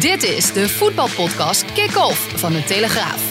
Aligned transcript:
Dit 0.00 0.22
is 0.22 0.52
de 0.52 0.68
voetbalpodcast 0.68 1.72
Kick-Off 1.72 2.38
van 2.38 2.52
de 2.52 2.64
Telegraaf. 2.64 3.22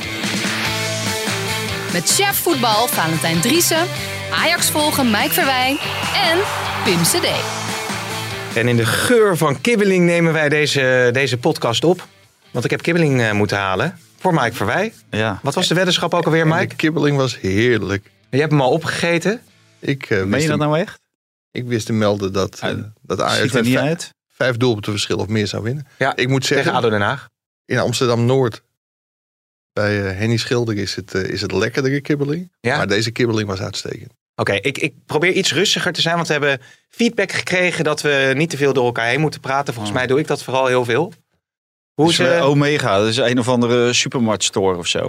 Met 1.93 2.09
chef 2.09 2.35
voetbal 2.35 2.87
Valentijn 2.87 3.41
Driessen, 3.41 3.85
Ajax 4.33 4.71
volgen 4.71 5.05
Mike 5.11 5.33
Verwij 5.33 5.69
en 6.31 6.37
Pim 6.83 7.01
CD. 7.03 7.27
En 8.55 8.67
in 8.67 8.75
de 8.75 8.85
geur 8.85 9.37
van 9.37 9.61
kibbeling 9.61 10.05
nemen 10.05 10.33
wij 10.33 10.49
deze, 10.49 11.09
deze 11.13 11.37
podcast 11.37 11.83
op. 11.83 12.07
Want 12.51 12.65
ik 12.65 12.71
heb 12.71 12.81
kibbeling 12.81 13.21
eh, 13.21 13.31
moeten 13.31 13.57
halen 13.57 13.99
voor 14.19 14.33
Mike 14.33 14.53
Verwij. 14.53 14.93
Ja. 15.09 15.39
Wat 15.43 15.55
was 15.55 15.67
de 15.67 15.75
weddenschap 15.75 16.13
ook 16.13 16.25
alweer, 16.25 16.41
En 16.41 16.47
Mike? 16.47 16.67
De 16.67 16.75
kibbeling 16.75 17.17
was 17.17 17.39
heerlijk. 17.39 18.11
Je 18.29 18.39
hebt 18.39 18.51
hem 18.51 18.61
al 18.61 18.71
opgegeten. 18.71 19.41
Ik, 19.79 20.03
eh, 20.09 20.17
Meen 20.17 20.29
wist 20.29 20.43
je 20.43 20.49
dat 20.49 20.59
nou 20.59 20.77
echt? 20.79 20.99
ik 21.51 21.65
wist 21.67 21.85
te 21.85 21.93
melden 21.93 22.33
dat, 22.33 22.59
eh, 22.59 22.69
Ah, 22.69 22.77
dat 23.01 23.21
Ajax 23.21 23.41
Ziet 23.41 23.55
er 23.55 23.63
niet 23.63 23.77
uit? 23.77 24.15
Vijf 24.37 24.57
doelpunten 24.57 24.91
verschil 24.91 25.17
of 25.17 25.27
meer 25.27 25.47
zou 25.47 25.63
winnen. 25.63 25.87
Ja, 25.97 26.15
Ik 26.15 26.27
moet 26.27 26.41
tegen 26.41 26.55
zeggen, 26.55 26.73
ADO 26.73 26.89
Den 26.89 27.01
Haag. 27.01 27.29
in 27.65 27.77
Amsterdam-Noord 27.77 28.61
bij 29.73 30.05
eh, 30.09 30.17
Henny 30.17 30.37
Schilder 30.37 30.77
is 30.77 30.95
het, 30.95 31.13
eh, 31.13 31.23
is 31.23 31.41
het 31.41 31.51
lekkerdere 31.51 32.01
kibbeling. 32.01 32.51
Ja? 32.61 32.77
Maar 32.77 32.87
deze 32.87 33.11
kibbeling 33.11 33.47
was 33.47 33.59
uitstekend. 33.59 34.11
Oké, 34.35 34.53
ik, 34.53 34.77
ik 34.77 34.93
probeer 35.05 35.31
iets 35.31 35.53
rustiger 35.53 35.91
te 35.93 36.01
zijn, 36.01 36.15
want 36.15 36.27
we 36.27 36.33
hebben 36.33 36.61
feedback 36.89 37.31
gekregen 37.31 37.83
dat 37.83 38.01
we 38.01 38.33
niet 38.35 38.49
te 38.49 38.57
veel 38.57 38.73
door 38.73 38.85
elkaar 38.85 39.07
heen 39.07 39.19
moeten 39.19 39.39
praten. 39.39 39.73
Volgens 39.73 39.95
mij 39.95 40.07
doe 40.07 40.19
ik 40.19 40.27
dat 40.27 40.43
vooral 40.43 40.65
heel 40.67 40.85
veel. 40.85 41.13
Hoe 41.93 42.09
is, 42.09 42.15
Dus, 42.15 42.27
eh, 42.27 42.45
Omega, 42.45 42.97
dat 42.97 43.07
is 43.07 43.17
een 43.17 43.39
of 43.39 43.47
andere 43.47 43.93
supermarktstore 43.93 44.77
of 44.77 44.87
zo. 44.87 44.99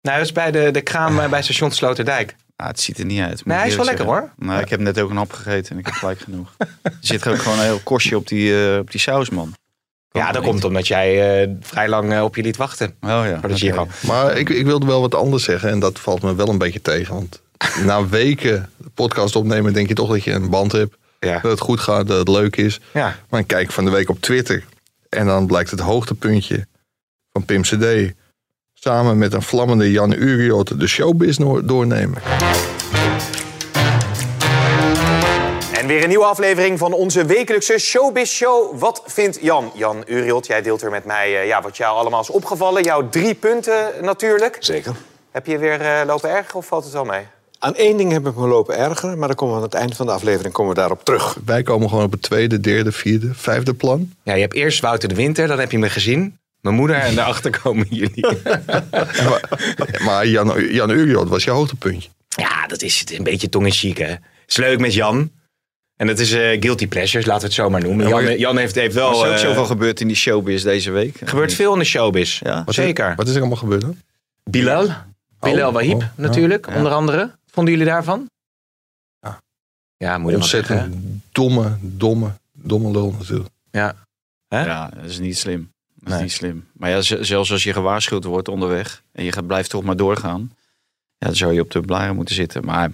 nou, 0.00 0.16
dat 0.18 0.26
is 0.26 0.32
bij 0.32 0.50
de, 0.50 0.70
de 0.70 0.80
kraam 0.82 1.30
bij 1.30 1.42
station 1.48 1.70
Sloterdijk. 1.70 2.34
Ah, 2.60 2.66
het 2.66 2.80
ziet 2.80 2.98
er 2.98 3.04
niet 3.04 3.20
uit. 3.20 3.44
Nee, 3.44 3.56
hij 3.56 3.66
is 3.66 3.76
wel 3.76 3.84
lekker, 3.84 4.04
zeggen. 4.04 4.32
Nou, 4.36 4.60
ik 4.60 4.68
heb 4.68 4.80
net 4.80 5.00
ook 5.00 5.10
een 5.10 5.16
hap 5.16 5.32
gegeten 5.32 5.72
en 5.72 5.78
ik 5.78 5.86
heb 5.86 5.94
gelijk 5.94 6.18
genoeg. 6.18 6.54
er 6.82 6.92
zit 7.00 7.26
ook 7.26 7.38
gewoon 7.38 7.58
een 7.58 7.64
heel 7.64 7.80
kostje 7.84 8.16
op 8.16 8.28
die, 8.28 8.72
eh, 8.72 8.78
op 8.78 8.90
die 8.90 9.00
saus, 9.00 9.30
man. 9.30 9.54
Ja, 10.10 10.32
dat 10.32 10.42
komt 10.42 10.64
omdat 10.64 10.86
jij 10.86 11.42
eh, 11.42 11.50
vrij 11.60 11.88
lang 11.88 12.12
eh, 12.12 12.22
op 12.22 12.36
je 12.36 12.42
liet 12.42 12.56
wachten 12.56 12.94
Oh 13.00 13.22
ja. 13.56 13.86
Maar 14.06 14.36
ik, 14.36 14.48
ik 14.48 14.64
wilde 14.64 14.86
wel 14.86 15.00
wat 15.00 15.14
anders 15.14 15.44
zeggen 15.44 15.70
en 15.70 15.78
dat 15.78 15.98
valt 15.98 16.22
me 16.22 16.34
wel 16.34 16.48
een 16.48 16.58
beetje 16.58 16.82
tegen. 16.82 17.14
Want 17.14 17.42
na 17.84 18.08
weken 18.08 18.70
de 18.76 18.90
podcast 18.94 19.36
opnemen 19.36 19.72
denk 19.72 19.88
je 19.88 19.94
toch 19.94 20.10
dat 20.10 20.24
je 20.24 20.32
een 20.32 20.50
band 20.50 20.72
hebt. 20.72 20.96
Ja. 21.20 21.38
Dat 21.40 21.50
het 21.50 21.60
goed 21.60 21.80
gaat, 21.80 22.06
dat 22.06 22.18
het 22.18 22.28
leuk 22.28 22.56
is. 22.56 22.80
ja. 22.92 23.16
Maar 23.28 23.40
ik 23.40 23.46
kijk 23.46 23.72
van 23.72 23.84
de 23.84 23.90
week 23.90 24.08
op 24.08 24.20
Twitter. 24.20 24.64
En 25.08 25.26
dan 25.26 25.46
blijkt 25.46 25.70
het 25.70 25.80
hoogtepuntje 25.80 26.66
van 27.32 27.44
Pim 27.44 27.62
CD. 27.62 28.14
Samen 28.88 29.18
met 29.18 29.32
een 29.32 29.42
vlammende 29.42 29.90
Jan 29.90 30.12
Uriot 30.12 30.80
de 30.80 30.86
showbiz 30.86 31.36
doornemen. 31.64 32.22
En 35.74 35.86
weer 35.86 36.02
een 36.02 36.08
nieuwe 36.08 36.24
aflevering 36.24 36.78
van 36.78 36.92
onze 36.92 37.24
wekelijkse 37.24 37.78
Showbiz 37.78 38.30
Show. 38.30 38.78
Wat 38.78 39.02
vindt 39.06 39.38
Jan? 39.42 39.70
Jan 39.74 40.02
Uriot, 40.06 40.46
jij 40.46 40.62
deelt 40.62 40.82
er 40.82 40.90
met 40.90 41.04
mij 41.04 41.40
eh, 41.40 41.46
ja, 41.46 41.62
wat 41.62 41.76
jou 41.76 41.96
allemaal 41.96 42.20
is 42.20 42.30
opgevallen. 42.30 42.82
Jouw 42.82 43.08
drie 43.08 43.34
punten 43.34 43.90
natuurlijk. 44.00 44.56
Zeker. 44.60 44.94
Heb 45.30 45.46
je 45.46 45.58
weer 45.58 45.80
eh, 45.80 46.06
lopen 46.06 46.30
erg 46.30 46.54
of 46.54 46.66
valt 46.66 46.84
het 46.84 46.92
wel 46.92 47.04
mee? 47.04 47.22
Aan 47.58 47.74
één 47.74 47.96
ding 47.96 48.12
heb 48.12 48.26
ik 48.26 48.36
me 48.36 48.46
lopen 48.46 48.76
ergeren, 48.76 49.18
maar 49.18 49.28
dan 49.28 49.36
komen 49.36 49.54
we 49.54 49.60
aan 49.60 49.66
het 49.66 49.76
eind 49.76 49.96
van 49.96 50.06
de 50.06 50.12
aflevering 50.12 50.54
komen 50.54 50.74
we 50.74 50.80
daarop 50.80 51.04
terug. 51.04 51.38
Wij 51.44 51.62
komen 51.62 51.88
gewoon 51.88 52.04
op 52.04 52.12
het 52.12 52.22
tweede, 52.22 52.60
derde, 52.60 52.92
vierde, 52.92 53.34
vijfde 53.34 53.74
plan. 53.74 54.12
Ja, 54.22 54.34
je 54.34 54.40
hebt 54.40 54.54
eerst 54.54 54.80
Wouter 54.80 55.08
de 55.08 55.14
Winter, 55.14 55.46
dan 55.46 55.58
heb 55.58 55.70
je 55.70 55.78
me 55.78 55.90
gezien. 55.90 56.38
Mijn 56.60 56.74
moeder 56.74 56.96
en 56.96 57.14
daarachter 57.20 57.60
komen 57.60 57.86
jullie. 57.90 58.26
maar 59.24 59.42
maar 60.04 60.26
Jan, 60.26 60.72
Jan 60.72 60.90
Uriot 60.90 61.28
was 61.28 61.44
je 61.44 61.50
hoogtepuntje. 61.50 62.08
ja, 62.28 62.66
dat 62.66 62.82
is 62.82 63.04
een 63.12 63.22
beetje 63.24 63.48
tong 63.48 63.66
in 63.66 63.72
chic, 63.72 63.98
hè. 63.98 64.14
is 64.46 64.56
leuk 64.56 64.78
met 64.78 64.94
Jan. 64.94 65.30
En 65.96 66.06
dat 66.06 66.18
is 66.18 66.32
eh, 66.32 66.60
guilty 66.60 66.86
pleasures, 66.88 67.26
laten 67.26 67.40
we 67.40 67.46
het 67.46 67.54
zo 67.56 67.70
maar 67.70 67.80
noemen. 67.82 68.08
Jan, 68.08 68.38
Jan 68.38 68.56
heeft, 68.56 68.74
heeft 68.74 68.94
Er 68.94 69.00
wel... 69.00 69.10
is 69.12 69.28
ook 69.28 69.34
eh, 69.34 69.38
zoveel 69.40 69.64
gebeurd 69.64 70.00
in 70.00 70.06
die 70.06 70.16
showbiz 70.16 70.62
deze 70.62 70.90
week. 70.90 71.20
gebeurt 71.24 71.54
veel 71.54 71.72
in 71.72 71.78
de 71.78 71.84
showbiz. 71.84 72.38
Ja. 72.40 72.62
Wat 72.64 72.74
Zeker. 72.74 73.10
Is, 73.10 73.16
wat 73.16 73.26
is 73.26 73.32
er 73.34 73.38
allemaal 73.40 73.58
gebeurd 73.58 73.80
dan? 73.80 73.96
Bilal. 74.44 74.88
Bilal 75.40 75.68
Oh, 75.68 75.74
Wahib 75.74 75.94
oh, 75.94 76.04
natuurlijk, 76.14 76.66
Ja. 76.66 76.76
onder 76.76 76.92
andere. 76.92 77.36
Vonden 77.50 77.72
jullie 77.74 77.88
daarvan? 77.88 78.30
Ja. 79.20 79.40
Ja, 79.96 80.18
moet. 80.18 80.34
Ontzettend 80.34 80.94
domme, 81.32 81.76
domme, 81.80 82.30
domme 82.52 82.90
lul 82.90 83.14
natuurlijk. 83.18 83.48
Ja. 83.70 83.94
Hè? 84.48 84.64
Ja, 84.64 84.90
dat 84.94 85.04
is 85.04 85.18
niet 85.18 85.38
slim. 85.38 85.72
Dat 86.08 86.20
is 86.20 86.22
Nee. 86.22 86.22
niet 86.22 86.32
slim. 86.32 86.66
Maar 86.72 86.90
ja, 86.90 87.00
zelfs 87.24 87.52
als 87.52 87.62
je 87.64 87.72
gewaarschuwd 87.72 88.24
wordt 88.24 88.48
onderweg 88.48 89.02
en 89.12 89.24
je 89.24 89.32
gaat, 89.32 89.46
blijft 89.46 89.70
toch 89.70 89.82
maar 89.82 89.96
doorgaan. 89.96 90.52
Ja, 91.18 91.26
dan 91.26 91.36
zou 91.36 91.52
je 91.52 91.60
op 91.60 91.70
de 91.70 91.80
blaren 91.80 92.14
moeten 92.16 92.34
zitten. 92.34 92.64
Maar 92.64 92.90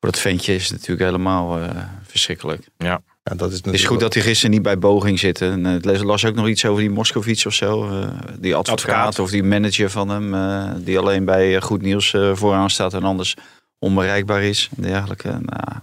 voor 0.00 0.12
dat 0.12 0.18
ventje 0.18 0.54
is 0.54 0.62
het 0.62 0.72
natuurlijk 0.72 1.00
helemaal 1.10 1.58
eh, 1.60 1.70
verschrikkelijk. 2.02 2.66
Ja, 2.76 3.00
dat 3.22 3.50
is 3.52 3.56
Het 3.64 3.74
is 3.74 3.84
goed 3.84 4.00
dat 4.00 4.14
hij 4.14 4.22
gisteren 4.22 4.50
niet 4.50 4.62
bij 4.62 4.78
Bo 4.78 5.00
ging 5.00 5.18
zitten. 5.18 5.52
En, 5.52 5.66
eh, 5.84 5.94
ik 5.94 6.02
las- 6.02 6.24
ook 6.24 6.34
nog 6.34 6.48
iets 6.48 6.64
over 6.64 6.80
die 6.80 6.90
Moskovits 6.90 7.46
of 7.46 7.54
zo. 7.54 7.88
eh, 8.00 8.08
die 8.38 8.54
advocaat, 8.54 8.84
Advocaat. 8.86 9.18
of 9.18 9.30
die 9.30 9.42
manager 9.42 9.90
van 9.90 10.08
hem. 10.08 10.34
eh, 10.34 10.70
die 10.84 10.98
alleen 10.98 11.24
bij 11.24 11.60
Goed 11.60 11.82
Nieuws 11.82 12.12
eh, 12.14 12.34
vooraan 12.34 12.70
staat 12.70 12.94
en 12.94 13.02
anders 13.04 13.34
onbereikbaar 13.78 14.42
is. 14.42 14.68
En 14.76 14.82
dergelijke. 14.82 15.28
Nou, 15.28 15.78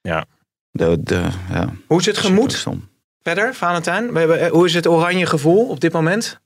Ja. 0.00 0.24
De, 0.70 1.02
de, 1.02 1.28
ja. 1.50 1.74
Hoe 1.86 2.00
is 2.00 2.06
het 2.06 2.18
gemoed. 2.18 2.66
Verder, 3.22 3.54
Valentijn? 3.54 4.16
Eh, 4.16 4.50
hoe 4.50 4.66
is 4.66 4.74
het 4.74 4.86
oranje 4.86 5.26
gevoel 5.26 5.68
op 5.68 5.80
dit 5.80 5.92
moment? 5.92 6.40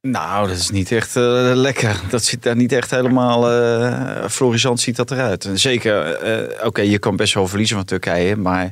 Nou, 0.00 0.48
dat 0.48 0.56
is 0.56 0.70
niet 0.70 0.92
echt 0.92 1.16
eh, 1.16 1.50
lekker. 1.54 2.00
Dat 2.10 2.24
ziet 2.24 2.42
daar 2.42 2.56
niet 2.56 2.72
echt 2.72 2.90
helemaal 2.90 3.50
eh 3.50 4.28
florisant 4.28 4.80
ziet 4.80 4.96
dat 4.96 5.10
eruit. 5.10 5.48
Zeker, 5.54 6.18
oké, 6.64 6.80
je 6.80 6.98
kan 6.98 7.16
best 7.16 7.34
wel 7.34 7.48
verliezen 7.48 7.76
van 7.76 7.84
Turkije, 7.84 8.36
maar 8.36 8.70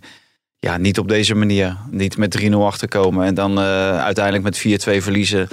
ja, 0.59 0.77
niet 0.77 0.99
op 0.99 1.09
deze 1.09 1.35
manier. 1.35 1.77
Niet 1.91 2.17
met 2.17 2.41
3-0 2.41 2.53
achterkomen 2.53 3.27
en 3.27 3.35
dan 3.35 3.59
uiteindelijk 3.59 4.45
met 4.45 4.59
4-2 4.59 5.03
verliezen. 5.03 5.49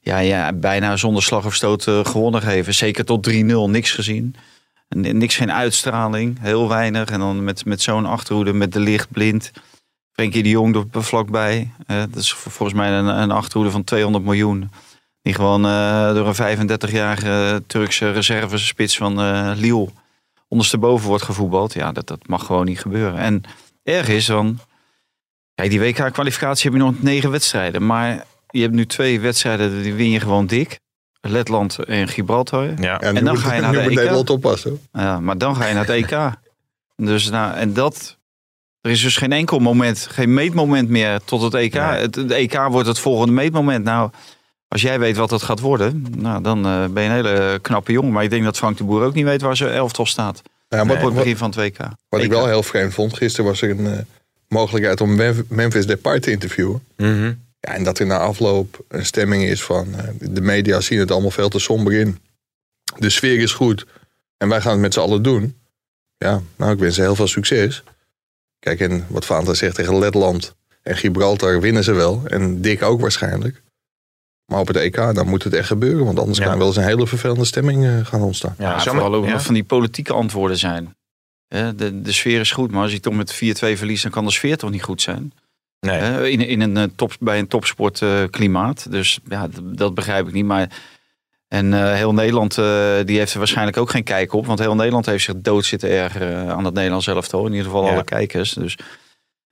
Ja, 0.00 0.18
ja, 0.18 0.52
bijna 0.52 0.96
zonder 0.96 1.22
slag 1.22 1.46
of 1.46 1.54
stoot 1.54 1.82
gewonnen 1.82 2.42
geven. 2.42 2.74
Zeker 2.74 3.04
tot 3.04 3.30
3-0, 3.30 3.34
niks 3.70 3.90
gezien. 3.90 4.34
En 4.88 5.18
niks, 5.18 5.36
geen 5.36 5.52
uitstraling, 5.52 6.38
heel 6.40 6.68
weinig. 6.68 7.08
En 7.10 7.18
dan 7.18 7.44
met, 7.44 7.64
met 7.64 7.82
zo'n 7.82 8.06
achterhoede, 8.06 8.52
met 8.52 8.72
de 8.72 8.80
licht 8.80 9.10
blind. 9.10 9.50
Frenkie 10.18 10.42
de 10.42 10.48
Jong 10.48 10.86
er 10.92 11.04
vlakbij. 11.04 11.70
Eh, 11.86 11.96
dat 12.10 12.16
is 12.22 12.32
volgens 12.32 12.78
mij 12.78 12.90
een, 12.90 13.06
een 13.06 13.30
achterhoede 13.30 13.70
van 13.70 13.84
200 13.84 14.24
miljoen. 14.24 14.70
Die 15.22 15.34
gewoon 15.34 15.66
eh, 15.66 16.14
door 16.14 16.26
een 16.38 16.68
35-jarige 16.68 17.62
Turkse 17.66 18.10
reservespits 18.10 18.96
van 18.96 19.20
eh 19.20 19.50
Lille 19.54 19.88
ondersteboven 20.48 21.08
wordt 21.08 21.24
gevoetbald. 21.24 21.72
Ja, 21.72 21.92
dat, 21.92 22.06
dat 22.06 22.26
mag 22.26 22.46
gewoon 22.46 22.64
niet 22.64 22.80
gebeuren. 22.80 23.18
En 23.18 23.42
erg 23.82 24.08
is 24.08 24.26
dan... 24.26 24.58
Kijk, 25.54 25.70
die 25.70 25.80
WK-kwalificatie 25.80 26.70
heb 26.70 26.80
je 26.80 26.86
nog 26.86 27.02
negen 27.02 27.30
wedstrijden. 27.30 27.86
Maar 27.86 28.24
je 28.50 28.60
hebt 28.60 28.74
nu 28.74 28.86
twee 28.86 29.20
wedstrijden, 29.20 29.82
die 29.82 29.94
win 29.94 30.10
je 30.10 30.20
gewoon 30.20 30.46
dik. 30.46 30.80
Letland 31.20 31.78
en 31.78 32.08
Gibraltar. 32.08 32.80
Ja. 32.80 33.00
En 33.00 33.14
dan 33.14 33.34
moet- 33.34 33.42
ga 33.42 33.54
je 33.54 33.60
naar 33.60 33.72
de 33.72 33.80
EK. 33.80 33.94
Nederland 33.94 34.30
oppassen. 34.30 34.80
Ja, 34.92 35.20
maar 35.20 35.38
dan 35.38 35.56
ga 35.56 35.66
je 35.66 35.74
naar 35.74 35.86
het 35.86 36.10
EK. 36.10 36.30
Dus 37.10 37.30
nou, 37.30 37.54
en 37.54 37.72
dat... 37.72 38.17
Er 38.80 38.90
is 38.90 39.02
dus 39.02 39.16
geen 39.16 39.32
enkel 39.32 39.58
moment, 39.58 40.06
geen 40.10 40.34
meetmoment 40.34 40.88
meer 40.88 41.20
tot 41.24 41.42
het 41.42 41.54
EK. 41.54 41.72
Nee. 41.74 41.82
Het, 41.82 42.14
het 42.14 42.30
EK 42.30 42.58
wordt 42.70 42.88
het 42.88 42.98
volgende 42.98 43.32
meetmoment. 43.32 43.84
Nou, 43.84 44.10
als 44.68 44.82
jij 44.82 44.98
weet 44.98 45.16
wat 45.16 45.30
het 45.30 45.42
gaat 45.42 45.60
worden, 45.60 46.04
nou, 46.16 46.42
dan 46.42 46.66
eh, 46.66 46.84
ben 46.86 47.02
je 47.02 47.08
een 47.08 47.14
hele 47.14 47.58
knappe 47.62 47.92
jongen. 47.92 48.12
Maar 48.12 48.24
ik 48.24 48.30
denk 48.30 48.44
dat 48.44 48.56
Frank 48.56 48.76
de 48.78 48.84
Boer 48.84 49.02
ook 49.04 49.14
niet 49.14 49.24
weet 49.24 49.40
waar 49.40 49.56
zijn 49.56 49.70
elftal 49.72 50.06
staat. 50.06 50.42
Ja, 50.68 50.76
Nee, 50.76 50.86
wat, 50.86 50.96
Voor 50.96 51.06
het 51.06 51.16
begin 51.18 51.36
van 51.36 51.50
het 51.50 51.58
WK. 51.58 51.78
wat 52.08 52.20
ik 52.20 52.26
EK. 52.26 52.32
wel 52.32 52.46
heel 52.46 52.62
vreemd 52.62 52.94
vond, 52.94 53.16
gisteren 53.16 53.50
was 53.50 53.62
er 53.62 53.70
een 53.70 53.86
eh, 53.86 53.98
mogelijkheid 54.48 55.00
om 55.00 55.16
Memphis 55.48 55.86
Depay 55.86 56.20
te 56.20 56.30
interviewen. 56.30 56.82
Mhm. 56.96 57.32
Ja, 57.60 57.74
en 57.74 57.84
dat 57.84 57.98
er 57.98 58.06
na 58.06 58.18
afloop 58.18 58.84
een 58.88 59.06
stemming 59.06 59.42
is 59.42 59.62
van 59.62 59.94
eh, 59.94 60.04
de 60.20 60.40
media 60.40 60.80
zien 60.80 60.98
het 60.98 61.10
allemaal 61.10 61.30
veel 61.30 61.48
te 61.48 61.58
somber 61.58 61.92
in. 61.92 62.18
De 62.96 63.10
sfeer 63.10 63.38
is 63.38 63.52
goed 63.52 63.86
en 64.36 64.48
wij 64.48 64.60
gaan 64.60 64.72
het 64.72 64.80
met 64.80 64.94
z'n 64.94 65.00
allen 65.00 65.22
doen. 65.22 65.56
Ja, 66.18 66.40
nou 66.56 66.72
ik 66.72 66.78
wens 66.78 66.94
ze 66.94 67.00
heel 67.00 67.14
veel 67.16 67.26
succes. 67.26 67.82
Kijk, 68.58 68.80
en 68.80 69.04
wat 69.08 69.24
Fanta 69.24 69.54
zegt 69.54 69.74
tegen 69.74 69.98
Letland 69.98 70.54
en 70.82 70.96
Gibraltar 70.96 71.60
winnen 71.60 71.84
ze 71.84 71.92
wel. 71.92 72.22
En 72.26 72.60
Dick 72.60 72.82
ook 72.82 73.00
waarschijnlijk. 73.00 73.62
Maar 74.46 74.60
op 74.60 74.66
het 74.66 74.76
EK, 74.76 74.96
dan 74.96 75.28
moet 75.28 75.42
het 75.44 75.54
echt 75.54 75.66
gebeuren. 75.66 76.04
Want 76.04 76.18
anders 76.18 76.38
Ja. 76.38 76.44
kan 76.44 76.52
er 76.52 76.58
wel 76.58 76.66
eens 76.68 76.76
een 76.76 76.82
hele 76.84 77.06
vervelende 77.06 77.44
stemming 77.44 77.84
eh, 77.86 78.06
gaan 78.06 78.22
ontstaan. 78.22 78.54
Ja, 78.58 78.70
Ja, 78.70 78.78
zo 78.78 78.90
vooral 78.92 79.14
ook 79.14 79.26
ja. 79.26 79.40
van 79.40 79.54
die 79.54 79.64
politieke 79.64 80.12
antwoorden 80.12 80.56
zijn. 80.58 80.96
Hè, 81.48 81.74
de, 81.74 82.00
de 82.02 82.12
sfeer 82.12 82.40
is 82.40 82.50
goed, 82.50 82.70
maar 82.70 82.82
als 82.82 82.92
je 82.92 83.00
toch 83.00 83.14
met 83.14 83.34
4-2 83.34 83.36
verliest, 83.76 84.02
dan 84.02 84.12
kan 84.12 84.24
de 84.24 84.30
sfeer 84.30 84.56
toch 84.56 84.70
niet 84.70 84.82
goed 84.82 85.02
zijn. 85.02 85.32
Nee. 85.80 85.98
Hè, 85.98 86.26
in, 86.28 86.40
in 86.40 86.60
een, 86.60 86.76
eh, 86.76 86.84
top, 86.96 87.12
bij 87.20 87.38
een 87.38 87.48
topsportklimaat. 87.48 88.90
dus 88.90 89.18
ja, 89.28 89.48
dat, 89.48 89.76
dat 89.78 89.94
begrijp 89.94 90.26
ik 90.26 90.32
niet. 90.32 90.44
Maar, 90.44 90.70
en 91.48 91.74
eh, 91.74 91.94
heel 91.94 92.14
Nederland 92.14 92.58
eh, 92.58 92.64
die 93.04 93.18
heeft 93.18 93.32
er 93.32 93.38
waarschijnlijk 93.38 93.76
ook 93.76 93.90
geen 93.90 94.04
kijk 94.04 94.32
op. 94.32 94.46
Want 94.46 94.58
heel 94.58 94.74
Nederland 94.74 95.06
heeft 95.06 95.24
zich 95.24 95.34
dood 95.36 95.64
zitten 95.64 95.90
ergeren 95.90 96.50
aan 96.54 96.64
het 96.64 96.74
Nederlands 96.74 97.06
elftal. 97.06 97.46
In 97.46 97.50
ieder 97.52 97.64
geval 97.66 97.84
Ja. 97.84 97.90
alle 97.92 98.04
kijkers. 98.04 98.52
Dus 98.52 98.78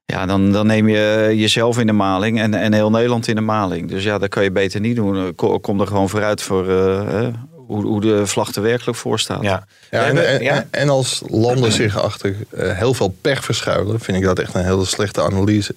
ja, 0.05 0.27
dan, 0.27 0.53
dan 0.53 0.67
neem 0.67 0.89
je 0.89 1.33
jezelf 1.35 1.79
in 1.79 1.87
de 1.87 1.93
maling 1.93 2.41
en, 2.41 2.55
en 2.55 2.73
heel 2.73 2.91
Nederland 2.91 3.29
in 3.29 3.35
de 3.35 3.41
maling. 3.41 3.89
Dus 3.89 4.05
ja, 4.05 4.19
dat 4.19 4.29
kan 4.29 4.43
je 4.43 4.51
beter 4.51 4.81
niet 4.81 4.97
doen. 4.97 5.35
Ko- 5.35 5.59
Kom 5.59 5.81
er 5.81 5.87
gewoon 5.87 6.09
vooruit 6.09 6.43
voor 6.43 6.69
eh, 6.69 7.21
eh, 7.27 7.35
hoe, 7.67 7.85
hoe 7.85 8.01
de 8.01 8.27
vlag 8.27 8.55
er 8.55 8.63
werkelijk 8.63 8.99
voor 8.99 9.19
staat. 9.19 9.43
Ja. 9.43 9.67
Ja, 9.91 9.99
en, 10.01 10.05
hebben- 10.05 10.29
en, 10.29 10.43
ja. 10.43 10.67
en 10.71 10.89
als 10.89 11.23
landen 11.27 11.73
zich 11.73 11.99
achter 11.99 12.37
eh, 12.51 12.79
heel 12.79 12.95
veel 12.95 13.17
pech 13.21 13.45
verschuilen, 13.45 14.01
vind 14.01 14.17
ik 14.19 14.25
dat 14.25 14.39
echt 14.39 14.55
een 14.55 14.65
hele 14.65 14.85
slechte 14.85 15.23
analyse. 15.23 15.75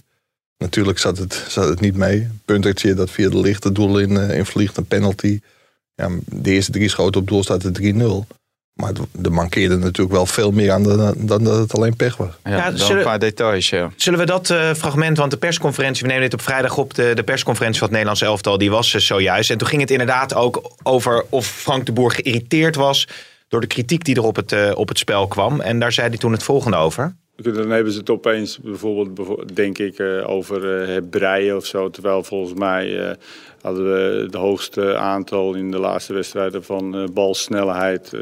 Natuurlijk 0.57 1.00
zat 1.00 1.18
het, 1.18 1.44
zat 1.48 1.68
het 1.68 1.80
niet 1.80 1.95
mee. 1.95 2.27
Puntertje 2.45 2.94
dat 2.94 3.10
via 3.12 3.30
de 3.30 3.39
lichte 3.39 3.71
doel 3.71 4.00
in, 4.00 4.18
in 4.18 4.45
vliegt, 4.45 4.77
een 4.77 4.86
penalty. 4.88 5.39
Ja, 6.00 6.10
de 6.25 6.51
eerste 6.51 6.72
drie 6.72 6.90
schoten 6.90 7.22
op 7.22 7.28
doel 7.28 7.44
staat 7.44 7.63
het 7.63 7.80
3-0. 7.81 8.38
Maar 8.74 8.92
er 9.24 9.31
mankeerde 9.31 9.78
natuurlijk 9.78 10.16
wel 10.16 10.25
veel 10.25 10.51
meer 10.51 10.72
aan 10.72 10.84
dan, 10.84 11.13
dan 11.18 11.44
dat 11.44 11.57
het 11.57 11.74
alleen 11.74 11.96
pech 11.96 12.18
was. 12.18 12.34
Ja, 12.44 12.51
ja 12.51 12.75
zullen, 12.75 12.98
een 12.98 13.04
paar 13.04 13.19
details, 13.19 13.69
ja. 13.69 13.92
Zullen 13.96 14.19
we 14.19 14.25
dat 14.25 14.50
uh, 14.50 14.74
fragment, 14.74 15.18
want 15.18 15.31
de 15.31 15.38
persconferentie... 15.38 16.01
we 16.01 16.07
nemen 16.07 16.24
dit 16.24 16.34
op 16.34 16.42
vrijdag 16.42 16.78
op, 16.78 16.94
de, 16.94 17.12
de 17.16 17.24
persconferentie 17.24 17.80
van 17.80 17.88
het 17.88 17.98
Nederlands 17.98 18.22
elftal... 18.22 18.57
die 18.57 18.72
was 18.72 18.94
uh, 18.94 19.01
zojuist. 19.01 19.50
En 19.50 19.57
toen 19.57 19.68
ging 19.68 19.81
het 19.81 19.92
inderdaad 19.92 20.34
ook 20.34 20.72
over 20.84 21.25
of 21.30 21.48
Frank 21.48 21.86
de 21.86 21.92
Boer 21.92 22.12
geïrriteerd 22.12 22.75
was... 22.75 23.07
door 23.48 23.62
de 23.62 23.68
kritiek 23.68 24.04
die 24.04 24.16
er 24.16 24.24
op 24.24 24.36
het, 24.36 24.52
uh, 24.52 24.72
op 24.74 24.88
het 24.88 24.98
spel 24.98 25.28
kwam. 25.28 25.62
En 25.62 25.80
daar 25.80 25.92
zei 25.92 26.07
hij 26.07 26.18
toen 26.18 26.31
het 26.31 26.44
volgende 26.44 26.78
over. 26.78 27.16
Dan 27.41 27.69
hebben 27.69 27.94
ze 27.94 28.00
het 28.00 28.09
opeens 28.09 28.59
bijvoorbeeld, 28.59 29.56
denk 29.56 29.77
ik, 29.77 30.00
over 30.25 30.65
het 30.65 31.09
breien 31.09 31.56
of 31.56 31.65
zo. 31.65 31.89
Terwijl 31.89 32.24
volgens 32.24 32.59
mij 32.59 33.15
hadden 33.62 33.94
we 33.94 34.21
het 34.24 34.33
hoogste 34.33 34.95
aantal 34.95 35.53
in 35.53 35.71
de 35.71 35.80
laatste 35.80 36.13
wedstrijden 36.13 36.63
van 36.63 37.09
balsnelheid 37.13 38.13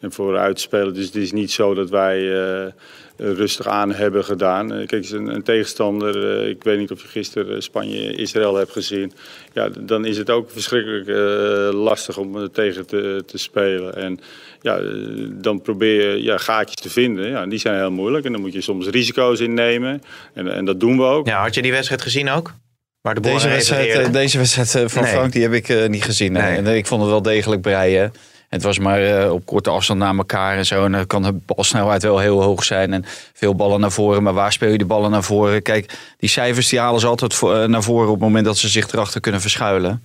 en 0.00 0.12
vooruitspelen. 0.12 0.94
Dus 0.94 1.06
het 1.06 1.16
is 1.16 1.32
niet 1.32 1.50
zo 1.50 1.74
dat 1.74 1.90
wij 1.90 2.72
rustig 3.18 3.66
aan 3.66 3.92
hebben 3.92 4.24
gedaan. 4.24 4.86
kijk, 4.86 5.10
een, 5.10 5.34
een 5.34 5.42
tegenstander, 5.42 6.42
ik 6.48 6.62
weet 6.62 6.78
niet 6.78 6.90
of 6.90 7.02
je 7.02 7.08
gisteren 7.08 7.62
Spanje-Israël 7.62 8.54
hebt 8.54 8.72
gezien. 8.72 9.12
Ja, 9.52 9.68
dan 9.68 10.04
is 10.04 10.18
het 10.18 10.30
ook 10.30 10.50
verschrikkelijk 10.50 11.08
lastig 11.74 12.16
om 12.16 12.52
tegen 12.52 12.86
te, 12.86 13.22
te 13.26 13.38
spelen. 13.38 13.96
En 13.96 14.20
ja, 14.60 14.80
dan 15.30 15.62
probeer 15.62 16.16
je 16.16 16.22
ja, 16.22 16.38
gaatjes 16.38 16.80
te 16.80 16.90
vinden. 16.90 17.28
Ja, 17.28 17.46
die 17.46 17.58
zijn 17.58 17.76
heel 17.76 17.90
moeilijk 17.90 18.24
en 18.24 18.32
dan 18.32 18.40
moet 18.40 18.52
je 18.52 18.60
soms 18.60 18.86
risico's 18.86 19.40
innemen. 19.40 20.02
En, 20.34 20.52
en 20.54 20.64
dat 20.64 20.80
doen 20.80 20.96
we 20.96 21.04
ook. 21.04 21.26
Ja, 21.26 21.42
had 21.42 21.54
je 21.54 21.62
die 21.62 21.72
wedstrijd 21.72 22.02
gezien 22.02 22.30
ook? 22.30 22.52
de 23.14 23.20
deze, 23.20 23.48
wedstrijd, 23.48 23.88
eh, 23.88 24.12
deze 24.12 24.38
wedstrijd 24.38 24.74
eh, 24.74 24.82
van 24.86 25.06
Frank 25.06 25.32
die 25.32 25.42
heb 25.42 25.52
ik 25.52 25.68
uh, 25.68 25.86
niet 25.86 26.04
gezien. 26.04 26.32
Nee. 26.32 26.56
En 26.56 26.66
ik 26.66 26.86
vond 26.86 27.00
het 27.00 27.10
wel 27.10 27.22
degelijk 27.22 27.62
breien. 27.62 28.12
Het 28.48 28.62
was 28.62 28.78
maar 28.78 29.24
uh, 29.24 29.32
op 29.32 29.46
korte 29.46 29.70
afstand 29.70 30.00
naar 30.00 30.16
elkaar 30.16 30.56
en 30.56 30.66
zo. 30.66 30.84
En 30.84 30.92
dan 30.92 31.06
kan 31.06 31.22
de 31.22 31.32
balsnelheid 31.46 32.02
wel 32.02 32.18
heel 32.18 32.42
hoog 32.42 32.64
zijn. 32.64 32.92
En 32.92 33.04
veel 33.32 33.54
ballen 33.54 33.80
naar 33.80 33.92
voren. 33.92 34.22
Maar 34.22 34.34
waar 34.34 34.52
speel 34.52 34.70
je 34.70 34.78
die 34.78 34.86
ballen 34.86 35.10
naar 35.10 35.22
voren? 35.22 35.62
Kijk, 35.62 35.98
die 36.18 36.28
cijfers 36.28 36.68
die 36.68 36.78
halen 36.78 37.00
ze 37.00 37.06
altijd 37.06 37.34
voor, 37.34 37.70
naar 37.70 37.82
voren 37.82 38.06
op 38.06 38.14
het 38.14 38.22
moment 38.22 38.44
dat 38.44 38.58
ze 38.58 38.68
zich 38.68 38.92
erachter 38.92 39.20
kunnen 39.20 39.40
verschuilen. 39.40 40.04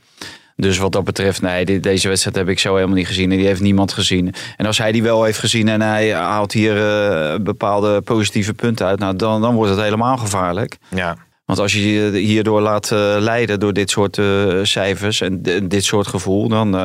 Dus 0.56 0.78
wat 0.78 0.92
dat 0.92 1.04
betreft, 1.04 1.42
nee, 1.42 1.80
deze 1.80 2.07
wedstrijd 2.07 2.36
heb 2.36 2.50
ik 2.50 2.60
zo 2.60 2.75
helemaal 2.75 2.95
niet 2.95 3.07
gezien. 3.07 3.31
En 3.31 3.38
die 3.38 3.45
heeft 3.45 3.62
niemand 3.62 3.94
gezien. 3.94 4.34
En 4.57 4.66
als 4.66 4.78
hij 4.78 4.92
die 4.92 5.04
wel 5.04 5.24
heeft 5.24 5.39
gezien 5.39 5.68
en 5.68 5.81
hij 5.81 6.13
haalt 6.13 6.51
hier 6.51 6.75
uh, 6.75 7.36
bepaalde 7.42 8.01
positieve 8.01 8.54
punten 8.54 8.86
uit, 8.86 9.00
nou, 9.00 9.16
dan, 9.16 9.42
dan 9.42 9.56
wordt 9.56 9.72
het 9.72 9.81
helemaal 9.81 10.18
gevaarlijk. 10.18 10.78
Ja. 10.89 11.18
Want 11.46 11.60
als 11.60 11.74
je 11.74 11.94
je 11.94 12.18
hierdoor 12.18 12.62
laat 12.62 12.89
leiden 13.19 13.60
door 13.60 13.74
dit 13.74 13.89
soort 13.89 14.22
cijfers 14.63 15.22
en 15.22 15.42
dit 15.68 15.84
soort 15.84 16.07
gevoel, 16.07 16.48
dan 16.48 16.75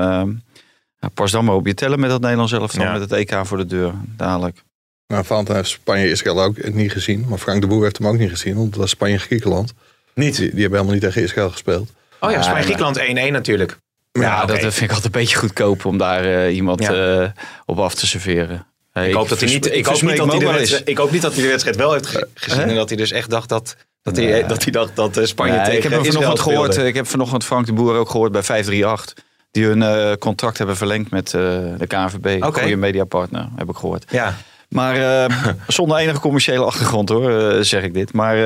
uh, 1.00 1.10
pas 1.14 1.30
dan 1.30 1.44
maar 1.44 1.54
op 1.54 1.66
je 1.66 1.74
tellen 1.74 2.00
met 2.00 2.10
dat 2.10 2.20
Nederlands 2.20 2.52
zelf 2.52 2.76
ja. 2.76 2.92
met 2.92 3.00
het 3.00 3.12
EK 3.12 3.40
voor 3.42 3.56
de 3.56 3.66
deur 3.66 3.92
dadelijk. 4.16 4.62
Nou, 5.06 5.24
Valentijn 5.24 5.56
heeft 5.56 5.70
Spanje 5.70 6.10
Israël 6.10 6.42
ook 6.42 6.72
niet 6.72 6.92
gezien, 6.92 7.24
maar 7.28 7.38
Frank 7.38 7.60
de 7.60 7.66
Boer 7.66 7.82
heeft 7.82 7.98
hem 7.98 8.06
ook 8.06 8.18
niet 8.18 8.30
gezien, 8.30 8.56
want 8.56 8.70
dat 8.70 8.80
was 8.80 8.90
Spanje-Griekenland. 8.90 9.72
Niet? 10.14 10.36
Die, 10.36 10.50
die, 10.50 10.60
hebben 10.60 10.78
helemaal 10.78 10.92
niet 10.92 11.02
tegen 11.02 11.22
Israël 11.22 11.50
gespeeld. 11.50 11.92
Oh 12.20 12.30
ja, 12.30 12.42
Spanje-Griekenland 12.42 12.98
1-1 12.98 13.02
natuurlijk. 13.32 13.78
Ja, 14.12 14.22
ja 14.22 14.42
okay. 14.42 14.60
dat 14.60 14.74
vind 14.74 14.90
ik 14.90 14.96
altijd 14.96 15.14
een 15.14 15.20
beetje 15.20 15.36
goedkoop 15.36 15.84
om 15.84 15.98
daar 15.98 16.50
iemand 16.50 16.82
ja. 16.82 17.32
op 17.66 17.78
af 17.78 17.94
te 17.94 18.06
serveren. 18.06 18.66
Ik, 18.94 19.14
hoop 19.14 19.28
dat 19.28 19.40
hij 19.40 19.48
niet. 19.48 19.72
Ik 19.72 19.86
hoop 19.86 20.02
niet 20.02 20.16
dat 20.16 20.32
hij, 20.32 20.64
de 20.64 20.82
ik 20.84 20.98
hoop 20.98 21.10
niet 21.10 21.22
dat 21.22 21.32
hij 21.32 21.42
de 21.42 21.48
wedstrijd 21.48 21.76
wel 21.76 21.92
heeft 21.92 22.26
gezien 22.34 22.68
en 22.68 22.74
dat 22.74 22.88
hij 22.88 22.98
dus 22.98 23.10
echt 23.10 23.30
dacht 23.30 23.48
dat 23.48 23.76
dat 24.02 24.16
hij, 24.16 24.46
dat 24.46 24.62
hij 24.62 24.72
dacht 24.72 24.96
dat 24.96 25.16
eh, 25.16 25.24
Spanje 25.24 25.52
nee, 25.52 25.64
tegen 25.64 25.76
ik 25.76 25.82
heb 25.82 26.04
vanochtend 26.04 26.40
gehoord. 26.40 26.76
Ik 26.76 26.94
heb 26.94 27.06
vanochtend 27.06 27.44
Frank 27.44 27.66
de 27.66 27.72
Boer 27.72 27.96
ook 27.96 28.10
gehoord 28.10 28.32
bij 28.32 28.42
538. 28.42 29.24
Die 29.50 29.64
hun 29.64 29.80
uh, 29.80 30.12
contract 30.12 30.58
hebben 30.58 30.76
verlengd 30.76 31.10
met 31.10 31.32
uh, 31.32 31.42
de 31.78 31.86
KNVB. 31.86 32.42
Okay. 32.44 32.62
Goede 32.62 32.76
mediapartner, 32.76 33.48
heb 33.56 33.68
ik 33.68 33.76
gehoord. 33.76 34.04
Ja. 34.10 34.34
Maar 34.68 34.96
uh, 34.96 35.36
zonder 35.66 35.96
enige 35.96 36.20
commerciële 36.20 36.64
achtergrond 36.64 37.08
hoor, 37.08 37.64
zeg 37.64 37.82
ik 37.82 37.94
dit. 37.94 38.12
Maar 38.12 38.36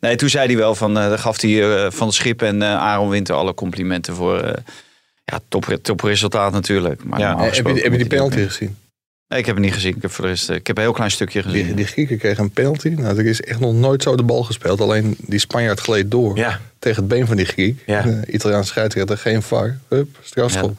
nee, 0.00 0.16
toen 0.16 0.28
zei 0.28 0.46
hij 0.46 0.56
wel 0.56 0.74
van, 0.74 0.94
dan 0.94 1.18
gaf 1.18 1.40
hij 1.40 1.90
van 1.90 2.06
het 2.06 2.16
schip 2.16 2.42
en 2.42 2.62
Aaron 2.62 3.08
Winter 3.08 3.34
alle 3.34 3.54
complimenten 3.54 4.14
voor 4.14 4.54
ja, 5.24 5.40
top, 5.48 5.78
topresultaat 5.82 6.52
natuurlijk. 6.52 7.04
Maar 7.04 7.18
ja. 7.18 7.38
Heb 7.38 7.54
je, 7.54 7.62
heb 7.62 7.92
je 7.92 7.98
die 7.98 8.06
penalty 8.06 8.46
gezien? 8.46 8.76
Nee, 9.30 9.38
ik 9.38 9.46
heb 9.46 9.54
het 9.54 9.64
niet 9.64 9.74
gezien. 9.74 9.96
Ik 9.96 10.02
heb, 10.02 10.10
voor 10.10 10.24
de 10.24 10.30
rest, 10.30 10.50
ik 10.50 10.66
heb 10.66 10.76
een 10.76 10.82
heel 10.82 10.92
klein 10.92 11.10
stukje 11.10 11.42
gezien. 11.42 11.66
Die, 11.66 11.74
die 11.74 11.86
Grieken 11.86 12.18
kregen 12.18 12.44
een 12.44 12.50
penalty. 12.50 12.88
Nou, 12.88 13.18
er 13.18 13.26
is 13.26 13.40
echt 13.40 13.60
nog 13.60 13.74
nooit 13.74 14.02
zo 14.02 14.16
de 14.16 14.22
bal 14.22 14.42
gespeeld. 14.42 14.80
Alleen 14.80 15.16
die 15.18 15.38
Spanjaard 15.38 15.80
gleed 15.80 16.10
door 16.10 16.36
ja. 16.36 16.60
tegen 16.78 16.98
het 16.98 17.08
been 17.08 17.26
van 17.26 17.36
die 17.36 17.46
Griek. 17.46 17.82
Ja. 17.86 18.02
De 18.02 18.22
Italiaanse 18.26 18.68
scheidsrechter 18.68 19.18
geen 19.18 19.42
VAR. 19.42 19.78
Hup, 19.88 20.18
strafschop. 20.22 20.76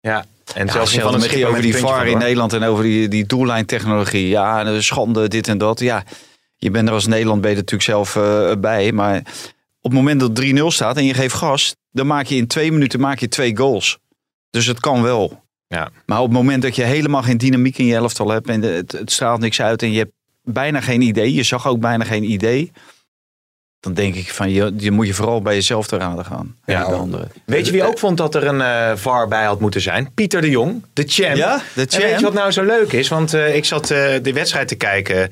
Ja. 0.00 0.10
ja. 0.10 0.24
En 0.54 0.66
ja, 0.66 0.72
zelfs 0.72 0.98
van 0.98 1.20
het 1.20 1.44
over 1.44 1.62
die 1.62 1.76
VAR 1.76 2.06
in 2.06 2.18
Nederland 2.18 2.52
en 2.52 2.62
over 2.62 2.84
die, 2.84 3.08
die 3.08 3.26
doellijntechnologie. 3.26 4.28
Ja, 4.28 4.64
de 4.64 4.82
schande, 4.82 5.28
dit 5.28 5.48
en 5.48 5.58
dat. 5.58 5.80
Ja, 5.80 6.04
je 6.56 6.70
bent 6.70 6.88
er 6.88 6.94
als 6.94 7.06
Nederland 7.06 7.40
ben 7.40 7.50
je 7.50 7.56
natuurlijk 7.56 7.82
zelf 7.82 8.16
uh, 8.16 8.52
bij. 8.58 8.92
Maar 8.92 9.18
op 9.80 9.90
het 9.90 9.92
moment 9.92 10.20
dat 10.20 10.44
3-0 10.44 10.66
staat 10.66 10.96
en 10.96 11.04
je 11.04 11.14
geeft 11.14 11.34
gas, 11.34 11.74
dan 11.90 12.06
maak 12.06 12.26
je 12.26 12.36
in 12.36 12.46
twee 12.46 12.72
minuten 12.72 13.00
maak 13.00 13.18
je 13.18 13.28
twee 13.28 13.56
goals. 13.56 13.98
Dus 14.50 14.66
het 14.66 14.80
kan 14.80 15.02
wel. 15.02 15.42
Ja. 15.74 15.90
Maar 16.06 16.18
op 16.18 16.24
het 16.24 16.36
moment 16.36 16.62
dat 16.62 16.76
je 16.76 16.82
helemaal 16.82 17.22
geen 17.22 17.38
dynamiek 17.38 17.78
in 17.78 17.84
je 17.84 17.94
elftal 17.94 18.28
hebt 18.28 18.48
en 18.48 18.62
het, 18.62 18.92
het 18.92 19.12
straalt 19.12 19.40
niks 19.40 19.60
uit 19.60 19.82
en 19.82 19.92
je 19.92 19.98
hebt 19.98 20.12
bijna 20.42 20.80
geen 20.80 21.00
idee, 21.00 21.34
je 21.34 21.42
zag 21.42 21.66
ook 21.66 21.80
bijna 21.80 22.04
geen 22.04 22.30
idee, 22.30 22.72
dan 23.80 23.94
denk 23.94 24.14
ik 24.14 24.30
van 24.30 24.50
je, 24.50 24.74
je 24.76 24.90
moet 24.90 25.06
je 25.06 25.14
vooral 25.14 25.42
bij 25.42 25.54
jezelf 25.54 25.86
te 25.86 25.96
raden 25.96 26.24
gaan. 26.24 26.56
Ja, 26.64 26.88
de 26.88 26.94
anderen. 26.94 27.32
Weet 27.44 27.66
je 27.66 27.72
wie 27.72 27.86
ook 27.86 27.98
vond 27.98 28.16
dat 28.16 28.34
er 28.34 28.46
een 28.46 28.60
uh, 28.60 28.96
VAR 28.96 29.28
bij 29.28 29.44
had 29.44 29.60
moeten 29.60 29.80
zijn? 29.80 30.14
Pieter 30.14 30.40
de 30.40 30.50
Jong, 30.50 30.84
de 30.92 31.04
champ. 31.06 31.36
Ja, 31.36 31.62
de 31.74 31.86
champ. 31.86 32.02
En 32.02 32.08
weet 32.08 32.18
je 32.18 32.24
wat 32.24 32.34
nou 32.34 32.50
zo 32.50 32.62
leuk 32.62 32.92
is? 32.92 33.08
Want 33.08 33.34
uh, 33.34 33.56
ik 33.56 33.64
zat 33.64 33.90
uh, 33.90 33.98
de 34.22 34.32
wedstrijd 34.32 34.68
te 34.68 34.74
kijken. 34.74 35.30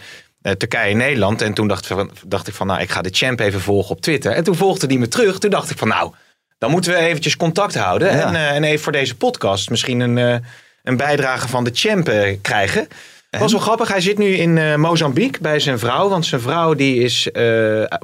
Turkije-Nederland. 0.57 1.43
En 1.43 1.55
toen 1.55 1.69
dacht, 1.69 1.91
dacht 2.27 2.49
ik 2.49 2.55
van, 2.55 2.67
nou, 2.67 2.81
ik 2.81 2.91
ga 2.91 3.03
de 3.03 3.09
champ 3.13 3.41
even 3.41 3.61
volgen 3.61 3.91
op 3.91 4.01
Twitter. 4.01 4.33
En 4.33 4.45
toen 4.45 4.55
volgde 4.55 4.87
die 4.87 4.99
me 4.99 5.09
terug. 5.09 5.39
Toen 5.39 5.51
dacht 5.51 5.71
ik 5.71 5.79
van, 5.79 5.89
nou, 5.89 6.13
dan 6.59 6.71
moeten 6.71 6.93
we 6.93 6.99
eventjes 6.99 7.37
contact 7.37 7.75
houden. 7.75 8.11
En, 8.11 8.35
uh, 8.35 8.51
en, 8.51 8.65
even 8.65 8.83
voor 8.83 8.93
deze 8.93 9.17
podcast 9.17 9.71
misschien 9.71 10.01
een, 10.01 10.17
uh, 10.17 10.37
een 10.83 10.97
bijdrage 10.97 11.49
van 11.49 11.65
de 11.65 11.71
champ 11.73 12.09
uh, 12.09 12.37
krijgen. 12.43 12.89
Dat 13.31 13.41
was 13.41 13.53
wel 13.53 13.61
grappig. 13.61 13.89
Hij 13.89 14.01
zit 14.01 14.19
nu 14.19 14.37
in 14.37 14.81
Mozambique 14.81 15.43
bij 15.43 15.61
zijn 15.61 15.79
vrouw. 15.79 16.09
Want 16.09 16.27
zijn 16.27 16.41
vrouw 16.41 16.75
die 16.75 17.03
is, 17.03 17.29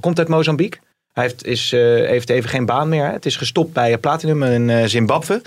komt 0.00 0.18
uit 0.18 0.28
Mozambique. 0.28 0.80
Hij 1.12 1.22
heeft, 1.22 1.46
is, 1.46 1.70
heeft 1.70 2.30
even 2.30 2.50
geen 2.50 2.66
baan 2.66 2.88
meer. 2.88 3.10
Het 3.10 3.26
is 3.26 3.37
gestopt 3.37 3.73
bij 3.73 3.99
Platinum 3.99 4.42
in 4.42 4.88
Zimbabwe. 4.88 5.42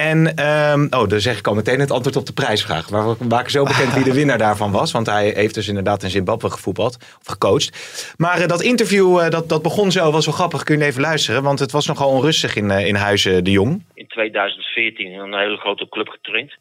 En, 0.00 0.46
um, 0.46 0.86
oh, 0.90 1.08
dan 1.08 1.20
zeg 1.20 1.38
ik 1.38 1.46
al 1.46 1.54
meteen 1.54 1.80
het 1.80 1.90
antwoord 1.90 2.16
op 2.16 2.26
de 2.26 2.32
prijsvraag. 2.32 2.90
Maar 2.90 3.08
we 3.08 3.24
maken 3.28 3.50
zo 3.50 3.64
bekend 3.64 3.94
wie 3.94 4.04
de 4.04 4.14
winnaar 4.20 4.38
daarvan 4.38 4.72
was. 4.72 4.92
Want 4.92 5.06
hij 5.06 5.32
heeft 5.34 5.54
dus 5.54 5.68
inderdaad 5.68 6.02
in 6.02 6.10
Zimbabwe 6.10 6.50
gevoetbald, 6.50 6.96
of 6.96 7.26
gecoacht. 7.26 8.14
Maar 8.16 8.40
uh, 8.40 8.46
dat 8.46 8.62
interview, 8.62 9.20
uh, 9.20 9.28
dat, 9.28 9.48
dat 9.48 9.62
begon 9.62 9.90
zo, 9.90 10.10
was 10.10 10.26
wel 10.26 10.34
grappig. 10.34 10.62
Kun 10.62 10.78
je 10.78 10.84
even 10.84 11.00
luisteren, 11.00 11.42
want 11.42 11.58
het 11.58 11.72
was 11.72 11.86
nogal 11.86 12.10
onrustig 12.10 12.56
in, 12.56 12.70
uh, 12.70 12.86
in 12.86 12.94
Huizen 12.94 13.44
de 13.44 13.50
Jong. 13.50 13.84
In 13.94 14.06
2014 14.06 15.06
in 15.06 15.18
een 15.18 15.38
hele 15.38 15.56
grote 15.56 15.88
club 15.88 16.08
getraind. 16.08 16.56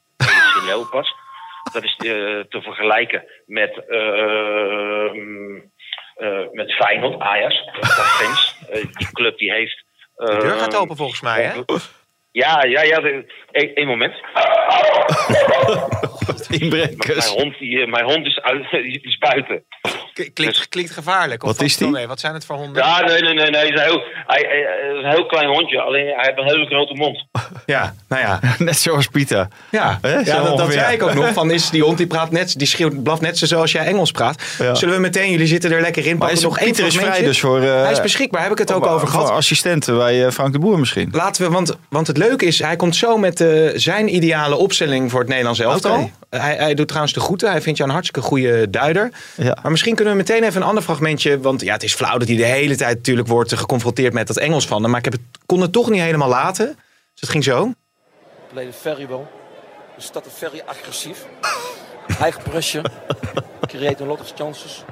in. 0.67 1.15
Dat 1.73 1.83
is 1.83 1.95
te 1.95 2.61
vergelijken 2.61 3.23
met, 3.45 3.75
met 6.51 6.73
Feyenoord, 6.73 7.19
Ajax. 7.19 7.63
die 8.97 9.11
club 9.11 9.37
die 9.37 9.51
heeft... 9.51 9.83
de 10.15 10.25
deur 10.25 10.57
gaat 10.57 10.75
open 10.75 10.95
volgens 10.95 11.21
mij, 11.21 11.43
hè? 11.43 11.61
Ja, 12.35 12.63
ja, 12.63 12.81
ja. 12.81 13.23
Eén 13.51 13.87
moment. 13.87 14.13
Inbrekers. 16.61 17.33
Mijn 17.33 17.43
hond, 17.43 17.59
die, 17.59 17.87
mijn 17.87 18.05
hond 18.05 18.25
is, 18.25 18.41
uit, 18.41 18.71
die 18.91 19.01
is 19.01 19.17
buiten. 19.17 19.65
Klinkt, 20.15 20.35
dus- 20.35 20.69
klinkt 20.69 20.91
gevaarlijk. 20.91 21.43
Of 21.43 21.49
wat 21.49 21.61
is 21.61 21.77
die? 21.77 21.87
Nee, 21.87 22.07
wat 22.07 22.19
zijn 22.19 22.33
het 22.33 22.45
voor 22.45 22.55
honden? 22.55 22.83
Ja, 22.83 22.99
nee, 22.99 23.21
nee, 23.21 23.33
nee. 23.33 23.49
nee. 23.49 23.61
Hij, 23.61 23.69
is 23.69 23.79
een 23.79 23.85
heel, 23.85 24.03
hij, 24.27 24.45
hij, 24.49 24.97
is 24.97 25.03
een 25.03 25.09
heel 25.09 25.25
klein 25.25 25.47
hondje. 25.47 25.81
Alleen 25.81 26.05
hij 26.05 26.25
heeft 26.25 26.37
een 26.37 26.45
hele 26.45 26.65
grote 26.65 26.93
mond. 26.93 27.25
Ja, 27.65 27.95
nou 28.07 28.21
ja. 28.21 28.39
net 28.57 28.77
zoals 28.77 29.07
Pieter. 29.07 29.47
Ja, 29.71 29.99
ja 30.01 30.43
dat, 30.43 30.57
dat 30.57 30.73
zei 30.73 30.93
ik 30.93 31.03
ook 31.03 31.13
nog. 31.13 31.33
Van 31.39 31.51
is 31.51 31.69
die 31.69 31.83
hond 31.83 31.97
die 31.97 32.07
praat 32.07 32.31
net, 32.31 32.59
die 32.59 32.67
schreeuwt, 32.67 33.03
blaft 33.03 33.21
net 33.21 33.37
zo 33.37 33.45
zoals 33.45 33.71
jij 33.71 33.85
Engels 33.85 34.11
praat. 34.11 34.43
Ja. 34.59 34.75
Zullen 34.75 34.95
we 34.95 35.01
meteen, 35.01 35.31
jullie 35.31 35.47
zitten 35.47 35.71
er 35.71 35.81
lekker 35.81 36.05
in. 36.05 36.17
Maar 36.17 36.31
is 36.31 36.41
nog 36.41 36.59
Pieter 36.59 36.85
is 36.85 36.97
vrij 36.97 37.23
dus 37.23 37.39
voor... 37.39 37.61
Uh, 37.61 37.81
hij 37.81 37.91
is 37.91 38.01
beschikbaar, 38.01 38.41
heb 38.41 38.51
ik 38.51 38.57
het 38.57 38.73
ook 38.73 38.85
over 38.85 39.07
gehad. 39.07 39.29
assistenten 39.29 39.97
bij 39.97 40.25
uh, 40.25 40.31
Frank 40.31 40.53
de 40.53 40.59
Boer 40.59 40.79
misschien. 40.79 41.09
Laten 41.11 41.43
we, 41.43 41.49
want, 41.49 41.77
want 41.89 42.07
het 42.07 42.17
leuke 42.17 42.45
is, 42.45 42.59
hij 42.59 42.75
komt 42.75 42.95
zo 42.95 43.17
met 43.17 43.39
uh, 43.39 43.71
zijn 43.75 44.15
ideale 44.15 44.55
opstelling 44.55 45.11
voor 45.11 45.19
het 45.19 45.29
Nederlands 45.29 45.59
elftal. 45.59 45.93
Okay. 45.93 46.11
Hij, 46.29 46.55
hij, 46.55 46.73
doet 46.73 46.87
trouwens 46.87 47.13
de 47.13 47.19
groeten. 47.19 47.51
Hij 47.51 47.61
vindt 47.61 47.77
jou 47.77 47.89
een 47.89 47.95
hartstikke 47.95 48.27
goede 48.29 48.69
duider. 48.69 49.11
Ja. 49.35 49.57
Maar 49.61 49.71
misschien 49.71 49.95
kunnen 50.05 50.25
we 50.25 50.31
meteen 50.33 50.49
even 50.49 50.61
een 50.61 50.67
ander 50.67 50.83
fragmentje. 50.83 51.39
Want 51.39 51.61
ja, 51.61 51.73
het 51.73 51.83
is 51.83 51.93
flauw 51.93 52.17
dat 52.17 52.27
hij 52.27 52.37
de 52.37 52.45
hele 52.45 52.75
tijd 52.75 52.95
natuurlijk 52.95 53.27
wordt 53.27 53.53
geconfronteerd 53.53 54.13
met 54.13 54.27
dat 54.27 54.37
Engels 54.37 54.67
van 54.67 54.81
hem. 54.81 54.91
Maar 54.91 54.99
ik 54.99 55.05
heb 55.05 55.13
het, 55.13 55.21
kon 55.45 55.61
het 55.61 55.71
toch 55.71 55.89
niet 55.89 56.01
helemaal 56.01 56.29
laten. 56.29 56.65
Dus 56.65 57.21
het 57.21 57.29
ging 57.29 57.43
zo. 57.43 57.71
Played 58.53 58.75
very 58.75 59.07
well. 59.07 59.25
We 59.95 60.01
started 60.01 60.33
very 60.33 60.61
agressief. 60.65 61.25
High 62.21 62.37
pressure. 62.49 62.89
Create 63.61 64.03
a 64.03 64.05
lot 64.05 64.19
of 64.19 64.31
chances. 64.35 64.83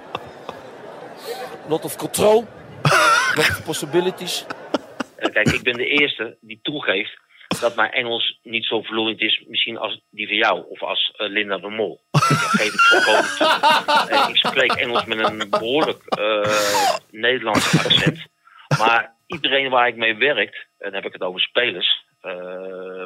Lot 1.67 1.85
of 1.85 1.95
control. 1.95 2.45
Lot 3.35 3.49
of 3.49 3.61
possibilities. 3.63 4.45
Kijk, 5.17 5.51
ik 5.51 5.63
ben 5.63 5.73
de 5.73 5.85
eerste 5.85 6.37
die 6.41 6.59
toegeeft 6.61 7.19
dat 7.59 7.75
mijn 7.75 7.91
Engels 7.91 8.39
niet 8.43 8.65
zo 8.65 8.81
vloeiend 8.81 9.21
is, 9.21 9.43
misschien 9.47 9.77
als 9.77 10.01
die 10.09 10.27
van 10.27 10.35
jou 10.37 10.63
of 10.69 10.81
als 10.83 11.13
eh, 11.17 11.29
Linda 11.29 11.57
de 11.57 11.69
Mol. 11.69 12.01
Dat 12.11 12.21
geef 12.21 12.73
ik 12.73 12.79
volkomen 12.79 13.29
toe. 13.37 13.47
Eh, 14.09 14.29
ik 14.29 14.35
spreek 14.37 14.71
Engels 14.71 15.05
met 15.05 15.19
een 15.19 15.49
behoorlijk 15.49 16.03
eh, 16.05 16.95
Nederlands 17.11 17.85
accent. 17.85 18.19
Maar 18.77 19.15
iedereen 19.27 19.69
waar 19.69 19.87
ik 19.87 19.95
mee 19.95 20.15
werkt, 20.15 20.55
en 20.55 20.85
dan 20.91 20.93
heb 20.93 21.05
ik 21.05 21.13
het 21.13 21.21
over 21.21 21.39
spelers, 21.41 22.05
eh, 22.21 22.31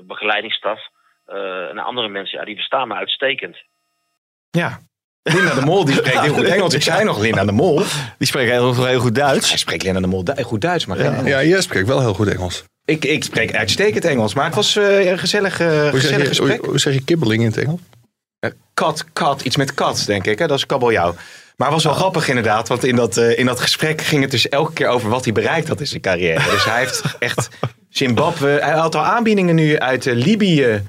begeleidingsstaf 0.04 0.80
eh, 1.26 1.70
en 1.70 1.78
andere 1.78 2.08
mensen, 2.08 2.40
ja, 2.40 2.46
die 2.46 2.56
verstaan 2.56 2.88
me 2.88 2.94
uitstekend. 2.96 3.58
Ja. 4.50 4.80
Linda 5.24 5.54
de 5.54 5.62
Mol 5.66 5.86
die 5.86 5.96
spreekt 5.96 6.20
heel 6.20 6.34
goed 6.34 6.46
Engels. 6.46 6.74
Ik 6.74 6.82
zei 6.82 7.04
nog 7.04 7.20
Linda 7.20 7.46
de 7.46 7.52
Mol. 7.52 7.82
Die 8.18 8.28
spreken 8.28 8.52
heel, 8.54 8.86
heel 8.86 9.00
goed 9.00 9.16
Duits. 9.16 9.50
Hij 9.50 9.58
spreekt 9.58 9.84
Linda 9.84 10.00
de 10.00 10.08
Mol 10.08 10.24
du- 10.24 10.44
goed 10.44 10.62
Duits, 10.62 10.86
maar 10.86 10.98
geen 10.98 11.12
Engels. 11.14 11.28
Ja, 11.28 11.44
jij 11.44 11.62
spreekt 11.62 11.88
wel 11.88 12.00
heel 12.00 12.14
goed 12.14 12.28
Engels. 12.28 12.64
Ik, 12.88 13.06
ik 13.06 13.24
spreek 13.24 13.56
uitstekend 13.56 14.06
Engels, 14.06 14.34
maar 14.34 14.46
het 14.46 14.56
was 14.56 14.76
eh, 14.76 15.06
een 15.10 15.20
gezellig, 15.20 15.60
eh, 15.60 15.68
Hoe 15.68 15.78
zeg, 15.84 15.92
gezellig 16.02 16.22
je, 16.22 16.28
gesprek. 16.28 16.60
hoe, 16.60 16.70
hoe 16.70 16.80
zeg 16.80 16.94
je 16.94 17.04
kibbeling 17.04 17.42
in 17.42 17.48
het 17.48 17.58
Engels? 17.58 17.80
Eh, 18.40 18.52
Kat, 18.74 19.06
kat, 19.14 19.42
iets 19.42 19.58
met 19.58 19.74
kat, 19.74 20.04
denk 20.06 20.26
ik. 20.26 20.40
Hè? 20.40 20.48
Dat 20.48 20.58
is 20.58 20.66
kabeljauw. 20.66 21.16
Maar 21.56 21.68
het 21.68 21.76
was 21.76 21.84
wel 21.84 21.94
grappig 21.94 22.28
inderdaad, 22.28 22.68
want 22.68 22.84
in 22.84 22.96
dat, 22.96 23.18
in 23.18 23.46
dat 23.46 23.60
gesprek 23.60 24.02
ging 24.02 24.22
het 24.22 24.32
dus 24.32 24.50
elke 24.50 24.74
keer 24.74 24.88
over 24.88 25.10
wat 25.10 25.24
hij 25.24 25.34
bereikt 25.34 25.68
had 25.68 25.80
in 25.80 25.88
zijn 25.88 26.02
carrière. 26.02 26.50
Dus 26.52 26.66
hij 26.66 26.80
heeft 26.80 27.02
echt 27.20 27.50
Zimbabwe, 27.90 28.48
hij 28.62 28.78
had 28.78 28.96
al 28.96 29.04
aanbiedingen 29.04 29.56
nu 29.56 29.78
uit 29.80 30.06
Libië, 30.06 30.82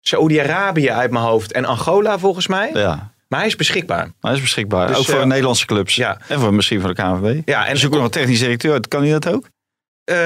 Saoedi-Arabië 0.00 0.90
uit 0.90 1.10
mijn 1.10 1.24
hoofd 1.24 1.52
en 1.52 1.64
Angola 1.64 2.18
volgens 2.18 2.46
mij. 2.46 2.70
Ja, 2.72 3.12
Maar 3.28 3.38
hij 3.38 3.48
is 3.48 3.56
beschikbaar. 3.56 4.10
hij 4.20 4.32
is 4.32 4.40
beschikbaar. 4.40 4.86
Dus, 4.86 4.96
ook 4.96 5.04
voor 5.04 5.26
Nederlandse 5.26 5.66
clubs. 5.66 5.94
ja. 5.94 6.20
En 6.28 6.40
voor 6.40 6.54
misschien 6.54 6.80
voor 6.80 6.94
de 6.94 7.02
KNVB. 7.02 7.48
Ja, 7.48 7.64
en 7.64 7.70
En 7.70 7.78
zoeken 7.78 7.98
nog 7.98 8.06
een 8.06 8.12
technisch 8.12 8.38
directeur. 8.38 8.88
Kan 8.88 9.02
hij 9.02 9.10
dat 9.12 9.28
ook? 9.28 9.48
Eh, 10.08 10.16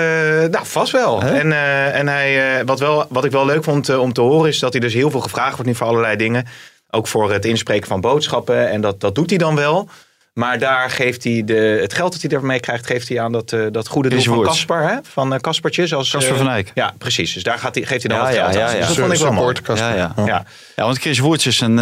nou, 0.51 0.67
vast 0.67 0.93
wel. 0.93 1.23
En, 1.23 1.53
eh, 1.53 1.99
en 1.99 2.09
hij, 2.09 2.59
eh, 2.59 2.67
wat, 2.67 2.79
wel, 2.79 3.07
wat 3.09 3.25
ik 3.25 3.31
wel 3.31 3.47
leuk 3.47 3.65
vond 3.65 3.97
om 3.97 4.13
te 4.13 4.21
horen 4.21 4.49
is 4.49 4.59
dat 4.59 4.73
hij 4.73 4.81
dus 4.81 4.95
heel 4.95 5.11
veel 5.11 5.21
gevraagd 5.21 5.53
wordt 5.53 5.67
nu 5.67 5.75
voor 5.75 5.87
allerlei 5.87 6.17
dingen. 6.17 6.47
Ook 6.91 7.07
voor 7.07 7.33
het 7.33 7.45
inspreken 7.45 7.89
van 7.89 8.01
boodschappen. 8.01 8.69
En 8.69 8.81
dat, 8.81 9.01
dat 9.01 9.15
doet 9.15 9.31
hij 9.31 9.39
dan 9.39 9.57
wel. 9.57 9.89
Maar 10.33 10.59
daar 10.59 10.91
geeft 10.91 11.25
hij 11.25 11.43
de, 11.45 11.79
het 11.81 11.95
geld 11.95 12.13
dat 12.13 12.23
hij 12.23 12.31
ermee 12.31 12.61
krijgt, 12.61 12.87
geeft 12.87 13.09
hij 13.09 13.21
aan 13.21 13.33
dat, 13.33 13.53
eh, 13.53 13.61
dat 13.71 13.89
goede 13.89 14.09
doel 14.09 14.45
van 14.67 14.79
hè? 14.83 14.97
Van 15.03 15.41
Caspertjes. 15.41 15.95
Als, 15.95 16.11
Casper 16.11 16.33
eh, 16.33 16.39
van 16.39 16.49
Eyck. 16.49 16.71
Ja, 16.75 16.95
precies. 16.99 17.33
Dus 17.33 17.43
daar 17.43 17.59
gaat 17.59 17.75
hij, 17.75 17.85
geeft 17.85 18.07
hij 18.07 18.17
dan 18.17 18.27
Ja, 18.27 18.35
ja, 18.35 18.43
geld 18.43 18.55
ja, 18.55 18.67
aan. 18.67 18.73
ja. 18.73 18.79
Dus 18.79 18.87
dat 18.87 18.97
vond 18.97 19.13
ik 19.13 19.19
wel 19.19 19.33
mooi. 19.33 19.57
Ja, 19.75 19.95
ja. 19.95 20.13
Ja. 20.17 20.45
Ja, 20.77 20.85
want 20.85 20.99
Chris 20.99 21.19
Woerts 21.19 21.47
is 21.47 21.61
een, 21.61 21.79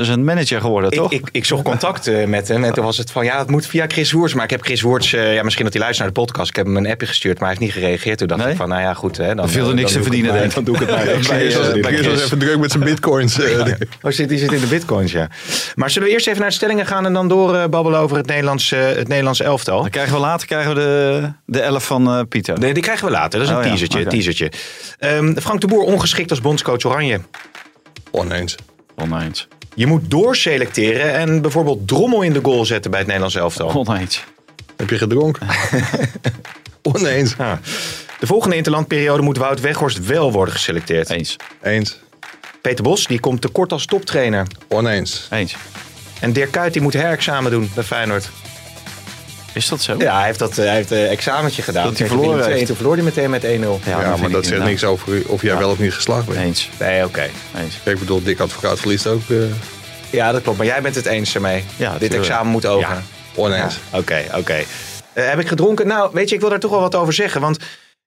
is 0.00 0.08
een 0.08 0.24
manager 0.24 0.60
geworden, 0.60 0.90
toch? 0.90 1.12
ik, 1.12 1.28
ik 1.32 1.44
zocht 1.44 1.62
contact 1.62 2.26
met 2.26 2.48
hem 2.48 2.64
en 2.64 2.72
toen 2.72 2.84
was 2.84 2.96
het 2.96 3.10
van 3.10 3.24
ja, 3.24 3.38
het 3.38 3.50
moet 3.50 3.66
via 3.66 3.84
Chris 3.88 4.12
Woerts. 4.12 4.34
Maar 4.34 4.44
ik 4.44 4.50
heb 4.50 4.62
Chris 4.62 4.80
Woerts, 4.80 5.10
ja, 5.10 5.42
misschien 5.42 5.64
dat 5.64 5.72
hij 5.74 5.82
luistert 5.82 5.98
naar 5.98 6.06
de 6.06 6.20
podcast. 6.26 6.48
Ik 6.48 6.56
heb 6.56 6.66
hem 6.66 6.76
een 6.76 6.86
appje 6.86 7.06
gestuurd, 7.06 7.38
maar 7.38 7.48
hij 7.48 7.56
heeft 7.58 7.74
niet 7.74 7.82
gereageerd. 7.82 8.18
Toen 8.18 8.26
dacht 8.26 8.40
Nee? 8.42 8.50
ik 8.50 8.56
van 8.56 8.68
nou 8.68 8.80
ja, 8.80 8.94
goed. 8.94 9.16
Hè, 9.16 9.34
dan 9.34 9.48
viel 9.48 9.68
er 9.68 9.74
niks 9.74 9.92
te 9.92 9.98
het 9.98 10.06
verdienen. 10.06 10.50
Dan 10.54 10.64
doe 10.64 10.74
ik 10.74 10.80
het 10.80 10.90
maar 10.90 11.00
Chris 11.00 11.56
was, 12.06 12.22
even 12.22 12.38
druk 12.38 12.58
met 12.58 12.70
zijn 12.70 12.84
bitcoins. 12.84 13.38
Oh, 14.02 14.16
die 14.16 14.38
zit 14.38 14.52
in 14.52 14.60
de 14.60 14.66
bitcoins, 14.66 15.12
ja. 15.12 15.28
Maar 15.74 15.90
zullen 15.90 16.08
we 16.08 16.14
eerst 16.14 16.26
even 16.26 16.40
naar 16.40 16.48
de 16.48 16.54
stellingen 16.54 16.86
gaan 16.86 17.06
en 17.06 17.12
dan 17.12 17.28
over 17.96 18.16
het 18.16 18.26
Nederlands, 18.26 18.72
eh, 18.72 18.86
het 18.86 19.08
Nederlands 19.08 19.40
elftal? 19.40 19.80
Dan 19.80 19.90
krijgen 19.90 20.14
we 20.14 20.20
later 20.20 20.46
krijgen 20.46 20.74
we 20.74 20.80
de, 20.80 21.32
de 21.44 21.60
elf 21.60 21.86
van 21.86 22.08
eh, 22.08 22.20
Pieter. 22.28 22.58
Nee, 22.58 22.74
die 22.74 22.82
krijgen 22.82 23.06
we 23.06 23.12
later. 23.12 23.38
Dat 23.38 23.48
is 23.48 23.54
een 23.54 23.58
Oh 23.58 24.00
ja, 24.00 24.08
teasertje. 24.08 24.52
Ehm, 24.98 25.36
Frank 25.36 25.60
de 25.60 25.66
Boer 25.66 25.82
ongeschikt 25.82 26.30
als 26.30 26.40
bondscoach 26.40 26.84
Oranje. 26.84 27.20
Oneens. 28.10 28.56
Oneens. 28.96 29.48
Je 29.74 29.86
moet 29.86 30.10
doorselecteren 30.10 31.12
en 31.12 31.42
bijvoorbeeld 31.42 31.88
Drommel 31.88 32.22
in 32.22 32.32
de 32.32 32.40
goal 32.42 32.64
zetten 32.64 32.90
bij 32.90 32.98
het 32.98 33.08
Nederlands 33.08 33.36
elftal. 33.36 33.74
Oneens. 33.74 34.24
Heb 34.76 34.90
je 34.90 34.98
gedronken? 34.98 35.46
Oneens. 36.94 37.34
Ja. 37.38 37.60
De 38.18 38.26
volgende 38.26 38.56
interlandperiode 38.56 39.22
moet 39.22 39.36
Wout 39.36 39.60
Weghorst 39.60 40.06
wel 40.06 40.32
worden 40.32 40.54
geselecteerd. 40.54 41.10
Eens. 41.10 41.36
Eens. 41.62 41.98
Peter 42.62 42.84
Bos 42.84 43.06
die 43.06 43.20
komt 43.20 43.40
tekort 43.40 43.72
als 43.72 43.86
toptrainer. 43.86 44.46
Oneens. 44.68 45.28
Eens. 45.30 45.56
En 46.20 46.32
Dirk 46.32 46.50
Kuyt 46.50 46.72
die 46.72 46.82
moet 46.82 46.92
herexamen 46.92 47.50
doen 47.50 47.70
bij 47.74 47.84
Feyenoord. 47.84 48.30
Is 49.52 49.68
dat 49.68 49.82
zo? 49.82 49.94
Ja, 49.98 50.16
hij 50.16 50.26
heeft 50.26 50.38
dat 50.38 50.56
hij 50.56 50.74
heeft, 50.74 50.90
een 50.90 51.06
examentje 51.06 51.62
gedaan. 51.62 51.84
Dat 51.84 51.98
hij 51.98 52.08
verloren 52.08 52.52
heeft. 52.52 52.66
Toen 52.66 52.76
verloor 52.76 52.94
hij 52.94 53.02
meteen 53.04 53.30
met 53.30 53.44
1-0. 53.44 53.46
Ja, 53.84 54.16
maar 54.16 54.30
dat 54.30 54.46
zegt 54.46 54.64
niks 54.64 54.84
over 54.84 55.22
of 55.26 55.42
jij 55.42 55.56
wel 55.58 55.70
of 55.70 55.78
niet 55.78 55.92
geslaagd 55.94 56.26
bent. 56.26 56.38
Eens. 56.38 56.70
Nee, 56.78 57.04
oké. 57.04 57.28
Eens. 57.56 57.78
Ik 57.82 57.98
bedoel, 57.98 58.22
Dick 58.22 58.40
Advocaat 58.40 58.80
verliest 58.80 59.06
ook 59.06 59.22
eh, 59.28 59.36
Ja, 60.10 60.32
dat 60.32 60.42
klopt. 60.42 60.58
Maar 60.58 60.66
jij 60.66 60.82
bent 60.82 60.94
het 60.94 61.06
eens 61.06 61.34
ermee. 61.34 61.64
Ja, 61.76 61.90
Dit 61.90 62.00
tuurlijk. 62.00 62.20
examen 62.30 62.52
moet 62.52 62.66
over. 62.66 62.88
Ja. 62.88 63.02
oneens. 63.34 63.78
Oké, 63.90 64.24
oké. 64.34 64.62
Eh, 65.12 65.28
heb 65.28 65.38
ik 65.38 65.48
gedronken? 65.48 65.86
Nou, 65.86 66.10
weet 66.12 66.28
je, 66.28 66.34
ik 66.34 66.40
wil 66.40 66.50
daar 66.50 66.58
toch 66.58 66.70
wel 66.70 66.80
wat 66.80 66.94
over 66.94 67.12
zeggen. 67.12 67.40
Want 67.40 67.58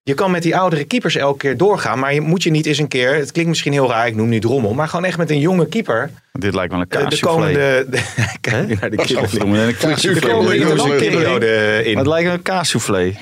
je 0.02 0.14
kan 0.14 0.30
met 0.30 0.42
die 0.42 0.56
oudere 0.56 0.84
keepers 0.84 1.16
elke 1.16 1.38
keer 1.38 1.56
doorgaan. 1.56 1.98
Maar 1.98 2.14
je 2.14 2.20
moet 2.20 2.42
je 2.42 2.50
niet 2.50 2.66
eens 2.66 2.78
een 2.78 2.88
keer... 2.88 3.14
Het 3.14 3.32
klinkt 3.32 3.50
misschien 3.50 3.72
heel 3.72 3.88
raar, 3.88 4.06
ik 4.06 4.14
noem 4.14 4.28
nu 4.28 4.40
Drommel. 4.40 4.74
Maar 4.74 4.88
gewoon 4.88 5.04
echt 5.04 5.18
met 5.18 5.30
een 5.30 5.38
jonge 5.38 5.66
keeper. 5.68 6.10
Dit 6.32 6.54
lijkt 6.54 6.72
wel 6.72 6.80
een 6.80 6.88
eh, 6.88 7.08
de 7.08 7.20
komende... 7.20 7.86
Kijk 8.40 8.54
Hè? 8.54 8.66
nu 8.66 8.76
naar 8.80 8.90
de 8.90 8.96
De 8.96 10.20
komende 10.20 10.56
interlandperiode 10.56 11.46
Maar 11.46 11.84
in. 11.84 11.98
het 11.98 12.06
lijkt 12.06 12.30
een 12.30 12.42
kaassoufflé. 12.42 13.04
Is 13.06 13.16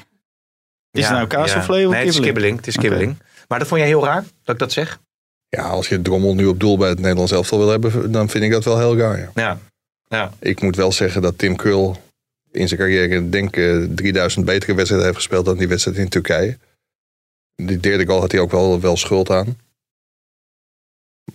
Ja, 0.91 1.01
het 1.03 1.11
nou 1.11 1.27
kaassoufflé 1.27 1.77
ja. 1.77 1.87
of 1.87 1.93
Nee, 1.93 2.05
het 2.05 2.15
is 2.15 2.21
kibbeling? 2.21 2.57
Het 2.57 2.67
is 2.67 2.77
kibbeling. 2.77 3.17
Maar 3.49 3.59
dat 3.59 3.69
vond 3.69 3.81
jij 3.81 3.89
heel 3.89 4.05
raar, 4.05 4.25
dat 4.45 4.55
ik 4.55 4.61
dat 4.61 4.73
zeg? 4.73 4.99
Ja, 5.49 5.63
als 5.63 5.89
je 5.89 6.03
Drommel 6.03 6.35
nu 6.35 6.47
op 6.47 6.61
doel 6.61 6.79
bij 6.79 6.89
het 6.89 6.99
Nederlands 7.01 7.33
elftal 7.33 7.59
wil 7.59 7.69
hebben, 7.69 8.13
dan 8.13 8.29
vind 8.29 8.45
ik 8.45 8.51
dat 8.51 8.65
wel 8.65 8.79
heel 8.79 8.97
raar. 8.97 9.19
Ja. 9.19 9.31
Ja. 9.35 9.59
ja. 10.09 10.33
Ik 10.39 10.63
moet 10.63 10.77
wel 10.77 10.93
zeggen 10.93 11.23
dat 11.23 11.39
Tim 11.39 11.57
Krul 11.57 11.97
in 12.53 12.69
zijn 12.69 12.81
carrière 12.81 13.29
denk 13.29 13.57
ik 13.57 13.97
3000 13.97 14.45
betere 14.45 14.75
wedstrijden 14.75 15.07
heeft 15.07 15.19
gespeeld 15.19 15.45
dan 15.45 15.59
die 15.59 15.69
wedstrijd 15.69 15.97
in 15.97 16.09
Turkije. 16.09 16.59
Die 17.67 17.79
derde 17.81 18.07
goal 18.07 18.21
had 18.21 18.33
hij 18.33 18.41
ook 18.41 18.51
wel, 18.51 18.81
wel 18.81 18.97
schuld 18.97 19.31
aan. 19.31 19.57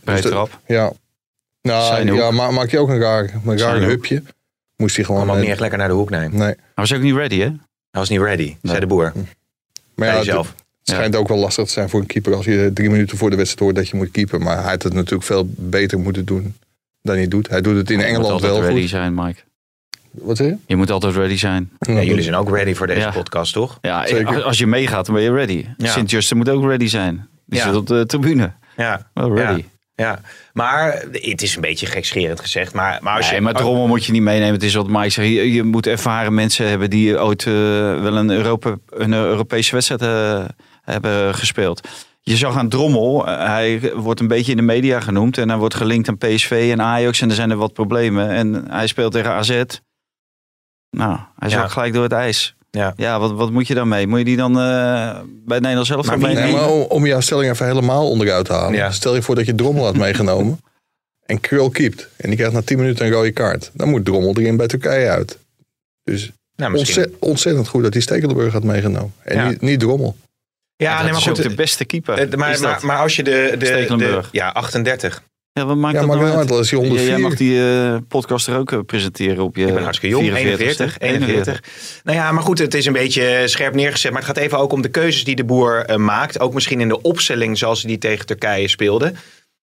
Bij 0.03 0.13
Dus 0.15 0.23
de- 0.23 0.29
trap. 0.29 0.59
Ja. 0.67 0.91
Nou, 1.61 2.13
ja, 2.15 2.31
ma 2.31 2.51
maak 2.51 2.69
je 2.69 2.79
ook 2.79 2.89
een 2.89 2.99
raar, 2.99 3.33
een 3.45 3.57
raar 3.57 3.79
hupje. 3.81 4.23
Moest 4.75 4.95
hij 4.95 5.05
gewoon... 5.05 5.29
Ook 5.29 5.37
niet 5.37 5.49
echt 5.49 5.59
lekker 5.59 5.77
naar 5.77 5.87
de 5.87 5.93
hoek 5.93 6.09
nemen. 6.09 6.37
nee. 6.37 6.47
Hij 6.47 6.57
was 6.75 6.93
ook 6.93 7.01
niet 7.01 7.15
ready, 7.15 7.37
hè? 7.39 7.45
Hij 7.45 8.03
was 8.03 8.09
niet 8.09 8.19
ready, 8.19 8.55
zei 8.61 8.79
de 8.79 8.87
boer. 8.87 9.13
Maar 9.95 10.07
Ja, 10.07 10.23
zelf. 10.23 10.47
het, 10.47 10.55
het 10.57 10.65
schijnt 10.95 11.15
ook 11.15 11.27
wel 11.27 11.37
lastig 11.37 11.65
te 11.65 11.71
zijn 11.71 11.89
voor 11.89 11.99
een 11.99 12.05
keeper 12.05 12.35
als 12.35 12.45
je 12.45 12.71
drie 12.73 12.89
minuten 12.89 13.17
voor 13.17 13.29
de 13.29 13.35
wedstrijd 13.35 13.63
hoort 13.63 13.75
dat 13.75 13.87
je 13.89 13.95
moet 13.97 14.11
keeper. 14.11 14.41
Maar 14.41 14.61
hij 14.61 14.71
had 14.71 14.83
het 14.83 14.93
natuurlijk 14.93 15.23
veel 15.23 15.45
beter 15.49 15.99
moeten 15.99 16.25
doen 16.25 16.55
dan 17.01 17.15
hij 17.15 17.27
doet. 17.27 17.49
Hij 17.49 17.61
doet 17.61 17.75
het 17.75 17.89
in 17.89 17.99
Engeland 18.01 18.31
altijd 18.31 18.51
wel 18.51 18.61
ready 18.61 18.79
goed. 18.79 18.89
zijn, 18.89 19.13
Mike. 19.13 19.41
Wat 20.21 20.37
zeg 20.37 20.47
je? 20.47 20.55
Je 20.67 20.75
moet 20.75 20.91
altijd 20.91 21.15
ready 21.15 21.37
zijn. 21.37 21.71
Ja, 21.79 22.01
jullie 22.01 22.23
zijn 22.23 22.35
ook 22.35 22.49
ready 22.55 22.73
voor 22.73 22.87
deze 22.87 22.99
Ja. 22.99 23.11
podcast, 23.11 23.53
toch? 23.53 23.77
Ja, 23.81 24.07
Zeker. 24.07 24.43
als- 24.43 24.57
je 24.57 24.67
meegaat, 24.67 25.05
dan 25.05 25.15
ben 25.15 25.23
je 25.23 25.31
ready. 25.31 25.65
Ja. 25.77 25.87
Sint-Juste 25.91 26.35
moet 26.35 26.49
ook 26.49 26.63
ready 26.65 26.87
zijn. 26.87 27.27
Die 27.45 27.59
Ja. 27.59 27.65
zit 27.65 27.75
op 27.75 27.87
de 27.87 28.05
tribune. 28.05 28.51
Ja. 28.77 29.09
Wel 29.13 29.35
ready. 29.35 29.63
Ja, 29.95 30.19
maar 30.53 31.03
het 31.11 31.41
is 31.41 31.55
een 31.55 31.61
beetje 31.61 31.85
gekscherend 31.85 32.39
gezegd. 32.39 32.73
Maar, 32.73 32.99
maar 33.01 33.15
als 33.15 33.25
Nee, 33.25 33.35
je, 33.35 33.41
maar 33.41 33.53
Drommel 33.53 33.87
moet 33.87 34.05
je 34.05 34.11
niet 34.11 34.21
meenemen. 34.21 34.53
Het 34.53 34.63
is 34.63 34.73
wat 34.73 34.87
Mike 34.87 35.09
zegt. 35.09 35.27
Je, 35.27 35.53
je 35.53 35.63
moet 35.63 35.87
ervaren 35.87 36.33
mensen 36.33 36.67
hebben 36.69 36.89
die 36.89 37.19
ooit 37.21 37.45
eh, 37.45 37.53
wel 38.01 38.15
een, 38.17 38.29
Europa, 38.29 38.75
een 38.89 39.13
Europese 39.13 39.71
wedstrijd 39.71 40.01
eh, 40.01 40.45
hebben 40.81 41.35
gespeeld. 41.35 41.87
Je 42.21 42.35
zag 42.35 42.57
aan 42.57 42.69
Drommel, 42.69 43.27
eh, 43.27 43.45
hij 43.47 43.91
wordt 43.95 44.19
een 44.19 44.27
beetje 44.27 44.51
in 44.51 44.57
de 44.57 44.63
media 44.63 44.99
genoemd. 44.99 45.37
En 45.37 45.49
hij 45.49 45.57
wordt 45.57 45.75
gelinkt 45.75 46.07
aan 46.09 46.17
PSV 46.17 46.69
en 46.71 46.81
Ajax. 46.81 47.21
En 47.21 47.29
er 47.29 47.35
zijn 47.35 47.51
er 47.51 47.57
wat 47.57 47.73
problemen. 47.73 48.29
En 48.29 48.65
hij 48.69 48.87
speelt 48.87 49.11
tegen 49.11 49.31
AZ. 49.31 49.61
Nou, 50.97 51.19
hij 51.39 51.49
Ja. 51.49 51.67
gelijk 51.67 51.93
door 51.93 52.03
het 52.03 52.11
ijs. 52.11 52.55
Ja. 52.71 52.93
Ja, 52.97 53.19
wat, 53.19 53.31
wat 53.31 53.51
moet 53.51 53.67
je 53.67 53.73
dan 53.73 53.87
mee? 53.87 54.07
Moet 54.07 54.19
je 54.19 54.25
die 54.25 54.37
dan 54.37 54.51
eh, 54.51 54.59
bij 55.23 55.55
het 55.55 55.59
Nederlands 55.59 55.89
zelf 55.89 56.05
Maar 56.05 56.19
gaan 56.19 56.27
meenemen? 56.33 56.53
maar 56.59 56.69
om, 56.69 56.81
om 56.81 57.05
jouw 57.05 57.19
stelling 57.19 57.51
even 57.51 57.65
helemaal 57.65 58.09
onderuit 58.09 58.45
te 58.45 58.53
halen. 58.53 58.73
Ja. 58.73 58.91
Stel 58.91 59.15
je 59.15 59.21
voor 59.21 59.35
dat 59.35 59.45
je 59.45 59.55
Drommel 59.55 59.83
had 59.85 59.97
meegenomen. 59.97 60.59
en 61.25 61.39
Krul 61.39 61.69
keept. 61.69 62.07
En 62.17 62.27
die 62.29 62.35
krijgt 62.37 62.53
na 62.53 62.61
10 62.61 62.77
minuten 62.77 63.05
een 63.05 63.11
rode 63.11 63.31
kaart. 63.31 63.71
Dan 63.73 63.89
moet 63.89 64.05
Drommel 64.05 64.35
erin 64.37 64.57
bij 64.57 64.67
Turkije 64.67 65.09
uit. 65.09 65.37
Dus 66.03 66.31
nou, 66.55 66.71
misschien. 66.71 67.03
ontze- 67.03 67.17
ontzettend 67.19 67.67
goed 67.67 67.83
dat 67.83 67.93
hij 67.93 68.01
Stekelenburg 68.01 68.53
had 68.53 68.63
meegenomen. 68.63 69.13
En 69.23 69.35
Ja. 69.37 69.49
niet, 69.49 69.61
niet 69.61 69.79
Drommel. 69.79 70.15
Ja, 70.75 70.91
dat 70.93 71.01
nee, 71.03 71.11
maar 71.11 71.21
is 71.21 71.27
goed. 71.27 71.37
ook 71.37 71.49
de 71.49 71.55
beste 71.55 71.85
keeper. 71.85 72.37
maar, 72.37 72.59
maar, 72.59 72.79
maar 72.85 72.97
als 72.97 73.15
je 73.15 73.23
de. 73.23 73.47
de, 73.51 73.57
de 73.57 73.65
Stekelenburg. 73.65 74.29
ja, 74.31 74.49
38. 74.49 75.23
Ja, 75.59 75.65
wat 75.65 75.75
maakt 75.77 75.93
Ja, 75.93 75.99
dat 75.99 76.09
maar 76.09 76.17
nou 76.17 76.37
uit? 76.37 76.51
als 76.51 76.69
hij 76.71 76.79
Jij- 76.79 76.87
104. 76.89 77.09
Jij 77.11 77.19
mag 77.19 77.35
die 77.35 77.59
eh, 77.69 77.97
podcast 78.07 78.47
er 78.47 78.57
ook 78.57 78.71
eh, 78.71 78.79
presenteren 78.85 79.43
op 79.43 79.55
je 79.55 79.65
Ik 79.67 79.73
ben 79.73 79.83
hartstikke 79.83 80.15
jong, 80.15 80.35
41, 80.35 80.99
41. 80.99 81.63
Nou 82.03 82.17
ja, 82.17 82.31
maar 82.31 82.43
goed, 82.43 82.59
het 82.59 82.73
is 82.73 82.85
een 82.85 82.93
beetje 82.93 83.41
scherp 83.45 83.75
neergezet. 83.75 84.11
Maar 84.11 84.19
het 84.21 84.29
gaat 84.29 84.37
even 84.43 84.57
ook 84.57 84.71
om 84.71 84.81
de 84.81 84.89
keuzes 84.89 85.23
die 85.23 85.35
de 85.35 85.43
boer 85.43 85.85
eh, 85.85 85.95
maakt. 85.95 86.39
Ook 86.39 86.53
misschien 86.53 86.81
in 86.81 86.87
de 86.87 87.01
opstelling 87.01 87.57
zoals 87.57 87.81
hij 87.81 87.89
die 87.89 87.99
tegen 87.99 88.25
Turkije 88.25 88.67
speelde. 88.67 89.13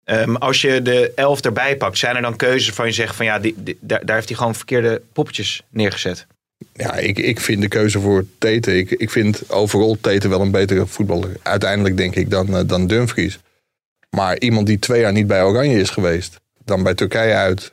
Ehm, 0.04 0.34
als 0.34 0.60
je 0.60 0.82
de 0.82 1.12
elf 1.14 1.40
erbij 1.40 1.76
pakt, 1.76 1.98
zijn 1.98 2.16
er 2.16 2.22
dan 2.22 2.36
keuzes 2.36 2.66
waarvan 2.66 2.86
je 2.86 2.92
zegt 2.92 3.16
van 3.16 3.26
ja, 3.26 3.38
die, 3.38 3.54
die- 3.58 3.78
daar, 3.80 4.04
daar 4.04 4.16
heeft 4.16 4.28
hij 4.28 4.36
gewoon 4.36 4.54
verkeerde 4.54 5.02
poppetjes 5.12 5.62
neergezet. 5.70 6.26
Ja, 6.74 6.94
ik, 6.96 7.18
ik 7.18 7.40
vind 7.40 7.60
de 7.62 7.68
keuze 7.68 8.00
voor 8.00 8.24
Tete. 8.38 8.76
Ik, 8.78 8.90
ik 8.90 9.10
vind 9.10 9.42
overal 9.50 9.96
Tete 10.00 10.28
wel 10.28 10.40
een 10.40 10.50
betere 10.50 10.86
voetballer. 10.86 11.30
Uiteindelijk 11.42 11.96
denk 11.96 12.14
ik 12.16 12.30
dan, 12.30 12.66
dan 12.66 12.86
Dumfries. 12.86 13.38
Maar 14.16 14.38
iemand 14.38 14.66
die 14.66 14.78
twee 14.78 15.00
jaar 15.00 15.12
niet 15.12 15.26
bij 15.26 15.42
Oranje 15.42 15.80
is 15.80 15.90
geweest. 15.90 16.40
Dan 16.64 16.82
bij 16.82 16.94
Turkije 16.94 17.34
uit 17.34 17.72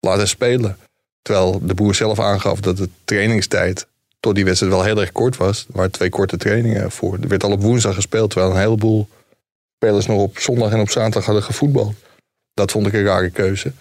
laten 0.00 0.28
spelen. 0.28 0.78
Terwijl 1.22 1.60
de 1.62 1.74
boer 1.74 1.94
zelf 1.94 2.20
aangaf 2.20 2.60
dat 2.60 2.76
de 2.76 2.88
trainingstijd 3.04 3.86
tot 4.20 4.34
die 4.34 4.44
wedstrijd 4.44 4.72
wel 4.72 4.84
heel 4.84 5.00
erg 5.00 5.12
kort 5.12 5.36
was. 5.36 5.66
Er 5.68 5.76
waren 5.76 5.90
twee 5.90 6.08
korte 6.08 6.36
trainingen 6.36 6.90
voor. 6.90 7.18
Er 7.20 7.28
werd 7.28 7.44
al 7.44 7.52
op 7.52 7.62
woensdag 7.62 7.94
gespeeld, 7.94 8.30
terwijl 8.30 8.52
een 8.52 8.60
heleboel 8.60 9.08
spelers 9.76 10.06
nog 10.06 10.20
op 10.20 10.38
zondag 10.38 10.72
en 10.72 10.80
op 10.80 10.90
zaterdag 10.90 11.24
hadden 11.24 11.42
gevoetbald. 11.42 11.94
Dat 12.54 12.70
vond 12.70 12.86
ik 12.86 12.92
een 12.92 13.04
rare 13.04 13.30
keuze. 13.30 13.72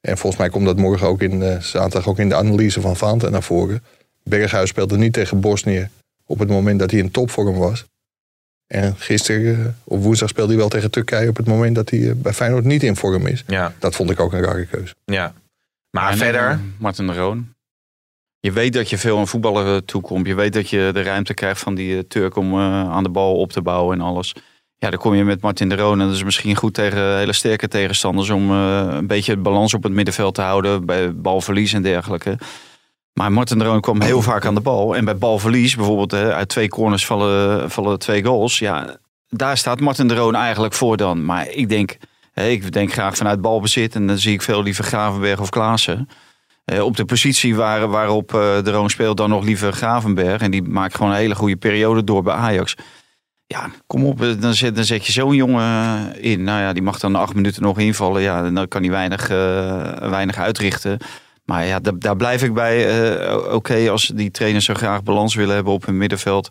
En 0.00 0.18
volgens 0.18 0.42
mij 0.42 0.50
komt 0.50 0.66
dat 0.66 0.76
morgen 0.76 1.06
ook 1.06 1.22
in 1.22 1.38
de, 1.38 1.56
zaterdag 1.60 2.08
ook 2.08 2.18
in 2.18 2.28
de 2.28 2.34
analyse 2.34 2.80
van 2.80 2.96
Vaanten 2.96 3.32
naar 3.32 3.42
voren. 3.42 3.82
Berghuis 4.22 4.68
speelde 4.68 4.96
niet 4.96 5.12
tegen 5.12 5.40
Bosnië 5.40 5.88
op 6.26 6.38
het 6.38 6.48
moment 6.48 6.78
dat 6.78 6.90
hij 6.90 7.00
in 7.00 7.10
topvorm 7.10 7.56
was. 7.58 7.84
En 8.70 8.94
gisteren, 8.96 9.60
eh, 9.64 9.72
op 9.84 10.02
woensdag, 10.02 10.28
speelde 10.28 10.50
hij 10.50 10.60
wel 10.60 10.68
tegen 10.68 10.90
Turkije 10.90 11.28
op 11.28 11.36
het 11.36 11.46
moment 11.46 11.74
dat 11.74 11.90
hij 11.90 12.08
eh, 12.08 12.14
bij 12.16 12.32
Feyenoord 12.32 12.64
niet 12.64 12.82
in 12.82 12.96
vorm 12.96 13.26
is. 13.26 13.44
Ja, 13.46 13.72
Dat 13.78 13.94
vond 13.94 14.10
ik 14.10 14.20
ook 14.20 14.32
een 14.32 14.42
rare 14.42 14.66
keuze. 14.66 14.94
ja. 15.04 15.34
Maar 15.90 16.10
En, 16.10 16.18
verder, 16.18 16.48
eh, 16.50 16.58
Martin 16.78 17.06
de 17.06 17.14
Roon. 17.14 17.48
Je 18.40 18.52
weet 18.52 18.72
dat 18.72 18.90
je 18.90 18.98
veel 18.98 19.18
aan 19.18 19.28
voetballer 19.28 19.84
toekomt. 19.84 20.26
Je 20.26 20.34
weet 20.34 20.52
dat 20.52 20.70
je 20.70 20.90
de 20.92 21.02
ruimte 21.02 21.34
krijgt 21.34 21.60
van 21.60 21.74
die 21.74 22.06
Turk 22.06 22.36
om 22.36 22.52
eh, 22.52 22.90
aan 22.90 23.02
de 23.02 23.08
bal 23.08 23.36
op 23.36 23.52
te 23.52 23.62
bouwen 23.62 23.98
en 23.98 24.04
alles. 24.04 24.34
Ja, 24.76 24.90
dan 24.90 24.98
kom 24.98 25.14
je 25.14 25.24
met 25.24 25.40
Martin 25.40 25.68
de 25.68 25.76
Roon. 25.76 26.00
En 26.00 26.06
dat 26.06 26.16
is 26.16 26.24
misschien 26.24 26.56
goed 26.56 26.74
tegen 26.74 27.16
hele 27.18 27.32
sterke 27.32 27.68
tegenstanders 27.68 28.30
om 28.30 28.50
eh, 28.50 28.86
een 28.90 29.06
beetje 29.06 29.32
het 29.32 29.42
balans 29.42 29.74
op 29.74 29.82
het 29.82 29.92
middenveld 29.92 30.34
te 30.34 30.40
houden 30.42 30.86
bij 30.86 31.14
balverlies 31.14 31.72
en 31.72 31.82
dergelijke. 31.82 32.38
Maar 33.12 33.32
Martin 33.32 33.58
de 33.58 33.64
Roon 33.64 33.80
kwam 33.80 34.00
heel 34.00 34.22
vaak 34.22 34.44
aan 34.44 34.54
de 34.54 34.60
bal. 34.60 34.96
En 34.96 35.04
bij 35.04 35.16
balverlies, 35.16 35.76
bijvoorbeeld 35.76 36.14
uit 36.14 36.48
twee 36.48 36.68
corners 36.68 37.06
vallen, 37.06 37.70
vallen 37.70 37.98
twee 37.98 38.24
goals. 38.24 38.58
Ja, 38.58 38.96
daar 39.28 39.56
staat 39.56 39.80
Martin 39.80 40.08
de 40.08 40.14
Roon 40.14 40.34
eigenlijk 40.34 40.74
voor 40.74 40.96
dan. 40.96 41.24
Maar 41.24 41.48
ik 41.48 41.68
denk, 41.68 41.96
ik 42.34 42.72
denk 42.72 42.92
graag 42.92 43.16
vanuit 43.16 43.40
balbezit. 43.40 43.94
En 43.94 44.06
dan 44.06 44.18
zie 44.18 44.32
ik 44.32 44.42
veel 44.42 44.62
liever 44.62 44.84
Gravenberg 44.84 45.40
of 45.40 45.48
Klaassen. 45.48 46.08
Eh, 46.70 46.84
op 46.84 46.96
de 46.96 47.04
positie 47.04 47.56
waar, 47.56 47.88
waarop 47.88 48.34
eh, 48.34 48.62
de 48.62 48.70
Roon 48.70 48.90
speelt, 48.90 49.16
dan 49.16 49.30
nog 49.30 49.44
liever 49.44 49.72
Gravenberg. 49.72 50.42
En 50.42 50.50
die 50.50 50.62
maakt 50.62 50.94
gewoon 50.94 51.10
een 51.10 51.18
hele 51.18 51.34
goede 51.34 51.56
periode 51.56 52.04
door 52.04 52.22
bij 52.22 52.34
Ajax. 52.34 52.74
Ja, 53.46 53.70
kom 53.86 54.04
op, 54.04 54.22
eh, 54.22 54.40
dan 54.40 54.54
zet, 54.54 54.74
dan 54.74 54.84
zet 54.84 55.06
je 55.06 55.12
zo'n 55.12 55.34
jongen 55.34 56.22
in. 56.22 56.42
Nou 56.42 56.60
ja, 56.60 56.72
die 56.72 56.82
mag 56.82 56.98
dan 56.98 57.14
acht 57.14 57.34
minuten 57.34 57.62
nog 57.62 57.78
invallen. 57.78 58.22
Ja, 58.22 58.50
dan 58.50 58.68
kan 58.68 58.82
hij 58.82 58.90
weinig, 58.90 59.28
weinig 60.10 60.36
uitrichten. 60.36 60.98
Maar 61.50 61.66
ja, 61.66 61.80
daar, 61.80 61.98
daar 61.98 62.16
blijf 62.16 62.42
ik 62.42 62.54
bij. 62.54 62.76
Eh, 63.28 63.54
Oké, 63.54 63.90
als 63.90 64.12
die 64.14 64.30
trainers 64.30 64.64
zo 64.64 64.74
graag 64.74 65.02
balans 65.02 65.34
willen 65.34 65.54
hebben 65.54 65.72
op 65.72 65.86
hun 65.86 65.96
middenveld. 65.96 66.48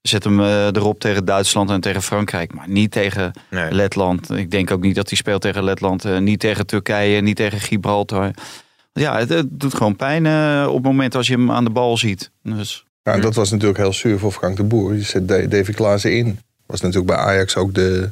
Zet 0.00 0.24
hem 0.24 0.40
eh, 0.40 0.66
erop 0.66 1.00
tegen 1.00 1.24
Duitsland 1.24 1.70
en 1.70 1.80
tegen 1.80 2.02
Frankrijk. 2.02 2.54
Maar 2.54 2.68
niet 2.68 2.90
tegen 2.90 3.32
nee. 3.50 3.72
Letland. 3.72 4.30
Ik 4.30 4.50
denk 4.50 4.70
ook 4.70 4.80
niet 4.80 4.94
dat 4.94 5.08
hij 5.08 5.16
speelt 5.16 5.40
tegen 5.40 5.64
Letland. 5.64 6.04
eh, 6.04 6.18
niet 6.18 6.40
tegen 6.40 6.66
Turkije, 6.66 7.20
niet 7.20 7.36
tegen 7.36 7.60
Gibraltar. 7.60 8.30
Ja, 8.92 9.18
het, 9.18 9.28
het 9.28 9.46
doet 9.60 9.74
gewoon 9.74 9.96
pijn 9.96 10.26
op 10.68 10.74
het 10.74 10.82
moment 10.84 11.14
als 11.14 11.26
je 11.26 11.32
hem 11.34 11.50
aan 11.50 11.64
de 11.64 11.70
bal 11.70 11.96
ziet. 11.96 12.30
Dus 12.42 12.84
Ja, 13.02 13.18
dat 13.18 13.34
was 13.34 13.50
natuurlijk 13.50 13.78
heel 13.78 13.92
zuur 13.92 14.18
voor 14.18 14.32
Frank 14.32 14.56
de 14.56 14.62
Boer. 14.62 14.94
Je 14.94 15.02
zet 15.02 15.28
Da- 15.28 15.46
David 15.46 15.74
Klaassen 15.74 16.16
in. 16.16 16.38
Was 16.66 16.80
natuurlijk 16.80 17.06
bij 17.06 17.16
Ajax 17.24 17.56
ook 17.56 17.74
de, 17.74 18.10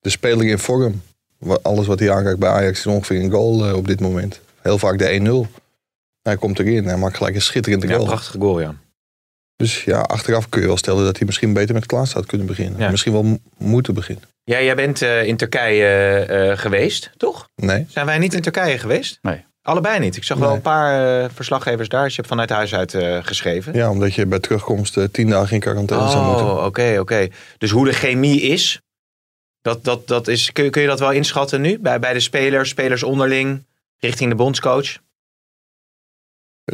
de 0.00 0.10
speler 0.10 0.46
in 0.46 0.58
vorm. 0.58 1.02
Alles 1.62 1.86
wat 1.86 1.98
hij 1.98 2.10
aanraakt 2.12 2.38
bij 2.38 2.50
Ajax 2.50 2.78
is 2.78 2.86
ongeveer 2.86 3.20
een 3.22 3.30
goal 3.30 3.74
op 3.74 3.86
dit 3.86 4.00
moment. 4.00 4.40
Heel 4.62 4.78
vaak 4.78 4.98
de 4.98 5.46
1-0. 5.48 5.60
Hij 6.22 6.36
komt 6.36 6.58
erin 6.58 6.88
en 6.88 6.98
maakt 6.98 7.16
gelijk 7.16 7.34
een 7.34 7.42
schitterende 7.42 7.86
ja, 7.86 7.94
goal. 7.94 8.06
prachtige 8.06 8.38
goal, 8.38 8.60
ja. 8.60 8.74
Dus 9.56 9.84
ja, 9.84 10.00
achteraf 10.00 10.48
kun 10.48 10.60
je 10.60 10.66
wel 10.66 10.76
stellen 10.76 11.04
dat 11.04 11.16
hij 11.16 11.26
misschien 11.26 11.52
beter 11.52 11.74
met 11.74 11.86
Klaas 11.86 12.12
had 12.12 12.26
kunnen 12.26 12.46
beginnen. 12.46 12.80
Ja. 12.80 12.90
Misschien 12.90 13.12
wel 13.12 13.38
moeten 13.58 13.94
beginnen. 13.94 14.24
Ja, 14.44 14.62
jij 14.62 14.74
bent 14.74 15.02
eh, 15.02 15.26
in 15.26 15.36
Turkije 15.36 15.86
eh, 16.16 16.58
geweest, 16.58 17.10
toch? 17.16 17.48
Nee. 17.56 17.86
Zijn 17.88 18.06
wij 18.06 18.18
niet 18.18 18.34
in 18.34 18.42
Turkije 18.42 18.78
geweest? 18.78 19.18
Nee. 19.22 19.44
Allebei 19.62 19.98
niet. 19.98 20.16
Ik 20.16 20.24
zag 20.24 20.38
wel 20.38 20.52
een 20.52 20.60
paar 20.60 21.22
eh, 21.22 21.30
verslaggevers 21.34 21.88
daar. 21.88 22.02
Dus 22.02 22.10
je 22.10 22.16
hebt 22.16 22.28
vanuit 22.28 22.50
huis 22.50 22.74
uit 22.74 22.94
eh, 22.94 23.18
geschreven. 23.22 23.74
Ja, 23.74 23.90
omdat 23.90 24.14
je 24.14 24.26
bij 24.26 24.38
terugkomst 24.38 24.98
tien 25.12 25.28
dagen 25.28 25.54
in 25.54 25.60
quarantaine 25.60 26.10
zou 26.10 26.26
moeten. 26.26 26.46
Oh, 26.46 26.64
oké, 26.64 26.96
oké. 27.00 27.28
Dus 27.58 27.70
hoe 27.70 27.84
de 27.84 27.92
chemie 27.92 28.40
is, 28.40 28.80
dat, 29.60 29.84
dat, 29.84 30.08
dat 30.08 30.28
is 30.28 30.52
kun, 30.52 30.70
kun 30.70 30.82
je 30.82 30.88
dat 30.88 30.98
wel 30.98 31.10
inschatten 31.10 31.60
nu? 31.60 31.78
Bij, 31.78 31.98
bij 31.98 32.12
de 32.12 32.20
spelers, 32.20 32.68
spelers 32.68 33.02
onderling, 33.02 33.64
richting 34.04 34.30
de 34.30 34.36
bondscoach? 34.36 34.98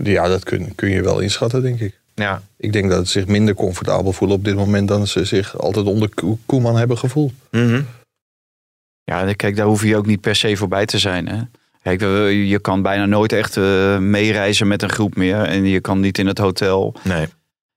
Ja, 0.02 0.28
dat 0.28 0.44
kun, 0.44 0.74
kun 0.74 0.88
je 0.88 1.02
wel 1.02 1.20
inschatten, 1.20 1.62
denk 1.62 1.80
ik. 1.80 2.00
Ja, 2.14 2.42
Ik 2.56 2.72
denk 2.72 2.90
dat 2.90 3.06
ze 3.06 3.12
zich 3.12 3.26
minder 3.28 3.54
comfortabel 3.54 4.12
voelen 4.12 4.36
op 4.36 4.44
dit 4.44 4.54
moment 4.54 4.88
dan 4.88 5.06
ze 5.06 5.24
zich 5.24 5.58
altijd 5.58 5.86
onder 5.86 6.08
Ko- 6.14 6.38
Koeman 6.46 6.76
hebben 6.76 6.98
gevoeld. 6.98 7.32
Mhm. 7.50 7.82
ja, 9.04 9.32
kijk, 9.32 9.56
daar 9.56 9.66
hoef 9.66 9.82
je 9.82 9.96
ook 9.96 10.06
niet 10.06 10.20
per 10.20 10.36
se 10.36 10.56
voorbij 10.56 10.86
te 10.86 10.98
zijn. 10.98 11.28
Hè? 11.28 11.40
Kijk, 11.82 12.00
je 12.48 12.58
kan 12.60 12.82
bijna 12.82 13.06
nooit 13.06 13.32
echt 13.32 13.56
eh, 13.56 13.98
meereizen 13.98 14.68
met 14.68 14.82
een 14.82 14.90
groep 14.90 15.16
meer. 15.16 15.42
En 15.42 15.64
je 15.64 15.80
kan 15.80 16.00
niet 16.00 16.18
in 16.18 16.26
het 16.26 16.38
hotel. 16.38 16.94
nee. 17.04 17.26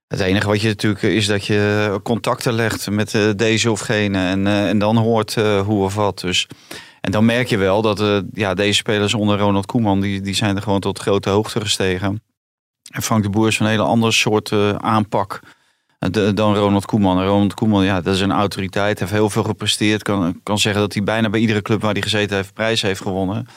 Het 0.07 0.19
enige 0.19 0.47
wat 0.47 0.61
je 0.61 0.67
natuurlijk 0.67 1.01
is 1.01 1.25
dat 1.27 1.45
je 1.45 1.99
contacten 2.03 2.53
legt 2.53 2.89
met 2.89 3.13
eh, 3.15 3.29
deze 3.35 3.71
of 3.71 3.79
gene. 3.79 4.17
En, 4.17 4.47
eh, 4.47 4.69
en 4.69 4.79
dan 4.79 4.97
hoort 4.97 5.37
eh, 5.37 5.61
hoe 5.61 5.83
of 5.83 5.95
wat. 5.95 6.19
Dus, 6.19 6.47
en 7.01 7.11
dan 7.11 7.25
merk 7.25 7.47
je 7.47 7.57
wel 7.57 7.81
dat 7.81 7.99
eh, 7.99 8.17
ja, 8.33 8.53
deze 8.53 8.73
spelers 8.73 9.13
onder 9.13 9.37
Ronald 9.37 9.65
Koeman... 9.65 10.01
Die, 10.01 10.21
die 10.21 10.35
zijn 10.35 10.55
er 10.55 10.61
gewoon 10.61 10.79
tot 10.79 10.99
grote 10.99 11.29
hoogte 11.29 11.61
gestegen. 11.61 12.23
En 12.91 13.01
Frank 13.01 13.23
de 13.23 13.29
Boer 13.29 13.47
is 13.47 13.59
een 13.59 13.65
hele 13.65 13.83
ander 13.83 14.13
soort 14.13 14.51
eh, 14.51 14.69
aanpak 14.69 15.39
eh, 15.99 16.29
dan 16.33 16.55
Ronald 16.55 16.85
Koeman. 16.85 17.23
Ronald 17.23 17.53
Koeman, 17.53 17.83
ja, 17.83 18.01
dat 18.01 18.15
is 18.15 18.21
een 18.21 18.31
autoriteit. 18.31 18.99
Heeft 18.99 19.11
heel 19.11 19.29
veel 19.29 19.43
gepresteerd. 19.43 20.03
Kan, 20.03 20.39
kan 20.43 20.59
zeggen 20.59 20.81
dat 20.81 20.93
hij 20.93 21.03
bijna 21.03 21.29
bij 21.29 21.39
iedere 21.39 21.61
club 21.61 21.81
waar 21.81 21.93
hij 21.93 22.01
gezeten 22.01 22.35
heeft... 22.35 22.53
prijs 22.53 22.81
heeft 22.81 23.01
gewonnen. 23.01 23.47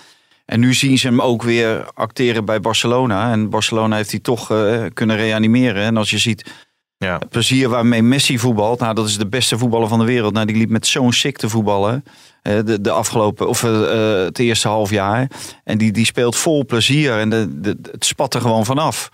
En 0.44 0.60
nu 0.60 0.74
zien 0.74 0.98
ze 0.98 1.06
hem 1.06 1.20
ook 1.20 1.42
weer 1.42 1.90
acteren 1.94 2.44
bij 2.44 2.60
Barcelona. 2.60 3.32
En 3.32 3.50
Barcelona 3.50 3.96
heeft 3.96 4.10
hij 4.10 4.20
toch 4.20 4.46
kunnen 4.92 5.16
reanimeren. 5.16 5.82
En 5.82 5.96
als 5.96 6.10
je 6.10 6.18
ziet 6.18 6.63
Ja. 7.04 7.18
het 7.18 7.28
plezier 7.28 7.68
waarmee 7.68 8.02
Messi 8.02 8.38
voetbalt. 8.38 8.80
Nou, 8.80 8.94
dat 8.94 9.08
is 9.08 9.18
de 9.18 9.26
beste 9.26 9.58
voetballer 9.58 9.88
van 9.88 9.98
de 9.98 10.04
wereld. 10.04 10.32
Nou, 10.32 10.46
die 10.46 10.56
liep 10.56 10.70
met 10.70 10.86
zo'n 10.86 11.12
sick 11.12 11.36
te 11.36 11.48
voetballen. 11.48 12.04
de, 12.42 12.80
de 12.80 12.90
afgelopen, 12.90 13.48
of 13.48 13.64
eh, 13.64 13.82
eh, 13.82 14.24
het 14.24 14.38
eerste 14.38 14.68
half 14.68 14.90
jaar. 14.90 15.30
En 15.64 15.78
die, 15.78 15.92
die 15.92 16.04
speelt 16.04 16.36
vol 16.36 16.64
plezier. 16.64 17.18
En 17.18 17.30
de, 17.30 17.60
de, 17.60 17.78
het 17.90 18.04
spat 18.04 18.34
er 18.34 18.40
gewoon 18.40 18.64
vanaf. 18.64 19.08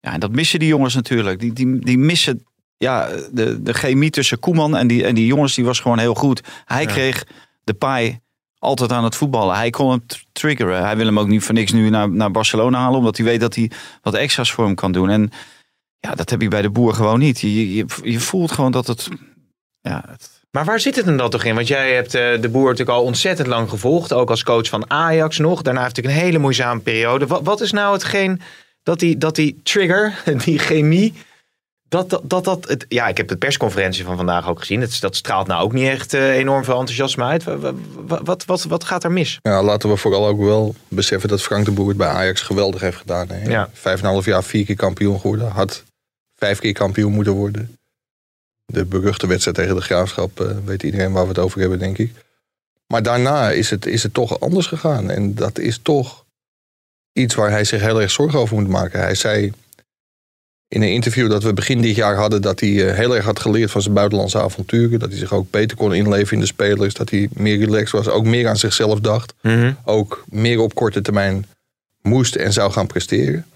Ja, 0.00 0.12
en 0.12 0.20
dat 0.20 0.32
missen 0.32 0.58
die 0.58 0.68
jongens 0.68 0.94
natuurlijk. 0.94 1.40
Die, 1.40 1.52
die, 1.52 1.78
die 1.78 1.98
missen 1.98 2.44
ja, 2.76 3.08
de, 3.32 3.62
de 3.62 3.74
chemie 3.74 4.10
tussen 4.10 4.38
Koeman 4.38 4.76
en 4.76 4.86
die, 4.86 5.04
en 5.04 5.14
die 5.14 5.26
jongens. 5.26 5.54
Die 5.54 5.64
was 5.64 5.80
gewoon 5.80 5.98
heel 5.98 6.14
goed. 6.14 6.42
Hij 6.64 6.86
kreeg 6.86 7.26
de 7.64 7.74
paai 7.74 8.20
altijd 8.58 8.92
aan 8.92 9.04
het 9.04 9.16
voetballen. 9.16 9.56
Hij 9.56 9.70
kon 9.70 9.90
hem 9.90 10.02
triggeren. 10.32 10.82
Hij 10.82 10.96
wil 10.96 11.06
hem 11.06 11.18
ook 11.18 11.28
niet 11.28 11.42
voor 11.42 11.54
niks 11.54 11.72
nu 11.72 11.90
naar, 11.90 12.10
naar 12.10 12.30
Barcelona 12.30 12.78
halen. 12.78 12.98
Omdat 12.98 13.16
hij 13.16 13.26
weet 13.26 13.40
dat 13.40 13.54
hij 13.54 13.70
wat 14.02 14.14
extra's 14.14 14.52
voor 14.52 14.64
hem 14.64 14.74
kan 14.74 14.92
doen. 14.92 15.10
En 15.10 15.30
ja, 16.06 16.14
dat 16.14 16.30
heb 16.30 16.40
je 16.40 16.48
bij 16.48 16.62
de 16.62 16.70
boer 16.70 16.94
gewoon 16.94 17.18
niet. 17.18 17.40
Je, 17.40 17.74
je, 17.74 17.86
je 18.02 18.20
voelt 18.20 18.52
gewoon 18.52 18.72
dat 18.72 18.86
het... 18.86 19.08
Ja, 19.80 20.04
het 20.06 20.30
Maar 20.50 20.64
waar 20.64 20.80
zit 20.80 20.96
het 20.96 21.04
hem 21.04 21.16
dan 21.16 21.30
toch 21.30 21.44
in? 21.44 21.54
Want 21.54 21.66
jij 21.66 21.94
hebt 21.94 22.14
eh, 22.14 22.40
de 22.40 22.48
boer 22.48 22.68
natuurlijk 22.70 22.98
al 22.98 23.04
ontzettend 23.04 23.48
lang 23.48 23.68
gevolgd. 23.68 24.12
Ook 24.12 24.30
als 24.30 24.42
coach 24.42 24.68
van 24.68 24.90
Ajax 24.90 25.38
nog. 25.38 25.62
Daarna 25.62 25.82
heeft 25.82 25.96
hij 25.96 26.04
een 26.04 26.10
hele 26.10 26.38
moeizame 26.38 26.80
periode. 26.80 27.26
Wat, 27.26 27.40
wat 27.44 27.60
is 27.60 27.72
nou 27.72 27.92
hetgeen 27.92 28.40
dat 28.82 28.98
die, 28.98 29.18
dat 29.18 29.34
die 29.34 29.60
trigger, 29.62 30.22
die 30.44 30.58
chemie... 30.58 31.14
Dat, 31.88 32.10
dat, 32.10 32.22
dat, 32.24 32.44
dat 32.44 32.68
het, 32.68 32.84
ja, 32.88 33.08
ik 33.08 33.16
heb 33.16 33.28
de 33.28 33.36
persconferentie 33.36 34.04
van 34.04 34.16
vandaag 34.16 34.48
ook 34.48 34.58
gezien. 34.58 34.80
Het, 34.80 35.00
dat 35.00 35.16
straalt 35.16 35.46
nou 35.46 35.62
ook 35.62 35.72
niet 35.72 35.88
echt 35.88 36.14
eh, 36.14 36.28
enorm 36.34 36.64
veel 36.64 36.78
enthousiasme 36.78 37.24
uit. 37.24 37.44
Wa- 37.44 37.58
wa- 37.58 37.72
wa- 38.06 38.22
Wat, 38.22 38.44
wat, 38.44 38.62
wat, 38.64 38.84
gaat 38.84 39.04
er 39.04 39.12
mis? 39.12 39.38
Ja, 39.42 39.62
laten 39.62 39.88
we 39.88 39.96
vooral 39.96 40.26
ook 40.26 40.40
wel 40.40 40.74
beseffen 40.88 41.28
dat 41.28 41.42
Frank 41.42 41.64
de 41.64 41.70
Boer 41.70 41.88
het 41.88 41.96
bij 41.96 42.08
Ajax 42.08 42.40
geweldig 42.40 42.80
heeft 42.80 42.96
gedaan. 42.96 43.28
Hè? 43.28 43.50
Ja. 43.50 43.68
Vijf 43.72 43.98
en 43.98 44.04
een 44.04 44.10
half 44.12 44.24
jaar, 44.24 44.44
vier 44.44 44.64
keer 44.64 44.76
kampioen 44.76 45.20
geworden. 45.20 45.48
Had 45.50 45.82
vijf 46.42 46.58
keer 46.58 46.72
kampioen 46.72 47.12
moeten 47.12 47.32
worden. 47.32 47.76
De 48.64 48.84
beruchte 48.84 49.26
wedstrijd 49.26 49.56
tegen 49.56 49.74
de 49.74 49.82
Graafschap, 49.82 50.40
eh, 50.40 50.56
weet 50.64 50.82
iedereen 50.82 51.12
waar 51.12 51.22
we 51.22 51.28
het 51.28 51.38
over 51.38 51.60
hebben, 51.60 51.78
denk 51.78 51.98
ik. 51.98 52.12
Maar 52.86 53.02
daarna 53.02 53.50
is 53.50 53.70
het, 53.70 53.86
is 53.86 54.02
het 54.02 54.14
toch 54.14 54.40
anders 54.40 54.66
gegaan. 54.66 55.10
En 55.10 55.34
dat 55.34 55.58
is 55.58 55.78
toch 55.82 56.24
iets 57.12 57.34
waar 57.34 57.50
hij 57.50 57.64
zich 57.64 57.80
heel 57.80 58.00
erg 58.00 58.10
zorgen 58.10 58.38
over 58.38 58.56
moet 58.56 58.68
maken. 58.68 59.00
Hij 59.00 59.14
zei 59.14 59.52
in 60.68 60.82
een 60.82 60.92
interview 60.92 61.30
dat 61.30 61.42
we 61.42 61.52
begin 61.52 61.80
dit 61.80 61.96
jaar 61.96 62.16
hadden... 62.16 62.42
dat 62.42 62.60
hij 62.60 62.88
eh, 62.88 62.96
heel 62.96 63.16
erg 63.16 63.24
had 63.24 63.40
geleerd 63.40 63.70
van 63.70 63.82
zijn 63.82 63.94
buitenlandse 63.94 64.40
avonturen. 64.40 64.98
Dat 64.98 65.10
hij 65.10 65.18
zich 65.18 65.32
ook 65.32 65.50
beter 65.50 65.76
kon 65.76 65.94
inleven 65.94 66.32
in 66.32 66.40
de 66.40 66.46
spelers. 66.46 66.94
Dat 66.94 67.10
hij 67.10 67.28
meer 67.32 67.58
relaxed 67.58 67.90
was, 67.90 68.08
ook 68.08 68.24
meer 68.24 68.48
aan 68.48 68.56
zichzelf 68.56 69.00
dacht 69.00 69.34
ook 69.84 70.24
meer 70.28 70.60
op 70.60 70.74
korte 70.74 71.02
termijn 71.02 71.46
moest 72.00 72.34
en 72.34 72.52
zou 72.52 72.72
gaan 72.72 72.86
presteren. 72.86 73.46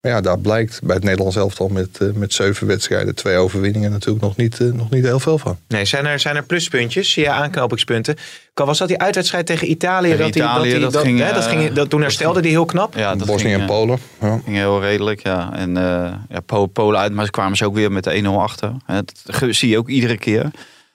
Maar 0.00 0.12
ja, 0.12 0.20
daar 0.20 0.38
blijkt 0.38 0.80
bij 0.82 0.94
het 0.94 1.04
Nederlands 1.04 1.36
elftal 1.36 1.68
met, 1.68 1.98
eh, 2.00 2.08
met 2.14 2.32
zeven 2.32 2.66
wedstrijden, 2.66 3.14
twee 3.14 3.36
overwinningen 3.36 3.90
natuurlijk 3.90 4.24
nog 4.24 4.36
niet, 4.36 4.60
eh, 4.60 4.66
nog 4.72 4.90
niet 4.90 5.04
heel 5.04 5.20
veel 5.20 5.38
van. 5.38 5.58
Nee, 5.68 5.84
zijn 5.84 6.06
er, 6.06 6.18
zijn 6.20 6.36
er 6.36 6.42
pluspuntjes? 6.42 7.12
Zie 7.12 7.22
je 7.22 7.30
aanknopingspunten? 7.30 8.16
Kan- 8.54 8.66
Was 8.66 8.78
dat 8.78 8.88
die 8.88 8.98
uitwedstrijd 8.98 9.46
tegen 9.46 9.70
Italië? 9.70 10.08
Dat, 10.16 10.32
die- 10.32 10.42
dat 10.80 10.92
dat, 10.92 11.02
ging, 11.02 11.18
hè, 11.18 11.32
dat 11.32 11.44
eh, 11.44 11.48
ging, 11.50 11.72
dat, 11.72 11.90
toen 11.90 12.00
herstelde 12.00 12.40
die 12.40 12.50
heel 12.50 12.64
knap. 12.64 12.94
ja, 12.94 13.14
dat 13.16 13.26
Bosnië 13.26 13.42
ging, 13.42 13.54
en 13.54 13.60
eh, 13.60 13.66
Polen. 13.66 13.98
Ja. 14.20 14.40
ging 14.44 14.56
heel 14.56 14.80
redelijk, 14.80 15.22
ja. 15.22 15.52
En 15.54 15.76
eh 15.76 16.12
ja, 16.28 16.40
Po- 16.46 16.66
Polen 16.66 17.00
uit, 17.00 17.12
maar 17.12 17.24
ze 17.24 17.30
kwamen 17.30 17.56
ze 17.56 17.64
ook 17.64 17.74
weer 17.74 17.92
met 17.92 18.04
de 18.04 18.14
1-0 18.22 18.40
achter. 18.40 18.72
Hè, 18.86 19.00
Dat 19.24 19.54
zie 19.54 19.68
je 19.68 19.78
ook 19.78 19.88
iedere 19.88 20.18
keer. 20.18 20.50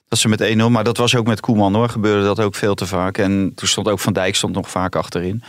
Dat 0.08 0.20
ze 0.20 0.28
met 0.28 0.42
1-0, 0.42 0.70
maar 0.70 0.84
dat 0.84 0.98
was 0.98 1.16
ook 1.16 1.28
met 1.28 1.40
Koeman 1.40 1.74
hoor. 1.76 1.90
Gebeurde 1.90 2.24
dat 2.26 2.40
ook 2.40 2.56
veel 2.56 2.76
te 2.76 2.86
vaak. 2.86 3.18
En 3.18 3.52
toen 3.56 3.68
stond 3.68 3.88
ook 3.88 4.00
Van 4.00 4.14
Dijk 4.14 4.36
stond 4.36 4.56
nog 4.56 4.70
vaak 4.70 4.96
achterin. 4.96 5.44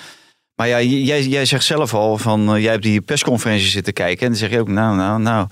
Maar 0.57 0.69
ja, 0.69 0.81
jij, 0.83 1.23
jij 1.23 1.45
zegt 1.45 1.65
zelf 1.65 1.95
al 1.95 2.19
van, 2.19 2.55
eh, 2.55 2.63
jij 2.63 2.71
hebt 2.71 2.83
die 2.83 3.01
persconferentie 3.01 3.69
zitten 3.69 3.93
kijken. 3.93 4.21
En 4.21 4.29
dan 4.29 4.37
zeg 4.37 4.51
je 4.51 4.61
ook, 4.61 4.69
nou, 4.69 4.97
nou, 4.97 5.21
nou. 5.21 5.47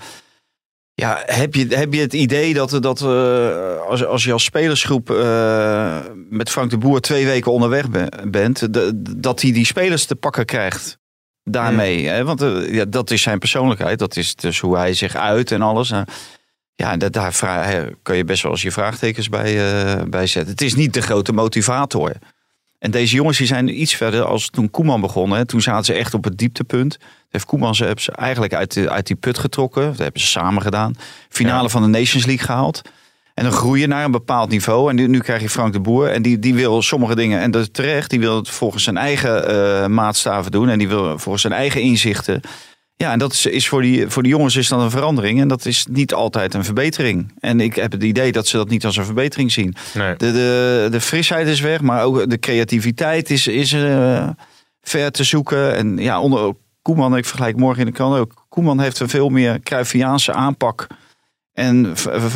Ja, 0.93 1.21
heb 1.25 1.55
je, 1.55 1.75
heb 1.75 1.93
je 1.93 2.01
het 2.01 2.13
idee 2.13 2.53
dat, 2.53 2.77
dat 2.81 3.01
eh, 3.01 3.77
als, 3.87 4.05
als 4.05 4.23
je 4.23 4.31
als 4.31 4.43
spelersgroep 4.43 5.09
eh, 5.09 5.99
met 6.29 6.49
Frank 6.49 6.69
de 6.69 6.77
Boer 6.77 7.01
twee 7.01 7.25
weken 7.25 7.51
onderweg 7.51 7.89
be- 7.89 8.11
bent, 8.27 8.73
de- 8.73 9.01
dat 9.17 9.41
hij 9.41 9.51
die 9.51 9.65
spelers 9.65 10.05
te 10.05 10.15
pakken 10.15 10.45
krijgt 10.45 10.97
daarmee? 11.43 12.07
Hè? 12.07 12.23
Want 12.23 12.39
ja, 12.69 12.85
dat 12.85 13.11
is 13.11 13.21
zijn 13.21 13.39
persoonlijkheid, 13.39 13.99
dat 13.99 14.15
is 14.15 14.35
dus 14.35 14.59
hoe 14.59 14.77
hij 14.77 14.93
zich 14.93 15.15
uit 15.15 15.51
en 15.51 15.61
alles. 15.61 15.93
Ja, 16.75 16.97
dat, 16.97 17.13
daar 17.13 17.39
kan 18.01 18.17
je 18.17 18.23
best 18.23 18.43
wel 18.43 18.51
eens 18.51 18.61
je 18.61 18.71
vraagtekens 18.71 19.29
bij, 19.29 19.53
bij 20.09 20.27
zetten. 20.27 20.51
Het 20.51 20.61
is 20.61 20.75
niet 20.75 20.93
de 20.93 21.01
grote 21.01 21.33
motivator. 21.33 22.11
En 22.79 22.91
deze 22.91 23.15
jongens 23.15 23.37
die 23.37 23.47
zijn 23.47 23.81
iets 23.81 23.95
verder 23.95 24.23
als 24.23 24.49
toen 24.49 24.69
Koeman 24.69 25.01
begon. 25.01 25.31
Hè. 25.31 25.45
Toen 25.45 25.61
zaten 25.61 25.85
ze 25.85 25.93
echt 25.93 26.13
op 26.13 26.23
het 26.23 26.37
dieptepunt. 26.37 26.97
Heeft 27.29 27.45
Koeman 27.45 27.75
ze, 27.75 27.91
ze 27.95 28.11
eigenlijk 28.11 28.53
uit, 28.53 28.73
de, 28.73 28.89
uit 28.89 29.07
die 29.07 29.15
put 29.15 29.37
getrokken. 29.37 29.85
Dat 29.85 29.97
hebben 29.97 30.21
ze 30.21 30.27
samen 30.27 30.61
gedaan. 30.61 30.95
Finale 31.29 31.69
van 31.69 31.81
de 31.81 31.87
Nations 31.87 32.25
League 32.25 32.45
gehaald. 32.45 32.81
En 33.33 33.43
dan 33.43 33.53
groeien 33.53 33.89
naar 33.89 34.05
een 34.05 34.11
bepaald 34.11 34.49
niveau. 34.49 34.89
En 34.89 34.95
nu, 34.95 35.07
nu 35.07 35.19
krijg 35.19 35.41
je 35.41 35.49
Frank 35.49 35.73
de 35.73 35.79
Boer. 35.79 36.07
En 36.07 36.21
die, 36.21 36.39
die 36.39 36.53
wil 36.53 36.81
sommige 36.81 37.15
dingen, 37.15 37.41
en 37.41 37.51
dat 37.51 37.61
is 37.61 37.69
terecht, 37.71 38.09
die 38.09 38.19
wil 38.19 38.35
het 38.35 38.49
volgens 38.49 38.83
zijn 38.83 38.97
eigen 38.97 39.47
eh, 39.47 39.87
maatstaven 39.87 40.51
doen. 40.51 40.69
En 40.69 40.77
die 40.77 40.87
wil 40.87 41.19
volgens 41.19 41.41
zijn 41.41 41.53
eigen 41.53 41.81
inzichten. 41.81 42.41
Ja, 42.97 43.11
en 43.11 43.19
dat 43.19 43.33
is, 43.33 43.45
is 43.45 43.67
voor, 43.67 43.81
die, 43.81 44.09
voor 44.09 44.23
die 44.23 44.31
jongens 44.31 44.55
is 44.55 44.67
dat 44.67 44.81
een 44.81 44.89
verandering. 44.89 45.41
En 45.41 45.47
dat 45.47 45.65
is 45.65 45.85
niet 45.89 46.13
altijd 46.13 46.53
een 46.53 46.63
verbetering. 46.63 47.31
En 47.39 47.59
ik 47.59 47.75
heb 47.75 47.91
het 47.91 48.03
idee 48.03 48.31
dat 48.31 48.47
ze 48.47 48.57
dat 48.57 48.69
niet 48.69 48.85
als 48.85 48.97
een 48.97 49.05
verbetering 49.05 49.51
zien. 49.51 49.75
Nee. 49.93 50.15
De, 50.15 50.31
de, 50.31 50.87
de 50.91 51.01
frisheid 51.01 51.47
is 51.47 51.59
weg, 51.59 51.81
maar 51.81 52.03
ook 52.03 52.29
de 52.29 52.39
creativiteit 52.39 53.29
is, 53.29 53.47
is 53.47 53.73
eh, 53.73 54.29
ver 54.81 55.11
te 55.11 55.23
zoeken. 55.23 55.75
En 55.75 55.97
ja, 55.97 56.21
onder 56.21 56.53
Koeman, 56.81 57.17
ik 57.17 57.25
vergelijk 57.25 57.57
morgen 57.57 57.79
in 57.79 57.85
de 57.85 57.91
krant 57.91 58.17
ook. 58.17 58.45
Koeman 58.49 58.79
heeft 58.79 58.99
een 58.99 59.09
veel 59.09 59.29
meer 59.29 59.59
Cruyffiaanse 59.59 60.33
aanpak. 60.33 60.87
En 61.53 61.93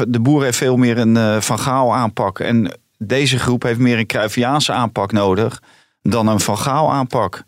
de 0.08 0.20
boer 0.20 0.44
heeft 0.44 0.58
veel 0.58 0.78
meer 0.78 0.98
een 0.98 1.18
eh, 1.18 1.42
Van 1.42 1.60
Gaal 1.60 1.96
aanpak. 1.96 2.40
En 2.40 2.80
deze 2.98 3.40
groep 3.40 3.64
heeft 3.64 3.80
meer 3.80 3.98
een 3.98 4.06
Cruyffiaanse 4.06 4.72
aanpak 4.72 5.12
nodig 5.12 5.62
dan 6.02 6.28
een 6.28 6.40
Van 6.40 6.58
Gaal 6.58 6.92
aanpak. 6.92 7.44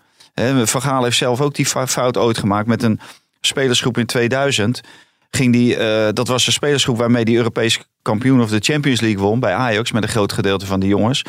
Van 0.68 0.82
Gaal 0.82 1.04
heeft 1.04 1.18
zelf 1.18 1.42
ook 1.42 1.56
die 1.56 1.66
fout 1.66 2.18
ooit 2.18 2.38
gemaakt 2.38 2.68
met 2.68 2.84
een 2.84 3.00
spelersgroep 3.42 3.98
in 3.98 4.06
2000. 4.06 4.82
Ging 5.30 5.54
die, 5.54 5.76
eh, 5.76 6.14
dat 6.14 6.28
was 6.28 6.46
de 6.46 6.52
spelersgroep 6.52 6.98
waarmee 6.98 7.26
die 7.26 7.38
Europees 7.38 7.80
kampioen 8.02 8.42
of 8.42 8.50
de 8.50 8.60
Champions 8.60 9.02
League 9.02 9.20
won 9.22 9.40
bij 9.40 9.54
Ajax 9.54 9.92
met 9.92 10.04
een 10.04 10.10
groot 10.10 10.34
gedeelte 10.34 10.66
van 10.66 10.80
die 10.80 10.90
jongens. 10.90 11.22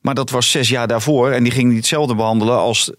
Maar 0.00 0.14
dat 0.14 0.30
was 0.30 0.50
zes 0.50 0.68
jaar 0.68 0.86
daarvoor 0.86 1.30
en 1.30 1.42
die 1.42 1.52
ging 1.52 1.68
niet 1.68 1.76
hetzelfde 1.76 2.14
behandelen 2.14 2.56
als 2.58 2.92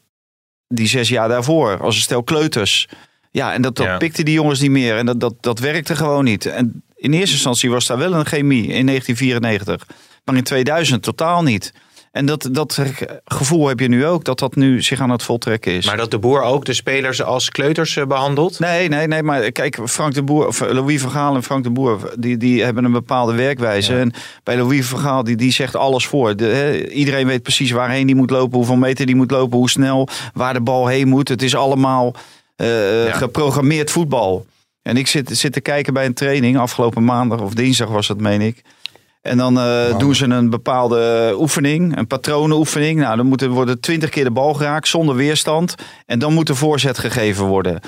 die 0.68 0.88
zes 0.88 1.10
jaar 1.10 1.28
daarvoor, 1.28 1.80
als 1.82 1.96
een 1.96 2.02
stel 2.02 2.24
kleuters. 2.24 2.88
Ja, 3.32 3.54
en 3.54 3.62
dat, 3.62 3.76
dat 3.76 3.86
Ja. 3.86 3.98
pikte 3.98 4.24
die 4.24 4.34
jongens 4.34 4.60
niet 4.60 4.72
meer 4.72 4.98
en 4.98 5.06
dat, 5.06 5.20
dat, 5.20 5.34
dat 5.40 5.60
werkte 5.60 5.96
gewoon 5.96 6.24
niet. 6.24 6.46
En 6.46 6.84
in 6.96 7.14
eerste 7.14 7.34
instantie 7.34 7.70
was 7.70 7.88
daar 7.88 7.98
wel 7.98 8.14
een 8.14 8.26
chemie 8.26 8.68
in 8.68 8.86
1994, 8.86 9.88
maar 10.26 10.36
in 10.36 10.44
2000 10.44 11.04
totaal 11.04 11.44
niet. 11.44 11.74
En 12.12 12.26
dat, 12.26 12.50
dat 12.52 12.80
gevoel 13.26 13.68
heb 13.68 13.80
je 13.80 13.88
nu 13.88 14.06
ook, 14.06 14.24
dat 14.24 14.40
dat 14.40 14.56
nu 14.56 14.82
zich 14.82 15.00
aan 15.00 15.10
het 15.10 15.24
voltrekken 15.24 15.72
is. 15.72 15.86
Maar 15.86 15.98
dat 15.98 16.12
de 16.12 16.20
boer 16.20 16.42
ook 16.42 16.66
de 16.66 16.74
spelers 16.74 17.24
als 17.24 17.50
kleuters 17.50 17.96
eh, 17.98 18.06
behandelt? 18.06 18.60
Nee, 18.60 18.88
nee, 18.88 19.08
nee, 19.08 19.24
maar 19.24 19.52
kijk, 19.52 19.80
Frank 19.86 20.14
de 20.14 20.24
Boer, 20.24 20.48
of 20.48 20.60
Louis 20.60 21.02
van 21.02 21.12
Gaal 21.12 21.36
en 21.36 21.44
Frank 21.44 21.64
de 21.64 21.70
Boer, 21.70 22.14
die, 22.18 22.38
die 22.38 22.64
hebben 22.64 22.84
een 22.84 22.92
bepaalde 22.92 23.34
werkwijze. 23.34 23.98
En 23.98 24.14
bij 24.44 24.58
Louis 24.58 24.86
van 24.86 25.00
Gaal, 25.00 25.24
die, 25.24 25.36
die 25.36 25.52
zegt 25.52 25.76
alles 25.76 26.08
voor. 26.08 26.36
De, 26.36 26.90
iedereen 26.94 27.28
weet 27.28 27.44
precies 27.44 27.72
waarheen 27.72 28.06
die 28.06 28.16
moet 28.16 28.30
lopen, 28.30 28.58
hoeveel 28.58 28.76
meter 28.76 29.06
die 29.06 29.16
moet 29.16 29.32
lopen, 29.32 29.58
hoe 29.58 29.70
snel, 29.70 30.08
waar 30.34 30.54
de 30.54 30.62
bal 30.62 30.88
heen 30.88 31.08
moet. 31.08 31.28
Het 31.28 31.42
is 31.42 31.56
allemaal 31.56 32.14
eh, 32.56 33.06
Ja. 33.06 33.14
geprogrammeerd 33.14 33.92
voetbal. 33.92 34.46
En 34.82 34.98
ik 34.98 35.08
zit, 35.08 35.38
zit 35.38 35.54
te 35.54 35.62
kijken 35.62 35.94
bij 35.94 36.06
een 36.06 36.14
training, 36.14 36.58
afgelopen 36.58 37.04
maandag 37.04 37.40
of 37.42 37.54
dinsdag 37.54 37.90
was 37.90 38.08
dat, 38.08 38.18
meen 38.20 38.42
ik. 38.42 38.62
En 39.22 39.38
dan 39.38 39.60
eh, 39.60 39.98
doen 40.00 40.16
ze 40.16 40.26
een 40.26 40.50
bepaalde 40.50 41.34
oefening, 41.38 41.98
een 41.98 42.08
patronenoefening. 42.08 43.00
Nou, 43.00 43.18
dan 43.18 43.26
moet 43.26 43.42
er 43.42 43.50
worden 43.50 43.80
twintig 43.80 44.10
keer 44.10 44.24
de 44.24 44.32
bal 44.32 44.54
geraakt 44.54 44.88
zonder 44.88 45.16
weerstand. 45.16 45.76
En 46.06 46.20
dan 46.20 46.34
moet 46.34 46.48
de 46.48 46.56
voorzet 46.56 46.98
gegeven 46.98 47.46
worden. 47.46 47.80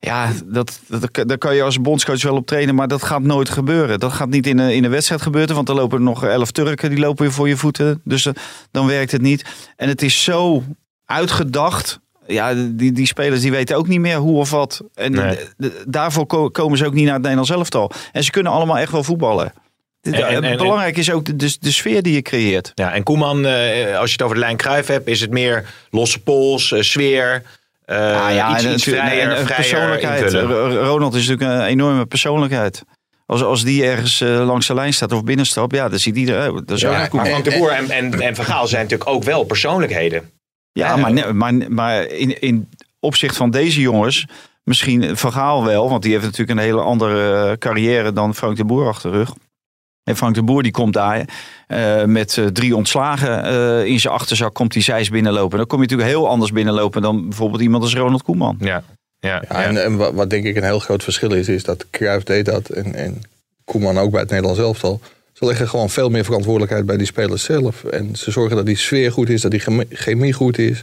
Ja, 0.00 0.28
dat, 0.44 0.80
dat, 0.86 1.28
daar 1.28 1.38
kan 1.38 1.54
je 1.54 1.62
als 1.62 1.80
bondscoach 1.80 2.22
wel 2.22 2.36
op 2.36 2.46
trainen, 2.46 2.74
maar 2.74 2.88
dat 2.88 3.02
gaat 3.02 3.22
nooit 3.22 3.48
gebeuren. 3.48 4.00
Dat 4.00 4.12
gaat 4.12 4.28
niet 4.28 4.46
in 4.46 4.58
een, 4.58 4.74
in 4.74 4.84
een 4.84 4.90
wedstrijd 4.90 5.22
gebeuren, 5.22 5.54
want 5.54 5.68
er 5.68 5.74
lopen 5.74 5.98
er 5.98 6.04
nog 6.04 6.24
elf 6.24 6.50
Turken 6.50 6.90
die 6.90 6.98
lopen 6.98 7.22
weer 7.24 7.32
voor 7.32 7.48
je 7.48 7.56
voeten. 7.56 8.00
Dus 8.04 8.26
eh, 8.26 8.32
dan 8.70 8.86
werkt 8.86 9.12
het 9.12 9.22
niet. 9.22 9.44
En 9.76 9.88
het 9.88 10.02
is 10.02 10.24
zo 10.24 10.62
uitgedacht. 11.04 12.00
Ja, 12.26 12.54
die, 12.54 12.92
die 12.92 13.06
spelers 13.06 13.40
die 13.40 13.50
weten 13.50 13.76
ook 13.76 13.88
niet 13.88 14.00
meer 14.00 14.16
hoe 14.16 14.36
of 14.38 14.50
wat. 14.50 14.80
En 14.94 15.12
Nee. 15.12 15.38
daarvoor 15.86 16.26
ko- 16.26 16.48
komen 16.50 16.78
ze 16.78 16.86
ook 16.86 16.94
niet 16.94 17.04
naar 17.04 17.12
het 17.12 17.22
Nederlands 17.22 17.50
elftal. 17.50 17.90
En 18.12 18.24
ze 18.24 18.30
kunnen 18.30 18.52
allemaal 18.52 18.78
echt 18.78 18.92
wel 18.92 19.02
voetballen. 19.04 19.52
En- 20.02 20.14
en- 20.14 20.44
en- 20.44 20.56
Belangrijk 20.56 20.96
is 20.96 21.10
ook 21.10 21.24
de, 21.24 21.36
de, 21.36 21.56
de 21.60 21.70
sfeer 21.72 22.02
die 22.02 22.14
je 22.14 22.22
creëert. 22.22 22.72
Ja, 22.74 22.92
en 22.92 23.02
Koeman, 23.02 23.46
eh, 23.46 23.98
als 23.98 24.06
je 24.06 24.12
het 24.12 24.22
over 24.22 24.34
de 24.34 24.40
lijn 24.40 24.56
Cruijff 24.56 24.88
hebt, 24.88 25.06
is 25.08 25.20
het 25.20 25.30
meer 25.30 25.66
losse 25.90 26.22
pols, 26.22 26.72
eh, 26.72 26.80
sfeer. 26.82 27.42
eh, 27.84 27.96
Ah, 28.26 28.34
ja, 28.34 28.54
iets, 28.54 28.64
en 28.64 28.72
iets 28.72 28.86
en 28.86 29.44
persoonlijkheid. 29.46 30.22
invullen. 30.22 30.76
Ronald 30.76 31.14
is 31.14 31.28
natuurlijk 31.28 31.60
een 31.60 31.66
enorme 31.66 32.06
persoonlijkheid. 32.06 32.82
Als, 33.26 33.42
als 33.42 33.64
die 33.64 33.84
ergens 33.84 34.20
langs 34.20 34.66
de 34.66 34.74
lijn 34.74 34.92
staat 34.92 35.12
of 35.12 35.24
binnenstapt, 35.24 35.74
ja, 35.74 35.88
dan 35.88 35.98
ziet 35.98 36.16
iedereen. 36.16 36.50
oh, 36.50 36.54
dat 36.64 36.76
is 36.76 36.84
ook 36.84 36.92
Ja, 36.92 37.08
maar 37.12 37.26
Frank 37.26 37.44
de 37.44 37.50
Boer 37.58 37.70
en, 37.70 37.90
en, 37.90 38.20
en 38.20 38.34
Van 38.34 38.44
Gaal 38.44 38.66
zijn 38.66 38.82
natuurlijk 38.82 39.10
ook 39.10 39.22
wel 39.24 39.44
persoonlijkheden. 39.44 40.30
Ja, 40.72 40.96
maar, 40.96 41.34
maar, 41.36 41.54
maar 41.54 42.06
in, 42.06 42.40
in 42.40 42.68
opzicht 43.00 43.36
van 43.36 43.50
deze 43.50 43.80
jongens, 43.80 44.26
misschien 44.64 45.16
Van 45.16 45.32
Gaal 45.32 45.64
wel, 45.64 45.88
want 45.90 46.02
die 46.02 46.12
heeft 46.12 46.24
natuurlijk 46.24 46.58
een 46.58 46.64
hele 46.64 46.80
andere 46.80 47.56
carrière 47.58 48.12
dan 48.12 48.34
Frank 48.34 48.56
de 48.56 48.64
Boer 48.64 48.88
achter 48.88 49.10
de 49.10 49.16
rug. 49.16 49.32
En 50.10 50.16
Frank 50.16 50.34
de 50.34 50.42
Boer 50.42 50.62
die 50.62 50.72
komt 50.72 50.92
daar 50.92 51.24
eh, 51.66 52.04
met 52.04 52.38
eh, 52.38 52.46
drie 52.46 52.76
ontslagen 52.76 53.44
eh, 53.44 53.84
in 53.84 54.00
zijn 54.00 54.14
achterzak, 54.14 54.54
komt 54.54 54.72
die 54.72 54.82
zijs 54.82 55.08
binnenlopen. 55.08 55.58
Dan 55.58 55.66
kom 55.66 55.82
je 55.82 55.84
natuurlijk 55.84 56.10
heel 56.10 56.28
anders 56.28 56.52
binnenlopen 56.52 57.02
dan 57.02 57.28
bijvoorbeeld 57.28 57.62
iemand 57.62 57.82
als 57.82 57.94
Ronald 57.94 58.22
Koeman. 58.22 58.56
Ja, 58.60 58.82
ja, 59.20 59.42
Ja, 59.48 59.64
en, 59.64 59.84
en 59.84 59.96
wat, 59.96 60.14
wat 60.14 60.30
denk 60.30 60.44
ik 60.44 60.56
een 60.56 60.64
heel 60.64 60.78
groot 60.78 61.02
verschil 61.02 61.32
is, 61.32 61.48
is 61.48 61.64
dat 61.64 61.86
Cruijff 61.90 62.24
deed 62.24 62.44
dat 62.44 62.68
en, 62.68 62.94
en 62.94 63.22
Koeman 63.64 63.98
ook 63.98 64.10
bij 64.10 64.20
het 64.20 64.30
Nederlands 64.30 64.60
elftal. 64.60 65.00
Ze 65.32 65.44
leggen 65.44 65.68
gewoon 65.68 65.90
veel 65.90 66.08
meer 66.08 66.24
verantwoordelijkheid 66.24 66.86
bij 66.86 66.96
die 66.96 67.06
spelers 67.06 67.44
zelf. 67.44 67.84
En 67.84 68.16
ze 68.16 68.30
zorgen 68.30 68.56
dat 68.56 68.66
die 68.66 68.76
sfeer 68.76 69.12
goed 69.12 69.28
is, 69.28 69.40
dat 69.40 69.50
die 69.50 69.60
chemie- 69.60 69.86
chemie 69.90 70.32
goed 70.32 70.58
is. 70.58 70.82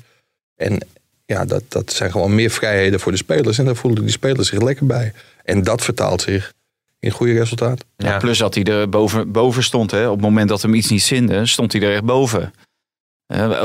En 0.56 0.78
ja, 1.26 1.46
dat, 1.46 1.64
dat 1.68 1.94
zijn 1.94 2.12
gewoon 2.12 2.36
meer 2.36 2.50
vrijheden 2.50 3.00
voor 3.00 3.12
de 3.12 3.18
spelers. 3.18 3.58
En 3.58 3.66
daar 3.66 3.76
voelen 3.76 4.02
die 4.02 4.12
spelers 4.12 4.48
zich 4.48 4.62
lekker 4.62 4.86
bij. 4.86 5.14
En 5.44 5.64
dat 5.64 5.84
vertaalt 5.84 6.22
zich 6.22 6.54
in 7.00 7.12
goede. 7.12 7.34
Ja, 7.98 8.10
Ja. 8.10 8.18
plus 8.18 8.38
dat 8.38 8.56
hij 8.56 8.64
er 8.64 8.90
boven, 8.90 9.32
boven 9.32 9.64
stond. 9.64 9.92
Hè. 9.92 10.06
Op 10.08 10.14
het 10.14 10.22
moment 10.22 10.50
dat 10.50 10.62
hem 10.62 10.74
iets 10.74 10.90
niet 10.90 11.02
zinde, 11.02 11.46
stond 11.46 11.72
hij 11.74 11.82
er 11.82 11.94
echt 11.94 12.04
boven. 12.04 12.54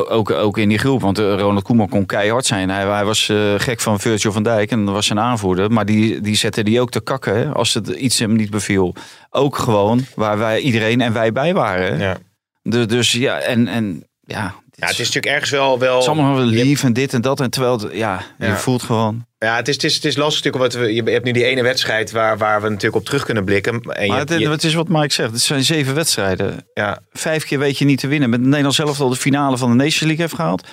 Ook, 0.08 0.30
ook 0.30 0.58
in 0.58 0.68
die 0.68 0.78
groep, 0.78 1.00
want 1.00 1.18
eh, 1.18 1.24
Ronald 1.38 1.62
Koeman 1.64 1.88
kon 1.88 2.06
keihard 2.06 2.46
zijn. 2.46 2.70
Hij, 2.70 2.86
hij 2.86 3.04
was 3.04 3.28
eh, 3.28 3.54
gek 3.56 3.80
van 3.80 4.00
Virgil 4.00 4.32
van 4.32 4.42
Dijk 4.42 4.70
en 4.70 4.84
dat 4.84 4.94
was 4.94 5.06
zijn 5.06 5.18
aanvoerder. 5.20 5.70
Maar 5.70 5.84
die, 5.84 6.20
die 6.20 6.34
zette 6.36 6.62
die 6.64 6.80
ook 6.80 6.90
te 6.90 7.00
kakken 7.00 7.36
hè, 7.36 7.52
als 7.52 7.74
het 7.74 7.88
iets 7.88 8.18
hem 8.18 8.36
niet 8.36 8.50
beviel. 8.50 8.94
Ook 9.30 9.56
gewoon 9.56 10.04
waar 10.14 10.38
wij 10.38 10.60
iedereen 10.60 11.00
en 11.00 11.12
wij 11.12 11.32
bij 11.32 11.54
waren. 11.54 11.98
ja. 11.98 12.16
De, 12.62 12.86
dus 12.86 13.12
ja, 13.12 13.38
en, 13.38 13.68
en 13.68 14.08
ja, 14.20 14.54
ja, 14.74 14.86
het 14.86 14.98
is 14.98 15.06
natuurlijk 15.06 15.26
ergens 15.34 15.50
wel... 15.50 15.78
wel 15.78 15.92
het 15.94 16.02
is 16.02 16.08
allemaal 16.08 16.34
wel 16.36 16.44
lief 16.44 16.82
en 16.84 16.92
dit 16.92 17.12
en 17.14 17.20
dat. 17.20 17.40
En 17.40 17.50
terwijl, 17.50 17.78
het- 17.80 17.92
ja, 17.92 18.22
je 18.38 18.46
Ja. 18.46 18.56
voelt 18.56 18.82
gewoon. 18.82 19.26
Ja, 19.38 19.56
het 19.56 19.68
is, 19.68 19.74
het 19.74 19.84
is, 19.84 19.94
het 19.94 20.04
is 20.04 20.16
lastig 20.16 20.44
natuurlijk. 20.44 20.72
Wat 20.74 20.82
we, 20.82 20.94
je 20.94 21.02
hebt 21.02 21.24
nu 21.24 21.32
die 21.32 21.44
ene 21.44 21.62
wedstrijd 21.62 22.10
waar, 22.10 22.38
waar 22.38 22.62
we 22.62 22.68
natuurlijk 22.68 22.96
op 22.96 23.04
terug 23.04 23.24
kunnen 23.24 23.44
blikken. 23.44 23.72
En 23.72 23.80
Maar 23.82 24.04
je, 24.06 24.12
het, 24.12 24.40
je- 24.40 24.48
het 24.48 24.64
is 24.64 24.74
wat 24.74 24.88
Mike 24.88 25.12
zegt, 25.12 25.30
het 25.30 25.40
zijn 25.40 25.64
zeven 25.64 25.94
wedstrijden. 25.94 26.66
ja, 26.74 26.98
vijf 27.10 27.44
keer 27.44 27.58
weet 27.58 27.78
je 27.78 27.84
niet 27.84 27.98
te 27.98 28.06
winnen. 28.06 28.30
Met 28.30 28.40
Nederland 28.40 28.74
zelf 28.74 29.00
al 29.00 29.08
de 29.08 29.16
finale 29.16 29.56
van 29.58 29.68
de 29.70 29.76
Nations 29.76 30.00
League 30.00 30.20
heeft 30.20 30.34
gehaald. 30.34 30.66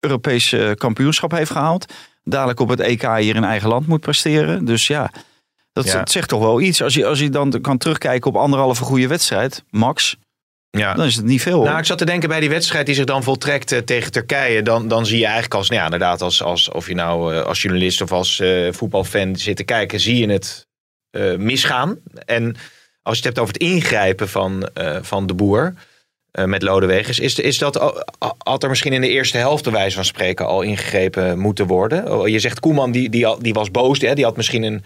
Europees 0.00 0.54
kampioenschap 0.76 1.30
heeft 1.30 1.50
gehaald. 1.50 1.92
Dadelijk 2.24 2.60
op 2.60 2.68
het 2.68 2.80
EK 2.80 3.02
hier 3.18 3.36
in 3.36 3.44
eigen 3.44 3.68
land 3.68 3.86
moet 3.86 4.00
presteren. 4.00 4.64
Dus 4.64 4.86
ja, 4.86 5.10
dat, 5.72 5.84
Ja. 5.84 5.98
dat 5.98 6.10
zegt 6.10 6.28
toch 6.28 6.40
wel 6.40 6.60
iets. 6.60 6.82
Als 6.82 6.94
je, 6.94 7.06
als 7.06 7.18
je 7.18 7.30
dan 7.30 7.60
kan 7.60 7.78
terugkijken 7.78 8.30
op 8.30 8.36
anderhalve 8.36 8.84
goede 8.84 9.06
wedstrijd, 9.06 9.64
max, 9.70 10.16
ja. 10.78 10.94
dan 10.94 11.06
is 11.06 11.16
het 11.16 11.24
niet 11.24 11.42
veel. 11.42 11.62
Nou, 11.62 11.78
ik 11.78 11.84
zat 11.84 11.98
te 11.98 12.04
denken 12.04 12.28
bij 12.28 12.40
die 12.40 12.48
wedstrijd 12.48 12.86
die 12.86 12.94
zich 12.94 13.04
dan 13.04 13.22
voltrekt 13.22 13.72
eh, 13.72 13.78
tegen 13.78 14.12
Turkije. 14.12 14.62
Dan, 14.62 14.88
dan 14.88 15.06
zie 15.06 15.18
je 15.18 15.24
eigenlijk 15.24 15.54
als, 15.54 15.68
nou 15.68 15.78
ja, 15.80 15.84
inderdaad, 15.84 16.22
als, 16.22 16.42
als, 16.42 16.68
of 16.68 16.88
je 16.88 16.94
nou 16.94 17.34
eh, 17.34 17.42
als 17.42 17.62
journalist 17.62 18.00
of 18.00 18.12
als 18.12 18.40
eh, 18.40 18.72
voetbalfan 18.72 19.36
zit 19.36 19.56
te 19.56 19.64
kijken, 19.64 20.00
zie 20.00 20.18
je 20.18 20.32
het 20.32 20.66
misgaan. 21.38 21.98
En 22.26 22.56
als 23.02 23.18
je 23.18 23.24
het 23.26 23.36
hebt 23.36 23.38
over 23.38 23.52
het 23.52 23.62
ingrijpen 23.62 24.28
van, 24.28 24.68
van 25.02 25.26
de 25.26 25.34
boer 25.34 25.74
met 26.44 26.62
Lodewegers, 26.62 27.18
is, 27.18 27.38
is 27.38 27.58
dat, 27.58 28.04
had 28.38 28.62
er 28.62 28.68
misschien 28.68 28.92
in 28.92 29.00
de 29.00 29.08
eerste 29.08 29.36
helft, 29.38 29.70
wijze 29.70 29.96
van 29.96 30.04
spreken, 30.04 30.46
al 30.46 30.62
ingegrepen 30.62 31.38
moeten 31.38 31.66
worden? 31.66 32.12
Oh, 32.12 32.28
Je 32.28 32.38
zegt 32.38 32.60
Koeman, 32.60 32.92
die, 32.92 33.10
die, 33.10 33.26
al- 33.26 33.38
die 33.38 33.52
was 33.52 33.70
boos, 33.70 34.00
hè? 34.00 34.14
die 34.14 34.24
had 34.24 34.36
misschien 34.36 34.62
een, 34.62 34.84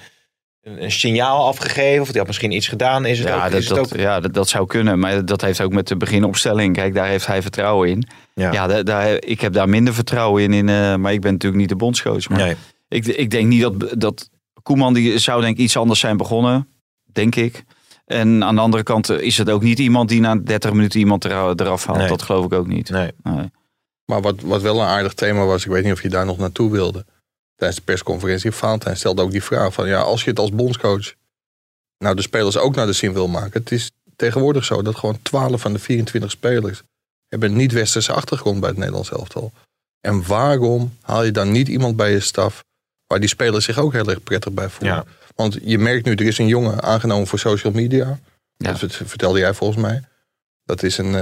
een, 0.67 0.83
een 0.83 0.91
signaal 0.93 1.47
afgegeven? 1.47 2.01
Of 2.03 2.09
die 2.09 2.17
had 2.19 2.27
misschien 2.27 2.51
iets 2.53 2.69
gedaan? 2.69 3.05
Is 3.05 3.19
het 3.19 3.29
Ja, 3.29 3.35
ook, 3.45 3.51
dat, 3.51 3.61
is 3.61 3.69
het 3.69 3.77
dat, 3.77 3.93
ook... 3.93 3.99
ja 4.01 4.21
dat, 4.21 4.35
dat 4.35 4.49
zou 4.49 4.67
kunnen. 4.67 4.99
Maar 4.99 5.25
dat 5.25 5.41
heeft 5.41 5.61
ook 5.61 5.73
met 5.73 5.89
de 5.89 5.97
beginopstelling. 5.97 6.75
Kijk, 6.75 6.95
daar 6.95 7.07
heeft 7.07 7.27
hij 7.27 7.43
vertrouwen 7.43 7.89
in. 7.89 8.07
Ja. 8.35 8.53
Ja, 8.53 8.67
daar, 8.67 8.85
daar- 8.85 9.23
ik 9.25 9.41
heb 9.41 9.53
daar 9.53 9.69
minder 9.69 9.95
vertrouwen 9.95 10.43
in. 10.43 10.53
in 10.53 10.69
eh, 10.69 10.97
maar 10.97 11.13
ik 11.13 11.21
ben 11.21 11.33
natuurlijk 11.33 11.61
niet 11.61 11.69
de 11.69 11.77
bondscoach. 11.77 12.29
Maar 12.29 12.39
Nee. 12.39 12.57
ik, 12.89 13.07
ik 13.07 13.31
denk 13.31 13.49
niet 13.49 13.61
dat, 13.61 13.75
dat 14.01 14.31
Koeman 14.63 14.95
die 14.95 15.19
zou 15.19 15.41
denk 15.41 15.57
ik 15.57 15.63
iets 15.65 15.77
anders 15.77 16.01
zijn 16.01 16.17
begonnen. 16.17 16.69
Denk 17.13 17.35
ik. 17.35 17.65
En 18.07 18.45
aan 18.45 18.55
de 18.55 18.61
andere 18.61 18.83
kant 18.83 19.11
is 19.11 19.39
het 19.39 19.51
ook 19.51 19.63
niet 19.63 19.79
iemand 19.79 20.09
die 20.09 20.21
na 20.21 20.37
30 20.37 20.73
minuten 20.73 21.01
iemand 21.01 21.25
er- 21.25 21.33
eraf 21.61 21.87
haalt. 21.87 21.99
Nee. 21.99 22.09
Dat 22.09 22.23
geloof 22.23 22.45
ik 22.45 22.53
ook 22.53 22.67
niet. 22.67 22.91
Nee. 22.91 23.11
Nee. 23.23 23.51
Maar 24.05 24.21
wat, 24.21 24.41
wat 24.41 24.63
wel 24.63 24.81
een 24.81 24.87
aardig 24.87 25.15
thema 25.15 25.45
was, 25.45 25.65
ik 25.65 25.71
weet 25.71 25.85
niet 25.85 25.93
of 25.93 26.03
je 26.03 26.09
daar 26.09 26.27
nog 26.27 26.39
naartoe 26.39 26.71
wilde. 26.71 27.05
Tijdens 27.57 27.79
de 27.79 27.85
persconferentie, 27.85 28.51
Valentijn 28.51 28.97
stelde 28.97 29.23
ook 29.23 29.31
die 29.31 29.43
vraag 29.43 29.73
van... 29.73 29.89
ja, 29.89 30.01
als 30.01 30.25
je 30.25 30.31
het 30.31 30.39
als 30.39 30.51
bondscoach 30.53 31.15
nou 31.99 32.17
de 32.17 32.23
spelers 32.23 32.57
ook 32.57 32.75
naar 32.75 32.87
de 32.87 32.93
zin 32.93 33.13
wil 33.13 33.29
maken... 33.29 33.61
het 33.61 33.73
is 33.73 33.91
tegenwoordig 34.17 34.65
zo 34.65 34.83
dat 34.83 34.97
gewoon 34.97 35.23
12 35.23 35.61
van 35.61 35.73
de 35.73 35.79
24 35.79 36.31
spelers... 36.31 36.83
hebben 37.29 37.51
een 37.51 37.57
niet-westerse 37.57 38.13
achtergrond 38.13 38.61
bij 38.61 38.69
het 38.69 38.79
Nederlands 38.79 39.11
elftal. 39.11 39.53
En 40.01 40.27
waarom 40.27 40.97
haal 41.01 41.25
je 41.25 41.31
dan 41.31 41.51
niet 41.51 41.69
iemand 41.69 41.97
bij 41.97 42.11
je 42.11 42.21
staf... 42.21 42.65
waar 43.07 43.21
die 43.21 43.29
spelers 43.29 43.65
zich 43.65 43.79
ook 43.79 43.93
heel 43.93 44.09
erg 44.09 44.23
prettig 44.23 44.53
bij 44.53 44.69
voelen? 44.69 44.97
Ja. 44.97 45.05
Want 45.35 45.59
je 45.63 45.79
merkt 45.79 46.05
nu, 46.05 46.13
er 46.13 46.27
is 46.27 46.39
een 46.39 46.47
jongen 46.47 46.83
aangenomen 46.83 47.27
voor 47.27 47.39
social 47.39 47.73
media. 47.73 48.19
Ja. 48.57 48.71
Dat 48.71 48.79
vert- 48.79 49.01
vertelde 49.05 49.39
jij 49.39 49.55
volgens 49.55 49.81
mij. 49.83 50.03
Dat 50.65 50.83
is 50.83 50.99
een, 50.99 51.15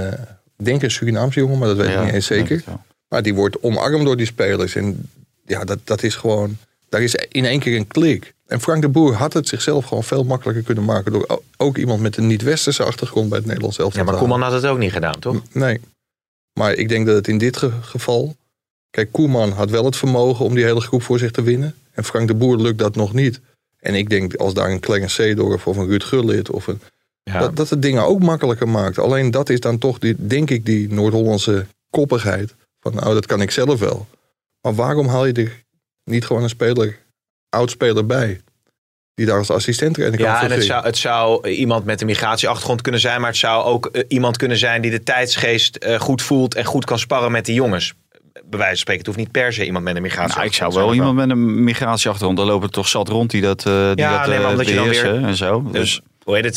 ik 0.57 0.65
denk 0.65 0.81
een 0.81 0.91
Surinaamse 0.91 1.39
jongen, 1.39 1.57
maar 1.57 1.67
dat 1.67 1.77
weet 1.77 1.95
ik 1.95 2.03
niet 2.03 2.13
eens 2.13 2.25
zeker. 2.25 2.63
Maar 3.07 3.21
die 3.23 3.33
wordt 3.33 3.61
omarmd 3.61 4.05
door 4.05 4.17
die 4.17 4.25
spelers. 4.25 4.75
En 4.75 5.09
ja, 5.45 5.63
dat, 5.63 5.79
dat 5.83 6.03
is 6.03 6.15
gewoon. 6.15 6.57
Daar 6.89 7.01
is 7.01 7.15
in 7.15 7.45
één 7.45 7.59
keer 7.59 7.75
een 7.77 7.87
klik. 7.87 8.33
En 8.47 8.61
Frank 8.61 8.81
de 8.81 8.89
Boer 8.89 9.13
had 9.13 9.33
het 9.33 9.47
zichzelf 9.47 9.85
gewoon 9.85 10.03
veel 10.03 10.23
makkelijker 10.23 10.63
kunnen 10.63 10.85
maken. 10.85 11.11
door 11.11 11.41
ook 11.57 11.77
iemand 11.77 12.01
met 12.01 12.17
een 12.17 12.27
niet-westerse 12.27 12.83
achtergrond 12.83 13.29
bij 13.29 13.37
het 13.37 13.47
Nederlands 13.47 13.77
elftal 13.77 13.99
Ja, 13.99 14.05
maar 14.05 14.13
te 14.15 14.19
halen. 14.19 14.33
Koeman 14.39 14.51
had 14.53 14.61
het 14.63 14.71
ook 14.71 14.79
niet 14.79 14.91
gedaan, 14.91 15.19
toch? 15.19 15.41
Nee. 15.51 15.79
Maar 16.53 16.73
ik 16.73 16.89
denk 16.89 17.05
dat 17.05 17.15
het 17.15 17.27
in 17.27 17.37
dit 17.37 17.57
ge- 17.57 17.71
geval. 17.81 18.35
Kijk, 18.89 19.11
Koeman 19.11 19.51
had 19.51 19.69
wel 19.69 19.85
het 19.85 19.95
vermogen 19.95 20.45
om 20.45 20.55
die 20.55 20.63
hele 20.63 20.81
groep 20.81 21.01
voor 21.03 21.19
zich 21.19 21.31
te 21.31 21.41
winnen. 21.41 21.75
En 21.91 22.03
Frank 22.03 22.27
de 22.27 22.33
Boer 22.33 22.57
lukt 22.57 22.77
dat 22.79 22.95
nog 22.95 23.13
niet. 23.13 23.39
En 23.79 23.95
ik 23.95 24.09
denk 24.09 24.35
als 24.35 24.53
daar 24.53 24.69
een 24.71 24.79
Clarence 24.79 25.13
Seedorf 25.21 25.67
of 25.67 25.77
een 25.77 25.87
Ruud 25.87 26.03
Gullit 26.03 26.49
of 26.49 26.67
een 26.67 26.79
Ja. 27.23 27.39
dat, 27.39 27.55
dat 27.55 27.69
het 27.69 27.81
dingen 27.81 28.03
ook 28.05 28.19
makkelijker 28.19 28.69
maakt. 28.69 28.97
Alleen 28.99 29.31
dat 29.31 29.49
is 29.49 29.59
dan 29.59 29.77
toch, 29.77 29.99
die, 29.99 30.15
denk 30.27 30.49
ik, 30.49 30.65
die 30.65 30.93
Noord-Hollandse 30.93 31.65
koppigheid. 31.89 32.53
Van 32.79 32.93
nou, 32.95 33.13
dat 33.13 33.25
kan 33.25 33.41
ik 33.41 33.51
zelf 33.51 33.79
wel. 33.79 34.07
Maar 34.65 34.75
waarom 34.75 35.07
haal 35.07 35.25
je 35.25 35.33
er 35.33 35.63
niet 36.03 36.25
gewoon 36.25 36.43
een 36.43 36.49
speler, 36.49 36.97
oud-speler 37.49 38.05
bij? 38.05 38.41
Die 39.13 39.25
daar 39.25 39.37
als 39.37 39.49
assistent 39.49 39.93
trainer 39.93 40.19
kan 40.19 40.27
Ja, 40.27 40.43
en 40.43 40.51
het 40.51 40.63
zou, 40.63 40.85
het 40.85 40.97
zou 40.97 41.47
iemand 41.49 41.85
met 41.85 42.01
een 42.01 42.07
migratieachtergrond 42.07 42.81
kunnen 42.81 43.01
zijn, 43.01 43.21
maar 43.21 43.29
het 43.29 43.39
zou 43.39 43.63
ook 43.63 43.85
eh, 43.85 44.03
iemand 44.07 44.37
kunnen 44.37 44.57
zijn 44.57 44.81
die 44.81 44.91
de 44.91 45.03
tijdsgeest 45.03 45.75
eh, 45.75 45.99
goed 45.99 46.21
voelt 46.21 46.55
en 46.55 46.65
goed 46.65 46.85
kan 46.85 46.99
sparren 46.99 47.31
met 47.31 47.45
die 47.45 47.55
jongens. 47.55 47.93
Bij 48.31 48.59
wijze 48.59 48.67
van 48.67 48.77
spreken, 48.77 48.97
het 49.05 49.05
hoeft 49.05 49.17
niet 49.17 49.31
per 49.31 49.53
se 49.53 49.65
iemand 49.65 49.83
met 49.83 49.95
een 49.95 50.01
Nou, 50.01 50.13
migratieachtergrond 50.13 50.53
ik 50.53 50.73
zou 50.73 50.85
wel 50.85 50.93
iemand 50.93 51.15
met 51.15 51.29
een 51.29 51.63
migratieachtergrond. 51.63 52.37
Daar 52.37 52.47
lopen 52.47 52.71
toch 52.71 52.87
zat 52.87 53.07
rond 53.09 53.29
die 53.31 53.41
dat, 53.41 53.65
eh 53.65 53.73
die 53.73 54.05
Ja, 54.05 54.17
dat 54.17 54.27
nee, 54.27 54.37
maar 54.37 54.45
eh, 54.45 54.51
omdat 54.51 54.67
je 54.67 54.75
dan 54.75 54.87
weer- 54.87 55.23
en 55.23 55.35
zo. 55.35 55.63
Dus, 55.63 55.71
Dus, 55.71 56.01
hoe 56.23 56.35
heet 56.35 56.45
het? 56.45 56.55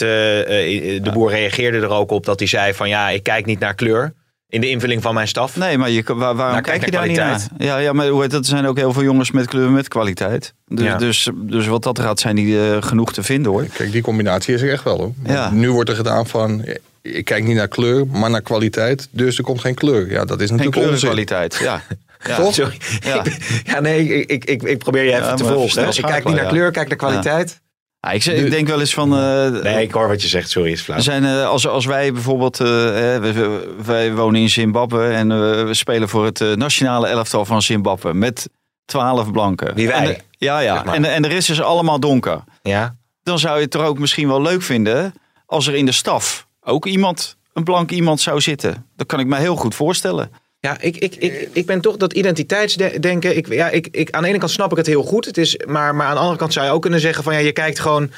de 1.05 1.11
boer 1.13 1.31
reageerde 1.31 1.79
er 1.79 1.89
ook 1.89 2.11
op 2.11 2.25
dat 2.25 2.39
hij 2.39 2.49
zei 2.49 2.75
van 2.75 2.89
ja, 2.89 3.09
ik 3.09 3.23
kijk 3.23 3.47
niet 3.47 3.59
naar 3.59 3.75
kleur 3.75 4.15
in 4.49 4.61
de 4.61 4.69
invulling 4.69 5.03
van 5.03 5.15
mijn 5.15 5.29
staf. 5.29 5.57
nee, 5.57 5.79
maar 5.79 5.91
je, 5.91 6.03
waar- 6.07 6.17
waarom 6.17 6.37
Nou, 6.39 6.53
kijk 6.61 6.65
kijk 6.65 6.85
je 6.85 6.91
daar 6.91 7.01
naar 7.01 7.09
niet 7.09 7.19
naar? 7.19 7.27
kwaliteit. 7.37 7.63
Ja, 7.69 7.79
ja, 7.79 7.93
maar 7.93 8.07
hoe 8.09 8.21
heet 8.23 8.31
dat? 8.31 8.41
Er 8.41 8.47
zijn 8.47 8.67
ook 8.67 8.77
heel 8.77 8.93
veel 8.93 9.03
jongens 9.03 9.31
met 9.31 9.47
kleur 9.47 9.71
met 9.71 9.89
kwaliteit. 9.89 10.55
Dus, 10.67 10.85
Ja. 10.87 10.97
dus, 10.97 11.29
dus 11.37 11.67
wat 11.67 11.83
dat 11.83 11.99
gaat, 12.01 12.21
zijn 12.21 12.37
die 12.37 12.71
eh, 12.71 12.77
genoeg 12.83 13.13
te 13.13 13.23
vinden 13.23 13.53
hoor. 13.53 13.65
Kijk, 13.73 13.93
die 13.93 14.03
combinatie 14.03 14.55
is 14.55 14.63
er 14.63 14.71
echt 14.73 14.85
wel 14.85 14.97
hoor. 14.99 15.13
Ja. 15.25 15.51
Nu 15.51 15.71
wordt 15.73 15.91
er 15.91 15.97
gedaan 15.97 16.27
van, 16.27 16.65
eh, 16.65 16.75
ik 17.03 17.25
kijk 17.25 17.45
niet 17.45 17.57
naar 17.57 17.69
kleur, 17.69 18.07
maar 18.07 18.31
naar 18.31 18.43
kwaliteit. 18.43 19.09
Dus 19.11 19.39
er 19.39 19.45
komt 19.45 19.61
geen 19.61 19.75
kleur. 19.75 20.11
Ja, 20.11 20.25
dat 20.25 20.41
is 20.41 20.49
Geen 20.49 20.57
natuurlijk 20.57 20.87
onzin. 20.93 21.09
kleurenkwaliteit. 21.09 21.57
Ja. 21.63 21.81
Ja. 22.27 22.37
Toch? 22.37 22.55
Sorry. 22.55 22.77
Ja. 23.01 23.23
Ja, 23.65 23.81
nee, 23.81 24.27
ik, 24.27 24.45
ik, 24.45 24.63
ik, 24.63 24.79
probeer 24.79 25.03
je 25.05 25.13
even 25.13 25.25
Ja, 25.25 25.35
te 25.35 25.45
volgen. 25.45 25.89
Ik 25.89 26.03
kijk 26.03 26.25
niet 26.25 26.35
naar 26.35 26.45
ja. 26.45 26.51
kleur, 26.51 26.71
kijk 26.71 26.89
naar 26.89 26.97
kwaliteit. 26.97 27.61
Ja, 28.01 28.11
ik, 28.11 28.51
denk 28.51 28.69
wel 28.69 28.81
eens 28.81 28.95
van. 28.95 29.13
eh, 29.19 29.49
Nee, 29.49 29.83
ik 29.83 29.93
hoor 29.93 30.09
wat 30.09 30.23
je 30.23 30.29
zegt, 30.29 30.51
sorry, 30.51 30.73
is 30.73 30.81
flauw. 30.83 31.01
Zijn, 31.01 31.25
eh, 31.25 31.47
als, 31.49 31.67
als 31.69 31.85
wij 31.87 32.13
bijvoorbeeld, 32.13 32.61
eh, 32.61 32.67
hè, 32.69 33.21
we- 33.21 33.33
we- 33.33 33.75
wij 33.85 34.15
wonen 34.15 34.41
in 34.41 34.51
Zimbabwe 34.51 35.07
en 35.09 35.31
eh, 35.33 35.39
we 35.65 35.75
spelen 35.75 36.09
voor 36.09 36.25
het 36.25 36.41
eh, 36.41 36.53
nationale 36.53 37.07
elftal 37.07 37.45
van 37.45 37.63
Zimbabwe 37.63 38.15
met 38.15 38.49
12 38.85 39.33
blanken. 39.33 39.75
Wie 39.75 39.87
wij? 39.89 39.97
En 39.97 40.05
de- 40.07 40.21
ja, 40.39 40.59
ja. 40.59 40.75
Zeg 40.75 40.85
maar. 40.85 40.95
En, 40.95 41.05
en 41.05 41.23
de 41.23 41.29
rest 41.29 41.51
is 41.51 41.61
allemaal 41.63 42.01
donker. 42.01 42.41
Ja? 42.63 42.97
Dan 43.23 43.39
zou 43.39 43.57
je 43.57 43.63
het 43.63 43.71
toch 43.71 43.85
ook 43.85 43.99
misschien 43.99 44.29
wel 44.29 44.43
leuk 44.43 44.63
vinden 44.63 45.15
als 45.47 45.67
er 45.67 45.75
in 45.75 45.87
de 45.87 45.93
staf 45.93 46.47
ook 46.61 46.87
iemand, 46.87 47.37
een 47.53 47.65
blank 47.65 47.91
iemand 47.91 48.21
zou 48.21 48.41
zitten. 48.41 48.87
Dat 48.97 49.07
kan 49.07 49.21
ik 49.21 49.27
me 49.27 49.37
heel 49.37 49.57
goed 49.57 49.75
voorstellen. 49.75 50.31
Ja, 50.61 50.81
ik, 50.81 50.97
ik, 50.97 51.15
ik, 51.15 51.49
ik 51.53 51.67
ben 51.67 51.81
toch 51.81 51.97
dat 51.97 52.13
identiteitsdenken. 52.13 53.37
Ik, 53.37 53.53
ja, 53.53 53.69
ik, 53.69 53.89
ik, 53.91 54.11
aan 54.11 54.23
de 54.23 54.29
ene 54.29 54.39
kant 54.39 54.51
snap 54.51 54.71
ik 54.71 54.77
het 54.77 54.87
heel 54.87 55.03
goed. 55.03 55.25
Het 55.25 55.37
is, 55.39 55.57
maar, 55.67 55.95
maar 55.95 56.07
aan 56.07 56.15
de 56.15 56.21
andere 56.21 56.39
kant 56.39 56.53
zou 56.53 56.67
je 56.67 56.73
ook 56.73 56.83
kunnen 56.83 57.01
zeggen: 57.01 57.25
van 57.25 57.33
ja, 57.33 57.39
je 57.39 57.53
kijkt 57.53 57.79
gewoon. 57.81 58.11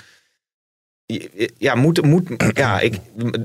Ja, 1.59 1.75
moet, 1.75 2.03
moet, 2.03 2.29
ja, 2.55 2.81
ik, 2.81 2.95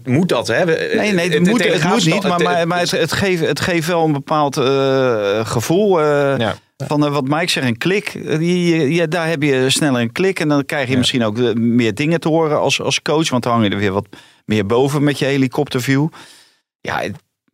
moet 0.03 0.29
dat, 0.29 0.47
hè? 0.47 0.65
Nee, 0.65 1.11
nee, 1.11 1.29
het, 1.29 1.47
moet, 1.47 1.63
het 1.63 1.83
moet 1.83 2.05
niet, 2.05 2.23
maar, 2.23 2.41
maar, 2.41 2.67
maar 2.67 2.79
het, 2.79 2.91
het, 2.91 3.11
geeft, 3.11 3.45
het 3.45 3.59
geeft 3.59 3.87
wel 3.87 4.05
een 4.05 4.11
bepaald 4.11 4.57
eh, 4.57 5.45
gevoel. 5.45 5.99
eh, 6.01 6.37
Ja. 6.37 6.55
Van 6.77 7.05
eh, 7.05 7.11
wat 7.11 7.27
Mike 7.27 7.49
zegt, 7.49 7.67
een 7.67 7.77
klik. 7.77 8.11
Die- 8.39 8.93
ja, 8.93 9.05
daar 9.05 9.27
heb 9.27 9.41
je 9.41 9.69
sneller 9.69 10.01
een 10.01 10.11
klik. 10.11 10.39
En 10.39 10.47
dan 10.47 10.65
krijg 10.65 10.89
je 10.89 10.97
misschien 10.97 11.23
ook 11.23 11.55
meer 11.55 11.93
dingen 11.95 12.19
te 12.19 12.27
horen 12.27 12.59
als, 12.59 12.81
als 12.81 13.01
coach. 13.01 13.29
Want 13.29 13.43
dan 13.43 13.51
hang 13.51 13.65
je 13.65 13.71
er 13.71 13.77
weer 13.77 13.91
wat 13.91 14.07
meer 14.45 14.65
boven 14.65 15.03
met 15.03 15.19
je 15.19 15.25
helikopterview. 15.25 16.07
Ja, 16.81 17.01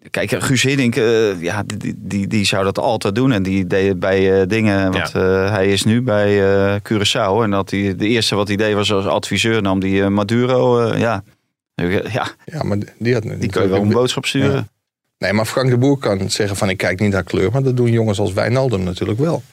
kijk, 0.10 0.44
Guus 0.44 0.64
Hiddink, 0.64 0.96
eh, 0.96 1.42
ja, 1.42 1.64
die, 1.78 1.94
die, 1.98 2.28
die 2.28 2.46
zou 2.46 2.64
dat 2.64 2.78
altijd 2.80 3.16
doen. 3.16 3.32
En 3.32 3.44
die 3.44 3.68
deed 3.68 3.88
het 3.88 4.00
bij 4.00 4.42
eh, 4.42 4.48
dingen. 4.48 4.92
Want 4.92 5.16
eh, 5.16 5.52
hij 5.52 5.72
is 5.72 5.84
nu 5.84 6.02
bij 6.02 6.54
eh 6.74 6.80
Curaçao. 6.80 7.44
En 7.44 7.52
dat 7.52 7.70
hij, 7.72 7.96
de 7.96 8.08
eerste 8.08 8.36
wat 8.36 8.48
hij 8.48 8.58
deed 8.58 8.74
was 8.74 8.92
als 8.92 9.06
adviseur 9.06 9.62
nam 9.62 9.80
die 9.80 10.04
Maduro. 10.10 10.80
eh, 10.80 11.00
ja. 11.00 11.24
ja, 12.12 12.28
Ja, 12.46 12.64
maar 12.64 12.78
die 12.98 13.14
had 13.14 13.24
die 13.24 13.50
kun 13.50 13.62
je 13.62 13.68
wel 13.68 13.82
een 13.82 13.90
boodschap 13.90 14.26
sturen. 14.26 14.52
Ja. 14.54 14.68
Nee, 15.18 15.34
maar 15.34 15.46
Frank 15.46 15.70
de 15.70 15.78
Boer 15.78 15.98
kan 15.98 16.30
zeggen 16.30 16.58
van 16.58 16.70
ik 16.70 16.78
kijk 16.78 17.00
niet 17.00 17.12
naar 17.12 17.24
kleur. 17.24 17.52
Maar 17.52 17.64
dat 17.64 17.78
doen 17.78 17.92
jongens 17.92 18.20
als 18.20 18.34
Wijnaldum 18.34 18.84
natuurlijk 18.84 19.20
wel. 19.20 19.44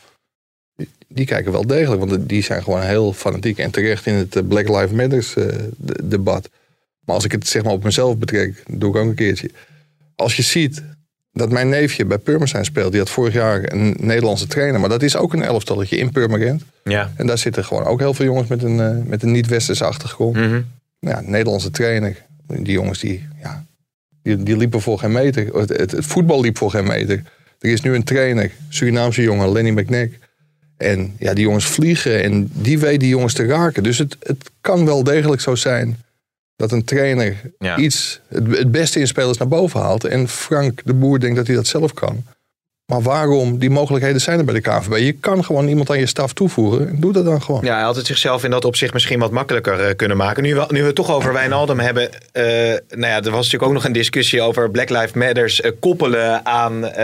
Die, 0.76 0.88
die 1.08 1.26
kijken 1.26 1.52
wel 1.52 1.66
degelijk. 1.66 2.04
Want 2.04 2.28
die 2.28 2.42
zijn 2.42 2.62
gewoon 2.62 2.80
heel 2.82 3.12
fanatiek 3.12 3.58
en 3.58 3.70
terecht 3.70 4.06
in 4.06 4.14
het 4.14 4.48
Black 4.48 4.68
Lives 4.68 4.90
Matters 4.90 5.34
eh, 5.37 5.46
de- 5.76 6.08
debat. 6.08 6.48
Maar 7.04 7.14
als 7.14 7.24
ik 7.24 7.32
het 7.32 7.46
zeg 7.48 7.62
maar 7.62 7.72
op 7.72 7.84
mezelf 7.84 8.16
betrek, 8.18 8.62
doe 8.66 8.90
ik 8.90 8.96
ook 8.96 9.08
een 9.08 9.14
keertje. 9.14 9.50
Als 10.18 10.37
je 10.37 10.42
ziet 10.42 10.83
dat 11.33 11.50
mijn 11.50 11.68
neefje 11.68 12.04
bij 12.04 12.18
Purmerend 12.18 12.66
speelt. 12.66 12.90
Die 12.90 13.00
had 13.00 13.11
vorig 13.11 13.35
jaar 13.35 13.72
een 13.72 13.96
Nederlandse 14.00 14.46
trainer. 14.46 14.81
Maar 14.81 14.88
dat 14.88 15.02
is 15.02 15.16
ook 15.16 15.33
een 15.33 15.42
elftalletje 15.42 15.96
in 15.96 16.11
Purmerend. 16.11 16.62
Ja. 16.85 17.12
En 17.16 17.26
daar 17.26 17.38
zitten 17.38 17.64
gewoon 17.64 17.85
ook 17.85 17.98
heel 17.98 18.14
veel 18.14 18.24
jongens 18.24 18.48
met 18.48 18.62
een, 18.62 18.81
eh, 18.81 18.96
met 19.04 19.22
een 19.22 19.31
niet-westerse 19.31 19.85
achtergrond. 19.85 20.37
Mhm. 20.37 20.61
Ja, 20.98 21.20
Nederlandse 21.20 21.70
trainer. 21.70 22.26
Die 22.46 22.72
jongens 22.72 22.98
die, 22.98 23.28
ja, 23.42 23.64
die, 24.22 24.42
die 24.42 24.57
liepen 24.57 24.81
voor 24.81 24.98
geen 24.98 25.12
meter. 25.12 25.57
Het, 25.57 25.68
het, 25.68 25.90
het 25.90 26.07
voetbal 26.07 26.40
liep 26.40 26.59
voor 26.59 26.70
geen 26.70 26.87
meter. 26.87 27.22
Er 27.61 27.70
is 27.70 27.81
nu 27.81 27.94
een 27.94 28.04
trainer, 28.04 28.50
Surinaamse 28.68 29.22
jongen, 29.22 29.52
Lenny 29.52 29.70
McNack. 29.70 30.11
En 30.76 31.14
ja, 31.18 31.35
die 31.35 31.44
jongens 31.44 31.66
vliegen 31.66 32.22
en 32.22 32.50
die 32.52 32.78
weet 32.78 33.00
die 33.00 33.09
jongens 33.09 33.35
te 33.35 33.46
raken. 33.46 33.83
Dus 33.83 33.98
het, 33.98 34.16
het 34.20 34.50
kan 34.61 34.85
wel 34.85 35.04
degelijk 35.04 35.40
zo 35.40 35.54
zijn 35.54 35.96
dat 36.59 36.73
een 36.73 36.85
trainer 36.85 37.37
Ja. 37.59 37.77
iets, 37.77 38.21
het, 38.29 38.57
het 38.57 38.71
beste 38.71 39.01
in 39.01 39.07
spelers 39.07 39.38
naar 39.38 39.49
boven 39.49 39.81
haalt. 39.81 40.05
En 40.05 40.29
Frank 40.29 40.81
de 40.85 40.94
Boer 40.94 41.21
denkt 41.21 41.37
dat 41.37 41.47
hij 41.47 41.57
dat 41.57 41.66
zelf 41.66 41.94
kan. 41.94 42.25
Maar 42.87 43.03
waarom? 43.03 43.59
Die 43.59 43.71
mogelijkheden 43.71 44.21
zijn 44.21 44.38
er 44.38 44.44
bij 44.44 44.55
de 44.55 44.61
KVB. 44.61 44.97
Je 44.97 45.12
kan 45.12 45.44
gewoon 45.44 45.68
iemand 45.68 45.90
aan 45.90 45.99
je 45.99 46.07
staf 46.07 46.33
toevoegen. 46.33 46.88
En 46.88 47.01
doe 47.01 47.12
dat 47.12 47.25
dan 47.25 47.42
gewoon. 47.42 47.64
Ja, 47.64 47.75
hij 47.75 47.83
had 47.83 47.97
het 47.97 48.07
zichzelf 48.07 48.44
in 48.44 48.51
dat 48.51 48.64
opzicht 48.64 48.92
misschien 48.92 49.18
wat 49.18 49.31
makkelijker 49.31 49.81
eh, 49.81 49.97
kunnen 49.97 50.16
maken. 50.16 50.42
Nu 50.42 50.55
we, 50.55 50.64
nu 50.68 50.81
we 50.81 50.87
het 50.87 50.94
toch 50.94 51.11
over 51.11 51.33
Wijnaldum 51.33 51.79
hebben. 51.79 52.11
eh, 52.33 52.42
nou 52.88 53.12
ja, 53.12 53.16
er 53.16 53.23
was 53.23 53.33
natuurlijk 53.44 53.62
ook 53.62 53.73
nog 53.73 53.85
een 53.85 53.92
discussie 53.92 54.42
over 54.42 54.71
Black 54.71 54.88
Lives 54.88 55.12
Matters 55.12 55.61
eh, 55.61 55.73
koppelen 55.81 56.47
aan 56.47 56.85
eh, 56.85 56.94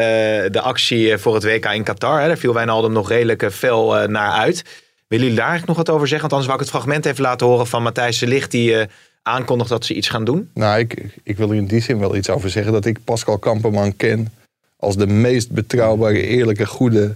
de 0.51 0.61
actie 0.61 1.19
voor 1.19 1.35
het 1.35 1.45
WK 1.45 1.65
in 1.67 1.83
Qatar. 1.83 2.21
Hè. 2.21 2.27
Daar 2.27 2.39
viel 2.39 2.55
Wijnaldum 2.55 2.93
nog 2.93 3.09
redelijk 3.09 3.53
fel 3.53 4.09
naar 4.09 4.31
uit. 4.31 4.63
Willen 5.09 5.25
jullie 5.25 5.41
daar 5.41 5.51
eigenlijk 5.51 5.79
nog 5.79 5.87
wat 5.87 5.95
over 5.97 6.09
zeggen? 6.09 6.29
Want 6.29 6.33
anders 6.33 6.47
wou 6.47 6.59
ik 6.59 6.65
het 6.67 6.75
fragment 6.77 7.07
even 7.07 7.23
laten 7.23 7.47
horen 7.47 7.67
van 7.67 7.83
Matthijs 7.83 8.19
de 8.19 8.27
Ligt... 8.27 8.51
die 8.51 8.77
eh, 8.77 8.87
aankondigt 9.29 9.71
dat 9.71 9.85
ze 9.85 9.95
iets 9.95 10.09
gaan 10.09 10.25
doen. 10.25 10.51
Nou, 10.55 10.79
ik, 10.79 11.19
ik 11.23 11.37
wil 11.37 11.51
er 11.51 11.57
in 11.57 11.67
die 11.67 11.81
zin 11.81 11.99
wel 11.99 12.17
iets 12.17 12.31
over 12.31 12.51
zeggen. 12.51 12.73
Dat 12.73 12.85
ik 12.85 13.05
Pascal 13.05 13.39
Kamperman 13.39 13.97
ken 13.97 14.33
als 14.77 14.97
de 14.97 15.07
meest 15.07 15.51
betrouwbare, 15.51 16.23
eerlijke, 16.23 16.67
goede, 16.67 17.15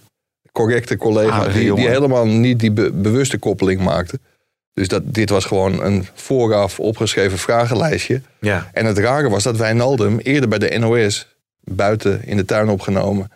correcte 0.53 0.97
collega. 0.97 1.49
Die, 1.49 1.75
die 1.75 1.89
helemaal 1.89 2.27
niet 2.27 2.61
die 2.61 2.71
be- 2.71 2.93
bewuste 2.93 3.39
koppeling 3.39 3.81
maakte. 3.81 4.19
Dus 4.73 4.89
dat, 4.89 5.15
dit 5.15 5.31
was 5.31 5.45
gewoon 5.45 5.83
een 5.83 6.07
vooraf 6.15 6.81
opgeschreven 6.81 7.39
vragenlijstje. 7.39 8.21
Ja. 8.41 8.71
En 8.73 8.87
het 8.87 8.99
rare 8.99 9.29
was 9.29 9.43
dat 9.43 9.57
Wijnaldum 9.57 10.19
eerder 10.19 10.49
bij 10.49 10.59
de 10.59 10.79
NOS, 10.79 11.27
buiten 11.65 12.25
in 12.25 12.37
de 12.37 12.45
tuin 12.45 12.69
opgenomen, 12.69 13.31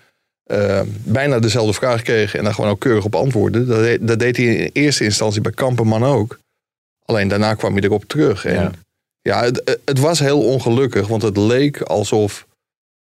eh, 0.44 0.80
bijna 1.04 1.38
dezelfde 1.38 1.72
vraag 1.72 2.02
kreeg 2.02 2.34
en 2.34 2.44
daar 2.44 2.54
gewoon 2.54 2.70
ook 2.70 2.80
keurig 2.80 3.04
op 3.04 3.14
antwoordde. 3.14 3.64
Dat, 3.66 3.98
dat 4.00 4.18
deed 4.18 4.36
hij 4.36 4.46
in 4.46 4.70
eerste 4.72 5.04
instantie 5.04 5.40
bij 5.40 5.52
Kamperman 5.52 6.04
ook. 6.04 6.38
Alleen 7.12 7.28
daarna 7.28 7.54
kwam 7.54 7.72
hij 7.74 7.82
erop 7.82 8.04
terug. 8.04 8.44
En 8.44 8.54
Ja. 8.54 8.70
ja, 9.22 9.42
het, 9.44 9.78
het 9.84 9.98
was 9.98 10.18
heel 10.18 10.42
ongelukkig, 10.44 11.06
want 11.06 11.22
het 11.22 11.36
leek 11.36 11.80
alsof 11.82 12.46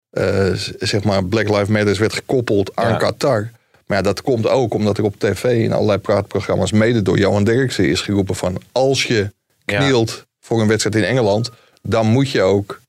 eh, 0.10 0.52
zeg 0.80 1.04
maar 1.04 1.24
Black 1.24 1.50
Lives 1.50 1.68
Matter 1.68 1.98
werd 2.00 2.14
gekoppeld 2.14 2.76
aan 2.76 2.90
Ja. 2.92 2.98
Qatar. 2.98 3.52
Maar 3.86 3.98
ja, 3.98 4.04
dat 4.04 4.22
komt 4.22 4.48
ook 4.48 4.74
omdat 4.74 4.98
er 4.98 5.04
op 5.04 5.16
tv 5.20 5.44
in 5.44 5.72
allerlei 5.74 5.98
praatprogramma's, 5.98 6.72
mede 6.72 7.02
door 7.02 7.18
Johan 7.18 7.44
Derksen, 7.44 7.90
is 7.90 8.02
geroepen 8.02 8.36
van 8.36 8.62
als 8.72 9.04
je 9.04 9.32
Ja. 9.66 9.78
knielt 9.80 10.26
voor 10.40 10.62
een 10.62 10.68
wedstrijd 10.68 10.96
in 10.96 11.04
Engeland, 11.04 11.52
dan 11.82 12.06
moet 12.08 12.32
je 12.32 12.42
ook 12.42 12.82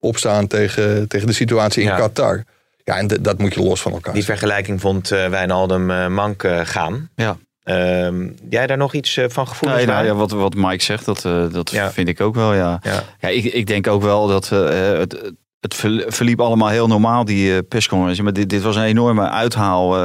opstaan 0.00 0.46
tegen, 0.46 1.08
tegen 1.08 1.26
de 1.26 1.32
situatie 1.32 1.82
in 1.82 1.88
Ja. 1.88 1.96
Qatar. 1.96 2.44
Ja, 2.84 2.96
en 2.96 3.06
dat 3.06 3.38
moet 3.38 3.54
je 3.54 3.62
los 3.62 3.80
van 3.82 3.92
elkaar. 3.92 4.14
Die 4.14 4.24
vergelijking 4.24 4.80
vond 4.80 5.10
eh, 5.10 5.28
Wijnaldum 5.28 5.90
eh, 5.90 6.06
Mank 6.08 6.44
gaan. 6.62 7.10
Ja. 7.14 7.38
Ehm, 7.66 8.28
jij 8.50 8.66
daar 8.66 8.76
nog 8.76 8.94
iets 8.94 9.16
eh, 9.16 9.24
van 9.28 9.48
gevoeld? 9.48 9.72
Nee, 9.74 9.86
nou, 9.86 10.04
ja, 10.06 10.14
wat, 10.14 10.30
wat 10.30 10.54
Mike 10.54 10.82
zegt, 10.82 11.04
dat, 11.04 11.24
eh, 11.24 11.44
dat 11.50 11.70
Ja. 11.70 11.90
vind 11.90 12.08
ik 12.08 12.20
ook 12.20 12.34
wel, 12.34 12.54
ja. 12.54 12.80
Ja. 12.82 13.02
Ja, 13.20 13.28
ik, 13.28 13.44
ik 13.44 13.66
denk 13.66 13.86
ook 13.86 14.02
wel 14.02 14.26
dat 14.26 14.52
eh, 14.52 14.68
het, 14.98 15.32
het 15.60 15.74
ver- 15.74 16.04
verliep 16.08 16.40
allemaal 16.40 16.68
heel 16.68 16.86
normaal, 16.86 17.24
die 17.24 17.52
eh, 17.54 17.58
persconferentie. 17.68 18.22
Maar 18.22 18.32
dit, 18.32 18.48
dit 18.48 18.62
was 18.62 18.76
een 18.76 18.82
enorme 18.82 19.28
uithaal. 19.28 19.96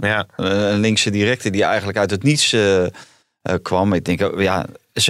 Ja. 0.00 0.26
een 0.36 0.80
linkse 0.80 1.10
directe 1.10 1.50
die 1.50 1.64
eigenlijk 1.64 1.98
uit 1.98 2.10
het 2.10 2.22
niets 2.22 2.56
kwam. 3.62 3.92
Ik 3.92 4.04
denk, 4.04 4.40
ja, 4.40 4.66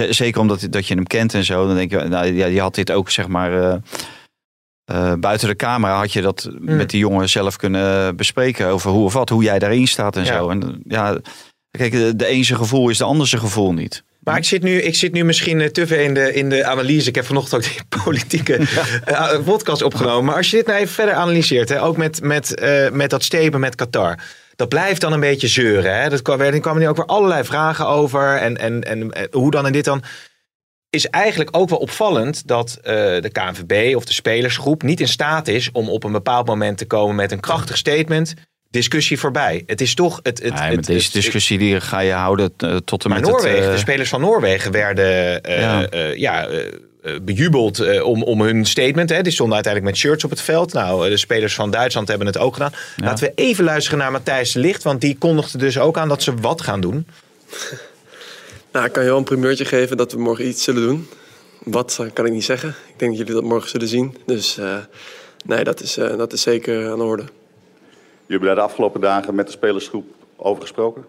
zeker 0.09 0.41
omdat 0.41 0.67
dat 0.69 0.87
je 0.87 0.93
hem 0.95 1.07
kent 1.07 1.33
en 1.33 1.43
zo. 1.43 1.67
Dan 1.67 1.75
denk 1.75 1.91
je, 1.91 1.97
nou, 1.97 2.33
ja, 2.33 2.45
je 2.45 2.61
had 2.61 2.75
dit 2.75 2.91
ook, 2.91 3.09
zeg 3.09 3.27
maar... 3.27 3.79
buiten 5.19 5.47
de 5.47 5.55
camera 5.55 5.97
had 5.97 6.13
je 6.13 6.21
dat 6.21 6.49
met 6.59 6.89
die 6.89 6.99
jongen 6.99 7.29
zelf 7.29 7.55
kunnen 7.57 8.15
bespreken 8.15 8.67
over 8.67 8.91
hoe 8.91 9.03
of 9.05 9.13
wat, 9.13 9.29
hoe 9.29 9.43
jij 9.43 9.59
daarin 9.59 9.87
staat 9.87 10.15
en 10.15 10.25
Ja. 10.25 10.37
zo. 10.37 10.49
En 10.49 10.81
ja, 10.87 11.17
kijk, 11.77 11.91
de, 11.91 12.15
de 12.15 12.25
ene 12.25 12.43
zijn 12.43 12.59
gevoel 12.59 12.89
is 12.89 12.97
de 12.97 13.03
ander 13.03 13.27
zijn 13.27 13.41
gevoel 13.41 13.73
niet. 13.73 14.03
Maar 14.19 14.37
ik 14.37 14.45
zit 14.45 14.63
nu, 14.63 14.81
ik 14.81 14.95
zit 14.95 15.13
nu 15.13 15.23
misschien 15.23 15.61
eh, 15.61 15.67
te 15.67 15.87
veel 15.87 15.99
in 15.99 16.13
de, 16.13 16.33
in 16.33 16.49
de 16.49 16.65
analyse. 16.65 17.09
Ik 17.09 17.15
heb 17.15 17.25
vanochtend 17.25 17.65
ook 17.65 17.71
die 17.71 18.03
politieke 18.03 18.55
eh, 19.05 19.39
podcast 19.45 19.81
opgenomen. 19.81 20.25
Maar 20.25 20.35
als 20.35 20.49
je 20.49 20.57
dit 20.57 20.65
nou 20.65 20.79
even 20.79 20.93
verder 20.93 21.13
analyseert, 21.13 21.69
hè, 21.69 21.83
ook 21.83 21.97
met, 21.97 22.21
met, 22.21 22.55
eh, 22.55 22.89
met 22.89 23.09
dat 23.09 23.23
stepen 23.23 23.59
met 23.59 23.75
Qatar. 23.75 24.17
Dat 24.55 24.69
blijft 24.69 25.01
dan 25.01 25.13
een 25.13 25.19
beetje 25.19 25.47
zeuren. 25.47 26.01
Hè? 26.01 26.09
Dat 26.09 26.21
kwam, 26.21 26.41
er 26.41 26.59
kwamen 26.59 26.81
nu 26.81 26.87
ook 26.87 26.95
weer 26.95 27.05
allerlei 27.05 27.43
vragen 27.43 27.87
over. 27.87 28.37
En, 28.37 28.57
en, 28.57 28.83
en 28.83 29.11
eh, 29.11 29.23
hoe 29.31 29.51
dan 29.51 29.65
en 29.65 29.71
dit 29.71 29.85
dan. 29.85 30.03
Is 30.89 31.07
eigenlijk 31.07 31.57
ook 31.57 31.69
wel 31.69 31.79
opvallend 31.79 32.47
dat 32.47 32.79
eh, 32.81 32.93
de 32.93 33.29
KNVB 33.31 33.95
of 33.95 34.05
de 34.05 34.13
spelersgroep 34.13 34.83
niet 34.83 34.99
in 34.99 35.07
staat 35.07 35.47
is 35.47 35.71
om 35.71 35.89
op 35.89 36.03
een 36.03 36.11
bepaald 36.11 36.47
moment 36.47 36.77
te 36.77 36.85
komen 36.85 37.15
met 37.15 37.31
een 37.31 37.39
krachtig 37.39 37.77
statement. 37.77 38.33
Discussie 38.73 39.19
voorbij. 39.19 39.63
Het 39.65 39.81
is 39.81 39.93
toch. 39.95 40.19
Het, 40.23 40.43
het, 40.43 40.53
Ja, 40.57 40.65
het, 40.69 40.85
deze 40.85 41.03
het- 41.03 41.13
discussie 41.13 41.57
die 41.57 41.81
ga 41.81 41.99
je 41.99 42.11
houden 42.11 42.53
eh, 42.57 42.75
tot 42.75 43.03
en 43.03 43.09
maar 43.09 43.19
met 43.19 43.29
Noorwegen, 43.29 43.57
het... 43.57 43.65
eh, 43.67 43.71
de 43.71 43.77
spelers 43.77 44.09
van 44.09 44.21
Noorwegen 44.21 44.71
werden 44.71 45.43
eh, 45.43 46.15
Ja. 46.15 46.47
bejubeld 47.21 47.79
eh, 47.79 48.03
om, 48.05 48.23
om 48.23 48.41
hun 48.41 48.65
statement. 48.65 49.09
Hè. 49.09 49.21
Die 49.21 49.31
stonden 49.31 49.55
uiteindelijk 49.55 49.93
met 49.93 50.03
shirts 50.03 50.23
op 50.23 50.29
het 50.29 50.41
veld. 50.41 50.73
Nou, 50.73 51.09
de 51.09 51.17
spelers 51.17 51.55
van 51.55 51.71
Duitsland 51.71 52.07
hebben 52.07 52.27
het 52.27 52.37
ook 52.37 52.53
gedaan. 52.53 52.73
Laten 52.95 53.25
we 53.25 53.31
even 53.35 53.63
luisteren 53.63 53.99
naar 53.99 54.11
Matthijs 54.11 54.53
Ligt. 54.53 54.83
Want 54.83 55.01
die 55.01 55.17
kondigde 55.17 55.57
dus 55.57 55.77
ook 55.79 55.97
aan 55.97 56.07
dat 56.09 56.23
ze 56.23 56.33
wat 56.35 56.61
gaan 56.61 56.81
doen. 56.81 57.05
Nou, 58.71 58.85
ik 58.85 58.91
kan 58.91 59.03
je 59.03 59.09
wel 59.09 59.17
een 59.17 59.23
primeurtje 59.23 59.65
geven 59.65 59.97
dat 59.97 60.11
we 60.11 60.19
morgen 60.19 60.47
iets 60.47 60.63
zullen 60.63 60.81
doen. 60.81 61.07
Wat 61.63 61.97
eh, 62.01 62.07
kan 62.13 62.25
ik 62.25 62.31
niet 62.31 62.43
zeggen. 62.43 62.69
Ik 62.69 62.99
denk 62.99 63.11
dat 63.11 63.19
jullie 63.19 63.33
dat 63.41 63.43
morgen 63.49 63.69
zullen 63.69 63.87
zien. 63.87 64.17
Dus 64.25 64.57
eh, 64.57 64.75
nee, 65.45 65.63
dat 65.63 65.81
is, 65.81 65.97
eh, 65.97 66.17
dat 66.17 66.33
is 66.33 66.41
zeker 66.41 66.89
aan 66.91 66.97
de 66.97 67.03
orde. 67.03 67.23
Jullie 68.33 68.47
hebben 68.47 68.63
daar 68.63 68.67
de 68.67 68.71
afgelopen 68.73 69.01
dagen 69.01 69.35
met 69.35 69.45
de 69.45 69.51
spelersgroep 69.51 70.05
over 70.35 70.61
gesproken? 70.61 71.05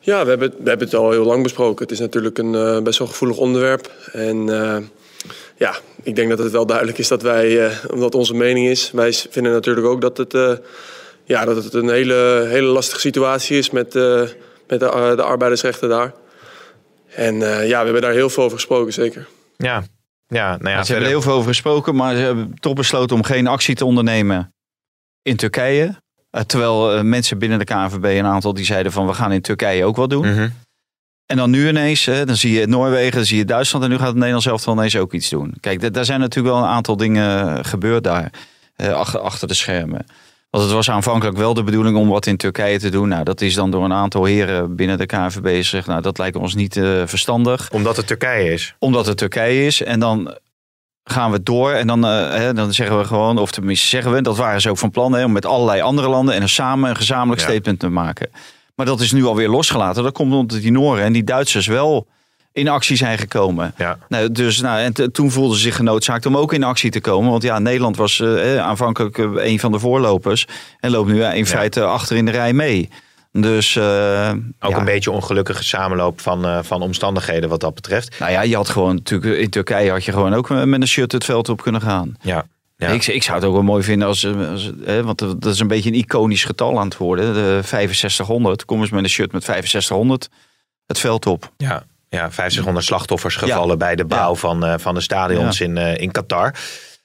Ja, 0.00 0.22
we 0.22 0.28
hebben, 0.28 0.50
het, 0.50 0.58
we 0.62 0.68
hebben 0.68 0.86
het 0.86 0.96
al 0.96 1.10
heel 1.10 1.24
lang 1.24 1.42
besproken. 1.42 1.82
Het 1.82 1.92
is 1.92 1.98
natuurlijk 1.98 2.38
een 2.38 2.54
eh, 2.54 2.82
best 2.82 2.98
wel 2.98 3.08
gevoelig 3.08 3.36
onderwerp. 3.36 3.92
En 4.12 4.48
eh, 4.48 4.76
ja, 5.56 5.74
ik 6.02 6.16
denk 6.16 6.28
dat 6.28 6.38
het 6.38 6.52
wel 6.52 6.66
duidelijk 6.66 6.98
is 6.98 7.08
dat 7.08 7.22
wij, 7.22 7.66
eh, 7.66 7.76
omdat 7.90 8.14
onze 8.14 8.34
mening 8.34 8.68
is, 8.68 8.90
wij 8.90 9.12
vinden 9.12 9.52
natuurlijk 9.52 9.86
ook 9.86 10.00
dat 10.00 10.16
het, 10.16 10.34
eh, 10.34 10.52
ja, 11.24 11.44
dat 11.44 11.64
het 11.64 11.74
een 11.74 11.88
hele, 11.88 12.46
hele 12.48 12.66
lastige 12.66 13.00
situatie 13.00 13.58
is 13.58 13.70
met, 13.70 13.94
eh, 13.94 14.20
met 14.68 14.80
de, 14.80 15.12
de 15.16 15.22
arbeidersrechten 15.22 15.88
daar. 15.88 16.14
En 17.08 17.42
eh, 17.42 17.68
ja, 17.68 17.78
we 17.78 17.84
hebben 17.84 18.02
daar 18.02 18.12
heel 18.12 18.30
veel 18.30 18.42
over 18.42 18.56
gesproken, 18.56 18.92
zeker. 18.92 19.28
Ja, 19.56 19.82
ja 20.26 20.56
nou 20.56 20.70
ja, 20.70 20.84
ze 20.84 20.92
hebben 20.92 21.10
er 21.10 21.14
heel 21.14 21.22
veel 21.22 21.32
over 21.32 21.48
gesproken, 21.48 21.94
maar 21.94 22.14
ze 22.14 22.22
hebben 22.22 22.54
toch 22.60 22.74
besloten 22.74 23.16
om 23.16 23.22
geen 23.22 23.46
actie 23.46 23.74
te 23.74 23.84
ondernemen 23.84 24.54
in 25.22 25.36
Turkije. 25.36 26.02
Eh, 26.34 26.40
terwijl 26.40 26.94
eh, 26.94 27.02
mensen 27.02 27.38
binnen 27.38 27.58
de 27.58 27.64
KNVB, 27.64 28.04
een 28.04 28.26
aantal, 28.26 28.54
die 28.54 28.64
zeiden 28.64 28.92
van 28.92 29.06
we 29.06 29.14
gaan 29.14 29.32
in 29.32 29.40
Turkije 29.40 29.84
ook 29.84 29.96
wat 29.96 30.10
doen. 30.10 30.32
Mhm. 30.32 30.48
En 31.26 31.36
dan 31.36 31.50
nu 31.50 31.68
ineens, 31.68 32.04
dan 32.04 32.36
zie 32.36 32.60
je 32.60 32.66
Noorwegen, 32.66 33.12
dan 33.14 33.24
zie 33.24 33.36
je 33.36 33.44
Duitsland 33.44 33.84
en 33.84 33.90
nu 33.90 33.96
gaat 33.96 34.06
het 34.06 34.14
Nederlands 34.14 34.46
elftal 34.46 34.74
ineens 34.74 34.96
ook 34.96 35.12
iets 35.12 35.28
doen. 35.28 35.54
Kijk, 35.60 35.94
daar 35.94 36.04
zijn 36.04 36.20
natuurlijk 36.20 36.54
wel 36.54 36.64
een 36.64 36.70
aantal 36.70 36.96
dingen 36.96 37.64
gebeurd 37.64 38.04
daar, 38.04 38.32
eh, 38.76 38.92
achter, 38.92 39.20
achter 39.20 39.48
de 39.48 39.54
schermen. 39.54 40.06
Want 40.50 40.64
het 40.64 40.72
was 40.72 40.90
aanvankelijk 40.90 41.36
wel 41.36 41.54
de 41.54 41.62
bedoeling 41.62 41.96
om 41.96 42.08
wat 42.08 42.26
in 42.26 42.36
Turkije 42.36 42.78
te 42.78 42.90
doen. 42.90 43.08
Nou, 43.08 43.24
dat 43.24 43.40
is 43.40 43.54
dan 43.54 43.70
door 43.70 43.84
een 43.84 43.92
aantal 43.92 44.24
heren 44.24 44.76
binnen 44.76 44.98
de 44.98 45.06
KNVB 45.06 45.56
gezegd, 45.56 45.86
nou, 45.86 46.02
dat 46.02 46.18
lijkt 46.18 46.36
ons 46.36 46.54
niet 46.54 46.76
eh, 46.76 47.02
verstandig 47.04 47.70
Omdat 47.72 47.96
het 47.96 48.06
Turkije 48.06 48.52
is. 48.52 48.74
omdat 48.78 49.06
het 49.06 49.16
Turkije 49.16 49.66
is. 49.66 49.82
En 49.82 50.00
dan 50.00 50.36
gaan 51.04 51.30
we 51.30 51.42
door 51.42 51.70
en 51.72 51.86
dan, 51.86 52.06
eh, 52.06 52.30
hè, 52.30 52.54
dan 52.54 52.72
zeggen 52.72 52.98
we 52.98 53.04
gewoon, 53.04 53.38
of 53.38 53.50
tenminste 53.50 53.86
zeggen 53.86 54.12
we, 54.12 54.22
dat 54.22 54.36
waren 54.36 54.60
ze 54.60 54.70
ook 54.70 54.78
van 54.78 54.90
plan, 54.90 55.12
hè, 55.12 55.24
om 55.24 55.32
met 55.32 55.46
allerlei 55.46 55.80
andere 55.80 56.08
landen 56.08 56.34
en 56.34 56.42
een 56.42 56.48
samen 56.48 56.90
een 56.90 56.96
gezamenlijk 56.96 57.40
Ja. 57.40 57.46
statement 57.46 57.78
te 57.78 57.88
maken. 57.88 58.30
Maar 58.74 58.86
dat 58.86 59.00
is 59.00 59.12
nu 59.12 59.24
alweer 59.24 59.48
losgelaten. 59.48 60.02
Dat 60.02 60.12
komt 60.12 60.32
omdat 60.32 60.60
die 60.60 60.72
Noren 60.72 61.04
en 61.04 61.12
die 61.12 61.24
Duitsers 61.24 61.66
wel 61.66 62.06
in 62.52 62.68
actie 62.68 62.96
zijn 62.96 63.18
gekomen. 63.18 63.74
Ja. 63.76 63.98
Nou, 64.08 64.32
dus, 64.32 64.60
nou, 64.60 64.80
en 64.80 65.12
toen 65.12 65.30
voelden 65.30 65.56
ze 65.56 65.62
zich 65.62 65.76
genoodzaakt 65.76 66.26
om 66.26 66.36
ook 66.36 66.52
in 66.52 66.64
actie 66.64 66.90
te 66.90 67.00
komen. 67.00 67.30
Want 67.30 67.42
ja, 67.42 67.58
Nederland 67.58 67.96
was 67.96 68.20
eh, 68.20 68.58
aanvankelijk 68.58 69.18
eh, 69.18 69.30
een 69.34 69.60
van 69.60 69.72
de 69.72 69.78
voorlopers. 69.78 70.46
En 70.80 70.90
loopt 70.90 71.10
nu 71.10 71.22
eh, 71.22 71.36
in 71.36 71.46
feite 71.46 71.84
achter 71.84 72.16
in 72.16 72.24
de 72.24 72.30
rij 72.30 72.52
mee. 72.52 72.88
Dus 73.40 73.76
eh, 73.76 74.32
Ook 74.60 74.70
ja. 74.70 74.78
een 74.78 74.84
beetje 74.84 75.10
ongelukkige 75.10 75.64
samenloop 75.64 76.20
van, 76.20 76.44
eh, 76.44 76.58
van 76.62 76.82
omstandigheden 76.82 77.48
wat 77.48 77.60
dat 77.60 77.74
betreft. 77.74 78.18
Nou 78.18 78.32
ja, 78.32 78.42
je 78.42 78.56
had 78.56 78.68
gewoon 78.68 78.94
natuurlijk 78.94 79.38
in 79.38 79.50
Turkije 79.50 79.90
had 79.90 80.04
je 80.04 80.12
gewoon 80.12 80.34
ook 80.34 80.48
met 80.48 80.80
een 80.80 80.88
shirt 80.88 81.12
het 81.12 81.24
veld 81.24 81.48
op 81.48 81.62
kunnen 81.62 81.80
gaan. 81.80 82.16
Ja. 82.20 82.46
Ja. 82.76 82.88
Ik, 82.88 83.06
ik 83.06 83.22
zou 83.22 83.36
het 83.36 83.46
ook 83.46 83.52
wel 83.52 83.62
mooi 83.62 83.82
vinden 83.82 84.08
als, 84.08 84.24
eh, 84.24 84.50
als 84.50 84.70
hè, 84.84 85.02
want 85.02 85.18
dat 85.18 85.46
is 85.46 85.60
een 85.60 85.68
beetje 85.68 85.90
een 85.90 85.96
iconisch 85.96 86.44
getal 86.44 86.78
aan 86.78 86.84
het 86.84 86.96
worden. 86.96 87.34
De 87.34 87.60
6500. 87.64 88.64
Kom 88.64 88.80
eens 88.80 88.90
met 88.90 89.02
een 89.02 89.10
shirt 89.10 89.32
met 89.32 89.44
6500 89.44 90.28
het 90.86 90.98
veld 90.98 91.26
op. 91.26 91.52
Ja, 91.56 91.84
ja 92.08 92.30
500 92.30 92.84
slachtoffers 92.84 93.36
gevallen 93.36 93.78
bij 93.78 93.96
de 93.96 94.04
bouw 94.04 94.34
van, 94.34 94.64
eh, 94.64 94.74
van 94.78 94.94
de 94.94 95.00
stadions 95.00 95.60
in, 95.60 95.78
eh, 95.78 95.96
in 95.96 96.10
Qatar. 96.10 96.54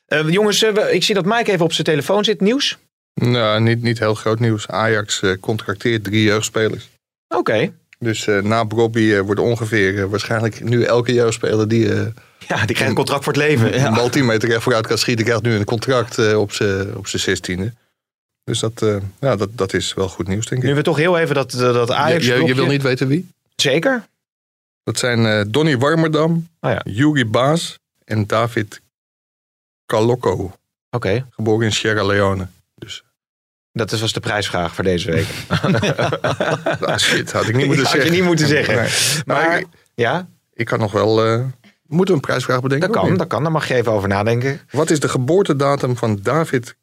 Eh, 0.09 0.29
jongens, 0.29 0.63
eh, 0.63 0.93
ik 0.93 1.03
zie 1.03 1.15
dat 1.15 1.25
Mike 1.25 1.51
even 1.51 1.65
op 1.65 1.73
zijn 1.73 1.87
telefoon 1.87 2.23
zit. 2.23 2.41
Nieuws? 2.41 2.77
Nou, 3.19 3.62
niet, 3.62 3.82
niet 3.82 3.99
heel 3.99 4.13
groot 4.13 4.39
nieuws. 4.39 4.67
Ajax 4.67 5.21
eh, 5.21 5.32
contracteert 5.39 6.03
drie 6.03 6.23
jeugdspelers. 6.23 6.89
Oké. 7.27 7.73
Dus 7.99 8.27
eh, 8.27 8.41
na 8.41 8.65
Bobby 8.65 9.12
eh, 9.13 9.19
wordt 9.19 9.39
ongeveer 9.39 10.10
waarschijnlijk 10.10 10.63
nu 10.63 10.84
elke 10.84 11.13
jeugdspeler 11.13 11.67
die 11.67 11.88
Ja, 12.47 12.65
die 12.65 12.75
krijgt 12.75 12.89
een 12.89 12.95
contract 12.95 13.23
voor 13.23 13.34
het 13.34 13.41
leven. 13.41 13.86
een 13.86 13.93
bal 13.93 14.10
10 14.10 14.25
meter 14.25 14.49
recht 14.49 14.63
vooruit 14.63 14.88
kan 14.88 14.97
schieten, 14.97 15.25
krijgt 15.25 15.43
nu 15.43 15.53
een 15.53 15.65
contract 15.65 16.36
op 16.36 16.51
zijn 16.51 16.95
op. 16.97 17.08
Dus 18.43 18.60
dat, 18.60 18.86
ja, 19.19 19.36
dat, 19.36 19.49
dat 19.51 19.73
is 19.73 19.93
wel 19.93 20.10
goed 20.10 20.27
nieuws, 20.27 20.45
denk 20.45 20.62
ik. 20.62 20.67
Nu 20.67 20.75
we 20.75 20.82
toch 20.82 20.97
heel 20.97 21.17
even 21.17 21.36
dat, 21.36 21.51
dat 21.51 21.91
Ajax... 21.91 22.25
je, 22.25 22.34
je, 22.34 22.43
je 22.43 22.55
wil 22.55 22.65
niet 22.65 22.82
weten 22.82 23.08
wie? 23.08 23.27
Zeker? 23.55 24.08
Dat 24.84 24.97
zijn 24.97 25.51
Donny 25.51 25.77
Warmerdam, 25.77 26.47
Oh 26.60 26.71
ja. 26.71 26.82
Yuri 26.84 27.25
Baas 27.25 27.79
en 28.05 28.27
David 28.27 28.82
Kaloko, 29.86 30.51
Oké. 30.89 31.25
geboren 31.29 31.65
in 31.65 31.73
Sierra 31.73 32.05
Leone. 32.05 32.47
Dus 32.75 33.03
Dat 33.79 33.91
is- 33.91 34.01
was 34.01 34.13
de 34.13 34.19
prijsvraag 34.19 34.75
voor 34.75 34.83
deze 34.83 35.11
week. 35.11 35.27
ah, 36.81 36.97
shit, 37.07 37.31
had 37.31 37.47
ik 37.47 37.55
niet 37.55 37.65
moeten 37.71 37.83
Had 37.85 37.93
je 37.93 37.99
zeggen. 37.99 38.15
niet 38.17 38.25
moeten 38.25 38.47
zeggen. 38.47 38.75
Nee. 38.75 38.89
Maar, 39.25 39.47
Maar 39.47 39.59
ik, 39.59 39.65
ja, 39.95 40.27
ik 40.53 40.65
kan 40.65 40.79
nog 40.79 40.91
wel... 40.91 41.25
eh, 41.25 41.41
moeten 41.87 42.15
we 42.15 42.21
een 42.21 42.27
prijsvraag 42.27 42.61
bedenken? 42.61 42.91
dat 42.91 43.01
kan, 43.01 43.17
dat 43.17 43.27
kan. 43.27 43.43
Daar 43.43 43.51
mag 43.51 43.67
je 43.67 43.73
even 43.75 43.91
over 43.91 44.07
nadenken. 44.09 44.59
Wat 44.71 44.89
is 44.89 44.99
de 44.99 45.09
geboortedatum 45.09 45.97
van 45.97 46.19
David? 46.23 46.75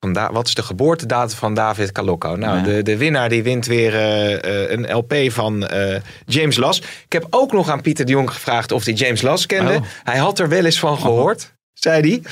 Vanda- 0.00 0.32
wat 0.32 0.46
is 0.46 0.54
de 0.54 0.62
geboortedatum 0.62 1.36
van 1.36 1.54
David 1.54 1.92
Kaloko? 1.92 2.36
Nou, 2.36 2.56
Ja. 2.56 2.62
de, 2.62 2.82
de 2.82 2.96
winnaar 2.96 3.28
die 3.28 3.42
wint 3.42 3.66
weer 3.66 3.94
eh, 3.94 4.34
eh, 4.64 4.70
een 4.70 4.92
LP 4.96 5.14
van 5.28 5.66
eh, 5.66 6.00
James 6.26 6.56
Las. 6.56 6.78
Ik 6.80 7.12
heb 7.12 7.26
ook 7.30 7.52
nog 7.52 7.68
aan 7.68 7.80
Pieter 7.80 8.04
de 8.04 8.12
Jong 8.12 8.30
gevraagd 8.30 8.72
of 8.72 8.84
hij 8.84 8.94
James 8.94 9.22
Las 9.22 9.46
kende. 9.46 9.72
Oh. 9.74 9.82
Hij 10.04 10.18
had 10.18 10.38
er 10.38 10.48
wel 10.48 10.64
eens 10.64 10.78
van 10.78 10.98
gehoord, 10.98 11.52
zei 11.74 12.00
hij. 12.00 12.22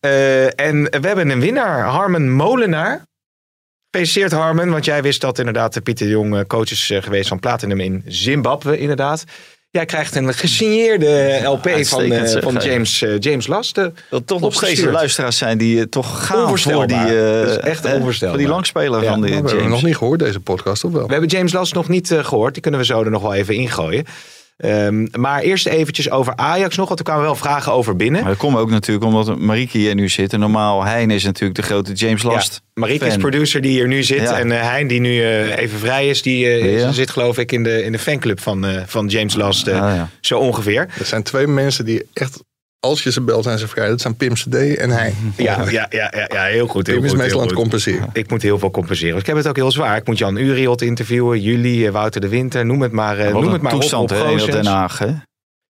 Eh, 0.00 0.66
en 0.66 0.82
we 0.82 1.06
hebben 1.06 1.30
een 1.30 1.40
winnaar, 1.40 1.84
Harmen 1.84 2.30
Molenaar. 2.32 3.02
Gefeliciteerd 3.90 4.32
Harmen, 4.32 4.70
want 4.70 4.84
jij 4.84 5.02
wist 5.02 5.20
dat 5.20 5.38
inderdaad 5.38 5.82
Pieter 5.82 6.06
de 6.06 6.12
Jong 6.12 6.36
eh, 6.36 6.40
coach 6.46 6.70
is 6.70 6.90
eh, 6.90 7.02
geweest 7.02 7.28
van 7.28 7.40
Platinum 7.40 7.80
in 7.80 8.02
Zimbabwe 8.06 8.78
inderdaad. 8.78 9.24
Jij 9.70 9.84
krijgt 9.84 10.14
een 10.14 10.34
gesigneerde 10.34 11.40
LP 11.44 11.68
van, 11.86 12.02
eh, 12.12 12.42
van 12.42 12.54
James, 12.54 13.02
eh, 13.02 13.18
James 13.18 13.46
Las. 13.46 13.72
De, 13.72 13.92
Dat 14.10 14.26
toch 14.26 14.40
nog 14.40 14.54
steeds 14.54 14.80
luisteraars 14.84 15.38
zijn 15.38 15.58
die 15.58 15.88
toch 15.88 16.26
gaan 16.26 16.58
voor 16.58 16.86
die, 16.86 16.96
eh, 16.96 17.40
Dat 17.40 17.48
is 17.50 17.56
echt 17.56 17.84
onvoorstelbaar. 17.84 18.28
voor 18.28 18.38
die 18.44 18.48
langspeler 18.48 19.02
Ja, 19.02 19.10
van 19.10 19.20
die 19.20 19.30
Nou, 19.30 19.42
we 19.42 19.48
hebben 19.48 19.50
hem 19.50 19.58
James. 19.60 19.74
nog 19.74 19.82
niet 19.82 19.96
gehoord, 19.96 20.18
deze 20.18 20.40
podcast, 20.40 20.84
of 20.84 20.92
wel? 20.92 21.06
We 21.06 21.12
hebben 21.12 21.30
James 21.30 21.52
Las 21.52 21.72
nog 21.72 21.88
niet 21.88 22.10
eh, 22.10 22.24
gehoord. 22.24 22.52
Die 22.52 22.62
kunnen 22.62 22.80
we 22.80 22.86
zo 22.86 23.02
er 23.02 23.10
nog 23.10 23.22
wel 23.22 23.34
even 23.34 23.54
ingooien. 23.54 24.04
Ehm, 24.56 25.06
maar 25.12 25.40
eerst 25.42 25.66
eventjes 25.66 26.10
over 26.10 26.36
Ajax 26.36 26.76
nog, 26.76 26.86
want 26.86 26.98
er 26.98 27.04
kwamen 27.04 27.24
wel 27.24 27.34
vragen 27.34 27.72
over 27.72 27.96
binnen. 27.96 28.20
Maar 28.20 28.30
dat 28.30 28.38
komt 28.40 28.56
ook 28.56 28.70
natuurlijk 28.70 29.06
omdat 29.06 29.38
Marieke 29.38 29.78
hier 29.78 29.94
nu 29.94 30.08
zit. 30.08 30.32
En 30.32 30.40
normaal, 30.40 30.84
Hein 30.84 31.10
is 31.10 31.24
natuurlijk 31.24 31.54
de 31.60 31.62
grote 31.66 31.92
James 31.92 32.22
Last. 32.22 32.52
Ja, 32.52 32.80
Marieke 32.80 33.06
is 33.06 33.16
producer 33.16 33.60
die 33.60 33.70
hier 33.70 33.88
nu 33.88 34.02
zit. 34.02 34.20
Ja. 34.20 34.38
En 34.38 34.52
eh, 34.52 34.70
Hein, 34.70 34.86
die 34.86 35.00
nu 35.00 35.22
eh, 35.22 35.58
even 35.58 35.78
vrij 35.78 36.08
is, 36.08 36.22
die 36.22 36.46
eh, 36.46 36.78
Ja. 36.78 36.92
zit 36.92 37.10
geloof 37.10 37.38
ik 37.38 37.52
in 37.52 37.62
de, 37.62 37.82
in 37.84 37.92
de 37.92 37.98
fanclub 37.98 38.40
van, 38.40 38.66
eh, 38.66 38.82
van 38.86 39.06
James 39.06 39.34
Last. 39.34 39.66
eh, 39.66 39.82
Ah, 39.82 39.94
ja. 39.94 40.08
Zo 40.20 40.38
ongeveer. 40.38 40.88
Er 40.98 41.06
zijn 41.06 41.22
twee 41.22 41.46
mensen 41.46 41.84
die 41.84 42.02
echt, 42.12 42.42
als 42.88 43.02
je 43.02 43.12
ze 43.12 43.20
belt, 43.20 43.44
zijn 43.44 43.58
ze 43.58 43.68
vrij. 43.68 43.88
Dat 43.88 44.00
zijn 44.00 44.16
Pim 44.16 44.34
CD 44.34 44.54
en 44.54 44.90
hij. 44.90 45.14
Ja, 45.36 45.64
ja, 45.70 45.86
ja, 45.90 46.12
ja, 46.16 46.28
ja 46.28 46.42
heel 46.44 46.66
goed. 46.66 46.86
Heel 46.86 46.96
Pim 46.96 47.04
is 47.04 47.10
goed, 47.10 47.20
meestal 47.20 47.40
aan 47.40 47.46
het 47.46 47.56
compenseren. 47.56 48.10
Ik 48.12 48.30
moet 48.30 48.42
heel 48.42 48.58
veel 48.58 48.70
compenseren. 48.70 49.12
Dus 49.12 49.20
ik 49.20 49.26
heb 49.26 49.36
het 49.36 49.48
ook 49.48 49.56
heel 49.56 49.70
zwaar. 49.70 49.96
Ik 49.96 50.06
moet 50.06 50.18
Jan 50.18 50.36
Uriot 50.36 50.82
interviewen, 50.82 51.40
jullie, 51.40 51.86
eh, 51.86 51.92
Wouter 51.92 52.20
de 52.20 52.28
Winter, 52.28 52.66
noem 52.66 52.82
het 52.82 52.92
maar, 52.92 53.18
eh, 53.18 53.32
noem 53.32 53.52
het 53.52 53.62
maar 53.62 53.72
op, 53.72 53.80
toestand 53.80 54.10
op 54.12 54.18
hè, 54.18 54.30
in. 54.30 54.50
Den 54.50 54.66
Haag. 54.66 54.98
Hè? 54.98 55.12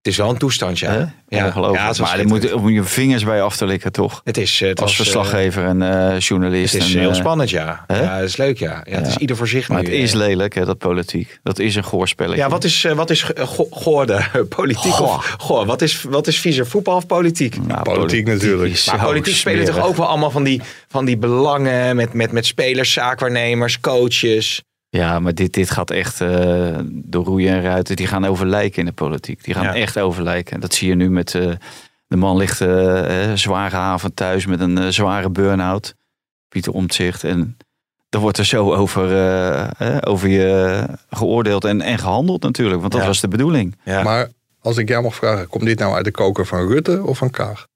Het 0.06 0.14
is 0.14 0.20
wel 0.20 0.30
een 0.30 0.38
toestand, 0.38 0.78
ja. 0.78 0.90
Hè? 0.90 1.04
Ja, 1.38 1.46
Ongelooflijk. 1.46 1.80
ja, 1.82 1.88
het 1.88 1.98
maar 1.98 2.16
daar 2.16 2.26
moet, 2.26 2.54
moet 2.60 2.72
je 2.72 2.82
vingers 2.84 3.24
bij 3.24 3.42
af 3.42 3.56
te 3.56 3.66
likken, 3.66 3.92
toch? 3.92 4.20
Het 4.24 4.36
is, 4.36 4.60
eh, 4.60 4.68
het 4.68 4.80
Als 4.80 4.96
was, 4.96 5.06
eh, 5.06 5.12
verslaggever 5.12 5.64
en 5.64 5.82
eh, 6.12 6.18
journalist. 6.20 6.72
Het 6.72 6.82
is 6.82 6.94
en, 6.94 7.00
heel 7.00 7.10
eh, 7.10 7.14
spannend, 7.16 7.50
ja. 7.50 7.84
hè? 7.86 8.02
Ja, 8.02 8.18
dat 8.18 8.28
is 8.28 8.36
leuk, 8.36 8.58
ja. 8.58 8.82
ja, 8.84 8.96
Het 8.96 9.06
is 9.06 9.16
ieder 9.16 9.36
voor 9.36 9.48
zich 9.48 9.68
Maar 9.68 9.82
nu. 9.82 9.88
het 9.88 9.96
is 9.98 10.10
eh. 10.12 10.16
lelijk, 10.18 10.54
hè, 10.54 10.64
dat 10.64 10.78
politiek. 10.78 11.38
Dat 11.42 11.58
is 11.58 11.74
een 11.74 11.82
goorspelletje. 11.84 12.42
Ja, 12.42 12.48
wat 12.48 12.64
is, 12.64 12.84
eh, 12.84 12.92
wat 12.92 13.10
is 13.10 13.22
go- 13.22 13.68
goorde? 13.70 14.20
Politiek 14.48 15.00
of 15.00 15.36
goor? 15.38 15.66
Wat 15.66 15.82
is, 15.82 16.02
wat 16.02 16.26
is 16.26 16.40
viezer, 16.40 16.66
voetbal 16.66 16.96
of 16.96 17.06
politiek? 17.06 17.66
Nou, 17.66 17.82
Politiek 17.82 18.26
natuurlijk. 18.26 18.72
is 18.72 18.86
Maar 18.86 19.04
politiek 19.04 19.34
spelen 19.36 19.64
toch 19.64 19.84
ook 19.86 19.96
wel 19.96 20.06
allemaal 20.06 20.30
van 20.30 20.42
die, 20.44 20.60
van 20.88 21.04
die 21.04 21.16
belangen 21.16 21.96
met, 21.96 22.12
met, 22.12 22.32
met 22.32 22.46
spelers, 22.46 22.92
zaakwaarnemers, 22.92 23.80
coaches. 23.80 24.62
Ja, 24.96 25.18
maar 25.18 25.34
dit, 25.34 25.52
dit 25.52 25.70
gaat 25.70 25.90
echt 25.90 26.20
eh 26.20 26.78
door 26.92 27.24
roeien 27.24 27.52
en 27.54 27.62
ruiten. 27.62 27.96
Die 27.96 28.06
gaan 28.06 28.24
overlijken 28.24 28.78
in 28.78 28.84
de 28.84 28.92
politiek. 28.92 29.44
Die 29.44 29.54
gaan 29.54 29.64
Ja. 29.64 29.74
echt 29.74 29.98
overlijken. 29.98 30.60
Dat 30.60 30.74
zie 30.74 30.88
je 30.88 30.94
nu 30.94 31.10
met 31.10 31.34
eh, 31.34 31.50
de 32.06 32.16
man 32.16 32.36
ligt 32.36 32.60
eh, 32.60 33.30
eh, 33.30 33.36
zware 33.36 33.76
haven 33.76 34.14
thuis 34.14 34.46
met 34.46 34.60
een 34.60 34.78
eh, 34.78 34.88
zware 34.88 35.30
burn-out. 35.30 35.94
Pieter 36.48 36.72
Omtzigt. 36.72 37.24
En 37.24 37.56
er 38.08 38.18
wordt 38.18 38.38
er 38.38 38.44
zo 38.46 38.72
over, 38.74 39.04
over 40.06 40.28
je 40.28 40.82
geoordeeld 41.10 41.64
en, 41.64 41.80
en 41.80 41.98
gehandeld 41.98 42.42
natuurlijk. 42.42 42.80
Want 42.80 42.92
dat 42.92 43.00
Ja. 43.00 43.06
was 43.06 43.20
de 43.20 43.28
bedoeling. 43.28 43.76
Ja. 43.84 44.02
Maar 44.02 44.28
als 44.60 44.76
ik 44.76 44.88
jou 44.88 45.02
mag 45.02 45.14
vragen, 45.14 45.46
komt 45.48 45.64
dit 45.64 45.78
nou 45.78 45.94
uit 45.94 46.04
de 46.04 46.10
koker 46.10 46.46
van 46.46 46.68
Rutte 46.68 47.02
of 47.02 47.18
van 47.18 47.30
Kaag? 47.30 47.66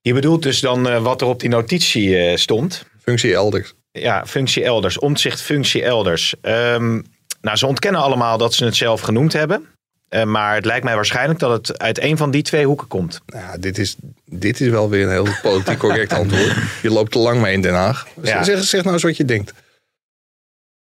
Je 0.00 0.12
bedoelt 0.14 0.42
dus 0.42 0.60
dan 0.60 0.88
eh, 0.88 1.02
wat 1.02 1.20
er 1.20 1.26
op 1.26 1.40
die 1.40 1.48
notitie 1.48 2.16
eh, 2.16 2.36
stond. 2.36 2.84
Functie 3.02 3.34
elders. 3.34 3.74
Ja, 4.00 4.26
functie 4.26 4.64
elders. 4.64 4.98
Omzicht 4.98 5.42
functie 5.42 5.82
elders. 5.82 6.34
Ehm, 6.40 7.00
nou, 7.40 7.56
ze 7.56 7.66
ontkennen 7.66 8.00
allemaal 8.00 8.38
dat 8.38 8.54
ze 8.54 8.64
het 8.64 8.76
zelf 8.76 9.00
genoemd 9.00 9.32
hebben. 9.32 9.66
Eh, 10.08 10.24
maar 10.24 10.54
het 10.54 10.64
lijkt 10.64 10.84
mij 10.84 10.94
waarschijnlijk 10.94 11.38
dat 11.38 11.50
het 11.50 11.78
uit 11.78 12.00
een 12.00 12.16
van 12.16 12.30
die 12.30 12.42
twee 12.42 12.66
hoeken 12.66 12.86
komt. 12.88 13.20
Nou, 13.26 13.44
ja, 13.44 13.58
dit, 13.58 13.78
is, 13.78 13.96
dit 14.24 14.60
is 14.60 14.68
wel 14.68 14.88
weer 14.88 15.04
een 15.04 15.10
heel 15.10 15.28
politiek 15.42 15.78
correct 15.78 16.12
antwoord. 16.12 16.56
Je 16.82 16.90
loopt 16.90 17.12
te 17.12 17.18
lang 17.18 17.40
mee 17.40 17.52
in 17.52 17.62
Den 17.62 17.74
Haag. 17.74 18.06
Ja. 18.22 18.42
Zeg, 18.42 18.64
zeg 18.64 18.80
nou 18.82 18.94
eens 18.94 19.02
wat 19.02 19.16
je 19.16 19.24
denkt. 19.24 19.52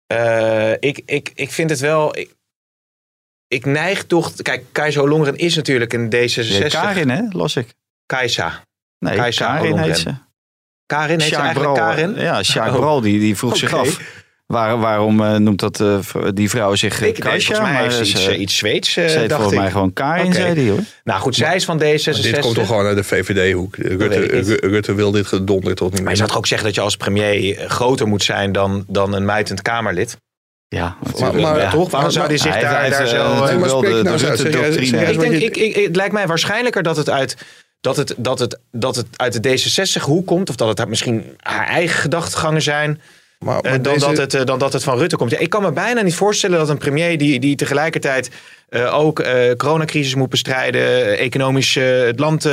Eh, 0.07 0.71
ik, 0.71 1.01
ik, 1.05 1.31
ik 1.35 1.51
vind 1.51 1.69
het 1.69 1.79
wel. 1.79 2.17
Ik, 2.17 2.35
ik 3.47 3.65
neig 3.65 4.05
toch. 4.05 4.33
Kijk, 4.35 4.65
Kajsa 4.71 5.03
Longren 5.03 5.35
is 5.35 5.55
natuurlijk 5.55 5.93
een 5.93 6.05
D66. 6.05 6.67
Karin, 6.67 7.09
hè? 7.09 7.21
Las 7.29 7.55
ik. 7.55 7.73
Kajsa. 8.05 8.63
Nee, 8.99 9.15
Kajsa 9.15 9.45
Karin 9.45 9.61
Ollongren. 9.71 9.87
heet 9.87 9.97
ze. 9.97 10.28
Karin 10.89 11.19
heet 11.19 11.33
eigenlijk 11.33 11.73
Bral, 11.73 11.87
Karin? 11.87 12.13
Ja, 12.15 12.43
Sjaak 12.43 12.67
Oh. 12.67 12.75
Bral 12.75 13.01
die, 13.01 13.19
die 13.19 13.37
vroeg 13.37 13.57
zich 13.57 13.73
af. 13.73 13.99
Waar, 14.45 14.79
waarom 14.79 15.23
eh, 15.23 15.35
noemt 15.35 15.59
dat, 15.59 15.79
eh, 15.79 15.97
die 16.33 16.49
vrouw 16.49 16.75
zich 16.75 17.01
uh, 17.01 17.07
Ik, 17.07 17.23
nee, 17.23 17.41
volgens 17.45 17.69
mij 17.69 17.81
heeft 17.81 17.95
ze 17.95 18.01
iets, 18.01 18.27
eh, 18.27 18.39
iets 18.39 18.57
Zweeds, 18.57 18.93
dacht 18.93 19.29
volgens 19.29 19.51
ik. 19.51 19.59
mij 19.59 19.71
gewoon 19.71 19.93
Karin, 19.93 20.33
zei 20.33 20.53
die 20.53 20.69
hoor. 20.69 20.79
Nou 21.03 21.21
goed, 21.21 21.35
zij 21.35 21.55
is 21.55 21.65
van 21.65 21.81
D66. 21.81 22.21
Dit 22.21 22.39
komt 22.39 22.55
toch 22.55 22.67
gewoon 22.67 22.85
uit 22.85 22.97
de 22.97 23.03
VVD-hoek. 23.03 23.75
Rutte, 23.75 24.57
Rutte 24.67 24.93
wil 24.93 25.11
dit 25.11 25.27
gedonder 25.27 25.69
niet 25.69 25.79
Maar 25.79 26.01
meer. 26.01 26.09
je 26.09 26.15
zou 26.15 26.27
toch 26.27 26.37
ook 26.37 26.47
zeggen 26.47 26.67
dat 26.67 26.75
je 26.75 26.81
als 26.81 26.97
premier 26.97 27.65
groter 27.67 28.07
moet 28.07 28.23
zijn 28.23 28.51
dan, 28.51 28.83
dan 28.87 29.13
een 29.13 29.25
muitend 29.25 29.61
Kamerlid? 29.61 30.17
Ja, 30.67 30.97
Maar, 31.19 31.35
maar, 31.35 31.59
Ja, 31.59 31.69
toch? 31.69 31.91
Waarom 31.91 32.11
zou 32.11 32.27
die 32.27 32.37
zich 32.37 32.59
daar, 32.59 32.89
daar 32.89 33.07
zo... 33.07 33.35
maar 33.35 33.69
spreek 33.69 33.91
de, 33.91 33.97
de 33.97 34.03
nou 34.03 34.63
eens 34.65 34.91
ik 34.91 35.19
denk, 35.19 35.55
ik, 35.55 35.75
het 35.75 35.95
lijkt 35.95 36.13
mij 36.13 36.27
waarschijnlijker 36.27 36.83
dat 36.83 36.97
het 36.97 37.09
uit, 37.09 37.35
dat 37.81 37.95
het, 37.95 38.13
dat 38.17 38.39
het, 38.39 38.59
dat 38.71 38.95
het 38.95 39.07
uit 39.15 39.43
de 39.43 39.49
D66-hoek 39.49 40.25
komt. 40.25 40.49
Of 40.49 40.55
dat 40.55 40.77
het 40.77 40.87
misschien 40.87 41.23
haar 41.37 41.67
eigen 41.67 41.99
gedachtegangen 41.99 42.61
zijn. 42.61 43.01
maar, 43.39 43.59
eh, 43.59 43.71
dan, 43.71 43.81
deze- 43.81 44.05
dat 44.05 44.17
het, 44.17 44.33
eh, 44.33 44.45
dan 44.45 44.59
dat 44.59 44.73
het 44.73 44.83
van 44.83 44.97
Rutte 44.97 45.15
komt. 45.15 45.31
Ja, 45.31 45.37
ik 45.37 45.49
kan 45.49 45.61
me 45.61 45.71
bijna 45.71 46.01
niet 46.01 46.15
voorstellen 46.15 46.57
dat 46.59 46.69
een 46.69 46.77
premier 46.77 47.17
die, 47.17 47.39
die 47.39 47.55
tegelijkertijd 47.55 48.29
eh, 48.69 48.99
ook 48.99 49.23
coronacrisis 49.57 50.15
moet 50.15 50.29
bestrijden. 50.29 51.17
economisch 51.17 51.75
het 51.75 52.19
land 52.19 52.47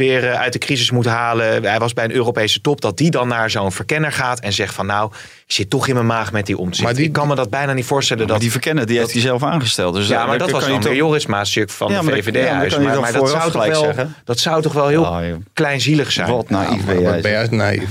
weer 0.00 0.24
eh, 0.30 0.40
uit 0.40 0.52
de 0.52 0.58
crisis 0.58 0.90
moet 0.90 1.06
halen. 1.06 1.62
Hij 1.64 1.78
was 1.78 1.92
bij 1.92 2.04
een 2.04 2.14
Europese 2.14 2.60
top. 2.60 2.80
Dat 2.80 2.96
die 2.96 3.10
dan 3.10 3.28
naar 3.28 3.50
zo'n 3.50 3.72
verkenner 3.72 4.12
gaat 4.12 4.40
en 4.40 4.52
zegt 4.52 4.74
van 4.74 4.86
nou, 4.86 5.10
ik 5.46 5.52
zit 5.52 5.70
toch 5.70 5.86
in 5.88 5.94
mijn 5.94 6.06
maag 6.06 6.32
met 6.32 6.46
die. 6.46 6.58
Maar 6.82 6.94
die- 6.94 7.04
ik 7.04 7.12
kan 7.12 7.28
me 7.28 7.34
dat 7.34 7.50
bijna 7.50 7.72
niet 7.72 7.84
voorstellen. 7.84 8.26
Dat, 8.26 8.40
die 8.40 8.50
verkennen, 8.50 8.86
die 8.86 8.98
heeft 8.98 9.12
hij 9.12 9.20
zelf 9.20 9.42
aangesteld. 9.42 9.94
Dus 9.94 10.08
ja, 10.08 10.26
maar 10.26 10.38
dat 10.38 10.50
was 10.50 10.66
dan 10.66 10.82
weer 10.82 10.94
Joris 10.94 11.24
van 11.24 11.92
Ja, 11.92 12.00
de 12.02 12.10
VVD. 12.12 12.34
ja, 12.44 12.56
maar 12.56 12.68
dat 12.68 12.80
maar, 12.82 13.00
maar 13.00 13.12
zou 13.12 13.30
toch 13.30 13.50
gelijk 13.50 13.72
wel, 13.72 13.82
zeggen? 13.82 14.14
dat 14.24 14.38
zou 14.38 14.62
toch 14.62 14.72
wel 14.72 14.88
heel 14.88 15.06
Ah, 15.06 15.24
kleinzielig 15.52 16.12
zijn. 16.12 16.30
Wat 16.30 16.50
naïef 16.50 16.84
ben 16.84 17.00
jij. 17.00 17.20
ben 17.20 17.30
jij 17.30 17.46
naïef. 17.50 17.90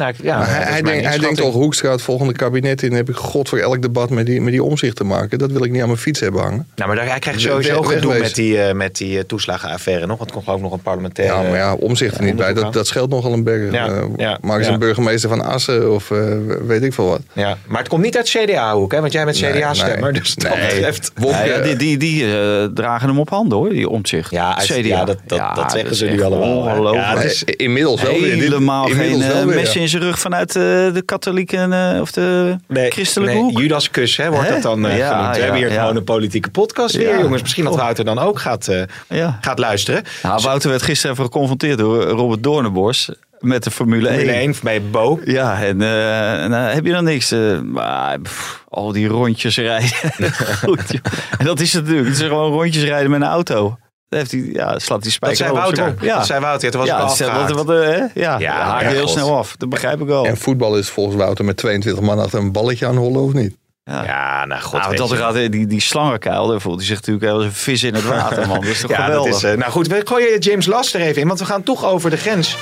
Nou, 0.00 0.14
ja, 0.22 0.38
Maar 0.38 0.48
hij, 0.50 0.58
is 0.60 0.64
hij, 0.64 0.72
denkt, 0.72 0.86
hij 0.88 0.94
denkt 0.94 1.06
inschatting. 1.14 1.36
toch, 1.52 1.52
Hoekstra 1.62 1.90
het 1.90 2.02
volgende 2.02 2.32
kabinet 2.32 2.82
in. 2.82 2.92
heb 2.92 3.08
ik 3.08 3.16
god 3.16 3.48
voor 3.48 3.58
elk 3.58 3.82
debat 3.82 4.10
met 4.10 4.26
die, 4.26 4.40
met 4.40 4.52
die 4.52 4.62
omzicht 4.62 4.96
te 4.96 5.04
maken. 5.04 5.38
Dat 5.38 5.50
wil 5.52 5.64
ik 5.64 5.70
niet 5.70 5.80
aan 5.80 5.86
mijn 5.86 5.98
fiets 6.00 6.20
hebben 6.20 6.40
hangen. 6.42 6.66
Nou, 6.76 6.88
maar 6.88 6.96
daar, 6.98 7.08
hij 7.08 7.18
krijgt 7.18 7.40
sowieso 7.40 7.80
we- 7.82 7.88
gedoe 7.94 8.18
met 8.18 8.34
die, 8.34 8.62
eh, 8.62 8.74
met 8.74 8.96
die 8.96 9.18
eh, 9.18 9.24
toeslagenaffaire 9.24 10.06
nog. 10.06 10.16
Want 10.18 10.28
er 10.28 10.34
komt 10.34 10.44
geloof 10.44 10.58
ik 10.60 10.64
nog 10.66 10.74
een 10.74 10.82
parlementaire... 10.82 11.34
Ja, 11.42 11.48
maar 11.48 11.58
ja, 11.58 11.74
omzicht 11.74 12.18
er 12.18 12.24
niet 12.24 12.36
bij. 12.36 12.52
Dat, 12.54 12.72
dat 12.72 12.86
scheelt 12.86 13.10
nogal 13.10 13.32
een 13.32 13.44
berg. 13.44 13.72
Ja, 13.72 13.88
Eh, 13.88 14.02
ja, 14.16 14.38
maak 14.40 14.58
eens 14.58 14.66
ja. 14.66 14.72
een 14.72 14.78
burgemeester 14.78 15.28
van 15.28 15.44
Assen 15.44 15.92
of 15.94 16.10
eh, 16.10 16.18
weet 16.66 16.82
ik 16.82 16.92
veel 16.92 17.06
wat. 17.08 17.20
Ja, 17.32 17.56
maar 17.66 17.78
het 17.78 17.88
komt 17.88 18.02
niet 18.02 18.16
uit 18.16 18.28
CDA-hoek, 18.28 18.92
hè? 18.92 19.00
Want 19.00 19.12
jij 19.12 19.24
bent 19.24 19.40
Nee, 19.40 19.52
CDA-stemmer, 19.52 20.12
nee. 20.12 20.20
dus 20.20 20.34
dat 20.34 20.56
Nee. 20.56 20.66
betreft... 20.66 21.12
Ja, 21.44 21.58
die 21.60 21.76
die, 21.76 21.96
die 21.96 22.24
eh, 22.24 22.64
dragen 22.74 23.08
hem 23.08 23.18
op 23.18 23.28
handen 23.30 23.58
hoor, 23.58 23.68
die 23.68 23.88
omzicht. 23.88 24.30
Ja, 24.30 24.56
uit- 24.58 24.66
CDA. 24.66 24.80
ja, 24.88 25.04
dat- 25.04 25.18
dat- 25.26 25.54
dat 25.54 25.70
zeggen 25.72 25.90
is 25.90 25.98
ze 25.98 26.04
nu 26.06 26.22
allemaal. 26.22 26.94
Ja, 26.94 27.14
maar 27.14 27.24
is- 27.24 27.44
inmiddels 27.44 28.02
wel 28.02 28.20
weer. 28.20 28.32
Helemaal 28.34 28.86
geen 28.86 29.18
wel 29.18 29.46
weer, 29.46 29.54
mes 29.56 29.72
ja. 29.72 29.80
in 29.80 29.88
zijn 29.90 30.02
rug 30.02 30.18
vanuit 30.18 30.48
eh, 30.56 30.62
de 30.62 31.02
katholieke 31.04 31.56
eh, 31.56 32.00
of 32.00 32.10
de 32.12 32.56
christelijke 32.68 33.34
nee, 33.34 33.42
hoek. 33.42 33.58
Judas 33.60 33.90
kus, 33.90 34.16
hè, 34.16 34.30
wordt 34.30 34.46
Hè? 34.48 34.52
dat 34.54 34.62
dan 34.62 34.86
eh, 34.86 34.98
Ja, 34.98 35.08
genoemd. 35.16 35.30
We 35.30 35.36
ja, 35.36 35.42
hebben 35.42 35.60
hier 35.62 35.72
ja. 35.72 35.80
gewoon 35.80 35.96
een 35.96 36.04
politieke 36.04 36.50
podcast 36.50 36.96
weer, 36.96 37.08
Ja. 37.08 37.20
jongens. 37.20 37.42
Misschien 37.42 37.64
dat 37.64 37.76
Wouter 37.76 38.04
dan 38.04 38.18
ook 38.18 38.38
gaat, 38.40 38.68
eh, 38.68 38.82
Ja. 39.08 39.38
gaat 39.40 39.58
luisteren. 39.58 40.02
Nou, 40.22 40.42
Wouter 40.42 40.70
werd 40.70 40.82
gisteren 40.82 41.12
even 41.12 41.24
geconfronteerd 41.24 41.78
door 41.78 42.02
Robert 42.02 42.42
Doornbos 42.42 43.10
met 43.38 43.64
de 43.64 43.70
Formule 43.70 44.08
1. 44.08 44.14
Formule 44.16 44.38
1 44.40 44.54
bij 44.62 44.82
Bo. 44.90 45.20
Ja, 45.24 45.62
en 45.62 45.82
eh, 45.82 46.48
nou, 46.48 46.54
heb 46.74 46.84
je 46.84 46.92
dan 46.92 47.04
niks? 47.04 47.30
eh, 47.32 47.60
maar 47.60 48.20
pff, 48.20 48.64
al 48.68 48.92
die 48.92 49.08
rondjes 49.08 49.56
rijden. 49.56 49.88
Goed, 50.64 50.82
joh. 50.88 51.00
En 51.38 51.44
dat 51.46 51.60
is 51.60 51.72
het 51.72 51.82
natuurlijk. 51.82 52.08
Het 52.10 52.20
is 52.20 52.26
gewoon 52.26 52.52
rondjes 52.52 52.82
rijden 52.84 53.10
met 53.10 53.20
een 53.20 53.26
auto. 53.26 53.78
Dan 54.10 54.18
heeft 54.18 54.30
hij, 54.30 54.40
ja, 54.52 54.78
slaat 54.78 55.02
hij 55.02 55.10
spijker 55.10 55.38
Dat 55.38 55.46
zijn 55.46 55.60
Wouter. 55.62 56.04
Ja. 56.06 56.16
Dat 56.16 56.26
zei 56.26 56.40
Wouter. 56.40 56.70
Toen 56.70 56.80
was 56.80 56.88
ja, 56.88 57.08
stel, 57.08 57.64
wat, 57.64 57.70
eh, 57.70 57.76
hè? 57.76 57.96
ja, 57.96 58.08
Ja, 58.14 58.38
ja, 58.38 58.52
haak 58.52 58.80
je 58.80 58.86
ja, 58.86 58.92
heel 58.92 59.00
God. 59.02 59.10
snel 59.10 59.36
af. 59.36 59.56
Dat 59.56 59.68
begrijp 59.68 60.00
ik 60.00 60.06
wel. 60.06 60.26
En 60.26 60.36
voetbal 60.36 60.76
is 60.78 60.88
volgens 60.88 61.16
Wouter 61.16 61.44
met 61.44 61.56
22 61.56 62.04
man 62.04 62.18
achter 62.18 62.38
een 62.38 62.52
balletje 62.52 62.86
aan 62.86 62.96
hollen 62.96 63.22
of 63.22 63.32
niet? 63.32 63.56
Ja. 63.84 64.04
Ja, 64.04 64.44
nou 64.44 64.60
god. 64.60 64.80
Nou, 64.80 64.96
dat 64.96 65.12
gaat, 65.12 65.34
die, 65.34 65.66
die 65.66 65.80
slangenkuil, 65.80 66.46
daar 66.46 66.60
voelt 66.60 66.76
hij 66.76 66.86
zich 66.86 66.96
natuurlijk 66.96 67.32
als 67.32 67.44
een 67.44 67.52
vis 67.52 67.82
in 67.82 67.94
het 67.94 68.04
water, 68.04 68.46
man. 68.46 68.60
Dat 68.60 68.68
is 68.68 68.80
toch 68.80 68.90
Ja, 68.96 69.04
geweldig? 69.04 69.32
dat 69.32 69.42
is, 69.42 69.50
eh, 69.50 69.56
nou 69.58 69.72
goed, 69.72 69.86
we 69.86 70.00
gooien 70.04 70.38
James 70.38 70.66
Last 70.66 70.94
er 70.94 71.00
even 71.00 71.22
in, 71.22 71.28
want 71.28 71.38
we 71.38 71.44
gaan 71.44 71.62
toch 71.62 71.84
over 71.84 72.10
de 72.10 72.16
grens. 72.16 72.56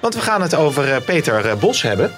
Want 0.00 0.14
we 0.14 0.20
gaan 0.20 0.42
het 0.42 0.54
over 0.54 0.92
eh, 0.94 1.00
Peter 1.04 1.56
Bos 1.58 1.82
hebben. 1.82 2.10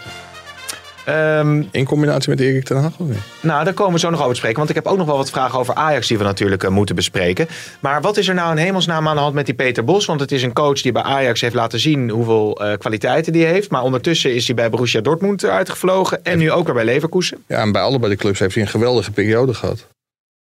Ehm, 1.05 1.63
In 1.71 1.85
combinatie 1.85 2.31
met 2.31 2.41
Erik 2.41 2.65
ten 2.65 2.77
Hag 2.77 2.99
of 2.99 3.07
niet? 3.07 3.19
nou, 3.41 3.65
daar 3.65 3.73
komen 3.73 3.93
we 3.93 3.99
zo 3.99 4.11
nog 4.11 4.19
over 4.21 4.33
te 4.33 4.37
spreken. 4.39 4.59
Want 4.59 4.69
ik 4.71 4.75
heb 4.77 4.87
ook 4.87 4.97
nog 4.97 5.07
wel 5.07 5.17
wat 5.17 5.31
vragen 5.31 5.59
over 5.59 5.75
Ajax 5.75 6.09
die 6.09 6.19
we 6.19 6.25
natuurlijk 6.25 6.63
eh, 6.63 6.71
moeten 6.71 6.95
bespreken. 6.95 7.49
Maar 7.81 8.01
wat 8.01 8.17
is 8.17 8.29
er 8.29 8.35
nou 8.35 8.51
in 8.51 8.57
hemelsnaam 8.65 9.09
aan 9.09 9.15
de 9.15 9.21
hand 9.21 9.35
met 9.35 9.47
die 9.47 9.55
Peter 9.55 9.85
Bos? 9.85 10.05
Want 10.07 10.21
het 10.21 10.33
is 10.33 10.43
een 10.43 10.53
coach 10.53 10.81
die 10.81 10.93
bij 10.93 11.03
Ajax 11.03 11.41
heeft 11.41 11.55
laten 11.55 11.81
zien 11.81 12.11
hoeveel 12.11 12.61
eh, 12.65 12.79
kwaliteiten 12.79 13.33
die 13.33 13.45
heeft. 13.45 13.71
Maar 13.71 13.83
ondertussen 13.83 14.35
is 14.35 14.47
hij 14.47 14.55
bij 14.55 14.71
Borussia 14.71 15.01
Dortmund 15.01 15.45
uitgevlogen. 15.45 16.25
En 16.25 16.39
nu 16.39 16.51
ook 16.51 16.65
weer 16.65 16.75
bij 16.75 16.85
Leverkusen. 16.85 17.45
Ja, 17.47 17.61
en 17.61 17.73
bij 17.73 17.83
allebei 17.83 18.13
de 18.13 18.19
clubs 18.19 18.39
heeft 18.39 18.55
hij 18.55 18.63
een 18.63 18.69
geweldige 18.69 19.11
periode 19.11 19.55
gehad. 19.55 19.87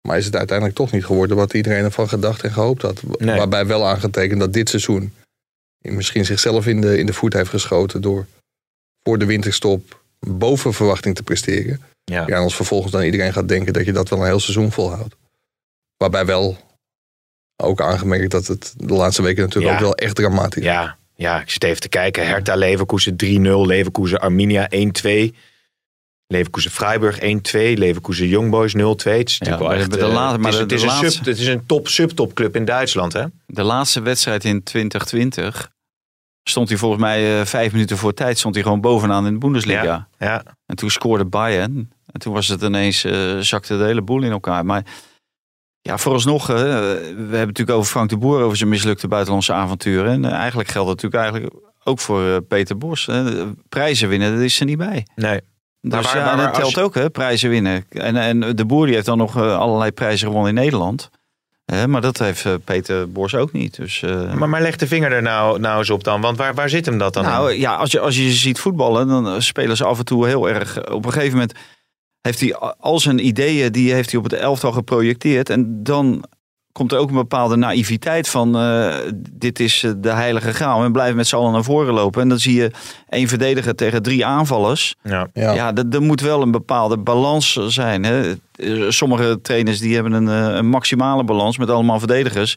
Maar 0.08 0.18
is 0.18 0.24
het 0.24 0.36
uiteindelijk 0.36 0.76
toch 0.76 0.92
niet 0.92 1.04
geworden 1.04 1.36
wat 1.36 1.54
iedereen 1.54 1.84
ervan 1.84 2.08
gedacht 2.08 2.42
en 2.42 2.52
gehoopt 2.52 2.82
had. 2.82 3.02
Nee. 3.18 3.36
Waarbij 3.36 3.66
wel 3.66 3.86
aangetekend 3.86 4.40
dat 4.40 4.52
dit 4.52 4.68
seizoen 4.68 5.12
misschien 5.82 6.24
zichzelf 6.24 6.66
in 6.66 6.80
de, 6.80 6.98
in 6.98 7.06
de 7.06 7.12
voet 7.12 7.32
heeft 7.32 7.50
geschoten 7.50 8.00
door 8.00 8.26
voor 9.02 9.18
de 9.18 9.24
winterstop 9.24 10.00
boven 10.18 10.72
verwachting 10.74 11.14
te 11.14 11.22
presteren. 11.22 11.82
Ja. 12.04 12.24
Ja, 12.26 12.36
en 12.36 12.42
als 12.42 12.54
vervolgens 12.56 12.92
dan 12.92 13.02
iedereen 13.02 13.32
gaat 13.32 13.48
denken 13.48 13.72
dat 13.72 13.84
je 13.84 13.92
dat 13.92 14.08
wel 14.08 14.18
een 14.18 14.26
heel 14.26 14.40
seizoen 14.40 14.72
volhoudt. 14.72 15.14
Waarbij 15.96 16.26
wel 16.26 16.56
ook 17.62 17.80
aangemerkt 17.80 18.30
dat 18.30 18.46
het 18.46 18.74
de 18.76 18.94
laatste 18.94 19.22
weken 19.22 19.42
natuurlijk 19.42 19.72
Ja. 19.72 19.78
ook 19.78 19.84
wel 19.84 19.94
echt 19.94 20.14
dramatisch 20.16 20.62
is. 20.62 20.68
Ja, 20.68 20.96
ja, 21.14 21.40
ik 21.40 21.50
zit 21.50 21.64
even 21.64 21.80
te 21.80 21.88
kijken. 21.88 22.26
Hertha 22.26 22.54
Leverkusen 22.54 23.16
3-0. 23.16 23.66
Leverkusen 23.66 24.20
Arminia 24.20 24.66
1-2. 24.70 25.34
Leverkusen 26.26 26.70
Freiburg 26.70 27.18
1-2. 27.20 27.76
Leverkusen 27.78 28.28
Young 28.28 28.50
Boys 28.50 28.74
0-2. 28.74 28.76
Het 29.18 29.28
is 29.28 29.38
Ja, 29.38 29.44
natuurlijk 29.44 29.58
wel 29.58 29.68
maar 29.68 29.76
echt, 29.78 29.90
de- 29.90 29.98
eh, 29.98 30.12
laatste- 30.12 30.32
het 30.32 30.40
maar 30.40 30.50
is- 30.50 30.56
de- 30.56 30.62
het 30.62 30.72
is 30.72 30.80
de 30.80 30.86
een 30.86 30.92
laatste- 30.92 31.10
sub- 31.16 31.24
Het 31.24 31.38
is 31.38 31.46
een 31.46 31.66
top 31.66 31.88
subtopclub 31.88 32.56
in 32.56 32.64
Duitsland, 32.64 33.12
hè? 33.12 33.24
De 33.46 33.62
laatste 33.62 34.00
wedstrijd 34.00 34.44
in 34.44 34.62
2020 34.62 35.70
stond 36.48 36.68
hij 36.68 36.78
volgens 36.78 37.00
mij 37.02 37.40
eh, 37.40 37.46
vijf 37.46 37.72
minuten 37.72 37.96
voor 37.96 38.14
tijd 38.14 38.38
stond 38.38 38.54
hij 38.54 38.62
gewoon 38.62 38.80
bovenaan 38.80 39.26
in 39.26 39.32
de 39.32 39.38
Bundesliga. 39.38 39.82
Ja, 39.82 40.08
ja. 40.18 40.42
En 40.66 40.76
toen 40.76 40.90
scoorde 40.90 41.24
Bayern. 41.24 41.90
En 42.12 42.20
toen 42.20 42.32
was 42.32 42.48
het 42.48 42.62
ineens, 42.62 43.04
eh, 43.04 43.38
zakte 43.38 43.78
de 43.78 43.84
hele 43.84 44.02
boel 44.02 44.22
in 44.22 44.30
elkaar. 44.30 44.64
Maar 44.66 44.82
ja, 45.80 45.98
vooralsnog, 45.98 46.50
eh, 46.50 46.56
we 46.56 46.66
hebben 47.16 47.46
natuurlijk 47.46 47.78
over 47.78 47.90
Frank 47.90 48.08
de 48.10 48.16
Boer, 48.16 48.42
over 48.42 48.56
zijn 48.56 48.68
mislukte 48.70 49.08
buitenlandse 49.08 49.52
avonturen. 49.52 50.12
En 50.12 50.24
eigenlijk 50.32 50.68
geldt 50.68 50.88
het 50.90 51.02
natuurlijk 51.02 51.32
eigenlijk 51.32 51.64
ook 51.84 51.98
voor 52.00 52.42
Peter 52.42 52.78
Bos. 52.78 53.08
prijzen 53.68 54.08
winnen, 54.08 54.32
dat 54.32 54.40
is 54.40 54.60
er 54.60 54.66
niet 54.66 54.78
bij. 54.78 55.06
Nee. 55.14 55.40
Dus 55.80 55.92
Maar 55.92 56.02
waar- 56.02 56.16
ja, 56.16 56.24
waar- 56.24 56.36
dat 56.36 56.44
waar- 56.44 56.54
telt 56.54 56.70
je- 56.74 56.80
ook, 56.82 56.94
hè, 56.94 57.10
prijzen 57.10 57.50
winnen. 57.50 57.84
En, 57.88 58.16
en 58.16 58.56
de 58.56 58.64
Boer 58.66 58.84
die 58.86 58.94
heeft 58.94 59.06
dan 59.06 59.18
nog 59.18 59.36
allerlei 59.36 59.92
prijzen 59.92 60.26
gewonnen 60.26 60.48
in 60.56 60.62
Nederland. 60.62 61.10
Maar 61.86 62.00
dat 62.00 62.18
heeft 62.18 62.44
eh, 62.44 62.54
Peter 62.64 63.12
Bos 63.12 63.34
ook 63.34 63.52
niet. 63.52 63.76
Dus, 63.76 64.02
eh, 64.02 64.34
Maar, 64.34 64.48
maar 64.48 64.62
leg 64.62 64.76
de 64.76 64.86
vinger 64.86 65.12
er 65.12 65.22
nou, 65.22 65.60
nou 65.60 65.78
eens 65.78 65.90
op 65.90 66.04
dan. 66.04 66.20
Want 66.20 66.36
waar, 66.36 66.54
waar 66.54 66.68
zit 66.68 66.86
hem 66.86 66.98
dat 66.98 67.14
dan 67.14 67.24
nou 67.24 67.52
in? 67.52 67.60
ja, 67.60 67.74
als 67.74 67.90
je, 67.90 68.00
als 68.00 68.16
je 68.16 68.30
ziet 68.30 68.60
voetballen, 68.60 69.08
dan 69.08 69.28
eh, 69.28 69.40
spelen 69.40 69.76
ze 69.76 69.84
af 69.84 69.98
en 69.98 70.04
toe 70.04 70.26
heel 70.26 70.48
erg. 70.48 70.90
Op 70.90 71.04
een 71.04 71.12
gegeven 71.12 71.32
moment 71.32 71.58
heeft 72.20 72.40
hij 72.40 72.54
al 72.78 73.00
zijn 73.00 73.26
ideeën, 73.26 73.72
die 73.72 73.92
heeft 73.92 74.10
hij 74.10 74.18
op 74.18 74.30
het 74.30 74.40
elftal 74.40 74.72
geprojecteerd. 74.72 75.50
En 75.50 75.82
dan 75.82 76.24
komt 76.78 76.92
er 76.92 76.98
ook 76.98 77.08
een 77.08 77.14
bepaalde 77.14 77.56
naïviteit 77.56 78.28
van 78.28 78.56
eh, 78.58 78.94
dit 79.30 79.60
is 79.60 79.82
eh, 79.82 79.90
de 79.96 80.10
heilige 80.12 80.52
graal. 80.52 80.84
En 80.84 80.92
blijven 80.92 81.16
met 81.16 81.26
z'n 81.26 81.36
allen 81.36 81.52
naar 81.52 81.64
voren 81.64 81.94
lopen. 81.94 82.22
En 82.22 82.28
dan 82.28 82.38
zie 82.38 82.54
je 82.54 82.70
één 83.08 83.28
verdediger 83.28 83.74
tegen 83.74 84.02
drie 84.02 84.26
aanvallers. 84.26 84.94
Ja. 85.02 85.28
Ja. 85.32 85.52
Ja, 85.52 85.74
er 85.74 85.84
er 85.90 86.02
moet 86.02 86.20
wel 86.20 86.42
een 86.42 86.50
bepaalde 86.50 86.98
balans 86.98 87.52
zijn. 87.66 88.04
Hè. 88.04 88.30
Eh, 88.30 88.84
Sommige 88.88 89.38
trainers 89.42 89.78
die 89.78 89.94
hebben 89.94 90.12
een, 90.12 90.28
eh, 90.28 90.56
een 90.56 90.68
maximale 90.68 91.24
balans 91.24 91.58
met 91.58 91.70
allemaal 91.70 91.98
verdedigers. 91.98 92.56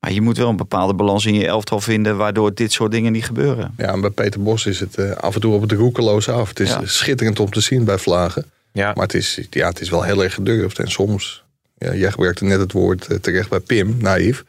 Maar 0.00 0.12
je 0.12 0.20
moet 0.20 0.36
wel 0.36 0.48
een 0.48 0.56
bepaalde 0.56 0.94
balans 0.94 1.26
in 1.26 1.34
je 1.34 1.46
elftal 1.46 1.80
vinden... 1.80 2.16
waardoor 2.16 2.54
dit 2.54 2.72
soort 2.72 2.90
dingen 2.90 3.12
niet 3.12 3.24
gebeuren. 3.24 3.74
Ja, 3.76 3.86
en 3.92 4.00
bij 4.00 4.10
Peter 4.10 4.42
Bos 4.42 4.66
is 4.66 4.80
het 4.80 4.94
eh, 4.94 5.10
af 5.10 5.34
en 5.34 5.40
toe 5.40 5.54
op 5.54 5.60
het 5.62 5.72
roekeloos 5.72 6.28
af. 6.28 6.48
Het 6.48 6.60
is 6.60 6.68
Ja. 6.70 6.80
schitterend 6.84 7.40
om 7.40 7.50
te 7.50 7.60
zien 7.60 7.84
bij 7.84 7.98
Vlagen. 7.98 8.44
Ja. 8.72 8.92
Maar 8.94 9.02
het 9.04 9.14
is, 9.14 9.46
ja, 9.50 9.68
het 9.68 9.80
is 9.80 9.90
wel 9.90 10.02
heel 10.02 10.22
erg 10.22 10.34
gedurfd. 10.34 10.78
En 10.78 10.90
soms, 10.90 11.44
ja, 11.82 11.94
jij 11.94 12.10
gebruikte 12.10 12.44
net 12.44 12.60
het 12.60 12.72
woord 12.72 13.06
eh, 13.06 13.16
terecht 13.16 13.48
bij 13.48 13.60
Pim, 13.60 13.96
naïef. 14.00 14.44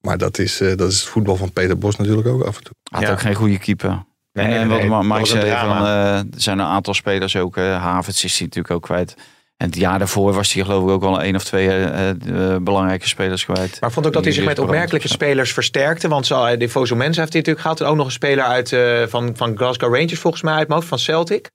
Maar 0.00 0.18
dat 0.18 0.38
is, 0.38 0.60
eh, 0.60 0.76
dat 0.76 0.90
is 0.90 1.00
het 1.00 1.08
voetbal 1.08 1.36
van 1.36 1.52
Peter 1.52 1.78
Bos 1.78 1.96
natuurlijk 1.96 2.28
ook 2.28 2.42
af 2.44 2.56
en 2.56 2.62
toe. 2.64 2.72
Had 2.90 3.02
Ja. 3.02 3.10
ook 3.10 3.20
geen 3.20 3.34
goede 3.34 3.58
keeper. 3.58 3.88
Nee, 4.32 4.44
en, 4.46 4.50
nee, 4.50 4.58
en 4.60 4.68
wat 4.88 5.02
nee, 5.02 5.12
Mike 5.12 5.26
zei, 5.26 5.50
van, 5.50 5.76
eh, 5.86 6.16
er 6.18 6.24
zijn 6.36 6.58
een 6.58 6.66
aantal 6.66 6.94
spelers 6.94 7.36
ook. 7.36 7.56
eh 7.56 7.82
Havertz 7.82 8.24
is 8.24 8.36
hij 8.38 8.46
natuurlijk 8.46 8.74
ook 8.74 8.82
kwijt. 8.82 9.14
En 9.56 9.66
het 9.66 9.76
jaar 9.76 9.98
daarvoor 9.98 10.32
was 10.32 10.52
hij 10.52 10.64
geloof 10.64 10.82
ik 10.82 10.88
ook 10.88 11.02
al 11.02 11.22
één 11.22 11.34
of 11.34 11.44
twee 11.44 11.68
belangrijke 12.62 13.08
spelers 13.08 13.44
kwijt. 13.44 13.76
Maar 13.80 13.88
ik 13.88 13.94
vond 13.94 14.06
ook 14.06 14.12
dat 14.12 14.24
hij 14.24 14.32
zich 14.32 14.44
met 14.44 14.58
opmerkelijke 14.58 15.08
spelers 15.08 15.52
versterkte. 15.52 16.08
Want 16.08 16.26
zo, 16.26 16.56
de 16.56 16.68
Foso 16.68 16.96
Mensa 16.96 17.20
heeft 17.20 17.32
hij 17.32 17.40
natuurlijk 17.42 17.60
gehad. 17.60 17.80
En 17.80 17.86
ook 17.86 17.96
nog 17.96 18.06
een 18.06 18.12
speler 18.12 18.44
uit, 18.44 18.72
eh, 18.72 19.02
van, 19.06 19.32
van 19.36 19.56
Glasgow 19.56 19.94
Rangers 19.94 20.18
volgens 20.18 20.42
mij 20.42 20.54
uit 20.54 20.68
mijn 20.68 20.74
hoofd, 20.80 20.88
van 20.88 20.98
Celtic. 20.98 21.50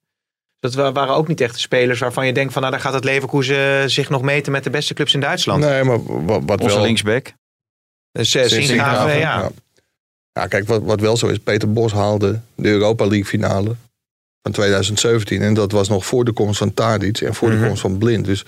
Dat 0.63 0.73
wa- 0.73 0.91
waren 0.91 1.15
ook 1.15 1.27
niet 1.27 1.41
echt 1.41 1.53
de 1.53 1.59
spelers 1.59 1.99
waarvan 1.99 2.25
je 2.25 2.33
denkt 2.33 2.53
van... 2.53 2.61
nou, 2.61 2.73
daar 2.73 2.83
gaat 2.83 2.93
het 2.93 3.03
Leverkusen 3.03 3.89
zich 3.91 4.09
nog 4.09 4.21
meten 4.21 4.51
met 4.51 4.63
de 4.63 4.69
beste 4.69 4.93
clubs 4.93 5.13
in 5.13 5.19
Duitsland. 5.19 5.63
Nee, 5.63 5.83
maar 5.83 6.25
wat, 6.25 6.41
wat 6.45 6.61
Onze 6.61 6.75
wel... 6.75 6.83
linksback. 6.85 7.33
Uh, 8.19 8.23
Sinkgraven, 8.25 9.13
ja. 9.17 9.39
ja. 9.39 9.51
Ja, 10.31 10.47
kijk, 10.47 10.67
wat, 10.67 10.81
wat 10.83 10.99
wel 10.99 11.17
zo 11.17 11.27
is, 11.27 11.39
Peter 11.39 11.73
Bos 11.73 11.91
haalde 11.91 12.39
de 12.55 12.69
Europa 12.69 13.05
League 13.05 13.25
finale 13.25 13.75
van 14.41 14.51
2017. 14.51 15.41
En 15.41 15.53
dat 15.53 15.71
was 15.71 15.89
nog 15.89 16.05
voor 16.05 16.25
de 16.25 16.31
komst 16.31 16.57
van 16.57 16.73
Tadic 16.73 17.17
en 17.21 17.33
voor 17.33 17.49
Mhm. 17.49 17.59
de 17.61 17.65
komst 17.67 17.81
van 17.81 17.97
Blind. 17.97 18.25
Dus 18.25 18.45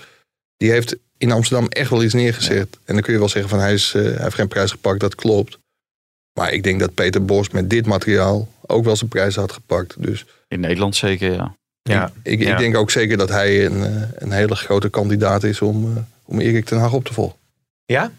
die 0.56 0.70
heeft 0.70 0.96
in 1.18 1.32
Amsterdam 1.32 1.68
echt 1.68 1.90
wel 1.90 2.02
iets 2.02 2.14
neergezet. 2.14 2.78
En 2.84 2.94
dan 2.94 3.02
kun 3.02 3.12
je 3.12 3.18
wel 3.18 3.28
zeggen 3.28 3.50
van 3.50 3.58
hij, 3.58 3.72
is, 3.72 3.92
eh, 3.94 4.02
hij 4.02 4.22
heeft 4.22 4.34
geen 4.34 4.48
prijs 4.48 4.70
gepakt, 4.70 5.00
dat 5.00 5.14
klopt. 5.14 5.58
Maar 6.38 6.52
ik 6.52 6.62
denk 6.62 6.80
dat 6.80 6.94
Peter 6.94 7.24
Bos 7.24 7.48
met 7.50 7.70
dit 7.70 7.86
materiaal 7.86 8.48
ook 8.66 8.84
wel 8.84 8.96
zijn 8.96 9.10
prijs 9.10 9.34
had 9.36 9.52
gepakt. 9.52 10.02
Dus 10.02 10.24
In 10.48 10.60
Nederland 10.60 10.96
zeker, 10.96 11.32
ja. 11.32 11.54
Ja. 11.88 12.12
ik, 12.22 12.42
Ja. 12.42 12.52
ik 12.52 12.58
denk 12.58 12.76
ook 12.76 12.90
zeker 12.90 13.16
dat 13.16 13.28
hij 13.28 13.66
een, 13.66 13.84
eh, 13.84 14.02
een 14.14 14.32
hele 14.32 14.56
grote 14.56 14.88
kandidaat 14.88 15.42
is 15.42 15.60
om, 15.60 15.96
eh, 15.96 16.02
om 16.24 16.40
Erik 16.40 16.64
ten 16.64 16.78
Hag 16.78 16.92
op 16.92 17.04
te 17.04 17.12
volgen. 17.12 17.36
Ja? 17.84 18.10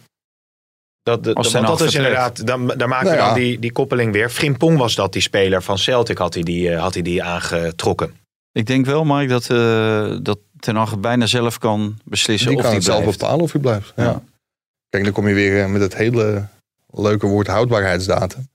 Dat, 1.02 1.24
dat, 1.24 1.36
Als 1.36 1.52
want 1.52 1.66
Ten 1.66 1.76
dat 1.76 1.88
is 1.88 1.94
inderdaad, 1.94 2.46
dan, 2.46 2.66
daar 2.66 2.88
maken 2.88 3.06
Nou 3.06 3.16
we 3.16 3.22
dan 3.22 3.28
ja. 3.28 3.34
die, 3.34 3.58
die 3.58 3.72
koppeling 3.72 4.12
weer. 4.12 4.30
Frimpong 4.30 4.78
was 4.78 4.94
dat, 4.94 5.12
die 5.12 5.22
speler 5.22 5.62
van 5.62 5.78
Celtic 5.78 6.18
had 6.18 6.34
hij 6.34 6.42
die, 6.42 6.70
eh, 6.70 6.80
had 6.80 6.94
hij 6.94 7.02
die 7.02 7.22
aangetrokken. 7.22 8.14
Ik 8.52 8.66
denk 8.66 8.86
wel, 8.86 9.04
Mike, 9.04 9.26
dat, 9.26 9.50
eh 9.50 10.16
dat 10.22 10.38
Ten 10.60 10.76
Hag 10.76 10.98
bijna 10.98 11.26
zelf 11.26 11.58
kan 11.58 11.98
beslissen 12.04 12.48
Die 12.48 12.56
of 12.56 12.62
kan 12.62 12.72
hij 12.72 12.80
het 12.80 12.90
zelf 12.90 13.04
bepalen 13.04 13.40
of 13.40 13.52
hij 13.52 13.60
blijft. 13.60 13.92
Ja. 13.96 14.04
Ja. 14.04 14.22
Kijk, 14.88 15.04
dan 15.04 15.12
kom 15.12 15.28
je 15.28 15.34
weer 15.34 15.70
met 15.70 15.80
het 15.80 15.96
hele 15.96 16.46
leuke 16.86 17.26
woord 17.26 17.46
houdbaarheidsdatum. 17.46 18.48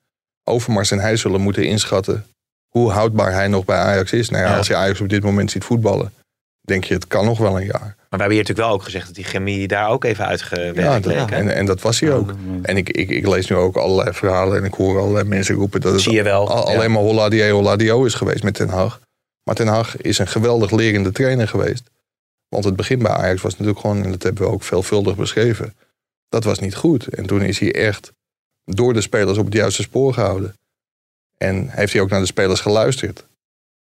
Overmars 0.43 0.91
en 0.91 0.99
hij 0.99 1.15
zullen 1.15 1.41
moeten 1.41 1.65
inschatten 1.65 2.25
hoe 2.77 2.91
houdbaar 2.91 3.33
hij 3.33 3.47
nog 3.47 3.65
bij 3.65 3.77
Ajax 3.77 4.11
is. 4.13 4.29
Nou 4.29 4.43
ja, 4.43 4.49
Ja. 4.49 4.57
als 4.57 4.67
je 4.67 4.75
Ajax 4.75 5.01
op 5.01 5.09
dit 5.09 5.23
moment 5.23 5.51
ziet 5.51 5.63
voetballen, 5.63 6.13
denk 6.61 6.83
je 6.83 6.93
het 6.93 7.07
kan 7.07 7.25
nog 7.25 7.37
wel 7.37 7.57
een 7.59 7.65
jaar. 7.65 7.79
Maar 7.81 7.95
we 8.09 8.25
hebben 8.27 8.29
hier 8.29 8.37
natuurlijk 8.37 8.67
wel 8.67 8.75
ook 8.77 8.83
gezegd 8.83 9.05
dat 9.05 9.15
die 9.15 9.23
chemie 9.23 9.67
daar 9.67 9.89
ook 9.89 10.03
even 10.03 10.25
uitgewerkt 10.25 10.77
Ja, 10.77 10.99
dat- 10.99 11.05
leek. 11.05 11.29
hè? 11.29 11.35
en, 11.35 11.49
en 11.55 11.65
dat 11.65 11.81
was 11.81 11.99
hij 11.99 12.13
ook. 12.13 12.33
En 12.61 12.77
ik, 12.77 12.89
ik, 12.89 13.09
ik 13.09 13.27
lees 13.27 13.49
nu 13.49 13.55
ook 13.55 13.75
allerlei 13.77 14.13
verhalen 14.13 14.57
en 14.57 14.63
ik 14.63 14.73
hoor 14.73 14.99
allerlei 14.99 15.27
mensen 15.27 15.55
roepen 15.55 15.81
dat 15.81 15.91
het 15.93 16.01
Zie 16.01 16.13
je 16.13 16.23
wel. 16.23 16.49
al- 16.49 16.67
alleen 16.67 16.91
maar 16.91 17.01
holla 17.01 17.49
holladio 17.51 18.03
is 18.05 18.13
geweest 18.13 18.43
met 18.43 18.53
Ten 18.53 18.69
Hag. 18.69 18.99
Maar 19.43 19.55
Ten 19.55 19.67
Hag 19.67 19.97
is 19.97 20.17
een 20.17 20.27
geweldig 20.27 20.71
lerende 20.71 21.11
trainer 21.11 21.47
geweest. 21.47 21.89
Want 22.49 22.65
het 22.65 22.75
begin 22.75 22.99
bij 22.99 23.11
Ajax 23.11 23.41
was 23.41 23.51
natuurlijk 23.51 23.79
gewoon, 23.79 24.03
en 24.03 24.11
dat 24.11 24.23
hebben 24.23 24.43
we 24.43 24.49
ook 24.49 24.63
veelvuldig 24.63 25.15
beschreven, 25.15 25.73
dat 26.29 26.43
was 26.43 26.59
niet 26.59 26.75
goed. 26.75 27.07
En 27.07 27.25
toen 27.25 27.41
is 27.41 27.59
hij 27.59 27.73
echt 27.73 28.11
door 28.65 28.93
de 28.93 29.01
spelers 29.01 29.37
op 29.37 29.45
het 29.45 29.53
juiste 29.53 29.81
spoor 29.81 30.13
gehouden. 30.13 30.55
En 31.43 31.69
heeft 31.69 31.93
hij 31.93 32.01
ook 32.01 32.09
naar 32.09 32.19
de 32.19 32.25
spelers 32.25 32.59
geluisterd. 32.59 33.25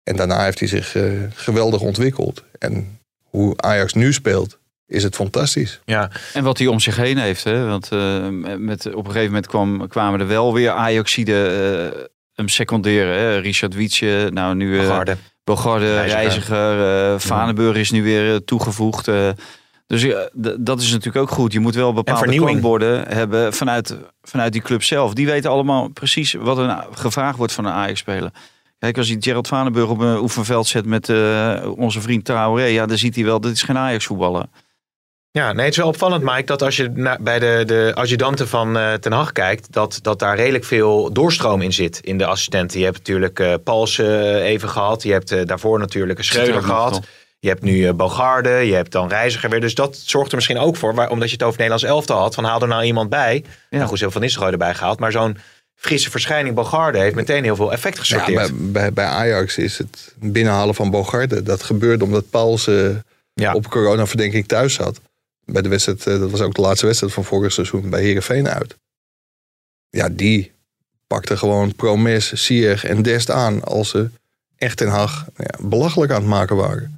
En 0.02 0.16
daarna 0.16 0.44
heeft 0.44 0.59
hij 0.59 0.68
zich 0.68 0.94
eh, 0.96 1.02
geweldig 1.34 1.80
ontwikkeld. 1.80 2.44
En 2.59 2.98
hoe 3.22 3.56
Ajax 3.56 3.92
nu 3.94 4.12
speelt, 4.12 4.59
is 4.86 5.02
het 5.02 5.14
fantastisch. 5.14 5.80
Ja. 5.84 6.11
En 6.32 6.44
wat 6.44 6.59
hij 6.59 6.66
om 6.66 6.80
zich 6.80 6.96
heen 6.96 7.18
heeft. 7.18 7.44
Hè? 7.44 7.66
Want 7.66 7.88
eh, 7.92 8.28
met, 8.59 8.86
op 8.86 9.04
een 9.06 9.12
gegeven 9.12 9.26
moment 9.26 9.46
kwam, 9.46 9.88
kwamen 9.88 10.20
er 10.20 10.26
wel 10.26 10.54
weer 10.54 10.70
Ajaxide 10.70 11.46
eh 11.94 12.06
hem 12.34 12.48
seconderen. 12.48 13.18
Hè? 13.18 13.38
Richard 13.38 13.74
Wietse, 13.74 14.28
nou 14.32 14.54
nu... 14.54 14.78
eh, 14.78 14.86
Garde. 14.86 15.16
Bogarde, 15.44 15.94
Reiziger. 15.94 16.18
Reiziger, 16.18 17.12
eh 17.12 17.18
Vanenburg 17.20 17.76
is 17.76 17.90
nu 17.90 18.02
weer 18.02 18.32
eh, 18.34 18.36
toegevoegd. 18.36 19.11
Eh. 19.89 19.97
dus 19.97 20.03
ja, 20.03 20.28
d- 20.43 20.57
dat 20.66 20.80
is 20.80 20.91
natuurlijk 20.91 21.16
ook 21.16 21.30
goed. 21.30 21.53
Je 21.53 21.61
moet 21.61 21.74
wel 21.74 21.93
bepaalde 21.93 22.36
klankborden 22.36 23.09
hebben 23.09 23.53
vanuit, 23.53 23.97
vanuit 24.22 24.53
die 24.53 24.62
club 24.62 24.82
zelf. 24.82 25.14
Die 25.14 25.26
weten 25.26 25.51
allemaal 25.51 25.89
precies 25.89 26.32
wat 26.32 26.59
er 26.59 26.86
gevraagd 26.93 27.36
wordt 27.39 27.53
van 27.53 27.64
een 27.64 27.72
Ajax-speler. 27.72 28.30
Kijk, 28.78 28.97
als 28.97 29.09
hij 29.09 29.16
Gerald 29.20 29.49
Vanenburg 29.49 29.89
op 29.89 30.01
een 30.01 30.18
oefenveld 30.18 30.66
zet 30.66 30.86
met 30.86 31.09
eh, 31.09 31.72
onze 31.76 32.01
vriend 32.01 32.24
Traoré... 32.24 32.64
ja, 32.64 32.86
dan 32.86 32.99
ziet 32.99 33.14
hij 33.14 33.24
wel, 33.24 33.41
dit 33.41 33.53
is 33.53 33.62
geen 33.62 33.78
Ajax-voetballer. 33.78 34.47
Ja, 35.30 35.53
nee, 35.53 35.64
het 35.64 35.72
is 35.72 35.76
wel 35.76 35.89
opvallend, 35.89 36.22
Mike, 36.22 36.45
dat 36.45 36.62
als 36.62 36.76
je 36.76 37.16
bij 37.20 37.39
de, 37.39 37.62
de 37.66 37.93
adjudanten 37.95 38.49
van 38.49 38.78
eh, 38.78 38.93
Ten 38.95 39.12
Hag 39.12 39.32
kijkt, 39.32 39.72
dat, 39.72 39.99
dat 40.03 40.18
daar 40.18 40.36
redelijk 40.36 40.64
veel 40.64 41.12
doorstroom 41.12 41.62
in 41.62 41.72
zit 41.72 42.01
in 42.01 42.18
de 42.18 42.26
assistenten. 42.26 42.78
Je 42.78 42.84
hebt 42.84 42.99
natuurlijk 42.99 43.41
eh 43.41 43.55
Pals 43.64 43.99
eh, 43.99 44.34
even 44.45 44.68
gehad, 44.68 45.03
je 45.03 45.12
hebt 45.12 45.32
eh, 45.32 45.45
daarvoor 45.45 45.78
natuurlijk 45.78 46.18
een 46.18 46.24
Schreuder 46.24 46.62
gehad. 46.62 47.01
Je 47.41 47.49
hebt 47.49 47.62
nu 47.62 47.86
eh, 47.86 47.95
Bogarde, 47.95 48.51
je 48.51 48.74
hebt 48.74 48.93
dan 48.93 49.09
Reiziger 49.09 49.51
weer. 49.51 49.61
Dus 49.61 49.74
dat 49.74 49.97
zorgt 49.97 50.30
er 50.30 50.36
misschien 50.36 50.59
ook 50.59 50.76
voor, 50.76 50.95
waar, 50.95 51.11
omdat 51.11 51.26
je 51.28 51.32
het 51.34 51.43
over 51.43 51.61
het 51.61 51.68
Nederlands 51.68 51.97
elftal 51.97 52.18
had, 52.20 52.34
van 52.34 52.45
haal 52.45 52.61
er 52.62 52.68
nou 52.68 52.84
iemand 52.84 53.09
bij. 53.11 53.45
Nou 53.70 53.82
goed, 53.82 53.91
hebben 53.95 54.12
Van 54.12 54.22
Nistelrooy 54.22 54.53
erbij 54.53 54.74
gehaald, 54.74 54.99
maar 54.99 55.12
zo'n 55.12 55.36
frisse 55.74 56.11
verschijning 56.11 56.55
Bogarde 56.55 56.99
heeft 56.99 57.14
meteen 57.14 57.45
heel 57.45 57.57
veel 57.57 57.72
effect 57.72 57.95
Ja, 57.97 58.01
gesorteerd. 58.03 58.36
bij, 58.36 58.70
bij, 58.72 58.93
bij 58.93 59.05
Ajax 59.05 59.59
is 59.59 59.78
het 59.78 60.14
binnenhalen 60.18 60.74
van 60.74 60.91
Bogarde. 60.91 61.43
Dat 61.43 61.62
gebeurde 61.62 62.05
omdat 62.05 62.30
Pauls 62.30 62.66
eh, 62.66 62.89
Ja. 63.34 63.55
op 63.55 63.68
coronaverdenking 63.68 64.49
thuis 64.49 64.74
zat. 64.74 65.01
Bij 65.45 65.62
de 65.62 65.68
wedstrijd, 65.68 66.07
eh, 66.07 66.18
dat 66.18 66.30
was 66.30 66.41
ook 66.41 66.55
de 66.55 66.61
laatste 66.61 66.86
wedstrijd 66.86 67.12
van 67.12 67.24
vorig 67.24 67.53
seizoen 67.53 67.91
bij 67.91 68.03
Herenveen 68.03 68.49
uit. 68.49 68.76
Ja, 69.91 70.09
die 70.09 70.53
pakte 71.07 71.36
gewoon 71.36 71.74
Promes, 71.74 72.45
Sier 72.45 72.84
en 72.84 73.03
Dest 73.03 73.30
aan 73.30 73.64
als 73.64 73.89
ze 73.89 74.11
echt 74.57 74.76
Ten 74.76 74.89
Hag 74.89 75.24
ja, 75.36 75.59
belachelijk 75.61 76.12
aan 76.12 76.20
het 76.20 76.28
maken 76.30 76.57
waren. 76.57 76.97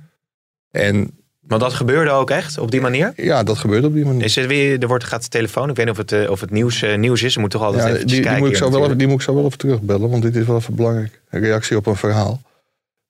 En 0.70 1.10
Want 1.46 1.60
dat 1.62 1.72
gebeurde 1.72 2.10
ook 2.10 2.30
echt 2.30 2.58
op 2.58 2.70
die 2.70 2.80
manier. 2.80 3.12
ja, 3.16 3.42
dat 3.42 3.58
gebeurde 3.58 3.86
op 3.86 3.94
die 3.94 4.04
manier. 4.04 4.24
Is 4.24 4.36
er 4.36 4.46
weer, 4.48 4.78
er 4.82 4.88
wordt, 4.88 5.04
gaat 5.04 5.22
de 5.22 5.28
telefoon, 5.28 5.70
ik 5.70 5.76
weet 5.76 5.86
niet 5.86 5.94
of 5.94 6.00
het, 6.00 6.12
eh, 6.12 6.30
of 6.30 6.40
het 6.40 6.50
nieuws, 6.50 6.82
eh, 6.82 6.96
nieuws 6.98 7.22
is. 7.22 7.34
We 7.34 7.40
moeten 7.40 7.58
toch 7.58 7.68
altijd 7.68 7.86
Ja, 7.86 7.94
even 7.94 8.06
die, 8.06 8.14
die, 8.14 8.24
kijken. 8.24 8.40
moet 8.42 8.50
ik 8.50 8.56
zo 8.56 8.70
wel, 8.70 8.84
even- 8.84 8.98
die 8.98 9.06
moet 9.06 9.16
ik 9.16 9.22
zo 9.22 9.34
wel 9.34 9.44
even 9.44 9.58
terugbellen, 9.58 10.10
want 10.10 10.22
dit 10.22 10.36
is 10.36 10.46
wel 10.46 10.56
even 10.56 10.74
belangrijk. 10.74 11.20
Een 11.30 11.40
reactie 11.40 11.76
op 11.76 11.86
een 11.86 11.96
verhaal. 11.96 12.40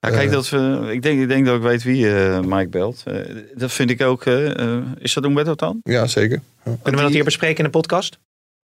Ja, 0.00 0.11
kijk, 0.11 0.26
Eh. 0.26 0.32
dat 0.32 0.52
ik, 0.90 1.02
denk, 1.02 1.20
ik 1.20 1.28
denk 1.28 1.46
dat 1.46 1.56
ik 1.56 1.62
weet 1.62 1.82
wie 1.82 2.14
eh, 2.14 2.40
Mike 2.40 2.68
belt. 2.68 3.02
Eh, 3.06 3.14
dat 3.54 3.72
vind 3.72 3.90
ik 3.90 4.02
ook... 4.02 4.24
eh, 4.26 4.58
eh, 4.58 4.82
is 4.98 5.14
dat 5.14 5.24
Umberto 5.24 5.54
dan? 5.54 5.80
Ja, 5.82 6.06
zeker. 6.06 6.40
Ja. 6.64 6.76
Kunnen 6.82 7.00
we 7.00 7.06
dat 7.06 7.14
hier 7.14 7.24
bespreken 7.24 7.56
in 7.58 7.64
de 7.64 7.70
podcast? 7.70 8.18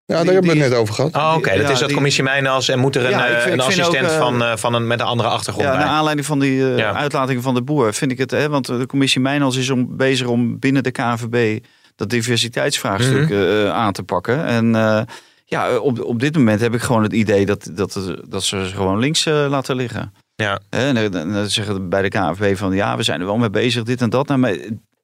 Ja, 0.08 0.16
daar 0.16 0.24
Die- 0.24 0.34
hebben 0.34 0.51
we 0.51 0.58
het 0.60 0.70
net 0.70 0.80
over 0.80 0.93
gehad. 0.93 1.16
Oh, 1.16 1.34
oké. 1.38 1.49
Dat 1.49 1.60
Ja, 1.62 1.70
is 1.70 1.78
dat 1.80 1.88
die- 1.88 1.93
commissie 1.95 2.24
Mijnals 2.24 2.70
en 2.70 2.80
moet 2.80 2.95
er 2.95 3.03
een, 3.06 3.10
Ja, 3.10 3.26
ik 3.26 3.36
eh, 3.36 3.41
vind- 3.41 3.53
een 3.53 3.60
assistent 3.60 4.06
ook, 4.06 4.12
eh, 4.12 4.18
van, 4.18 4.43
eh, 4.43 4.56
van 4.56 4.74
een, 4.74 4.88
met 4.88 4.99
een 4.99 5.06
andere 5.06 5.30
achtergrond 5.30 5.68
Ja, 5.68 5.74
bij. 5.76 5.84
naar 5.86 5.93
aanleiding 5.93 6.28
van 6.28 6.39
die 6.39 6.72
eh, 6.72 6.78
Ja. 6.78 6.93
uitlating 6.93 7.43
van 7.43 7.53
de 7.53 7.62
boer 7.62 7.93
vind 7.93 8.12
ik 8.12 8.18
het, 8.18 8.32
hè, 8.32 8.49
want 8.49 8.66
de 8.66 8.86
commissie 8.86 9.22
Mijnals 9.22 9.56
is 9.58 9.70
om, 9.70 9.97
bezig 9.97 10.28
om 10.28 10.60
binnen 10.60 10.84
de 10.84 10.91
KNVB 10.91 11.60
dat 11.95 12.10
diversiteitsvraagstuk 12.10 13.30
Mhm. 13.30 13.34
eh, 13.34 13.70
aan 13.72 13.91
te 13.93 14.03
pakken. 14.03 14.45
En 14.45 14.76
eh, 14.76 15.01
ja, 15.45 15.78
op, 15.78 16.03
op 16.03 16.20
dit 16.20 16.36
moment 16.36 16.62
heb 16.62 16.74
ik 16.74 16.82
gewoon 16.82 17.03
het 17.03 17.14
idee 17.14 17.45
dat, 17.45 17.70
dat, 17.72 17.99
dat 18.28 18.43
ze 18.43 18.58
gewoon 18.74 18.99
links 18.99 19.26
laten 19.26 19.76
liggen. 19.76 20.14
Ja. 20.36 20.60
Hè, 20.70 20.93
En 20.93 21.12
dan, 21.12 21.49
zeggen 21.49 21.74
ze 21.76 21.82
bij 21.82 22.01
de 22.01 22.10
KNVB 22.10 22.58
van 22.58 22.74
ja, 22.74 22.97
we 22.97 23.03
zijn 23.03 23.20
er 23.20 23.26
wel 23.26 23.38
mee 23.38 23.49
bezig, 23.49 23.84
dit 23.84 24.01
en 24.01 24.10
dat. 24.10 24.28
Nou, 24.28 24.39
maar, 24.39 24.56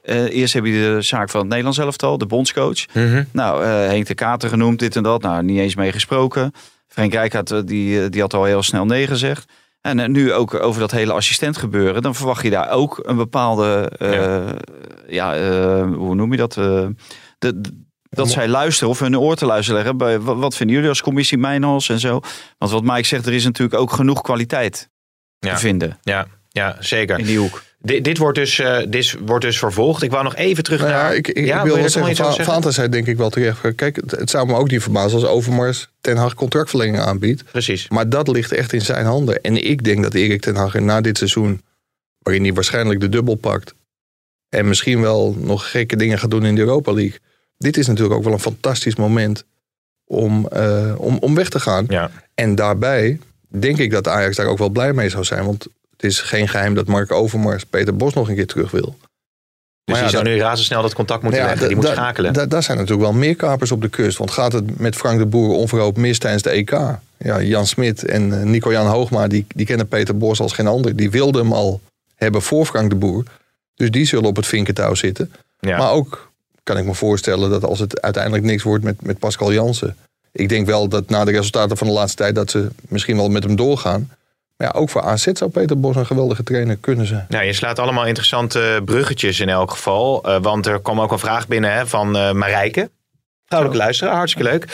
eh, 0.04 0.36
eerst 0.36 0.54
heb 0.54 0.66
je 0.66 0.72
de 0.72 1.02
zaak 1.02 1.30
van 1.30 1.40
het 1.40 1.50
Nederlands 1.50 1.78
elftal, 1.80 2.18
de 2.18 2.26
bondscoach. 2.26 2.86
Mhm. 2.94 3.24
Nou, 3.32 3.64
eh, 3.64 3.70
Henk 3.70 4.08
de 4.08 4.14
Kater 4.14 4.50
genoemd, 4.50 4.80
dit 4.80 4.96
en 4.96 5.04
dat. 5.04 5.22
Nou, 5.22 5.44
niet 5.44 5.60
eens 5.60 5.76
mee 5.76 5.92
gesproken. 5.92 6.52
Frank 6.88 7.14
Rijkaard, 7.14 7.52
eh, 7.52 7.60
die, 7.66 8.10
die 8.10 8.22
had 8.22 8.34
al 8.34 8.44
heel 8.44 8.64
snel 8.64 8.86
nee 8.86 9.08
gezegd. 9.08 9.46
En 9.82 10.12
nu 10.12 10.34
ook 10.34 10.54
over 10.54 10.80
dat 10.80 10.92
hele 10.92 11.14
assistent 11.14 11.58
gebeuren. 11.58 12.02
Dan 12.02 12.16
verwacht 12.16 12.44
je 12.44 12.50
daar 12.50 12.70
ook 12.72 13.00
een 13.04 13.16
bepaalde, 13.16 13.92
ja, 15.08 15.38
hoe 15.88 16.16
noem 16.16 16.32
je 16.32 16.38
dat? 16.38 16.54
De, 16.54 16.94
de- 17.40 17.62
dat 18.10 18.30
zij 18.30 18.48
luisteren 18.48 18.90
of 18.90 19.00
hun 19.00 19.18
oor 19.18 19.36
te 19.36 19.46
luisteren 19.46 19.76
leggen. 19.80 19.98
Bij, 19.98 20.20
wat, 20.20 20.38
wat 20.38 20.56
vinden 20.56 20.76
jullie 20.76 20.90
als 20.90 21.02
commissie 21.02 21.38
Mijnhals 21.38 21.90
en 21.90 22.00
zo? 22.00 22.20
Want 22.58 22.72
wat 22.72 22.84
Mike 22.84 23.04
zegt, 23.06 23.26
er 23.26 23.34
is 23.34 23.44
natuurlijk 23.44 23.80
ook 23.82 23.92
genoeg 23.92 24.22
kwaliteit 24.22 24.90
Ja. 25.40 25.54
te 25.54 25.60
vinden 25.60 25.98
Ja, 26.02 26.28
ja, 26.50 26.76
zeker. 26.80 27.20
in 27.20 27.26
die 27.26 27.38
hoek. 27.38 27.64
Dit, 27.82 28.04
dit, 28.04 28.18
wordt 28.18 28.38
dus, 28.38 28.60
eh, 28.60 28.78
dit 28.88 29.16
wordt 29.26 29.46
dus 29.46 29.58
vervolgd. 29.58 30.04
Ik 30.04 30.12
wou 30.12 30.24
nog 30.24 30.36
even 30.36 30.64
terug 30.64 30.80
Nou 30.80 30.92
ja, 30.92 31.02
naar... 31.02 31.16
ik, 31.16 31.28
ik, 31.28 31.46
Ja, 31.46 31.58
ik 31.58 31.66
wil 31.66 31.76
wel 31.76 31.90
zeggen, 31.90 32.46
Va- 32.46 32.72
zei 32.72 32.90
denk 32.90 33.08
ik 33.08 33.18
wel 33.18 33.30
terecht. 33.30 33.76
Kijk, 33.76 33.96
het, 33.96 34.12
het 34.12 34.30
zou 34.30 34.48
me 34.48 34.56
ook 34.56 34.72
niet 34.72 34.82
verbazen 34.82 35.20
als 35.20 35.28
Overmars 35.28 35.88
Ten 36.02 36.18
Hag 36.18 36.34
contractverlenging 36.34 37.00
aanbiedt. 37.00 37.44
Precies. 37.52 37.90
Maar 37.90 38.10
dat 38.10 38.28
ligt 38.28 38.52
echt 38.52 38.74
in 38.74 38.82
zijn 38.82 39.06
handen. 39.06 39.42
En 39.42 39.70
ik 39.70 39.84
denk 39.84 40.04
dat 40.04 40.14
Erik 40.14 40.42
Ten 40.42 40.56
Hag 40.56 40.80
na 40.80 41.02
dit 41.02 41.18
seizoen, 41.18 41.62
waarin 42.20 42.44
hij 42.44 42.54
waarschijnlijk 42.54 43.00
de 43.00 43.10
dubbel 43.10 43.36
pakt... 43.36 43.74
en 44.50 44.68
misschien 44.68 45.02
wel 45.02 45.36
nog 45.40 45.72
gekke 45.72 45.96
dingen 45.96 46.20
gaat 46.20 46.32
doen 46.32 46.46
in 46.46 46.56
de 46.56 46.62
Europa 46.62 46.94
League... 46.94 47.20
dit 47.58 47.78
is 47.78 47.88
natuurlijk 47.88 48.16
ook 48.16 48.24
wel 48.24 48.34
een 48.34 48.40
fantastisch 48.40 48.96
moment 48.96 49.46
om, 50.06 50.48
eh, 50.48 50.94
om, 50.98 51.18
om 51.18 51.36
weg 51.36 51.50
te 51.50 51.60
gaan. 51.60 51.86
Ja. 51.90 52.12
En 52.34 52.56
daarbij 52.56 53.20
denk 53.48 53.78
ik 53.78 53.92
dat 53.92 54.08
Ajax 54.08 54.36
daar 54.36 54.46
ook 54.46 54.58
wel 54.58 54.70
blij 54.70 54.94
mee 54.94 55.10
zou 55.10 55.24
zijn. 55.24 55.46
Want 55.46 55.68
het 56.02 56.12
is 56.12 56.20
geen 56.20 56.48
geheim 56.48 56.74
dat 56.74 56.88
Mark 56.88 57.12
Overmars 57.12 57.66
Peter 57.66 57.96
Bos 57.96 58.14
nog 58.14 58.30
een 58.30 58.36
keer 58.36 58.48
terug 58.48 58.72
wil. 58.72 58.96
Dus 59.84 59.96
ja, 59.96 60.02
die 60.02 60.12
zou 60.12 60.24
dat- 60.24 60.34
nu 60.34 60.40
razendsnel 60.40 60.82
dat 60.82 60.94
contact 60.94 61.22
moeten 61.24 61.42
Ja, 61.42 61.48
leggen. 61.48 61.68
Die 61.68 61.76
moet 61.76 61.86
schakelen. 61.88 62.34
da- 62.34 62.46
Daar 62.46 62.64
zijn 62.64 62.78
natuurlijk 62.78 63.04
wel 63.10 63.14
meer 63.20 63.36
kapers 63.36 63.72
op 63.72 63.82
de 63.82 63.90
kust. 63.90 64.18
Want 64.18 64.32
gaat 64.32 64.52
het 64.54 64.80
met 64.80 64.96
Frank 64.96 65.20
de 65.20 65.26
Boer 65.26 65.56
onverhoopt 65.56 65.98
mis 65.98 66.20
tijdens 66.20 66.44
de 66.44 66.50
EK? 66.50 66.70
Ja, 67.18 67.42
Jan 67.42 67.68
Smit 67.68 68.06
en 68.06 68.34
eh, 68.40 68.46
Nico-Jan 68.46 68.88
Hoogma, 68.88 69.28
die, 69.28 69.46
die 69.48 69.66
kennen 69.66 69.88
Peter 69.88 70.18
Bos 70.18 70.40
als 70.40 70.54
geen 70.54 70.68
ander. 70.68 70.96
Die 70.96 71.10
wilden 71.12 71.42
hem 71.42 71.54
al 71.54 71.82
hebben 72.16 72.42
voor 72.42 72.66
Frank 72.66 72.90
de 72.90 72.96
Boer. 72.96 73.24
Dus 73.76 73.92
die 73.92 74.06
zullen 74.06 74.26
op 74.30 74.36
het 74.36 74.46
vinkentouw 74.48 74.96
zitten. 74.96 75.32
ja. 75.60 75.78
Maar 75.78 75.92
ook 75.92 76.32
kan 76.64 76.78
ik 76.78 76.86
me 76.86 76.94
voorstellen 76.94 77.50
dat 77.50 77.64
als 77.64 77.80
het 77.80 78.02
uiteindelijk 78.02 78.44
niks 78.44 78.64
wordt 78.64 78.84
met, 78.84 79.02
met 79.02 79.20
Pascal 79.20 79.54
Jansen. 79.54 79.96
Ik 80.32 80.50
denk 80.50 80.66
wel 80.66 80.88
dat 80.88 81.10
na 81.10 81.26
de 81.26 81.32
resultaten 81.32 81.78
van 81.78 81.88
de 81.88 81.94
laatste 81.94 82.18
tijd 82.18 82.36
dat 82.36 82.52
ze 82.52 82.68
misschien 82.88 83.16
wel 83.16 83.30
met 83.30 83.44
hem 83.44 83.56
doorgaan. 83.56 84.10
Maar 84.62 84.74
ja, 84.74 84.80
ook 84.80 84.90
voor 84.90 85.02
AZ 85.02 85.28
zou 85.34 85.52
Peter 85.52 85.80
Bos 85.80 85.96
een 85.96 86.06
geweldige 86.06 86.44
trainer 86.44 86.76
kunnen 86.76 87.06
zijn. 87.06 87.26
Nou, 87.30 87.46
je 87.46 87.54
slaat 87.54 87.80
allemaal 87.80 88.06
interessante 88.06 88.82
bruggetjes 88.86 89.40
in 89.40 89.50
elk 89.50 89.72
geval. 89.72 90.24
Eh, 90.24 90.42
want 90.42 90.66
er 90.66 90.82
kwam 90.82 91.02
ook 91.02 91.12
een 91.12 91.20
vraag 91.20 91.48
binnen 91.48 91.74
hè, 91.74 91.88
van 91.88 92.16
eh 92.18 92.32
Marijke. 92.32 92.90
Vrouwelijke 93.46 93.84
luisteraar, 93.84 94.16
hartstikke 94.16 94.50
leuk. 94.50 94.66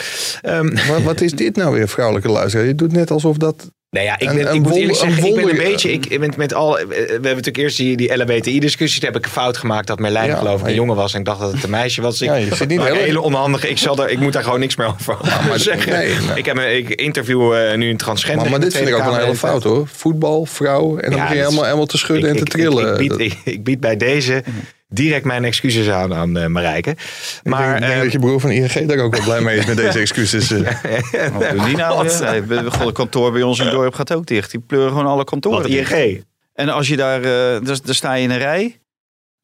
Ehm, 0.42 0.76
Wat, 0.88 1.02
wat 1.02 1.20
is 1.20 1.32
dit 1.32 1.56
nou 1.56 1.74
weer, 1.74 1.88
vrouwelijke 1.88 2.28
luisteraar? 2.30 2.66
Je 2.66 2.74
doet 2.74 2.92
net 2.92 3.10
alsof 3.10 3.36
dat 3.36 3.70
Nou 3.90 4.06
ja, 4.06 4.18
ik, 4.18 4.28
Een- 4.28 4.36
ben, 4.36 4.48
een 4.48 4.54
ik 4.54 4.62
moet 4.62 4.74
eerlijk 4.76 5.00
een 5.00 5.10
zeggen, 5.10 5.26
ik 5.28 5.34
ben 5.34 5.48
een 5.50 5.56
beetje... 5.56 5.92
Ik, 5.92 6.18
met, 6.18 6.36
met 6.36 6.54
al, 6.54 6.72
we 6.72 6.94
hebben 6.98 7.22
natuurlijk 7.22 7.56
eerst 7.56 7.76
die, 7.76 7.96
die 7.96 8.16
LHBTI-discussie. 8.16 9.00
Toen 9.00 9.08
heb 9.12 9.18
ik 9.18 9.24
een 9.26 9.32
fout 9.32 9.56
gemaakt 9.56 9.86
dat 9.86 9.98
Merlijn 9.98 10.28
Ja, 10.28 10.36
geloof 10.36 10.60
ik 10.60 10.66
een 10.66 10.74
jongen 10.74 10.96
was. 10.96 11.12
En 11.14 11.18
ik 11.18 11.24
dacht 11.24 11.40
dat 11.40 11.52
het 11.52 11.62
een 11.64 11.70
meisje 11.70 12.02
was. 12.02 12.20
Ik, 12.20 12.28
Ja, 12.28 12.34
je 12.34 12.54
zit 12.54 12.68
niet 12.68 12.78
een 12.78 12.84
heel- 12.86 12.94
hele 12.94 13.20
onhandige... 13.20 13.68
Ik, 13.68 13.78
zal 13.78 14.02
er, 14.02 14.10
ik 14.10 14.18
moet 14.18 14.32
daar 14.32 14.42
gewoon 14.42 14.60
niks 14.60 14.76
meer 14.76 14.86
over 14.86 15.16
maar- 15.48 15.58
zeggen. 15.60 15.92
nee. 15.92 16.14
Ik, 16.34 16.46
heb 16.46 16.56
een, 16.56 16.76
ik 16.76 16.88
interview 16.90 17.54
eh, 17.54 17.76
nu 17.76 17.90
een 17.90 17.96
transgender. 17.96 18.50
Maar, 18.50 18.60
dit 18.60 18.74
vind 18.76 18.88
ik 18.88 18.94
ook 18.94 19.04
wel 19.04 19.14
een 19.14 19.20
hele 19.20 19.34
fout 19.36 19.62
hoor. 19.62 19.88
Voetbal, 19.92 20.44
vrouw. 20.46 20.96
En 20.98 21.10
dan 21.10 21.20
begin 21.20 21.36
je 21.36 21.42
helemaal, 21.42 21.64
helemaal 21.64 21.86
te 21.86 21.98
schudden 21.98 22.30
en 22.30 22.36
te 22.36 22.44
trillen. 22.44 22.96
Bied, 22.96 23.34
ik 23.44 23.64
bied 23.64 23.80
bij 23.80 23.96
deze 23.96 24.42
direct 24.88 25.24
mijn 25.24 25.44
excuses 25.44 25.88
aan 25.88 26.14
aan 26.14 26.36
eh, 26.36 26.46
Marijke. 26.46 26.96
maar 27.42 27.74
ik 27.74 27.80
denk 27.80 27.92
eh, 27.92 28.00
dat 28.00 28.12
je 28.12 28.18
broer 28.18 28.40
van 28.40 28.50
ING 28.50 28.86
daar 28.86 28.98
ook 28.98 29.14
wel 29.16 29.24
blij 29.24 29.40
mee 29.40 29.58
is 29.58 29.66
met 29.66 29.76
deze 29.76 29.98
excuses. 29.98 30.50
eh. 30.50 30.60
Wat 31.32 31.50
doen 31.50 31.64
die 31.64 31.76
nou 31.76 32.06
Het 32.06 32.92
kantoor 32.92 33.32
bij 33.32 33.42
ons 33.42 33.58
in 33.58 33.64
het 33.64 33.74
dorp 33.74 33.94
gaat 33.94 34.12
ook 34.12 34.26
dicht. 34.26 34.50
Die 34.50 34.60
pleuren 34.60 34.88
gewoon 34.90 35.06
alle 35.06 35.24
kantoren 35.24 35.58
wat 35.62 35.70
dicht. 35.70 35.92
ING. 35.92 36.24
En 36.54 36.68
als 36.68 36.88
je 36.88 36.96
daar, 36.96 37.18
eh 37.18 37.22
daar, 37.66 37.78
daar 37.84 37.94
sta 37.94 38.14
je 38.14 38.22
in 38.22 38.30
een 38.30 38.38
rij. 38.38 38.78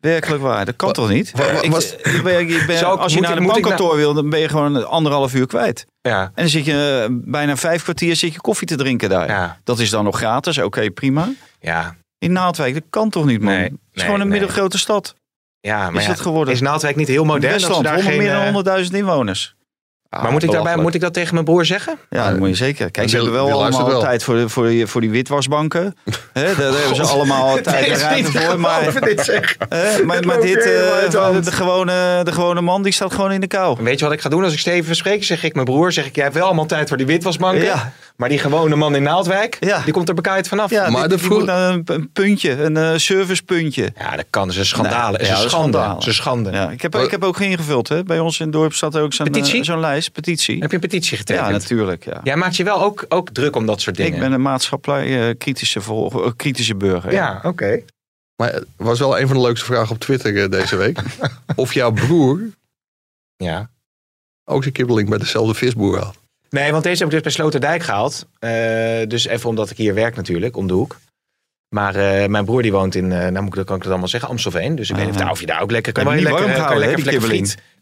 Werkelijk 0.01 0.43
waar, 0.43 0.65
dat 0.65 0.77
kan 0.77 0.93
toch 0.93 1.09
niet? 1.09 1.33
Ik- 1.63 1.71
was- 1.71 1.95
ik 1.97 2.21
ben- 2.23 2.41
ik 2.49 2.67
ben- 2.67 2.79
Zou 2.79 2.95
ik- 2.95 3.01
als 3.01 3.15
je 3.15 3.21
naar 3.21 3.37
een 3.37 3.47
bankkantoor 3.47 3.97
wil, 3.97 4.15
dan 4.15 4.31
ben 4.31 4.41
je 4.41 4.49
gewoon 4.49 4.87
anderhalf 4.89 5.35
uur 5.35 5.47
kwijt. 5.47 5.87
Ja, 6.01 6.23
En 6.23 6.31
dan 6.35 6.49
zit 6.49 6.65
je 6.65 7.07
bijna 7.11 7.57
vijf 7.57 7.83
kwartier 7.83 8.17
zit 8.17 8.33
je 8.33 8.41
koffie 8.41 8.67
te 8.67 8.77
drinken 8.77 9.09
daar. 9.09 9.29
ja, 9.29 9.59
Dat 9.65 9.79
is 9.79 9.91
dan 9.91 10.05
nog 10.05 10.17
gratis, 10.17 10.59
oké, 10.59 10.91
prima. 10.91 11.29
ja. 11.61 11.97
In 12.19 12.33
Naaldwijk, 12.33 12.75
dat 12.75 12.83
kan 12.91 13.11
toch 13.11 13.25
niet, 13.25 13.41
man? 13.41 13.53
Nee, 13.53 13.63
het 13.63 13.73
is 13.73 13.79
nee, 13.93 14.05
gewoon 14.05 14.21
een 14.21 14.29
nee. 14.29 14.39
middelgrote 14.39 14.79
stad. 14.79 15.15
Ja 15.69 15.91
maar 15.91 16.01
is 16.01 16.07
ja, 16.07 16.13
het 16.13 16.21
geworden? 16.21 16.55
Is 16.55 16.61
Naaldwijk 16.61 16.97
niet 16.97 17.09
heel 17.09 17.25
modern? 17.25 17.53
dat 17.53 17.61
ze 17.61 17.67
Westland, 17.67 17.85
daar 17.85 17.95
honderd- 17.95 18.15
geen, 18.15 18.23
meer 18.23 18.53
dan 18.53 18.65
eh, 18.65 18.83
100.000 18.85 18.91
inwoners. 18.91 19.55
Maar 20.23 20.33
moet 20.33 20.43
ik, 20.43 20.51
daarbij, 20.51 20.77
moet 20.77 20.95
ik 20.95 21.01
dat 21.01 21.13
tegen 21.13 21.33
mijn 21.35 21.45
broer 21.45 21.65
zeggen? 21.65 21.99
Ja, 22.11 22.31
dat 22.31 22.39
moet 22.39 22.49
je 22.49 22.55
zeker. 22.55 22.91
Kijk, 22.91 23.09
ze 23.09 23.15
hebben 23.17 23.35
wel 23.35 23.53
allemaal 23.53 23.87
wel. 23.87 24.01
tijd 24.01 24.23
voor, 24.23 24.35
de, 24.35 24.49
voor, 24.49 24.67
die, 24.67 24.87
voor 24.87 25.01
die 25.01 25.11
witwasbanken. 25.11 25.85
Hè, 26.33 26.43
daar, 26.43 26.57
daar 26.57 26.79
hebben 26.79 26.97
ze 26.97 27.03
allemaal 27.03 27.61
tijd 27.61 27.87
en 27.87 27.99
ruimte 27.99 28.41
voor. 28.41 28.61
Maar, 28.61 29.01
dit 29.01 29.25
zeggen. 29.25 29.57
hè, 29.69 30.03
maar, 30.03 30.41
dit, 30.41 30.63
de 30.63 31.09
eh, 31.13 31.43
de, 31.45 31.53
gewone, 31.53 32.21
de 32.25 32.33
gewone 32.33 32.61
man, 32.61 32.83
die 32.83 32.93
staat 32.93 33.13
gewoon 33.13 33.33
in 33.33 33.41
de 33.41 33.47
kou. 33.47 33.83
Weet 33.83 33.99
je 33.99 34.05
wat 34.05 34.15
ik 34.15 34.21
ga 34.21 34.29
doen 34.29 34.45
als 34.45 34.53
ik 34.53 34.59
Steven 34.59 34.97
spreek? 34.97 35.25
Zeg 35.25 35.43
ik 35.43 35.55
mijn 35.55 35.67
broer, 35.67 35.93
zeg 35.93 36.07
ik, 36.07 36.15
jij 36.15 36.25
hebt 36.25 36.37
wel 36.37 36.47
allemaal 36.47 36.67
tijd 36.67 36.89
voor 36.89 36.97
die 36.97 37.07
witwasbanken. 37.07 37.65
Ja. 37.65 37.93
Maar 38.17 38.29
die 38.29 38.39
gewone 38.39 38.77
man 38.77 38.95
in 38.95 39.03
Naaldwijk, 39.03 39.57
Ja. 39.61 39.81
die 39.85 39.93
komt 39.93 40.09
er 40.09 40.15
bekaaid 40.15 40.49
vanaf. 40.49 40.71
Ja, 40.71 40.85
Ja, 40.85 40.91
Maar 40.91 41.09
de 41.09 41.17
die, 41.17 41.25
vroeg- 41.25 41.47
een, 41.47 41.83
een 41.85 42.11
puntje, 42.13 42.51
een 42.63 42.77
eh, 42.77 42.93
servicepuntje. 42.97 43.93
dat 44.17 44.25
kan. 44.31 44.43
Dat 44.47 44.53
is 44.53 44.57
een 44.61 44.67
schandale. 44.67 45.13
Nee, 45.13 45.21
is 45.21 45.27
ja, 45.29 45.33
een 45.43 45.49
schande. 45.49 45.49
schandaal. 45.77 45.93
Dat 45.95 46.01
is 46.01 46.07
een 46.07 46.15
schande. 46.15 46.51
Ja, 46.51 46.71
ik, 46.71 46.83
heb, 46.83 46.95
ik 46.97 47.11
heb 47.11 47.25
ook 47.25 47.41
ingevuld. 47.41 47.89
Hè. 47.89 48.03
Bij 48.05 48.19
ons 48.19 48.39
in 48.39 48.45
het 48.47 48.55
dorp 48.55 48.73
staat 48.75 48.95
er 48.95 49.03
ook 49.03 49.13
zo'n 49.13 49.27
Petitie? 49.27 49.59
eh, 49.59 49.65
zo'n 49.65 49.81
lijst, 49.81 50.13
petitie. 50.13 50.59
Heb 50.61 50.69
je 50.71 50.75
een 50.75 50.83
petitie 50.83 51.17
getekend? 51.17 51.47
Ja, 51.47 51.53
natuurlijk. 51.53 52.05
Ja. 52.05 52.21
Jij 52.25 52.37
maakt 52.37 52.57
je 52.57 52.65
wel 52.65 52.83
ook, 52.83 53.05
ook 53.09 53.31
druk 53.31 53.57
om 53.57 53.67
dat 53.67 53.81
soort 53.81 53.97
dingen. 53.97 54.13
Ik 54.13 54.19
ben 54.21 54.33
een 54.33 54.43
maatschappelijk 54.43 55.09
eh, 55.09 55.39
kritische, 55.39 55.81
kritische 56.37 56.75
burger. 56.75 57.13
Ja, 57.13 57.41
oké. 57.43 57.81
Maar 58.37 58.53
het 58.53 58.67
was 58.77 58.99
wel 58.99 59.21
een 59.21 59.27
van 59.27 59.37
de 59.37 59.43
leukste 59.43 59.67
vragen 59.67 59.91
op 59.95 59.99
Twitter 60.01 60.51
deze 60.51 60.77
week. 60.77 60.99
of 61.57 61.75
jouw 61.75 61.91
broer 61.93 62.41
Ja. 63.37 63.71
ook 64.45 64.63
zijn 64.63 64.75
kibbeling 64.75 65.09
bij 65.09 65.19
dezelfde 65.19 65.55
visboer 65.55 65.99
had. 65.99 66.17
Nee, 66.55 66.73
want 66.73 66.83
deze 66.85 66.97
heb 66.99 67.07
ik 67.07 67.13
dus 67.13 67.23
bij 67.23 67.33
Sloterdijk 67.33 67.83
gehaald. 67.83 68.27
Eh, 68.39 68.51
dus 69.09 69.27
even 69.27 69.49
omdat 69.49 69.71
ik 69.71 69.77
hier 69.77 69.95
werk 69.95 70.17
natuurlijk, 70.17 70.57
om 70.57 70.67
de 70.67 70.75
hoek. 70.75 70.97
Maar 71.69 71.95
eh, 71.95 72.29
mijn 72.29 72.45
broer 72.45 72.63
die 72.63 72.73
woont 72.73 72.95
in, 72.95 73.13
eh, 73.13 73.19
nou 73.29 73.45
moet 73.45 73.59
ik, 73.59 73.67
kan 73.67 73.77
ik 73.77 73.83
het 73.83 73.91
allemaal 73.91 74.09
zeggen, 74.09 74.29
Amstelveen. 74.29 74.75
Dus 74.75 74.91
ik 74.91 74.97
weet 74.97 75.05
niet 75.05 75.15
of, 75.15 75.21
Ah. 75.21 75.27
daar- 75.27 75.33
of 75.35 75.41
je 75.41 75.47
daar 75.47 75.63
ook 75.63 75.71
lekker 75.71 75.93
kan 75.93 76.05
Kan 76.05 76.17
je 76.17 76.23
lekker, 76.23 76.43
warm 76.43 76.55
houden, 76.55 76.79
lekker, 76.79 77.05
lekker 77.05 77.23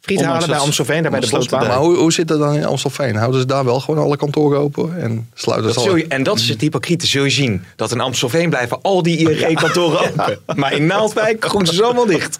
friet, 0.01 0.25
halen 0.25 0.49
bij 0.49 0.59
Amstelveen, 0.59 1.03
daar 1.03 1.11
bij 1.11 1.20
de 1.20 1.27
Sloterdijk. 1.27 1.61
bosbaan. 1.62 1.79
Maar 1.79 1.89
hoe, 1.89 1.97
hoe 1.99 2.12
zit 2.12 2.29
dat 2.29 2.39
dan 2.39 2.55
in 2.55 2.64
Amstelveen? 2.64 3.16
Houden 3.16 3.41
ze 3.41 3.47
daar 3.47 3.64
wel 3.64 3.81
gewoon 3.81 4.05
alle 4.05 4.16
kantoren 4.16 4.59
open 4.59 5.01
en 5.03 5.29
sluiten 5.35 5.73
Dat 5.75 5.83
ze 5.83 5.89
al? 5.91 5.97
je, 5.97 6.07
en 6.09 6.23
dat 6.23 6.39
is 6.39 6.49
het 6.49 6.61
hypocriete. 6.61 7.07
Zul 7.07 7.25
je 7.25 7.31
zien 7.31 7.64
dat 7.77 7.91
in 7.93 8.01
Amstelveen 8.01 8.49
blijven 8.51 8.79
al 8.83 9.03
die 9.03 9.18
ING-kantoren 9.31 9.99
open. 10.11 10.39
Maar 10.57 10.73
in 10.73 10.87
Naaldwijk 10.87 11.45
groeien 11.45 11.66
ze 11.75 11.83
allemaal 11.85 12.07
dicht. 12.07 12.37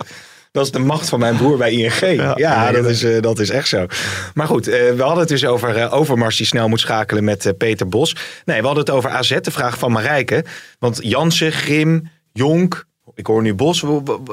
Dat 0.53 0.65
is 0.65 0.71
de 0.71 0.79
macht 0.79 1.09
van 1.09 1.19
mijn 1.19 1.37
broer 1.37 1.57
bij 1.57 1.73
ING. 1.73 2.01
Ja, 2.37 2.73
dat, 2.73 2.85
is, 2.87 3.03
eh, 3.03 3.21
dat 3.23 3.39
is 3.39 3.51
echt 3.51 3.69
zo. 3.69 3.87
Maar 4.35 4.47
goed, 4.47 4.69
eh, 4.69 4.91
we 4.95 5.03
hadden 5.03 5.19
het 5.21 5.29
dus 5.29 5.45
over 5.47 5.77
eh, 5.77 5.95
Overmars 5.95 6.37
die 6.37 6.47
snel 6.47 6.69
moet 6.69 6.81
schakelen 6.81 7.25
met 7.25 7.55
Peter 7.59 7.89
Bos. 7.89 8.17
Nee, 8.45 8.61
we 8.61 8.67
hadden 8.67 8.85
het 8.85 8.93
over 8.95 9.11
AZ, 9.11 9.41
de 9.41 9.51
vraag 9.51 9.79
van 9.79 9.93
Marijke. 9.93 10.45
Want 10.79 10.99
Jansen, 11.03 11.53
Grim, 11.53 12.11
Jonk, 12.33 12.87
ik 13.15 13.27
hoor 13.27 13.43
nu 13.43 13.55
Bos. 13.55 13.85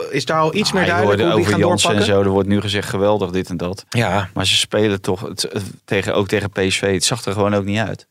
Is 0.09 0.25
daar 0.25 0.39
al 0.39 0.55
iets 0.55 0.69
Ah, 0.69 0.75
meer 0.75 0.85
duidelijk 0.85 1.21
hoe 1.21 1.29
die 1.29 1.39
over 1.39 1.51
gaan 1.51 1.59
Jansen 1.59 1.89
en 1.89 1.95
doorpakken? 1.95 2.23
zo. 2.23 2.29
Er 2.29 2.33
wordt 2.35 2.49
nu 2.49 2.61
gezegd 2.61 2.89
geweldig 2.89 3.29
dit 3.31 3.49
en 3.49 3.57
dat. 3.57 3.85
Ja, 3.89 4.29
Maar 4.33 4.45
ze 4.47 4.55
spelen 4.55 5.01
toch 5.01 5.21
het, 5.21 5.49
tegen, 5.85 6.15
ook 6.15 6.27
tegen 6.27 6.49
PSV. 6.49 6.93
Het 6.93 7.03
zag 7.03 7.25
er 7.25 7.33
gewoon 7.33 7.53
ook 7.55 7.65
niet 7.65 7.79
uit. 7.79 8.07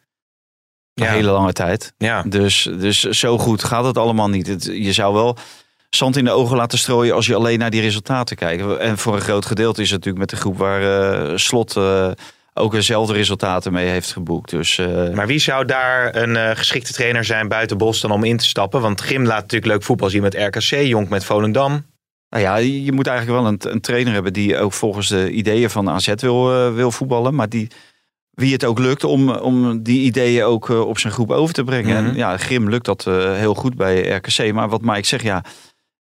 Een 0.94 1.04
Ja. 1.04 1.10
hele 1.12 1.30
lange 1.30 1.52
tijd. 1.52 1.92
ja. 1.98 2.22
Dus, 2.22 2.68
dus 2.78 3.00
zo 3.00 3.38
goed 3.38 3.64
gaat 3.64 3.84
het 3.84 3.98
allemaal 3.98 4.28
niet. 4.28 4.46
Het, 4.46 4.64
je 4.64 4.92
zou 4.92 5.14
wel 5.14 5.36
zand 5.90 6.16
in 6.16 6.24
de 6.24 6.30
ogen 6.30 6.56
laten 6.56 6.78
strooien 6.78 7.14
als 7.14 7.26
je 7.26 7.34
alleen 7.34 7.58
naar 7.58 7.70
die 7.70 7.80
resultaten 7.80 8.36
kijkt. 8.36 8.76
En 8.76 8.98
voor 8.98 9.14
een 9.14 9.20
groot 9.20 9.46
gedeelte 9.46 9.82
is 9.82 9.90
het 9.90 10.04
natuurlijk 10.04 10.30
met 10.30 10.30
de 10.30 10.36
groep 10.36 10.58
waar 10.58 10.82
eh, 10.82 11.36
Slot 11.36 11.76
eh, 11.76 12.10
ook 12.54 12.72
dezelfde 12.72 13.12
resultaten 13.12 13.72
mee 13.72 13.88
heeft 13.88 14.12
geboekt. 14.12 14.50
Dus 14.50 14.78
eh, 14.78 15.08
Maar 15.08 15.26
wie 15.26 15.38
zou 15.38 15.64
daar 15.64 16.16
een 16.16 16.56
geschikte 16.56 16.92
trainer 16.92 17.24
zijn 17.24 17.48
buiten 17.48 17.78
Bos 17.78 18.00
dan 18.00 18.10
om 18.10 18.24
in 18.24 18.36
te 18.36 18.44
stappen? 18.44 18.80
Want 18.80 19.00
Grim 19.00 19.24
laat 19.24 19.40
natuurlijk 19.40 19.72
leuk 19.72 19.82
voetbal 19.82 20.10
zien 20.10 20.22
met 20.22 20.34
RKC, 20.34 20.86
Jonk 20.86 21.08
met 21.08 21.24
Volendam. 21.24 21.84
nou 22.28 22.42
ja, 22.42 22.56
je 22.56 22.92
moet 22.92 23.06
eigenlijk 23.06 23.40
wel 23.40 23.48
een, 23.52 23.74
een 23.74 23.80
trainer 23.80 24.12
hebben 24.12 24.32
die 24.32 24.58
ook 24.58 24.72
volgens 24.72 25.08
de 25.08 25.30
ideeën 25.30 25.70
van 25.70 25.90
AZ 25.90 26.12
wil, 26.16 26.72
wil 26.72 26.90
voetballen. 26.90 27.34
Maar 27.34 27.48
die 27.48 27.68
wie 28.30 28.52
het 28.52 28.64
ook 28.64 28.78
lukt 28.78 29.04
om, 29.04 29.30
om 29.30 29.82
die 29.82 30.00
ideeën 30.00 30.44
ook 30.44 30.68
op 30.68 30.98
zijn 30.98 31.12
groep 31.12 31.30
over 31.30 31.54
te 31.54 31.64
brengen. 31.64 32.02
Mhm. 32.02 32.10
En 32.10 32.16
ja, 32.16 32.36
Grim 32.36 32.68
lukt 32.68 32.84
dat 32.84 33.04
heel 33.34 33.54
goed 33.54 33.76
bij 33.76 34.08
RKC. 34.08 34.52
Maar 34.52 34.68
wat 34.68 34.82
Mike 34.82 35.06
zegt, 35.06 35.22
ja, 35.22 35.44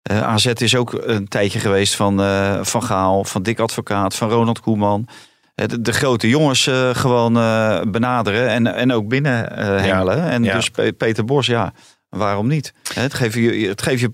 eh, 0.09 0.21
AZ 0.23 0.45
is 0.45 0.75
ook 0.75 0.93
een 1.03 1.27
tijdje 1.27 1.59
geweest 1.59 1.95
van 1.95 2.21
eh, 2.21 2.63
Van 2.63 2.83
Gaal, 2.83 3.23
van 3.23 3.43
Dick 3.43 3.59
Advocaat, 3.59 4.15
van 4.15 4.29
Ronald 4.29 4.59
Koeman. 4.59 5.07
Eh, 5.55 5.67
De, 5.67 5.81
de 5.81 5.93
grote 5.93 6.29
jongens 6.29 6.67
eh, 6.67 6.89
gewoon 6.95 7.37
eh, 7.37 7.81
benaderen 7.87 8.49
en, 8.49 8.67
en 8.75 8.91
ook 8.91 9.07
binnen 9.07 9.57
eh, 9.57 9.65
hengelen. 9.81 10.21
En 10.21 10.43
ja. 10.43 10.55
dus 10.55 10.69
Pe- 10.69 10.93
Peter 10.93 11.25
Bos, 11.25 11.45
ja, 11.45 11.73
waarom 12.09 12.47
niet? 12.47 12.73
Hè, 12.93 13.01
Het 13.01 13.13
geeft 13.13 13.33
je, 13.35 13.67
het 13.67 13.81
geeft 13.81 13.99
je, 14.01 14.11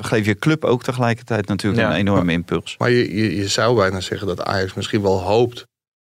geeft 0.00 0.26
je 0.26 0.34
club 0.38 0.64
ook 0.64 0.82
tegelijkertijd 0.82 1.48
natuurlijk 1.48 1.82
Ja. 1.82 1.90
een 1.90 1.96
enorme 1.96 2.32
impuls. 2.32 2.74
Maar 2.78 2.90
je, 2.90 3.16
je, 3.16 3.36
je 3.36 3.48
zou 3.48 3.76
bijna 3.76 4.00
zeggen 4.00 4.26
dat 4.26 4.42
Ajax 4.44 4.74
misschien 4.74 5.02
wel 5.02 5.20
hoopt 5.20 5.66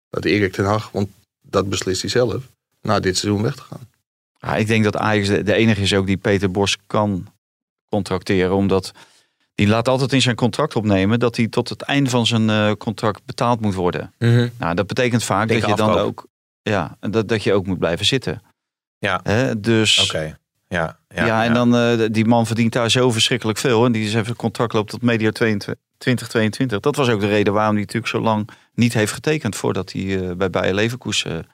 dat 0.09 0.25
Erik 0.25 0.53
ten 0.53 0.65
Hag, 0.65 0.89
want 0.91 1.09
dat 1.41 1.69
beslist 1.69 2.01
hij 2.01 2.09
zelf, 2.09 2.43
na 2.81 2.99
dit 2.99 3.17
seizoen 3.17 3.41
weg 3.43 3.55
te 3.55 3.61
gaan. 3.61 3.89
Ja, 4.39 4.55
ik 4.55 4.67
denk 4.67 4.83
dat 4.83 4.97
Ajax 4.97 5.27
de, 5.27 5.43
de 5.43 5.53
enige 5.53 5.81
is 5.81 5.93
ook 5.93 6.05
die 6.07 6.17
Peter 6.17 6.51
Bos 6.51 6.77
kan 6.87 7.27
contracteren. 7.93 8.55
Omdat 8.55 8.91
die 9.55 9.67
laat 9.67 9.87
altijd 9.87 10.13
in 10.13 10.21
zijn 10.21 10.35
contract 10.35 10.75
opnemen 10.75 11.19
dat 11.19 11.35
hij 11.35 11.47
tot 11.47 11.69
het 11.69 11.81
eind 11.81 12.09
van 12.09 12.25
zijn 12.25 12.49
eh, 12.49 12.71
contract 12.77 13.25
betaald 13.25 13.61
moet 13.61 13.73
worden. 13.73 14.13
Mhm. 14.19 14.47
Nou, 14.57 14.75
dat 14.75 14.87
betekent 14.87 15.23
vaak 15.23 15.47
dat 15.47 15.65
je 15.65 15.75
dan 15.75 15.97
ook, 15.97 16.27
ja, 16.61 16.97
dat, 16.99 17.27
dat 17.27 17.43
je 17.43 17.53
ook 17.53 17.65
moet 17.65 17.79
blijven 17.79 18.05
zitten. 18.05 18.41
Ja. 18.97 19.19
Hè, 19.23 19.59
dus 19.59 20.03
Oké. 20.03 20.37
Ja, 20.67 20.99
ja, 21.09 21.25
ja, 21.25 21.43
en 21.43 21.53
dan 21.53 21.75
eh, 21.75 22.07
die 22.11 22.25
man 22.25 22.45
verdient 22.45 22.73
daar 22.73 22.91
zo 22.91 23.11
verschrikkelijk 23.11 23.57
veel. 23.57 23.85
En 23.85 23.91
die 23.91 24.05
is 24.05 24.13
even 24.13 24.35
contract 24.35 24.73
loopt 24.73 24.89
tot 24.89 25.01
medio 25.01 25.31
22 25.31 25.83
2022. 25.97 26.79
Dat 26.79 26.95
was 26.95 27.09
ook 27.09 27.19
de 27.19 27.27
reden 27.27 27.53
waarom 27.53 27.73
hij 27.73 27.81
natuurlijk 27.81 28.11
zo 28.11 28.21
lang 28.21 28.49
niet 28.73 28.93
heeft 28.93 29.13
getekend 29.13 29.55
voordat 29.55 29.91
hij 29.91 30.01
eh, 30.01 30.35
bij 30.35 30.49
Bayer 30.49 30.73
Leverkusen 30.73 31.45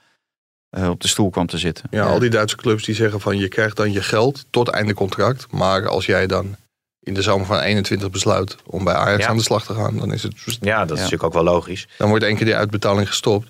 eh, 0.69 0.89
op 0.89 1.01
de 1.01 1.07
stoel 1.07 1.29
kwam 1.29 1.47
te 1.47 1.57
zitten. 1.57 1.85
Ja, 1.91 2.05
al 2.05 2.19
die 2.19 2.29
Duitse 2.29 2.55
clubs 2.55 2.83
die 2.83 2.95
zeggen 2.95 3.21
van 3.21 3.37
je 3.37 3.47
krijgt 3.47 3.75
dan 3.77 3.91
je 3.91 4.01
geld 4.03 4.45
tot 4.49 4.67
einde 4.67 4.93
contract. 4.93 5.51
Maar 5.51 5.87
als 5.87 6.05
jij 6.05 6.27
dan 6.27 6.55
in 6.99 7.13
de 7.13 7.21
zomer 7.21 7.45
van 7.45 7.59
21 7.59 8.09
besluit 8.11 8.55
om 8.65 8.83
bij 8.83 8.93
Ajax 8.93 9.23
Ja. 9.23 9.29
aan 9.29 9.37
de 9.37 9.43
slag 9.43 9.65
te 9.65 9.73
gaan, 9.73 9.97
dan 9.97 10.13
is 10.13 10.23
het. 10.23 10.57
ja, 10.61 10.79
dat 10.79 10.91
is 10.91 11.03
natuurlijk 11.03 11.23
ook 11.23 11.33
wel 11.33 11.43
logisch. 11.53 11.87
Dan 11.97 12.09
wordt 12.09 12.23
één 12.23 12.35
keer 12.35 12.45
die 12.45 12.55
uitbetaling 12.55 13.07
gestopt. 13.07 13.47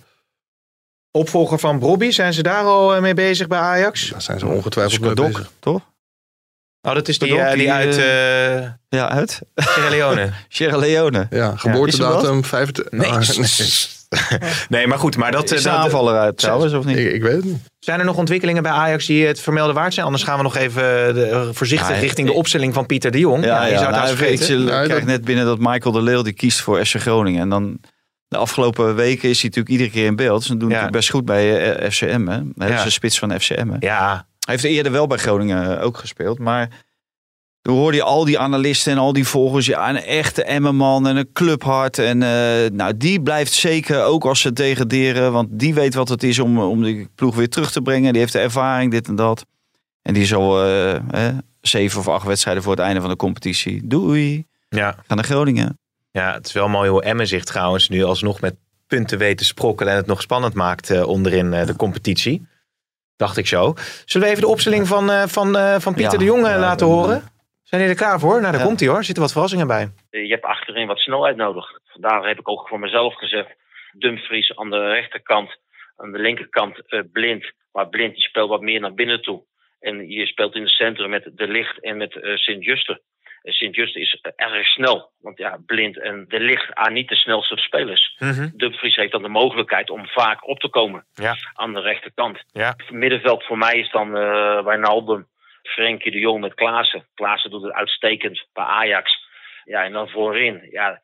Opvolger 1.12 1.60
van 1.60 1.80
Brobby, 1.80 2.12
zijn 2.12 2.34
ze 2.34 2.44
daar 2.44 2.64
al 2.64 2.96
eh, 2.96 3.02
mee 3.02 3.14
bezig 3.14 3.48
bij 3.48 3.60
Ajax? 3.60 4.10
Daar 4.10 4.22
zijn 4.22 4.40
ze 4.40 4.46
ongetwijfeld 4.46 5.02
mee 5.02 5.14
bezig. 5.14 5.52
toch? 5.60 5.82
Oh, 6.82 6.94
dat 6.94 7.08
is 7.08 7.20
die, 7.20 7.28
Skadok, 7.28 7.46
eh, 7.48 7.54
die 7.54 7.62
die, 7.62 7.72
uit 7.72 7.98
eh 7.98 9.00
Ja, 9.00 9.10
uit 9.10 9.42
Sierra 9.56 9.90
Leone. 9.90 10.32
Sierra 10.50 10.78
Leone. 10.78 11.28
Ja, 11.30 11.56
geboortedatum 11.56 12.44
25. 12.46 13.00
Nee. 13.00 13.10
Ah, 13.12 13.28
nee. 13.38 13.98
nee, 14.70 14.88
maar 14.88 14.98
goed. 14.98 15.18
Maar 15.18 15.32
dat, 15.32 15.52
Is 15.52 15.64
de 15.64 15.70
dat, 15.70 15.78
aanvaller 15.78 16.18
uit 16.20 16.38
trouwens, 16.38 16.74
of 16.74 16.86
niet? 16.86 16.98
Ik, 16.98 17.14
ik 17.14 17.22
weet 17.22 17.34
het 17.36 17.44
niet. 17.46 17.58
zijn 17.80 18.00
er 18.00 18.06
nog 18.06 18.18
ontwikkelingen 18.18 18.64
bij 18.64 18.72
Ajax 18.72 19.06
die 19.06 19.26
het 19.26 19.40
vermelden 19.42 19.76
waard 19.76 19.94
zijn? 19.94 20.06
Anders 20.06 20.24
gaan 20.24 20.38
we 20.38 20.44
nog 20.44 20.56
even 20.58 20.84
de, 21.14 21.24
eh, 21.26 21.48
voorzichtig 21.52 21.90
Ja, 21.96 21.96
richting 22.02 22.28
de 22.28 22.34
opstelling 22.34 22.74
van 22.74 22.86
Pieter 22.86 23.12
de 23.12 23.20
Jong. 23.20 23.44
Ja, 23.46 23.64
je 23.66 23.72
zou 23.74 23.86
het 23.86 23.96
nou, 23.96 24.08
haast 24.08 24.22
ik. 24.50 24.58
Ja, 24.58 24.66
krijg 24.84 24.88
dat- 24.88 25.04
net 25.04 25.26
binnen 25.26 25.46
dat 25.46 25.58
Michael 25.60 25.92
de 25.94 26.02
Leeuw 26.02 26.22
die 26.22 26.34
kiest 26.34 26.62
voor 26.62 26.86
FC 26.86 26.96
Groningen. 26.96 27.42
En 27.42 27.50
dan 27.50 27.78
de 28.28 28.38
afgelopen 28.38 28.96
weken 28.96 29.30
is 29.30 29.42
hij 29.42 29.50
natuurlijk 29.50 29.70
iedere 29.70 29.90
keer 29.90 30.06
in 30.06 30.16
beeld. 30.16 30.44
Ze 30.44 30.58
doen 30.58 30.68
natuurlijk 30.68 30.94
best 30.96 31.10
goed 31.10 31.26
bij 31.26 31.74
eh, 31.76 31.90
FCM. 31.92 32.28
Hè? 32.28 32.40
Hij 32.58 32.70
Ja. 32.70 32.78
is 32.78 32.84
de 32.84 32.90
spits 32.90 33.20
van 33.20 33.40
FCM. 33.40 33.72
Ja, 33.80 34.28
Hij 34.46 34.58
heeft 34.58 34.64
eerder 34.64 34.92
wel 34.92 35.08
bij 35.08 35.18
Groningen 35.18 35.78
eh, 35.80 35.86
ook 35.86 35.98
gespeeld. 35.98 36.40
Maar 36.40 36.70
toen 37.62 37.76
hoorde 37.76 37.98
je 37.98 38.04
al 38.04 38.26
die 38.26 38.40
analisten 38.40 38.92
en 38.92 38.98
al 38.98 39.14
die 39.14 39.28
volgers. 39.28 39.66
Ja, 39.66 39.90
een 39.90 40.04
echte 40.04 40.44
Emmerman 40.44 41.08
en 41.08 41.16
een 41.16 41.32
clubhart. 41.34 41.98
En 41.98 42.24
eh, 42.24 42.72
nou, 42.72 42.98
die 42.98 43.22
blijft 43.22 43.54
zeker 43.54 44.04
ook 44.04 44.26
als 44.26 44.42
ze 44.42 44.54
degraderen. 44.54 45.32
Want 45.32 45.48
die 45.52 45.74
weet 45.74 45.94
wat 45.94 46.10
het 46.10 46.24
is 46.24 46.40
om, 46.40 46.60
om 46.60 46.84
die 46.84 47.10
ploeg 47.16 47.36
weer 47.36 47.50
terug 47.50 47.72
te 47.72 47.82
brengen. 47.82 48.12
Die 48.12 48.22
heeft 48.22 48.34
de 48.34 48.40
ervaring, 48.40 48.92
dit 48.92 49.08
en 49.08 49.16
dat. 49.16 49.46
En 50.02 50.14
die 50.14 50.26
zal 50.26 50.64
eh, 50.64 50.96
eh, 50.96 51.38
zeven 51.62 52.00
of 52.00 52.08
acht 52.08 52.26
wedstrijden 52.26 52.64
voor 52.64 52.72
het 52.72 52.82
einde 52.82 53.02
van 53.02 53.10
de 53.10 53.16
competitie. 53.16 53.82
Doei, 53.88 54.46
ja. 54.70 54.96
ga 55.08 55.16
naar 55.16 55.24
Groningen. 55.24 55.80
ja, 56.12 56.34
het 56.34 56.48
is 56.48 56.54
wel 56.54 56.68
mooi 56.68 56.90
hoe 56.90 57.04
Emmen 57.04 57.28
zich 57.28 57.44
trouwens 57.44 57.90
nu 57.90 58.04
alsnog 58.04 58.42
met 58.42 58.56
punten 58.88 59.18
weet 59.18 59.38
te 59.38 59.46
sprokkelen. 59.46 59.92
En 59.92 59.98
het 59.98 60.08
nog 60.08 60.22
spannend 60.22 60.54
maakt 60.54 61.04
onderin 61.04 61.52
de 61.52 61.76
competitie. 61.76 62.48
Dacht 63.16 63.38
ik 63.38 63.48
zo. 63.48 63.74
Zullen 64.06 64.28
we 64.28 64.34
even 64.34 64.46
de 64.46 64.52
opstelling 64.52 64.88
van, 64.88 65.30
van, 65.30 65.58
van 65.82 65.94
Pieter 65.94 66.12
Ja, 66.12 66.18
de 66.18 66.24
Jong 66.24 66.42
laten 66.42 66.88
dan, 66.88 66.98
horen? 66.98 67.24
Zijn 67.70 67.82
jullie 67.82 67.96
er 67.98 68.02
klaar 68.04 68.20
voor? 68.20 68.40
Nou, 68.42 68.52
daar 68.52 68.62
Ja. 68.62 68.68
komt 68.68 68.80
hij 68.80 68.90
hoor. 68.90 68.98
Er 68.98 69.04
zitten 69.04 69.24
wat 69.24 69.32
verrassingen 69.32 69.68
bij. 69.68 69.92
Eh, 70.10 70.24
Je 70.26 70.32
hebt 70.32 70.46
achterin 70.46 70.88
wat 70.88 71.00
snelheid 71.00 71.36
nodig. 71.36 71.66
Vandaar 71.86 72.28
heb 72.28 72.40
ik 72.40 72.50
ook 72.50 72.68
voor 72.68 72.80
mezelf 72.80 73.16
gezegd. 73.16 73.50
Dumfries 73.92 74.56
aan 74.56 74.70
de 74.70 74.90
rechterkant. 74.90 75.58
Aan 75.98 76.12
de 76.12 76.20
linkerkant 76.20 76.90
eh, 76.92 77.00
Blind. 77.12 77.52
Maar 77.72 77.88
Blind 77.90 78.14
die 78.14 78.24
speelt 78.24 78.50
wat 78.50 78.62
meer 78.62 78.80
naar 78.80 78.94
binnen 78.94 79.22
toe. 79.22 79.44
En 79.80 80.10
je 80.10 80.26
speelt 80.26 80.56
in 80.56 80.62
het 80.62 80.72
centrum 80.72 81.10
met 81.10 81.30
De 81.36 81.48
Licht 81.48 81.82
en 81.84 81.98
met 81.98 82.16
eh, 82.16 82.36
Sint-Juste. 82.36 83.02
En 83.42 83.54
Sint-Juste 83.54 84.00
is 84.00 84.22
erg 84.36 84.68
snel. 84.68 85.12
Want 85.22 85.38
ja, 85.38 85.58
Blind 85.66 86.00
en 86.02 86.26
De 86.28 86.40
Licht 86.40 86.74
aan 86.74 86.94
niet 86.94 87.10
de 87.10 87.16
snelste 87.16 87.58
spelers. 87.58 88.16
Dumfries 88.56 88.96
heeft 88.96 89.12
dan 89.12 89.22
de 89.22 89.28
mogelijkheid 89.30 89.90
om 89.90 90.08
vaak 90.08 90.48
op 90.48 90.60
te 90.60 90.70
komen 90.70 91.06
Ja. 91.14 91.36
aan 91.54 91.74
de 91.74 91.82
rechterkant. 91.82 92.44
Ja. 92.52 92.74
Het 92.78 92.92
middenveld 92.92 93.44
voor 93.44 93.58
mij 93.58 93.80
is 93.80 93.92
dan 93.92 94.18
eh 94.18 94.64
Wijnaldum, 94.64 95.28
Frenkie 95.70 96.12
de 96.12 96.20
Jong 96.20 96.42
met 96.42 96.54
Klaassen. 96.54 97.08
Klaassen 97.14 97.50
doet 97.50 97.64
het 97.64 97.74
uitstekend 97.74 98.48
bij 98.54 98.64
Ajax. 98.64 99.28
Ja, 99.64 99.84
en 99.84 99.92
dan 99.92 100.10
voorin. 100.10 100.68
Ja, 100.72 101.02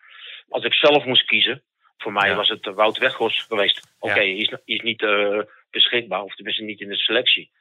als 0.49 0.63
ik 0.63 0.73
zelf 0.73 1.05
moest 1.05 1.25
kiezen, 1.25 1.63
voor 1.97 2.11
mij 2.13 2.29
Ja. 2.29 2.35
was 2.35 2.49
het 2.49 2.67
eh, 2.67 2.73
Wout 2.73 2.97
Weghorst 2.97 3.41
geweest. 3.47 3.95
Oké, 3.99 4.13
Ja. 4.13 4.19
hij 4.19 4.35
is, 4.65 4.81
niet 4.81 5.01
eh, 5.03 5.39
beschikbaar, 5.69 6.21
of 6.21 6.35
tenminste 6.35 6.63
niet 6.63 6.81
in 6.81 6.87
de 6.89 6.97
selectie. 6.97 7.51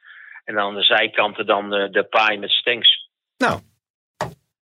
En 0.43 0.53
dan 0.55 0.63
aan 0.67 0.75
de 0.75 0.83
zijkanten 0.83 1.45
dan 1.45 1.73
eh, 1.73 1.91
de 1.91 2.03
paai 2.03 2.37
met 2.37 2.51
Stenks. 2.51 3.09
Nou, 3.37 3.59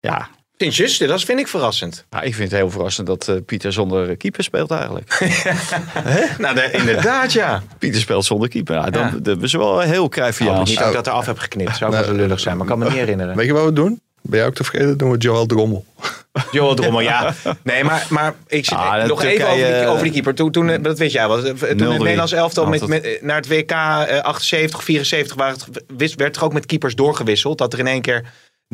Ja, 0.00 0.28
Sint-Juste, 0.60 1.06
dat 1.06 1.22
vind 1.22 1.38
ik 1.40 1.48
verrassend. 1.48 2.04
nou, 2.10 2.24
ik 2.24 2.34
vind 2.34 2.50
het 2.50 2.60
heel 2.60 2.70
verrassend 2.70 3.06
dat 3.06 3.28
eh, 3.28 3.34
Pieter 3.46 3.72
zonder 3.72 4.16
keeper 4.16 4.44
speelt 4.44 4.70
eigenlijk. 4.70 5.18
Nou, 6.38 6.54
de- 6.54 6.70
inderdaad 6.72 7.32
ja. 7.32 7.62
Pieter 7.78 8.00
speelt 8.00 8.24
zonder 8.24 8.48
keeper. 8.48 8.74
Ja, 8.74 8.90
dan, 8.90 9.02
Ja. 9.02 9.12
Dat 9.22 9.42
is 9.42 9.52
wel 9.52 9.80
heel 9.80 10.02
Oh, 10.04 10.08
Cruyffiaans. 10.10 10.68
niet 10.68 10.78
dat 10.78 10.88
ik 10.88 10.94
dat 10.94 11.06
eraf 11.06 11.26
heb 11.26 11.38
geknipt. 11.38 11.76
Zou 11.76 11.90
ook 11.90 11.96
wel 11.96 12.06
zo 12.06 12.12
lullig 12.14 12.40
zijn, 12.40 12.54
maar 12.56 12.64
ik 12.64 12.70
kan 12.70 12.78
me 12.78 12.84
niet 12.84 12.94
herinneren. 13.04 13.36
Weet 13.36 13.46
je 13.46 13.52
wat 13.52 13.64
we 13.64 13.72
doen? 13.72 14.00
Ben 14.22 14.38
jij 14.38 14.48
ook 14.48 14.54
tevreden? 14.54 14.98
Doen 14.98 15.10
we 15.10 15.18
Joel 15.18 15.46
Drommel. 15.46 15.84
Joel 16.52 16.74
Drommel, 16.74 17.00
ja. 17.00 17.34
Nee, 17.62 17.84
maar, 17.84 18.06
maar 18.10 18.34
ik 18.46 18.64
zit 18.64 18.78
Ah, 18.78 19.04
nog 19.06 19.22
even 19.22 19.46
over 19.46 19.56
die, 19.56 19.64
eh, 19.74 19.90
over 19.90 20.02
die 20.02 20.12
keeper. 20.12 20.34
Toen, 20.34 20.50
toen, 20.50 20.70
eh, 20.70 20.82
dat 20.82 20.98
weet 20.98 21.12
jij 21.12 21.28
wel. 21.28 21.42
Toen 21.42 21.56
het 21.60 21.78
0-3. 21.78 21.98
Nederlands 21.98 22.32
elftal 22.32 22.66
met, 22.66 22.80
Altijd. 22.80 23.02
met, 23.02 23.22
naar 23.22 23.36
het 23.36 23.48
WK 23.48 23.70
eh, 23.70 24.20
78, 24.22 24.84
74 24.84 25.36
waar 25.36 25.50
het, 25.50 25.66
wist- 25.96 26.14
werd 26.14 26.36
er 26.36 26.44
ook 26.44 26.52
met 26.52 26.66
keepers 26.66 26.94
doorgewisseld. 26.94 27.58
Dat 27.58 27.72
er 27.72 27.78
in 27.78 27.86
één 27.86 28.00
keer 28.00 28.24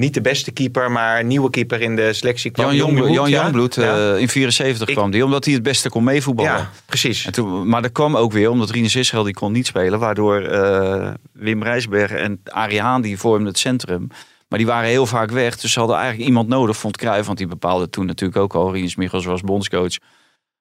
niet 0.01 0.15
de 0.15 0.21
beste 0.21 0.51
keeper, 0.51 0.91
maar 0.91 1.25
nieuwe 1.25 1.51
keeper 1.51 1.81
in 1.81 1.97
de 1.97 2.13
selectie 2.13 2.51
kwam. 2.51 2.67
Jan 2.67 2.77
Jongbloed, 2.77 3.13
Jan 3.15 3.31
ja. 3.31 3.43
Jongbloed 3.43 3.75
Ja. 3.75 4.13
eh, 4.15 4.21
in 4.21 4.29
74 4.29 4.89
Ik- 4.89 4.95
kwam 4.95 5.11
die, 5.11 5.25
omdat 5.25 5.45
hij 5.45 5.55
het 5.55 5.63
beste 5.63 5.89
kon 5.89 6.05
meevoetballen. 6.05 6.53
Ja, 6.53 6.71
precies. 6.87 7.27
En 7.27 7.33
toen, 7.33 7.69
maar 7.69 7.83
dat 7.83 7.93
kwam 7.93 8.17
ook 8.17 8.33
weer 8.33 8.51
omdat 8.51 8.71
Rinus 8.71 8.97
Israël 8.97 9.25
die 9.25 9.35
kon 9.35 9.53
niet 9.53 9.67
spelen. 9.67 9.99
Waardoor 9.99 10.41
eh, 10.41 11.11
Wim 11.33 11.63
Rijsberg 11.63 12.11
en 12.11 12.41
Arie 12.45 12.81
Haan 12.81 13.03
die 13.03 13.19
vormden 13.19 13.47
het 13.47 13.59
centrum. 13.59 14.07
Maar 14.49 14.59
die 14.59 14.69
waren 14.69 14.89
heel 14.89 15.07
vaak 15.07 15.31
weg. 15.31 15.57
Dus 15.57 15.73
ze 15.73 15.79
hadden 15.79 15.97
eigenlijk 15.97 16.29
iemand 16.29 16.49
nodig, 16.49 16.77
vond 16.77 16.97
Cruijff. 16.97 17.27
Want 17.27 17.39
die 17.39 17.47
bepaalde 17.47 17.91
toen 17.91 18.07
natuurlijk 18.07 18.39
ook 18.41 18.55
al. 18.55 18.73
Rinus 18.73 18.97
Michels 18.97 19.25
was 19.25 19.41
bondscoach. 19.41 19.99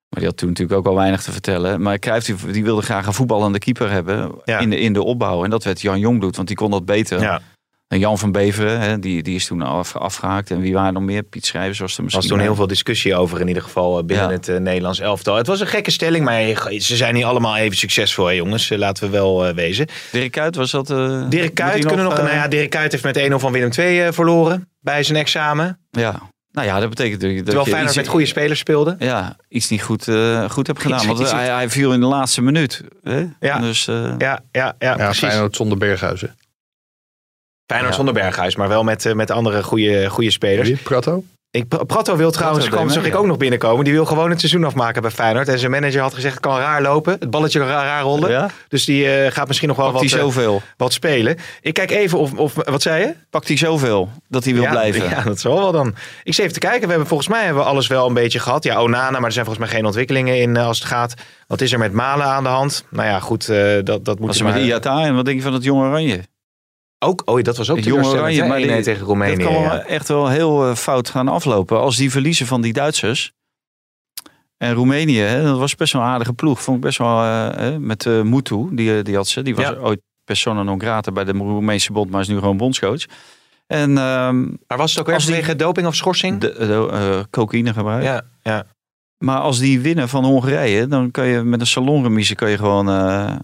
Maar 0.10 0.20
die 0.20 0.26
had 0.26 0.38
toen 0.38 0.50
natuurlijk 0.50 0.78
ook 0.80 0.86
al 0.88 0.96
weinig 0.96 1.24
te 1.24 1.32
vertellen. 1.32 1.82
Maar 1.82 2.00
Cruijff 2.00 2.26
die, 2.26 2.52
die 2.52 2.64
wilde 2.64 2.82
graag 2.82 3.08
een 3.08 3.14
voetballende 3.14 3.60
keeper 3.60 3.92
hebben 3.92 4.32
Ja. 4.46 4.60
in, 4.60 4.70
de, 4.70 4.80
in 4.80 4.94
de 4.94 5.04
opbouw. 5.04 5.44
En 5.44 5.50
dat 5.50 5.64
werd 5.64 5.82
Jan 5.82 6.00
Jongbloed, 6.00 6.36
want 6.36 6.48
die 6.48 6.58
kon 6.58 6.72
dat 6.72 6.86
beter. 6.86 7.22
Ja. 7.22 7.42
En 7.88 8.00
Jan 8.00 8.18
van 8.18 8.32
Beveren, 8.32 8.80
hè, 8.80 9.00
die, 9.00 9.24
die 9.24 9.36
is 9.36 9.46
toen 9.46 9.62
af, 9.62 9.96
afgehaakt. 9.96 10.52
En 10.52 10.60
wie 10.60 10.74
waren 10.74 10.88
er 10.88 10.94
nog 10.94 11.04
meer? 11.04 11.24
Piet 11.24 11.46
Schrijvers 11.46 11.80
was 11.80 11.92
er 11.92 11.98
Er 11.98 12.04
misschien. 12.04 12.22
was 12.24 12.32
toen 12.32 12.42
heel 12.46 12.56
veel 12.56 12.68
discussie 12.68 13.16
over 13.16 13.40
in 13.42 13.48
ieder 13.48 13.64
geval 13.64 13.98
eh, 14.00 14.06
binnen 14.06 14.26
Ja. 14.28 14.32
het 14.32 14.48
eh, 14.50 14.58
Nederlands 14.58 15.00
elftal. 15.00 15.36
Het 15.36 15.48
was 15.48 15.60
een 15.60 15.68
gekke 15.68 15.92
stelling, 15.92 16.26
maar 16.26 16.42
ze 16.78 16.96
zijn 16.96 17.14
niet 17.14 17.24
allemaal 17.24 17.56
even 17.58 17.78
succesvol, 17.78 18.26
hè, 18.26 18.32
jongens. 18.32 18.70
Eh, 18.72 18.78
Laten 18.78 19.04
we 19.04 19.10
wel 19.10 19.46
eh, 19.48 19.54
wezen. 19.54 19.88
Dirk 20.12 20.32
Kuyt 20.32 20.56
was 20.56 20.72
dat... 20.72 20.90
eh, 20.90 21.30
Dirk 21.30 21.54
Kuyt 21.56 21.86
kunnen 21.86 22.06
nog... 22.06 22.18
nou 22.18 22.30
ja, 22.30 22.48
Dirk 22.48 22.70
Kuyt 22.70 22.92
heeft 22.92 23.04
met 23.04 23.20
1-0 23.32 23.34
van 23.36 23.52
Willem 23.52 23.70
II 23.78 24.02
eh, 24.02 24.12
verloren 24.12 24.70
bij 24.82 25.04
zijn 25.04 25.18
examen. 25.18 25.80
ja. 25.92 26.20
Nou 26.52 26.68
ja, 26.68 26.80
dat 26.80 26.90
betekent 26.90 27.22
dat 27.22 27.30
Terwijl 27.36 27.58
je 27.58 27.64
Feyenoord 27.64 27.86
iets- 27.88 27.96
met 27.96 28.08
goede 28.08 28.26
spelers 28.26 28.60
speelde. 28.60 28.96
ja, 29.00 29.36
iets 29.50 29.70
niet 29.70 29.82
goed, 29.82 30.08
eh, 30.08 30.50
goed 30.50 30.68
heb 30.68 30.78
gedaan. 30.78 30.98
Iets- 30.98 31.08
Want 31.08 31.20
iets- 31.20 31.32
hij, 31.32 31.48
hij 31.48 31.70
viel 31.70 31.94
in 31.94 32.00
de 32.00 32.06
laatste 32.06 32.42
minuut. 32.42 32.84
Hè? 33.04 33.26
Ja. 33.40 33.60
Dus, 33.60 33.88
eh, 33.88 33.96
Ja, 33.96 34.10
ja, 34.18 34.40
ja, 34.52 34.74
Ja, 34.80 34.96
precies. 34.96 35.20
Feyenoord 35.28 35.56
zonder 35.56 35.78
Berghuizen. 35.78 36.36
Feyenoord 37.66 37.92
Ja. 37.92 37.98
zonder 37.98 38.14
Berghuis, 38.14 38.56
maar 38.56 38.68
wel 38.68 38.84
met, 38.84 39.06
eh, 39.06 39.14
met 39.14 39.32
andere 39.32 39.64
goede, 39.64 40.10
goede 40.10 40.32
spelers. 40.32 40.68
Wie? 40.68 40.78
Prato? 40.78 41.24
Ik, 41.52 41.68
Prato 41.88 42.16
wil 42.16 42.32
trouwens, 42.32 42.66
Prato 42.66 42.82
kwam, 42.82 42.94
zag 42.94 43.06
ik 43.06 43.16
ook 43.16 43.26
nog 43.26 43.38
binnenkomen. 43.38 43.84
Die 43.84 43.94
wil 43.94 44.06
gewoon 44.06 44.30
het 44.30 44.40
seizoen 44.40 44.64
afmaken 44.64 45.02
bij 45.02 45.12
Feyenoord. 45.12 45.48
En 45.48 45.60
zijn 45.60 45.72
manager 45.72 46.02
had 46.02 46.14
gezegd, 46.14 46.34
het 46.34 46.44
kan 46.44 46.58
raar 46.58 46.82
lopen. 46.82 47.16
Het 47.20 47.30
balletje 47.30 47.60
kan 47.60 47.68
raar, 47.68 47.86
raar 47.86 48.02
rollen. 48.02 48.30
Ja? 48.30 48.50
Dus 48.68 48.86
die 48.86 49.12
eh, 49.12 49.32
gaat 49.32 49.48
misschien 49.48 49.68
nog 49.68 49.78
wel 49.78 49.92
Pakt 49.92 50.04
wat, 50.04 50.14
eh, 50.14 50.20
zoveel? 50.20 50.62
wat 50.78 50.94
spelen. 50.94 51.38
Ik 51.62 51.74
kijk 51.74 51.92
even 51.92 52.18
of, 52.18 52.34
of... 52.34 52.54
Wat 52.56 52.82
zei 52.82 53.06
je? 53.06 53.14
Pakt 53.30 53.48
hij 53.48 53.58
zoveel 53.58 54.10
dat 54.28 54.44
hij 54.44 54.54
wil 54.54 54.64
ja, 54.64 54.70
blijven? 54.70 55.10
Ja, 55.10 55.22
dat 55.22 55.40
zal 55.40 55.58
wel 55.58 55.72
dan. 55.72 55.96
Ik 56.24 56.34
zit 56.34 56.44
even 56.44 56.54
te 56.54 56.68
kijken. 56.68 56.82
We 56.82 56.90
hebben 56.90 57.08
volgens 57.08 57.30
mij 57.30 57.44
hebben 57.44 57.64
we 57.64 57.70
alles 57.70 57.88
wel 57.88 58.08
een 58.08 58.14
beetje 58.14 58.40
gehad. 58.40 58.64
Ja, 58.64 58.82
Onana, 58.82 59.12
maar 59.12 59.26
er 59.26 59.32
zijn 59.32 59.46
volgens 59.46 59.66
mij 59.66 59.76
geen 59.76 59.86
ontwikkelingen 59.86 60.40
in 60.40 60.58
als 60.58 60.80
het 60.80 60.88
gaat. 60.88 61.14
Wat 61.48 61.62
is 61.62 61.72
er 61.72 61.80
met 61.80 61.94
Malen 61.94 62.26
aan 62.26 62.44
de 62.44 62.50
hand? 62.50 62.86
Nou 62.90 63.08
ja, 63.08 63.20
goed, 63.20 63.50
eh, 63.50 63.58
dat, 63.84 64.06
dat 64.06 64.20
moet 64.20 64.28
Als 64.28 64.38
je 64.38 64.44
met. 64.44 64.56
Iata 64.56 65.06
en 65.06 65.16
wat 65.16 65.26
denk 65.26 65.38
je 65.38 65.44
van 65.44 65.54
het 65.54 65.64
Jong 65.64 65.82
Oranje? 65.82 66.22
Ook, 67.00 67.22
oh, 67.26 67.42
dat 67.42 67.58
was 67.58 67.70
ook 67.70 67.76
Het 67.76 67.86
Jong 67.86 68.02
teleurstellend, 68.04 68.38
Oranje, 68.40 68.50
maar 68.50 68.60
1-1 68.70 68.74
die- 68.76 68.84
tegen 68.84 69.06
Roemenië. 69.06 69.36
Dat 69.36 69.46
kan 69.46 69.54
wel 69.54 69.64
ja. 69.64 69.80
echt 69.86 70.08
wel 70.08 70.28
heel 70.30 70.70
eh, 70.70 70.76
fout 70.76 71.10
gaan 71.10 71.28
aflopen. 71.28 71.80
Als 71.80 71.98
die 71.98 72.12
verliezen 72.12 72.46
van 72.48 72.62
die 72.62 72.74
Duitsers. 72.74 73.32
En 74.58 74.74
Roemenië, 74.74 75.20
hè, 75.20 75.44
dat 75.44 75.58
was 75.58 75.76
best 75.76 75.94
wel 75.94 76.02
een 76.02 76.08
aardige 76.08 76.34
ploeg. 76.34 76.62
Vond 76.62 76.78
ik 76.78 76.84
best 76.84 76.98
wel 76.98 77.24
eh, 77.24 77.50
hè, 77.58 77.80
met 77.80 78.06
eh 78.06 78.22
Mutu, 78.22 78.68
die, 78.72 78.98
eh, 78.98 79.04
die 79.04 79.16
had 79.16 79.28
ze. 79.28 79.42
Die 79.42 79.56
was 79.56 79.66
Ja. 79.66 79.74
ooit 79.76 80.02
persona 80.24 80.64
non 80.64 80.80
grata 80.82 81.12
bij 81.12 81.24
de 81.24 81.32
Roemeense 81.32 81.92
bond, 81.92 82.10
maar 82.12 82.22
is 82.22 82.28
nu 82.28 82.40
gewoon 82.40 82.58
bondscoach. 82.58 83.04
En 83.68 83.98
ehm 83.98 84.42
Maar 84.68 84.78
was 84.78 84.92
het 84.96 85.00
ook 85.00 85.16
die- 85.16 85.26
vanwege 85.26 85.56
doping 85.56 85.88
of 85.88 85.96
schorsing? 85.96 86.40
de, 86.42 86.54
de 86.58 86.90
eh, 86.92 87.24
cocaïne 87.30 87.74
gebruik. 87.74 88.04
Ja, 88.04 88.22
ja. 88.42 88.66
Maar 89.18 89.40
als 89.40 89.60
die 89.60 89.80
winnen 89.80 90.10
van 90.10 90.26
Hongarije, 90.26 90.88
dan 90.88 91.12
kan 91.12 91.26
je 91.28 91.42
met 91.42 91.60
een 91.60 91.68
salonremise 91.68 92.36
kan 92.36 92.50
je 92.50 92.58
gewoon 92.58 92.90
eh, 92.90 93.36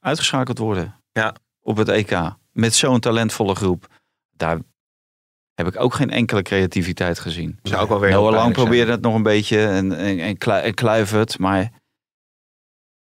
uitgeschakeld 0.00 0.58
worden. 0.58 0.94
Ja. 1.12 1.34
Op 1.62 1.76
het 1.76 1.88
EK. 1.88 2.18
Met 2.60 2.74
zo'n 2.74 3.00
talentvolle 3.00 3.54
groep. 3.54 3.86
Daar 4.36 4.58
heb 5.54 5.66
ik 5.66 5.80
ook 5.80 5.94
geen 5.94 6.10
enkele 6.10 6.42
creativiteit 6.42 7.18
gezien. 7.18 7.58
Zou 7.62 7.82
ook 7.82 7.88
wel 7.88 8.00
weer 8.00 8.08
heel 8.10 8.20
Noah 8.22 8.32
Lang 8.34 8.52
probeerde 8.52 8.90
het 8.90 9.00
nog 9.00 9.14
een 9.14 9.22
beetje 9.22 9.66
en, 9.66 9.92
en, 9.92 10.18
en, 10.18 10.36
en 10.62 10.74
Kluivert. 10.74 11.38
Maar 11.38 11.70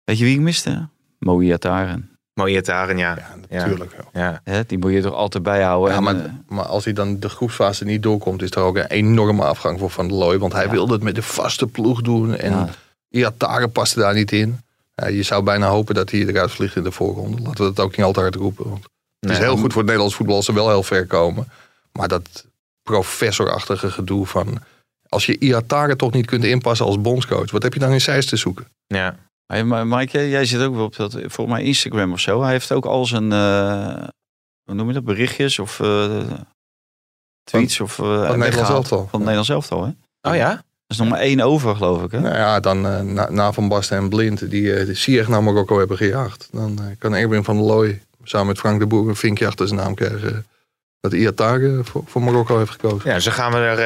weet 0.03 0.17
je 0.17 0.23
wie 0.23 0.35
ik 0.35 0.41
miste? 0.41 0.87
Mooi 1.19 1.51
Ataren. 1.53 2.09
Mooie 2.33 2.61
Taren, 2.61 2.97
ja. 2.97 3.15
Ja, 3.17 3.35
natuurlijk. 3.59 3.91
wel. 3.91 4.09
ja. 4.23 4.41
Hè, 4.43 4.63
Die 4.65 4.77
moet 4.77 4.91
je 4.91 5.01
toch 5.01 5.13
altijd 5.13 5.43
bijhouden. 5.43 5.91
Ja, 5.91 5.97
en, 5.97 6.03
maar, 6.03 6.25
eh, 6.25 6.31
maar 6.47 6.65
als 6.65 6.83
hij 6.83 6.93
dan 6.93 7.19
de 7.19 7.29
groepsfase 7.29 7.85
niet 7.85 8.03
doorkomt, 8.03 8.41
is 8.41 8.51
er 8.51 8.61
ook 8.61 8.75
een 8.77 8.85
enorme 8.87 9.43
afgang 9.43 9.79
voor 9.79 9.89
Van 9.89 10.07
der 10.07 10.17
Looy. 10.17 10.37
Want 10.39 10.53
hij 10.53 10.65
Ja. 10.65 10.71
wilde 10.71 10.93
het 10.93 11.03
met 11.03 11.15
de 11.15 11.21
vaste 11.21 11.67
ploeg 11.67 12.01
doen. 12.01 12.35
En 12.35 12.51
Ja. 12.51 12.69
Iatare 13.09 13.67
paste 13.67 13.99
daar 13.99 14.13
niet 14.13 14.31
in. 14.31 14.59
Ja, 14.95 15.07
je 15.07 15.23
zou 15.23 15.43
bijna 15.43 15.67
hopen 15.67 15.95
dat 15.95 16.11
hij 16.11 16.19
eruit 16.27 16.51
vliegt 16.51 16.75
in 16.75 16.83
de 16.83 16.91
voorronde. 16.91 17.41
Laten 17.41 17.65
we 17.65 17.73
dat 17.73 17.85
ook 17.85 17.95
niet 17.97 18.05
altijd 18.05 18.25
hard 18.25 18.35
roepen. 18.35 18.69
Want 18.69 18.85
het 19.27 19.37
is 19.37 19.43
heel 19.43 19.57
goed 19.57 19.71
voor 19.71 19.81
het 19.81 19.85
Nederlands 19.85 20.15
voetbal 20.15 20.35
als 20.35 20.45
ze 20.45 20.53
wel 20.53 20.69
heel 20.69 20.83
ver 20.83 21.07
komen. 21.07 21.47
Maar 21.91 22.07
dat 22.07 22.45
professorachtige 22.83 23.91
gedoe 23.91 24.25
van... 24.25 24.59
Als 25.09 25.25
je 25.25 25.37
Iatare 25.39 25.95
toch 25.95 26.11
niet 26.11 26.25
kunt 26.25 26.43
inpassen 26.43 26.85
als 26.85 27.01
bondscoach... 27.01 27.51
wat 27.51 27.63
heb 27.63 27.73
je 27.73 27.79
dan 27.79 27.91
in 27.91 28.01
Zeist 28.01 28.29
te 28.29 28.35
zoeken? 28.35 28.67
ja. 28.87 29.15
Hey, 29.45 29.63
maar 29.63 29.87
Mike, 29.87 30.29
jij 30.29 30.45
zit 30.45 30.61
ook 30.61 30.75
wel 30.75 30.85
op 30.85 30.95
dat, 30.95 31.11
volgens 31.11 31.57
mij 31.57 31.63
Instagram 31.63 32.11
of 32.11 32.19
zo. 32.19 32.41
Hij 32.41 32.51
heeft 32.51 32.71
ook 32.71 32.85
al 32.85 33.05
zijn, 33.05 33.31
eh, 33.31 34.07
hoe 34.63 34.75
noem 34.75 34.87
je 34.87 34.93
dat, 34.93 35.03
berichtjes 35.03 35.59
of 35.59 35.79
eh, 35.79 36.21
tweets 37.43 37.79
of 37.79 37.97
uh, 37.97 38.27
het 38.27 38.37
Nederlands 38.37 38.69
elftal. 38.69 38.97
Van 38.97 39.09
het 39.09 39.19
Nederlands 39.19 39.49
elftal, 39.49 39.83
hè? 39.83 39.89
Er 40.21 40.31
Oh 40.31 40.35
ja? 40.35 40.63
is 40.87 40.97
nog 40.97 41.09
maar 41.09 41.19
één 41.19 41.41
over, 41.41 41.75
geloof 41.75 42.03
ik, 42.03 42.11
hè? 42.11 42.19
Nou 42.19 42.35
ja, 42.35 42.59
dan 42.59 42.87
eh, 42.87 43.01
na, 43.01 43.29
na 43.29 43.51
Van 43.51 43.67
Basten 43.67 43.97
en 43.97 44.09
Blind... 44.09 44.49
die 44.49 44.73
eh 44.73 44.85
de 44.85 44.95
Sieg 44.95 45.27
naar 45.27 45.43
Marokko 45.43 45.77
hebben 45.77 45.97
gejaagd. 45.97 46.47
Dan 46.51 46.79
eh, 46.79 46.85
kan 46.97 47.13
Erwin 47.13 47.43
van 47.43 47.55
der 47.55 47.65
Looy 47.65 48.01
samen 48.29 48.47
met 48.47 48.57
Frank 48.59 48.79
de 48.79 48.85
Boer... 48.85 49.07
een 49.09 49.15
vinkje 49.15 49.47
achter 49.47 49.67
zijn 49.67 49.79
naam 49.79 49.93
krijgen... 49.95 50.45
dat 50.99 51.13
Iatare 51.13 51.79
voor, 51.83 52.03
voor 52.05 52.21
Marokko 52.21 52.57
heeft 52.57 52.71
gekozen. 52.71 53.09
Ja, 53.11 53.19
zo 53.19 53.31
gaan 53.31 53.51
we 53.51 53.57
er... 53.57 53.79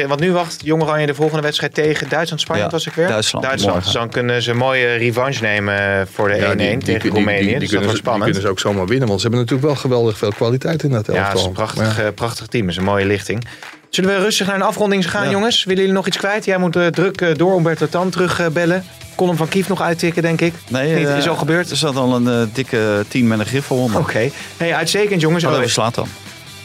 eh, 0.00 0.06
want 0.08 0.20
nu 0.20 0.32
wacht 0.32 0.60
Jong 0.64 0.82
Oranje 0.82 1.06
de 1.06 1.14
volgende 1.14 1.42
wedstrijd 1.42 1.74
tegen 1.74 2.08
Duitsland. 2.08 2.40
Spanje 2.40 2.62
Ja, 2.62 2.68
was 2.70 2.86
ik 2.86 2.92
weer? 2.92 3.08
Duitsland, 3.08 3.44
Duitsland. 3.44 3.84
Dus 3.84 3.92
dan 3.92 4.10
kunnen 4.10 4.42
ze 4.42 4.50
een 4.50 4.56
mooie 4.56 4.94
revanche 4.94 5.42
nemen 5.42 6.08
voor 6.08 6.28
de 6.28 6.34
1-1 6.34 6.38
Ja, 6.38 6.54
die- 6.54 6.66
die- 6.68 6.78
tegen 6.78 7.00
die- 7.00 7.10
Roemenië. 7.10 7.38
Die, 7.38 7.48
die, 7.48 7.58
dus 7.58 7.60
dat 7.60 7.68
kunnen 7.68 7.86
wordt 7.88 7.88
ze, 7.88 7.92
die 7.92 7.96
spannend. 8.02 8.24
kunnen 8.24 8.42
ze 8.42 8.48
ook 8.48 8.58
zomaar 8.58 8.86
winnen. 8.86 9.08
Want 9.08 9.20
ze 9.20 9.26
hebben 9.28 9.44
natuurlijk 9.44 9.68
wel 9.72 9.80
geweldig 9.82 10.18
veel 10.18 10.32
kwaliteit 10.32 10.82
in 10.82 10.90
dat 10.90 11.06
ja, 11.06 11.12
het 11.12 11.20
elftal. 11.20 11.40
is 11.40 11.46
een 11.46 11.52
prachtig, 11.52 11.96
Ja. 11.96 12.04
eh, 12.04 12.12
prachtig 12.14 12.46
team. 12.46 12.62
Het 12.62 12.72
is 12.72 12.76
een 12.78 12.84
mooie 12.84 13.06
lichting. 13.06 13.44
Zullen 13.90 14.14
we 14.16 14.20
rustig 14.22 14.46
naar 14.46 14.56
een 14.56 14.62
afronding 14.62 15.10
gaan, 15.10 15.24
Ja. 15.24 15.30
jongens? 15.30 15.64
Willen 15.64 15.80
jullie 15.80 15.96
nog 15.96 16.06
iets 16.06 16.16
kwijt? 16.16 16.44
Jij 16.44 16.58
moet 16.58 16.76
eh, 16.76 16.86
druk 16.86 17.20
eh, 17.20 17.34
door 17.36 17.56
Umberto 17.56 17.88
Tan 17.88 18.10
terugbellen. 18.10 18.84
Column 19.16 19.36
van 19.36 19.48
Kief 19.48 19.68
nog 19.68 19.82
uittikken, 19.82 20.22
denk 20.22 20.40
ik. 20.40 20.52
Nee, 20.68 20.94
Niet, 20.94 21.06
eh, 21.08 21.16
is 21.16 21.28
al 21.28 21.36
gebeurd? 21.36 21.70
Er 21.70 21.76
zat 21.76 21.96
al 21.96 22.14
een 22.14 22.50
dikke 22.52 23.04
team 23.08 23.26
met 23.26 23.38
een 23.38 23.46
griffel 23.46 23.76
onder. 23.76 24.00
Oké. 24.00 24.30
Hey, 24.56 24.74
uitstekend, 24.74 25.20
jongens. 25.20 25.44
Oh, 25.44 25.58
we 25.58 25.68
slaat 25.68 25.94
dan. 25.94 26.08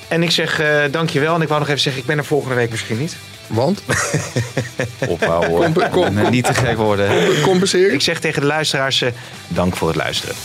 En 0.07 0.24
ik 0.24 0.32
zeg 0.32 0.59
eh, 0.59 0.78
dankjewel. 0.91 1.36
En 1.36 1.41
ik 1.41 1.47
wou 1.47 1.59
nog 1.59 1.69
even 1.69 1.82
zeggen, 1.82 2.01
ik 2.01 2.07
ben 2.07 2.17
er 2.17 2.26
volgende 2.26 2.55
week 2.55 2.69
misschien 2.69 2.97
niet. 2.99 3.15
Want? 3.47 3.84
Ophouden 5.07 5.49
hoor. 5.49 5.69
Kom- 5.71 5.89
kom- 5.89 6.13
Nee, 6.13 6.30
niet 6.30 6.45
te 6.45 6.53
gek 6.53 6.78
worden. 6.78 7.07
hè. 7.09 7.41
Compenseren? 7.41 7.93
Ik 7.93 8.01
zeg 8.01 8.19
tegen 8.19 8.41
de 8.41 8.47
luisteraars, 8.47 9.01
eh, 9.01 9.09
dank 9.47 9.76
voor 9.76 9.88
het 9.88 9.97
luisteren. 9.97 10.36